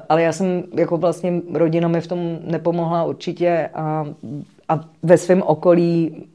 ale 0.10 0.24
já 0.24 0.32
jsem 0.32 0.64
jako 0.78 0.98
vlastně 0.98 1.34
rodina 1.54 1.88
mi 1.88 2.02
v 2.02 2.08
tom 2.08 2.40
nepomohla 2.44 3.04
určitě 3.04 3.70
a, 3.74 4.06
a 4.70 4.80
ve 5.04 5.18
svém 5.18 5.42
okolí 5.42 6.26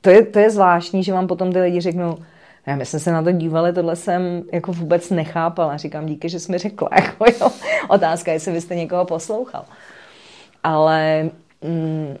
to 0.00 0.10
je, 0.10 0.24
to 0.24 0.38
je 0.38 0.50
zvláštní, 0.50 1.04
že 1.04 1.12
vám 1.12 1.26
potom 1.26 1.52
ty 1.52 1.60
lidi 1.60 1.80
řeknou, 1.80 2.16
já 2.66 2.76
my 2.76 2.86
jsme 2.86 2.98
se 2.98 3.12
na 3.12 3.22
to 3.22 3.32
dívali, 3.32 3.72
tohle 3.72 3.96
jsem 3.96 4.42
jako 4.52 4.72
vůbec 4.72 5.10
nechápala. 5.10 5.76
Říkám, 5.76 6.06
díky, 6.06 6.28
že 6.28 6.40
jsi 6.40 6.52
mi 6.52 6.58
řekla. 6.58 6.88
Jako, 6.96 7.24
jo. 7.40 7.50
Otázka, 7.88 8.32
jestli 8.32 8.52
byste 8.52 8.74
někoho 8.74 9.04
poslouchal. 9.04 9.64
Ale 10.64 11.30
mm, 11.62 12.16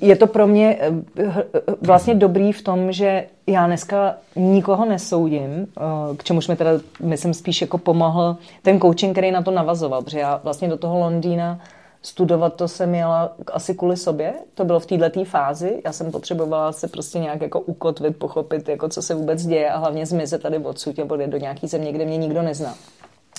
je 0.00 0.16
to 0.16 0.26
pro 0.26 0.46
mě 0.46 0.78
eh, 0.80 1.44
vlastně 1.80 2.14
dobrý 2.14 2.52
v 2.52 2.62
tom, 2.62 2.92
že 2.92 3.26
já 3.46 3.66
dneska 3.66 4.14
nikoho 4.36 4.84
nesoudím, 4.84 5.50
eh, 5.52 6.16
k 6.16 6.24
čemuž 6.24 6.48
mi 6.48 6.56
teda, 6.56 6.70
myslím, 7.00 7.34
spíš 7.34 7.60
jako 7.60 7.78
pomohl 7.78 8.36
ten 8.62 8.80
coaching, 8.80 9.12
který 9.12 9.30
na 9.30 9.42
to 9.42 9.50
navazoval, 9.50 10.02
protože 10.02 10.18
já 10.18 10.40
vlastně 10.44 10.68
do 10.68 10.76
toho 10.76 10.98
Londýna 10.98 11.60
studovat 12.02 12.54
to 12.56 12.68
jsem 12.68 12.94
jela 12.94 13.32
asi 13.52 13.74
kvůli 13.74 13.96
sobě, 13.96 14.34
to 14.54 14.64
bylo 14.64 14.80
v 14.80 14.86
této 14.86 15.24
fázi, 15.24 15.82
já 15.84 15.92
jsem 15.92 16.10
potřebovala 16.10 16.72
se 16.72 16.88
prostě 16.88 17.18
nějak 17.18 17.40
jako 17.40 17.60
ukotvit, 17.60 18.16
pochopit, 18.16 18.68
jako 18.68 18.88
co 18.88 19.02
se 19.02 19.14
vůbec 19.14 19.46
děje 19.46 19.70
a 19.70 19.78
hlavně 19.78 20.06
zmizet 20.06 20.42
tady 20.42 20.58
odsud 20.58 20.98
a 20.98 21.26
do 21.26 21.36
nějaký 21.36 21.66
země, 21.66 21.92
kde 21.92 22.04
mě 22.04 22.16
nikdo 22.16 22.42
nezná. 22.42 22.74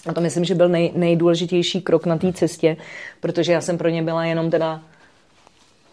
A 0.09 0.13
to 0.13 0.21
myslím, 0.21 0.43
že 0.43 0.55
byl 0.55 0.69
nej, 0.69 0.91
nejdůležitější 0.95 1.81
krok 1.81 2.05
na 2.05 2.17
té 2.17 2.33
cestě, 2.33 2.77
protože 3.19 3.53
já 3.53 3.61
jsem 3.61 3.77
pro 3.77 3.89
ně 3.89 4.03
byla 4.03 4.25
jenom 4.25 4.51
teda 4.51 4.81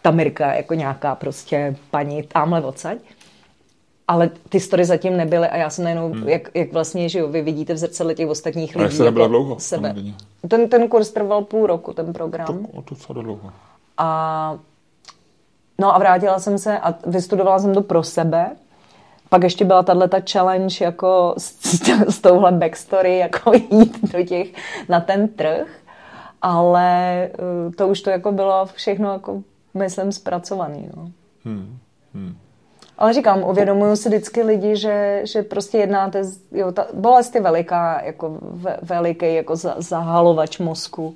ta 0.01 0.11
Mirka, 0.11 0.53
jako 0.53 0.73
nějaká 0.73 1.15
prostě 1.15 1.75
paní 1.91 2.23
tamhle 2.23 2.61
odsaď. 2.61 2.97
Ale 4.07 4.29
ty 4.49 4.59
story 4.59 4.85
zatím 4.85 5.17
nebyly 5.17 5.47
a 5.47 5.57
já 5.57 5.69
jsem 5.69 5.83
najednou, 5.83 6.11
hmm. 6.11 6.29
jak, 6.29 6.49
jak 6.53 6.73
vlastně, 6.73 7.09
že 7.09 7.19
jo, 7.19 7.27
vy 7.27 7.41
vidíte 7.41 7.73
v 7.73 7.77
zrcadle 7.77 8.15
těch 8.15 8.27
ostatních 8.27 8.75
lidí. 8.75 8.93
A 8.93 8.97
se 8.97 9.03
nebyla 9.03 9.23
jako 9.23 9.31
dlouho? 9.31 9.59
Sebe. 9.59 9.95
Ten, 10.47 10.69
ten 10.69 10.87
kurz 10.87 11.11
trval 11.11 11.41
půl 11.41 11.67
roku, 11.67 11.93
ten 11.93 12.13
program. 12.13 12.65
To, 12.75 12.81
to 12.81 12.95
co 12.95 13.13
dlouho. 13.13 13.51
A, 13.97 14.59
no 15.79 15.95
a 15.95 15.99
vrátila 15.99 16.39
jsem 16.39 16.57
se 16.57 16.79
a 16.79 16.95
vystudovala 17.05 17.59
jsem 17.59 17.73
to 17.73 17.81
pro 17.81 18.03
sebe. 18.03 18.51
Pak 19.29 19.43
ještě 19.43 19.65
byla 19.65 19.83
tahle 19.83 20.07
ta 20.07 20.17
challenge 20.31 20.85
jako 20.85 21.33
s, 21.37 21.59
s, 21.61 21.89
s 22.09 22.21
touhle 22.21 22.51
backstory, 22.51 23.17
jako 23.17 23.51
jít 23.71 24.13
do 24.13 24.23
těch, 24.23 24.47
na 24.89 24.99
ten 24.99 25.27
trh. 25.27 25.67
Ale 26.41 27.23
eh, 27.23 27.71
to 27.75 27.87
už 27.87 28.01
to 28.01 28.09
jako 28.09 28.31
bylo 28.31 28.65
všechno 28.65 29.11
jako, 29.11 29.43
myslím, 29.73 30.11
zpracovaný. 30.11 30.89
No. 30.97 31.11
Hmm. 31.45 31.77
Hmm. 32.13 32.37
Ale 33.01 33.13
říkám, 33.13 33.43
uvědomuju 33.43 33.95
si 33.95 34.09
vždycky 34.09 34.43
lidi, 34.43 34.75
že, 34.75 35.21
že 35.23 35.43
prostě 35.43 35.77
jednáte, 35.77 36.21
jo, 36.51 36.71
ta 36.71 36.87
bolest 36.93 37.35
je 37.35 37.41
veliká, 37.41 38.01
jako 38.05 38.37
veliký, 38.81 39.35
jako 39.35 39.55
zahalovač 39.77 40.59
mozku. 40.59 41.15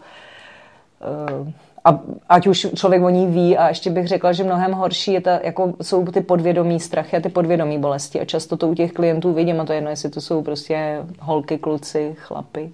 Uh, 1.39 1.49
a 1.85 1.99
ať 2.29 2.47
už 2.47 2.67
člověk 2.75 3.03
o 3.03 3.09
ní 3.09 3.27
ví, 3.27 3.57
a 3.57 3.67
ještě 3.67 3.89
bych 3.89 4.07
řekla, 4.07 4.31
že 4.31 4.43
mnohem 4.43 4.71
horší 4.71 5.13
je 5.13 5.21
ta, 5.21 5.39
jako 5.43 5.73
jsou 5.81 6.05
ty 6.05 6.21
podvědomí 6.21 6.79
strachy 6.79 7.17
a 7.17 7.21
ty 7.21 7.29
podvědomí 7.29 7.79
bolesti. 7.79 8.21
A 8.21 8.25
často 8.25 8.57
to 8.57 8.67
u 8.67 8.75
těch 8.75 8.91
klientů 8.91 9.33
vidím, 9.33 9.61
a 9.61 9.65
to 9.65 9.73
je 9.73 9.77
jedno, 9.77 9.89
jestli 9.89 10.09
to 10.09 10.21
jsou 10.21 10.41
prostě 10.41 11.05
holky, 11.19 11.57
kluci, 11.57 12.15
chlapy. 12.17 12.71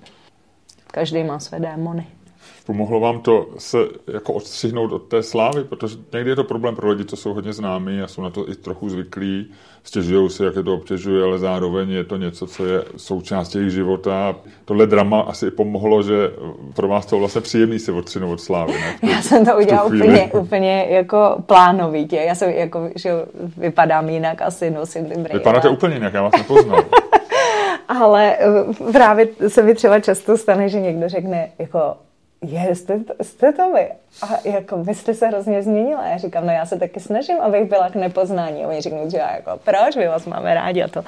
Každý 0.92 1.24
má 1.24 1.40
své 1.40 1.60
démony. 1.60 2.08
Pomohlo 2.72 3.00
vám 3.00 3.20
to 3.20 3.48
se 3.58 3.78
jako 4.14 4.34
odstřihnout 4.34 4.92
od 4.92 5.04
té 5.04 5.24
slávy, 5.24 5.64
protože 5.64 5.96
někdy 6.14 6.30
je 6.30 6.36
to 6.36 6.44
problém 6.44 6.76
pro 6.76 6.90
lidi, 6.90 7.06
co 7.06 7.16
jsou 7.16 7.34
hodně 7.34 7.54
známí 7.54 8.02
a 8.02 8.08
jsou 8.08 8.22
na 8.22 8.30
to 8.30 8.50
i 8.50 8.56
trochu 8.56 8.90
zvyklí, 8.90 9.52
stěžují 9.84 10.30
si, 10.30 10.44
jak 10.44 10.56
je 10.56 10.64
to 10.64 10.74
obtěžuje, 10.74 11.24
ale 11.24 11.40
zároveň 11.40 11.90
je 11.90 12.04
to 12.04 12.18
něco, 12.18 12.48
co 12.48 12.66
je 12.66 12.84
součástí 12.98 13.58
jejich 13.58 13.74
života. 13.74 14.36
Tohle 14.66 14.88
drama 14.88 15.22
asi 15.22 15.48
i 15.48 15.52
pomohlo, 15.52 16.04
že 16.04 16.32
pro 16.76 16.88
vás 16.88 17.06
to 17.06 17.20
vlastně 17.20 17.42
příjemný 17.42 17.80
se 17.80 17.92
odstřihnout 17.92 18.34
od 18.34 18.42
slávy. 18.42 18.74
Ne? 18.74 18.96
Tu, 19.02 19.08
Já 19.08 19.22
jsem 19.22 19.46
to 19.46 19.58
udělala 19.58 19.84
úplně, 19.84 20.32
úplně 20.34 20.88
jako 20.90 21.44
plánovitě. 21.46 22.16
Já 22.16 22.36
jsem 22.36 22.50
jako, 22.50 22.90
že 22.96 23.12
vypadám 23.58 24.10
jinak, 24.10 24.42
asi 24.42 24.72
nosím 24.72 25.06
ty 25.06 25.14
brýle. 25.14 25.40
Vypadáte 25.40 25.70
úplně 25.70 25.94
jinak, 25.94 26.14
já 26.14 26.22
vás 26.22 26.34
nepoznal. 26.38 26.84
ale 27.88 28.38
právě 28.92 29.28
se 29.48 29.64
mi 29.64 29.76
třeba 29.76 30.00
často 30.00 30.38
stane, 30.38 30.70
že 30.70 30.80
někdo 30.80 31.10
řekne, 31.10 31.52
jako 31.60 31.96
je, 32.42 32.76
jste, 32.76 33.00
jste 33.22 33.54
to 33.54 33.74
vy. 33.74 33.92
A 34.22 34.48
jako, 34.50 34.78
vy 34.78 34.96
jste 34.96 35.14
se 35.14 35.28
hrozně 35.28 35.64
změnila. 35.64 36.08
Já 36.08 36.18
říkám, 36.18 36.46
no 36.46 36.52
já 36.52 36.66
se 36.66 36.80
taky 36.80 37.00
snažím, 37.00 37.42
abych 37.42 37.70
byla 37.70 37.90
k 37.90 37.96
nepoznání. 37.96 38.66
A 38.66 38.68
oni 38.68 38.82
řeknou, 38.82 39.10
že 39.10 39.18
já 39.18 39.36
jako, 39.36 39.52
proč, 39.64 39.96
my 39.96 40.08
vás 40.08 40.26
máme 40.26 40.54
rádi 40.54 40.84
a 40.84 40.88
to. 40.88 41.04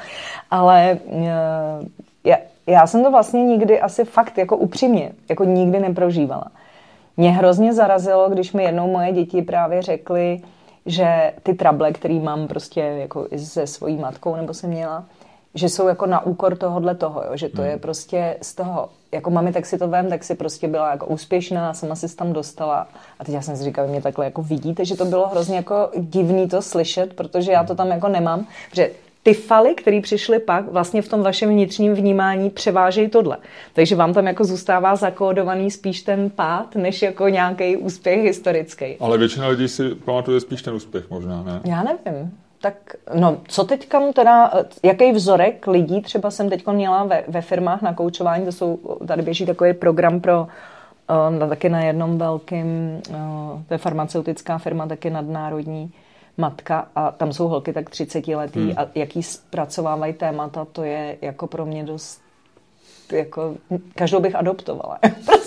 Ale 0.51 0.97
uh, 1.05 1.23
já, 2.23 2.37
já 2.67 2.87
jsem 2.87 3.03
to 3.03 3.11
vlastně 3.11 3.43
nikdy 3.43 3.81
asi 3.81 4.05
fakt 4.05 4.37
jako 4.37 4.57
upřímně, 4.57 5.11
jako 5.29 5.43
nikdy 5.43 5.79
neprožívala. 5.79 6.45
Mě 7.17 7.31
hrozně 7.31 7.73
zarazilo, 7.73 8.29
když 8.29 8.53
mi 8.53 8.63
jednou 8.63 8.91
moje 8.91 9.11
děti 9.11 9.41
právě 9.41 9.81
řekly, 9.81 10.41
že 10.85 11.33
ty 11.43 11.53
trable, 11.53 11.91
který 11.91 12.19
mám 12.19 12.47
prostě 12.47 12.79
jako 12.81 13.27
i 13.31 13.39
se 13.39 13.67
svojí 13.67 13.97
matkou 13.97 14.35
nebo 14.35 14.53
jsem 14.53 14.69
měla, 14.69 15.05
že 15.55 15.69
jsou 15.69 15.87
jako 15.87 16.05
na 16.05 16.25
úkor 16.25 16.55
tohohle 16.55 16.95
toho, 16.95 17.23
jo? 17.23 17.31
že 17.33 17.49
to 17.49 17.61
hmm. 17.61 17.71
je 17.71 17.77
prostě 17.77 18.37
z 18.41 18.55
toho, 18.55 18.89
jako 19.11 19.29
mami, 19.29 19.53
tak 19.53 19.65
si 19.65 19.77
to 19.77 19.87
vem, 19.87 20.09
tak 20.09 20.23
si 20.23 20.35
prostě 20.35 20.67
byla 20.67 20.91
jako 20.91 21.05
úspěšná, 21.05 21.73
sama 21.73 21.95
si 21.95 22.15
tam 22.15 22.33
dostala. 22.33 22.87
A 23.19 23.23
teď 23.23 23.35
já 23.35 23.41
jsem 23.41 23.57
si 23.57 23.63
říkala, 23.63 23.87
mě 23.87 24.01
takhle 24.01 24.25
jako 24.25 24.41
vidíte, 24.41 24.85
že 24.85 24.97
to 24.97 25.05
bylo 25.05 25.27
hrozně 25.27 25.55
jako 25.55 25.89
divný 25.97 26.49
to 26.49 26.61
slyšet, 26.61 27.13
protože 27.13 27.51
já 27.51 27.63
to 27.63 27.75
tam 27.75 27.87
jako 27.87 28.07
nemám, 28.07 28.47
protože 28.69 28.91
ty 29.23 29.33
faly, 29.33 29.75
které 29.75 30.01
přišly 30.01 30.39
pak, 30.39 30.71
vlastně 30.71 31.01
v 31.01 31.07
tom 31.07 31.23
vašem 31.23 31.49
vnitřním 31.49 31.93
vnímání 31.93 32.49
převážejí 32.49 33.09
tohle. 33.09 33.37
Takže 33.73 33.95
vám 33.95 34.13
tam 34.13 34.27
jako 34.27 34.43
zůstává 34.43 34.95
zakódovaný 34.95 35.71
spíš 35.71 36.01
ten 36.01 36.29
pád, 36.29 36.75
než 36.75 37.01
jako 37.01 37.27
nějaký 37.27 37.77
úspěch 37.77 38.21
historický. 38.21 38.97
Ale 38.99 39.17
většina 39.17 39.47
lidí 39.47 39.67
si 39.67 39.95
pamatuje 39.95 40.39
spíš 40.39 40.61
ten 40.61 40.73
úspěch 40.73 41.09
možná, 41.09 41.43
ne? 41.43 41.61
Já 41.65 41.83
nevím. 41.83 42.31
Tak, 42.63 42.95
no, 43.13 43.37
co 43.47 43.63
teďka 43.63 44.11
teda, 44.13 44.51
jaký 44.83 45.11
vzorek 45.11 45.67
lidí 45.67 46.01
třeba 46.01 46.31
jsem 46.31 46.49
teď 46.49 46.67
měla 46.67 47.03
ve, 47.03 47.23
ve 47.27 47.41
firmách 47.41 47.81
na 47.81 47.93
koučování, 47.93 48.45
to 48.45 48.51
jsou, 48.51 48.79
tady 49.07 49.21
běží 49.21 49.45
takový 49.45 49.73
program 49.73 50.21
pro 50.21 50.47
uh, 51.41 51.49
taky 51.49 51.69
na 51.69 51.83
jednom 51.83 52.17
velkým, 52.17 53.01
uh, 53.09 53.15
to 53.67 53.73
je 53.73 53.77
farmaceutická 53.77 54.57
firma, 54.57 54.87
taky 54.87 55.09
nadnárodní, 55.09 55.93
matka 56.37 56.87
a 56.95 57.11
tam 57.11 57.33
jsou 57.33 57.47
holky 57.47 57.73
tak 57.73 57.89
30 57.89 58.27
letý 58.27 58.59
hmm. 58.59 58.73
a 58.77 58.87
jaký 58.95 59.23
zpracovávají 59.23 60.13
témata, 60.13 60.65
to 60.65 60.83
je 60.83 61.17
jako 61.21 61.47
pro 61.47 61.65
mě 61.65 61.83
dost 61.83 62.21
jako, 63.11 63.55
každou 63.95 64.19
bych 64.19 64.35
adoptovala. 64.35 64.99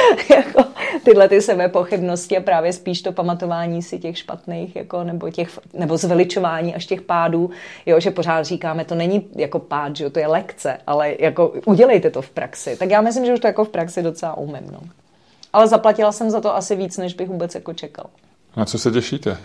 jako 0.30 0.64
tyhle 1.04 1.28
ty 1.28 1.42
sebepochybnosti 1.42 2.36
a 2.36 2.40
právě 2.40 2.72
spíš 2.72 3.02
to 3.02 3.12
pamatování 3.12 3.82
si 3.82 3.98
těch 3.98 4.18
špatných, 4.18 4.76
jako, 4.76 5.04
nebo, 5.04 5.30
těch, 5.30 5.58
nebo 5.74 5.96
zveličování 5.96 6.74
až 6.74 6.86
těch 6.86 7.02
pádů, 7.02 7.50
jo, 7.86 8.00
že 8.00 8.10
pořád 8.10 8.42
říkáme, 8.42 8.84
to 8.84 8.94
není 8.94 9.28
jako 9.36 9.58
pád, 9.58 9.96
že 9.96 10.04
jo, 10.04 10.10
to 10.10 10.18
je 10.18 10.26
lekce, 10.26 10.78
ale 10.86 11.14
jako 11.18 11.52
udělejte 11.64 12.10
to 12.10 12.22
v 12.22 12.30
praxi. 12.30 12.76
Tak 12.76 12.90
já 12.90 13.00
myslím, 13.00 13.26
že 13.26 13.34
už 13.34 13.40
to 13.40 13.46
jako 13.46 13.64
v 13.64 13.68
praxi 13.68 14.02
docela 14.02 14.36
umím. 14.36 14.70
No. 14.72 14.80
Ale 15.52 15.68
zaplatila 15.68 16.12
jsem 16.12 16.30
za 16.30 16.40
to 16.40 16.56
asi 16.56 16.76
víc, 16.76 16.98
než 16.98 17.14
bych 17.14 17.28
vůbec 17.28 17.54
jako 17.54 17.72
čekal. 17.72 18.06
Na 18.56 18.64
co 18.64 18.78
se 18.78 18.90
těšíte 18.90 19.36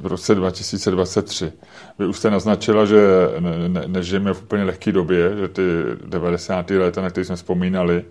v 0.00 0.06
roce 0.06 0.34
2023? 0.34 1.52
Vy 1.98 2.06
už 2.06 2.18
jste 2.18 2.30
naznačila, 2.30 2.86
že 2.86 2.96
ne, 3.38 3.68
ne, 3.68 3.82
nežijeme 3.86 4.34
v 4.34 4.42
úplně 4.42 4.64
lehké 4.64 4.92
době, 4.92 5.36
že 5.36 5.48
ty 5.48 5.62
90. 6.06 6.70
léta, 6.70 7.02
na 7.02 7.10
které 7.10 7.24
jsme 7.24 7.36
vzpomínali, 7.36 8.04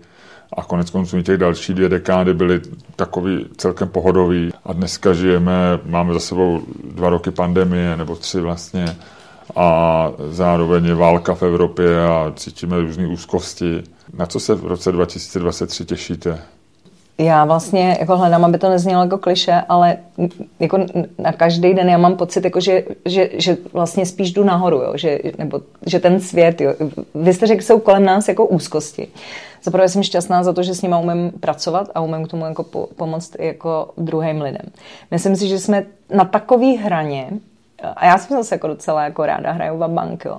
a 0.52 0.64
konec 0.64 0.90
konců 0.90 1.22
těch 1.22 1.36
další 1.38 1.74
dvě 1.74 1.88
dekády 1.88 2.34
byly 2.34 2.60
takový 2.96 3.46
celkem 3.56 3.88
pohodový 3.88 4.52
a 4.64 4.72
dneska 4.72 5.12
žijeme, 5.12 5.80
máme 5.84 6.12
za 6.12 6.20
sebou 6.20 6.60
dva 6.84 7.08
roky 7.08 7.30
pandemie, 7.30 7.96
nebo 7.96 8.16
tři 8.16 8.40
vlastně, 8.40 8.96
a 9.56 10.08
zároveň 10.30 10.84
je 10.84 10.94
válka 10.94 11.34
v 11.34 11.42
Evropě 11.42 12.04
a 12.04 12.32
cítíme 12.36 12.80
různé 12.80 13.06
úzkosti. 13.06 13.82
Na 14.14 14.26
co 14.26 14.40
se 14.40 14.54
v 14.54 14.66
roce 14.66 14.92
2023 14.92 15.84
těšíte? 15.84 16.38
já 17.18 17.44
vlastně 17.44 17.96
jako 18.00 18.16
hledám, 18.16 18.44
aby 18.44 18.58
to 18.58 18.68
neznělo 18.68 19.02
jako 19.02 19.18
kliše, 19.18 19.62
ale 19.68 19.96
jako 20.60 20.78
na 21.18 21.32
každý 21.32 21.74
den 21.74 21.88
já 21.88 21.98
mám 21.98 22.16
pocit, 22.16 22.44
jako 22.44 22.60
že, 22.60 22.84
že, 23.04 23.30
že 23.32 23.56
vlastně 23.72 24.06
spíš 24.06 24.32
jdu 24.32 24.44
nahoru, 24.44 24.76
jo, 24.76 24.92
že, 24.94 25.18
nebo, 25.38 25.60
že 25.86 26.00
ten 26.00 26.20
svět, 26.20 26.60
jo. 26.60 26.74
vy 27.14 27.34
jste 27.34 27.46
řekl, 27.46 27.62
jsou 27.62 27.80
kolem 27.80 28.04
nás 28.04 28.28
jako 28.28 28.46
úzkosti. 28.46 29.08
Zaprvé 29.62 29.88
jsem 29.88 30.02
šťastná 30.02 30.42
za 30.42 30.52
to, 30.52 30.62
že 30.62 30.74
s 30.74 30.82
nimi 30.82 30.94
umím 31.02 31.32
pracovat 31.40 31.90
a 31.94 32.00
umím 32.00 32.26
k 32.26 32.30
tomu 32.30 32.44
jako 32.46 32.62
po, 32.62 32.88
pomoct 32.96 33.36
jako 33.38 33.90
druhým 33.96 34.42
lidem. 34.42 34.66
Myslím 35.10 35.36
si, 35.36 35.48
že 35.48 35.58
jsme 35.58 35.84
na 36.14 36.24
takové 36.24 36.66
hraně, 36.66 37.30
a 37.96 38.06
já 38.06 38.18
jsem 38.18 38.36
zase 38.36 38.54
jako 38.54 38.66
docela 38.66 39.04
jako 39.04 39.26
ráda 39.26 39.52
hraju 39.52 39.76
v 39.76 39.88
bank, 39.88 40.24
jo. 40.24 40.38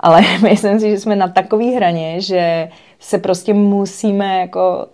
ale 0.00 0.22
myslím 0.42 0.80
si, 0.80 0.90
že 0.90 1.00
jsme 1.00 1.16
na 1.16 1.28
takové 1.28 1.64
hraně, 1.64 2.20
že 2.20 2.68
se 3.00 3.18
prostě 3.18 3.54
musíme 3.54 4.40
jako 4.40 4.86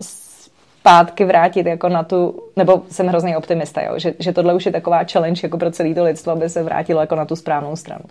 zpátky 0.80 1.24
vrátit 1.24 1.66
jako 1.66 1.88
na 1.88 2.02
tu, 2.02 2.42
nebo 2.56 2.82
jsem 2.90 3.06
hrozný 3.06 3.36
optimista, 3.36 3.82
jo, 3.82 3.98
že, 3.98 4.14
že 4.18 4.32
tohle 4.32 4.54
už 4.54 4.66
je 4.66 4.72
taková 4.72 5.04
challenge 5.12 5.40
jako 5.42 5.58
pro 5.58 5.70
celé 5.70 5.94
to 5.94 6.04
lidstvo, 6.04 6.32
aby 6.32 6.48
se 6.48 6.62
vrátilo 6.62 7.00
jako 7.00 7.14
na 7.14 7.24
tu 7.24 7.36
správnou 7.36 7.76
stranu. 7.76 8.04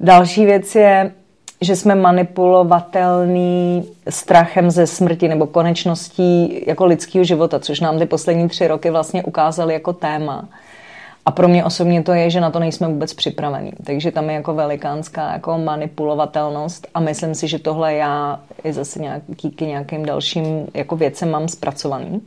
Další 0.00 0.44
věc 0.44 0.74
je, 0.74 1.12
že 1.60 1.76
jsme 1.76 1.94
manipulovatelný 1.94 3.84
strachem 4.08 4.70
ze 4.70 4.86
smrti 4.86 5.28
nebo 5.28 5.46
konečností 5.46 6.62
jako 6.66 6.86
lidského 6.86 7.24
života, 7.24 7.58
což 7.58 7.80
nám 7.80 7.98
ty 7.98 8.06
poslední 8.06 8.48
tři 8.48 8.68
roky 8.68 8.90
vlastně 8.90 9.22
ukázaly 9.22 9.74
jako 9.74 9.92
téma. 9.92 10.48
A 11.26 11.30
pro 11.30 11.48
mě 11.48 11.64
osobně 11.64 12.02
to 12.02 12.12
je, 12.12 12.30
že 12.30 12.40
na 12.40 12.50
to 12.50 12.58
nejsme 12.58 12.88
vůbec 12.88 13.14
připravení. 13.14 13.72
Takže 13.84 14.12
tam 14.12 14.30
je 14.30 14.34
jako 14.34 14.54
velikánská 14.54 15.32
jako 15.32 15.58
manipulovatelnost 15.58 16.86
a 16.94 17.00
myslím 17.00 17.34
si, 17.34 17.48
že 17.48 17.58
tohle 17.58 17.94
já 17.94 18.40
i 18.64 18.72
zase 18.72 18.98
nějaký, 18.98 19.50
k 19.50 19.60
nějakým 19.60 20.06
dalším 20.06 20.66
jako 20.74 20.96
věcem 20.96 21.30
mám 21.30 21.48
zpracovaný. 21.48 22.20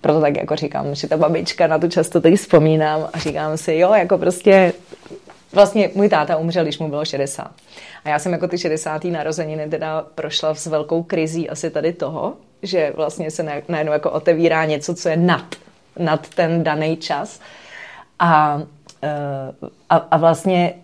Proto 0.00 0.20
tak 0.20 0.36
jako 0.36 0.56
říkám, 0.56 0.94
že 0.94 1.08
ta 1.08 1.16
babička 1.16 1.66
na 1.66 1.78
tu 1.78 1.88
často 1.88 2.20
teď 2.20 2.34
vzpomínám 2.34 3.08
a 3.12 3.18
říkám 3.18 3.56
si, 3.56 3.74
jo, 3.74 3.94
jako 3.94 4.18
prostě 4.18 4.72
Vlastně 5.54 5.90
můj 5.94 6.08
táta 6.08 6.36
umřel, 6.36 6.62
když 6.62 6.78
mu 6.78 6.88
bylo 6.88 7.04
60. 7.04 7.50
A 8.04 8.08
já 8.08 8.18
jsem 8.18 8.32
jako 8.32 8.48
ty 8.48 8.58
60. 8.58 9.04
narozeniny 9.04 9.68
teda 9.68 10.06
prošla 10.14 10.54
s 10.54 10.66
velkou 10.66 11.02
krizí 11.02 11.50
asi 11.50 11.70
tady 11.70 11.92
toho, 11.92 12.32
že 12.62 12.92
vlastně 12.96 13.30
se 13.30 13.62
najednou 13.68 13.92
jako 13.92 14.10
otevírá 14.10 14.64
něco, 14.64 14.94
co 14.94 15.08
je 15.08 15.16
nad, 15.16 15.54
nad 15.98 16.28
ten 16.28 16.64
daný 16.64 16.96
čas. 16.96 17.40
A, 18.18 18.62
eh, 19.02 19.68
a, 19.90 19.96
a 19.96 20.16
vlastně 20.16 20.74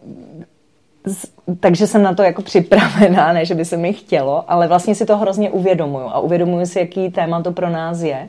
takže 1.60 1.86
jsem 1.86 2.02
na 2.02 2.14
to 2.14 2.22
jako 2.22 2.42
připravená, 2.42 3.32
ne, 3.32 3.44
že 3.44 3.55
by 3.55 3.64
se 3.64 3.76
mi 3.76 3.92
chtělo, 3.92 4.44
ale 4.51 4.68
vlastně 4.68 4.94
si 4.94 5.06
to 5.06 5.16
hrozně 5.16 5.51
uvědomuju 5.51 6.06
a 6.06 6.18
uvědomuju 6.18 6.66
si, 6.66 6.78
jaký 6.78 7.10
téma 7.10 7.42
to 7.42 7.52
pro 7.52 7.70
nás 7.70 8.01
je. 8.01 8.28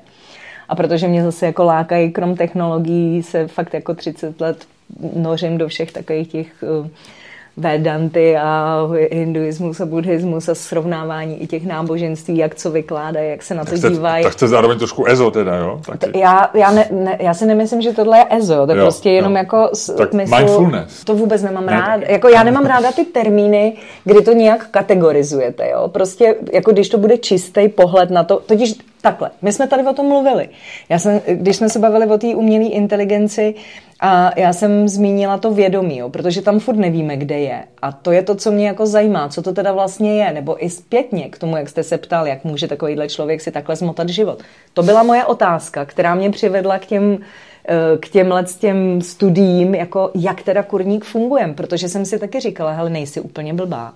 A 0.69 0.75
protože 0.75 1.07
mě 1.07 1.23
zase 1.23 1.45
jako 1.45 1.63
lákají, 1.63 2.11
krom 2.11 2.35
technologií, 2.35 3.23
se 3.23 3.47
fakt 3.47 3.73
jako 3.73 3.93
30 3.93 4.41
let 4.41 4.65
nořím 5.15 5.57
do 5.57 5.67
všech 5.67 5.91
takových 5.91 6.27
těch 6.27 6.47
uh, 6.79 6.87
Vedanty 7.57 8.37
a 8.37 8.79
hinduismus 9.11 9.81
a 9.81 9.85
buddhismus 9.85 10.49
a 10.49 10.55
srovnávání 10.55 11.43
i 11.43 11.47
těch 11.47 11.65
náboženství, 11.65 12.37
jak 12.37 12.55
co 12.55 12.71
vykládají, 12.71 13.29
jak 13.29 13.43
se 13.43 13.55
na 13.55 13.65
to 13.65 13.77
dívají. 13.77 14.23
Tak 14.23 14.35
to 14.35 14.45
je 14.45 14.49
zároveň 14.49 14.77
trošku 14.77 15.05
ezo 15.05 15.31
teda, 15.31 15.55
jo? 15.55 15.81
Taky. 15.99 16.19
Já, 16.19 16.49
já, 16.53 16.71
ne, 16.71 16.87
ne, 16.91 17.17
já 17.19 17.33
si 17.33 17.45
nemyslím, 17.45 17.81
že 17.81 17.93
tohle 17.93 18.17
je 18.17 18.25
ezo, 18.29 18.65
to 18.65 18.71
je 18.71 18.81
prostě 18.81 19.09
jenom 19.09 19.31
jo. 19.31 19.37
jako 19.37 19.69
tak 19.97 20.09
smysl, 20.09 20.35
mindfulness. 20.35 21.03
To 21.03 21.15
vůbec 21.15 21.43
nemám 21.43 21.65
ne, 21.65 21.71
rád. 21.71 22.01
Jako 22.07 22.29
já 22.29 22.43
nemám 22.43 22.65
ráda 22.65 22.91
ty 22.91 23.05
termíny, 23.05 23.77
kdy 24.03 24.21
to 24.21 24.33
nějak 24.33 24.67
kategorizujete, 24.67 25.69
jo? 25.69 25.87
Prostě 25.87 26.35
jako 26.53 26.71
když 26.71 26.89
to 26.89 26.97
bude 26.97 27.17
čistý 27.17 27.69
pohled 27.69 28.09
na 28.09 28.23
to, 28.23 28.39
totiž 28.45 28.75
takhle, 29.01 29.31
my 29.41 29.51
jsme 29.51 29.67
tady 29.67 29.83
o 29.83 29.93
tom 29.93 30.07
mluvili. 30.07 30.49
Já 30.89 30.99
jsem, 30.99 31.21
když 31.27 31.55
jsme 31.55 31.69
se 31.69 31.79
bavili 31.79 32.07
o 32.07 32.17
té 32.17 32.27
umělé 32.27 32.65
inteligenci, 32.65 33.55
a 34.03 34.39
já 34.39 34.53
jsem 34.53 34.87
zmínila 34.87 35.37
to 35.37 35.51
vědomí, 35.51 35.97
jo, 35.97 36.09
protože 36.09 36.41
tam 36.41 36.59
furt 36.59 36.75
nevíme, 36.75 37.17
kde 37.17 37.39
je. 37.39 37.63
A 37.81 37.91
to 37.91 38.11
je 38.11 38.23
to, 38.23 38.35
co 38.35 38.51
mě 38.51 38.67
jako 38.67 38.85
zajímá, 38.85 39.29
co 39.29 39.41
to 39.41 39.53
teda 39.53 39.71
vlastně 39.71 40.23
je, 40.23 40.33
nebo 40.33 40.65
i 40.65 40.69
zpětně 40.69 41.29
k 41.29 41.37
tomu, 41.37 41.57
jak 41.57 41.69
jste 41.69 41.83
se 41.83 41.97
ptal, 41.97 42.27
jak 42.27 42.43
může 42.43 42.67
takovýhle 42.67 43.09
člověk 43.09 43.41
si 43.41 43.51
takhle 43.51 43.75
zmotat 43.75 44.09
život. 44.09 44.43
To 44.73 44.83
byla 44.83 45.03
moje 45.03 45.25
otázka, 45.25 45.85
která 45.85 46.15
mě 46.15 46.29
přivedla 46.29 46.79
k 46.79 46.85
těm 46.85 47.17
eh, 47.67 47.97
k 47.97 48.09
těmhle 48.09 48.43
těm 48.59 49.01
studiím, 49.01 49.75
jako 49.75 50.11
jak 50.15 50.43
teda 50.43 50.63
kurník 50.63 51.05
funguje, 51.05 51.53
protože 51.57 51.89
jsem 51.89 52.05
si 52.05 52.19
taky 52.19 52.39
říkala, 52.39 52.71
hele, 52.71 52.89
nejsi 52.89 53.21
úplně 53.21 53.53
blbá 53.53 53.93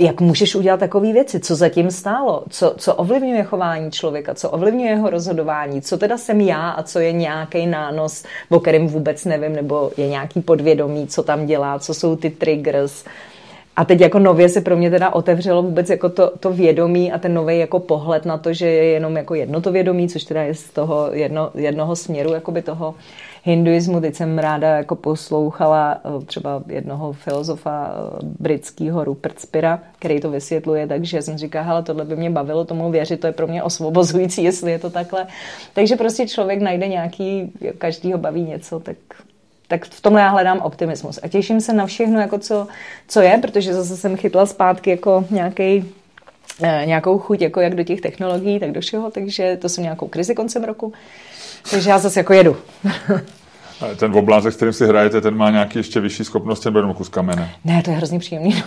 jak 0.00 0.20
můžeš 0.20 0.54
udělat 0.54 0.80
takové 0.80 1.12
věci, 1.12 1.40
co 1.40 1.56
zatím 1.56 1.90
stálo, 1.90 2.44
co, 2.50 2.74
co 2.78 2.94
ovlivňuje 2.94 3.42
chování 3.42 3.90
člověka, 3.90 4.34
co 4.34 4.50
ovlivňuje 4.50 4.90
jeho 4.90 5.10
rozhodování, 5.10 5.82
co 5.82 5.98
teda 5.98 6.18
jsem 6.18 6.40
já 6.40 6.70
a 6.70 6.82
co 6.82 6.98
je 6.98 7.12
nějaký 7.12 7.66
nános, 7.66 8.24
o 8.50 8.60
kterém 8.60 8.86
vůbec 8.86 9.24
nevím, 9.24 9.52
nebo 9.52 9.90
je 9.96 10.08
nějaký 10.08 10.40
podvědomí, 10.40 11.06
co 11.06 11.22
tam 11.22 11.46
dělá, 11.46 11.78
co 11.78 11.94
jsou 11.94 12.16
ty 12.16 12.30
triggers. 12.30 13.04
A 13.76 13.84
teď 13.84 14.00
jako 14.00 14.18
nově 14.18 14.48
se 14.48 14.60
pro 14.60 14.76
mě 14.76 14.90
teda 14.90 15.14
otevřelo 15.14 15.62
vůbec 15.62 15.90
jako 15.90 16.08
to, 16.08 16.32
to 16.40 16.52
vědomí 16.52 17.12
a 17.12 17.18
ten 17.18 17.34
nový 17.34 17.58
jako 17.58 17.80
pohled 17.80 18.24
na 18.24 18.38
to, 18.38 18.52
že 18.52 18.66
je 18.66 18.84
jenom 18.84 19.16
jako 19.16 19.34
jedno 19.34 19.60
to 19.60 19.72
vědomí, 19.72 20.08
což 20.08 20.24
teda 20.24 20.42
je 20.42 20.54
z 20.54 20.70
toho 20.70 21.08
jedno, 21.12 21.50
jednoho 21.54 21.96
směru 21.96 22.32
jakoby 22.32 22.62
toho 22.62 22.94
hinduismu. 23.44 24.00
Teď 24.00 24.14
jsem 24.14 24.38
ráda 24.38 24.76
jako 24.76 24.96
poslouchala 24.96 26.00
eh, 26.04 26.24
třeba 26.24 26.62
jednoho 26.68 27.12
filozofa 27.12 27.90
eh, 27.94 28.18
britského 28.40 29.04
Rupert 29.04 29.40
Spira, 29.40 29.82
který 29.98 30.20
to 30.20 30.30
vysvětluje, 30.30 30.86
takže 30.86 31.22
jsem 31.22 31.38
říkala, 31.38 31.64
hele, 31.64 31.82
tohle 31.82 32.04
by 32.04 32.16
mě 32.16 32.30
bavilo 32.30 32.64
tomu 32.64 32.90
věřit, 32.90 33.20
to 33.20 33.26
je 33.26 33.32
pro 33.32 33.46
mě 33.46 33.62
osvobozující, 33.62 34.44
jestli 34.44 34.72
je 34.72 34.78
to 34.78 34.90
takhle. 34.90 35.26
Takže 35.74 35.96
prostě 35.96 36.28
člověk 36.28 36.60
najde 36.60 36.88
nějaký, 36.88 37.52
každý 37.78 38.12
ho 38.12 38.18
baví 38.18 38.42
něco, 38.42 38.80
tak 38.80 38.96
tak 39.68 39.84
v 39.84 40.00
tomhle 40.00 40.22
já 40.22 40.28
hledám 40.28 40.58
optimismus. 40.58 41.20
A 41.22 41.28
těším 41.28 41.60
se 41.60 41.72
na 41.72 41.86
všechno, 41.86 42.20
jako 42.20 42.38
co, 42.38 42.66
co 43.08 43.20
je, 43.20 43.38
protože 43.38 43.74
zase 43.74 43.96
jsem 43.96 44.16
chytla 44.16 44.46
zpátky 44.46 44.90
jako 44.90 45.24
nějaký 45.30 45.92
eh, 46.62 46.82
nějakou 46.86 47.18
chuť, 47.18 47.40
jako 47.42 47.60
jak 47.60 47.74
do 47.74 47.84
těch 47.84 48.00
technologií, 48.00 48.60
tak 48.60 48.72
do 48.72 48.80
všeho, 48.80 49.10
takže 49.10 49.56
to 49.56 49.68
jsem 49.68 49.84
nějakou 49.84 50.08
krizi 50.08 50.34
koncem 50.34 50.64
roku. 50.64 50.92
Takže 51.70 51.90
já 51.90 51.98
zase 51.98 52.20
jako 52.20 52.32
jedu. 52.32 52.56
ten 53.96 54.14
oblázek, 54.14 54.52
s 54.52 54.56
kterým 54.56 54.72
si 54.72 54.86
hrajete, 54.86 55.20
ten 55.20 55.36
má 55.36 55.50
nějaký 55.50 55.78
ještě 55.78 56.00
vyšší 56.00 56.24
schopnost, 56.24 56.64
nebo 56.64 56.78
jenom 56.78 56.94
kus 56.94 57.08
kamene? 57.08 57.50
Ne, 57.64 57.82
to 57.82 57.90
je 57.90 57.96
hrozně 57.96 58.18
příjemný. 58.18 58.62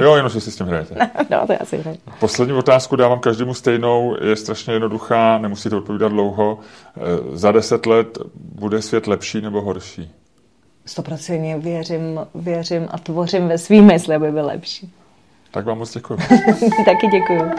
jo, 0.00 0.16
jenom, 0.16 0.30
že 0.30 0.40
si 0.40 0.50
s 0.50 0.56
tím 0.56 0.66
hrajete. 0.66 0.94
no, 1.30 1.46
to 1.46 1.52
já 1.52 1.64
si 1.64 1.78
hraju. 1.78 1.96
Poslední 2.20 2.54
otázku 2.54 2.96
dávám 2.96 3.20
každému 3.20 3.54
stejnou, 3.54 4.16
je 4.20 4.36
strašně 4.36 4.72
jednoduchá, 4.72 5.38
nemusíte 5.38 5.76
odpovídat 5.76 6.08
dlouho. 6.08 6.58
Eh, 6.96 7.00
za 7.32 7.52
deset 7.52 7.86
let 7.86 8.18
bude 8.34 8.82
svět 8.82 9.06
lepší 9.06 9.40
nebo 9.40 9.60
horší? 9.60 10.10
stoprocentně 10.86 11.58
věřím, 11.58 12.20
věřím 12.34 12.88
a 12.90 12.98
tvořím 12.98 13.48
ve 13.48 13.58
svým 13.58 13.84
mysli, 13.84 14.14
aby 14.14 14.32
byl 14.32 14.46
lepší. 14.46 14.92
Tak 15.50 15.64
vám 15.64 15.78
moc 15.78 15.94
děkuji. 15.94 16.16
Taky 16.84 17.06
děkuji. 17.06 17.52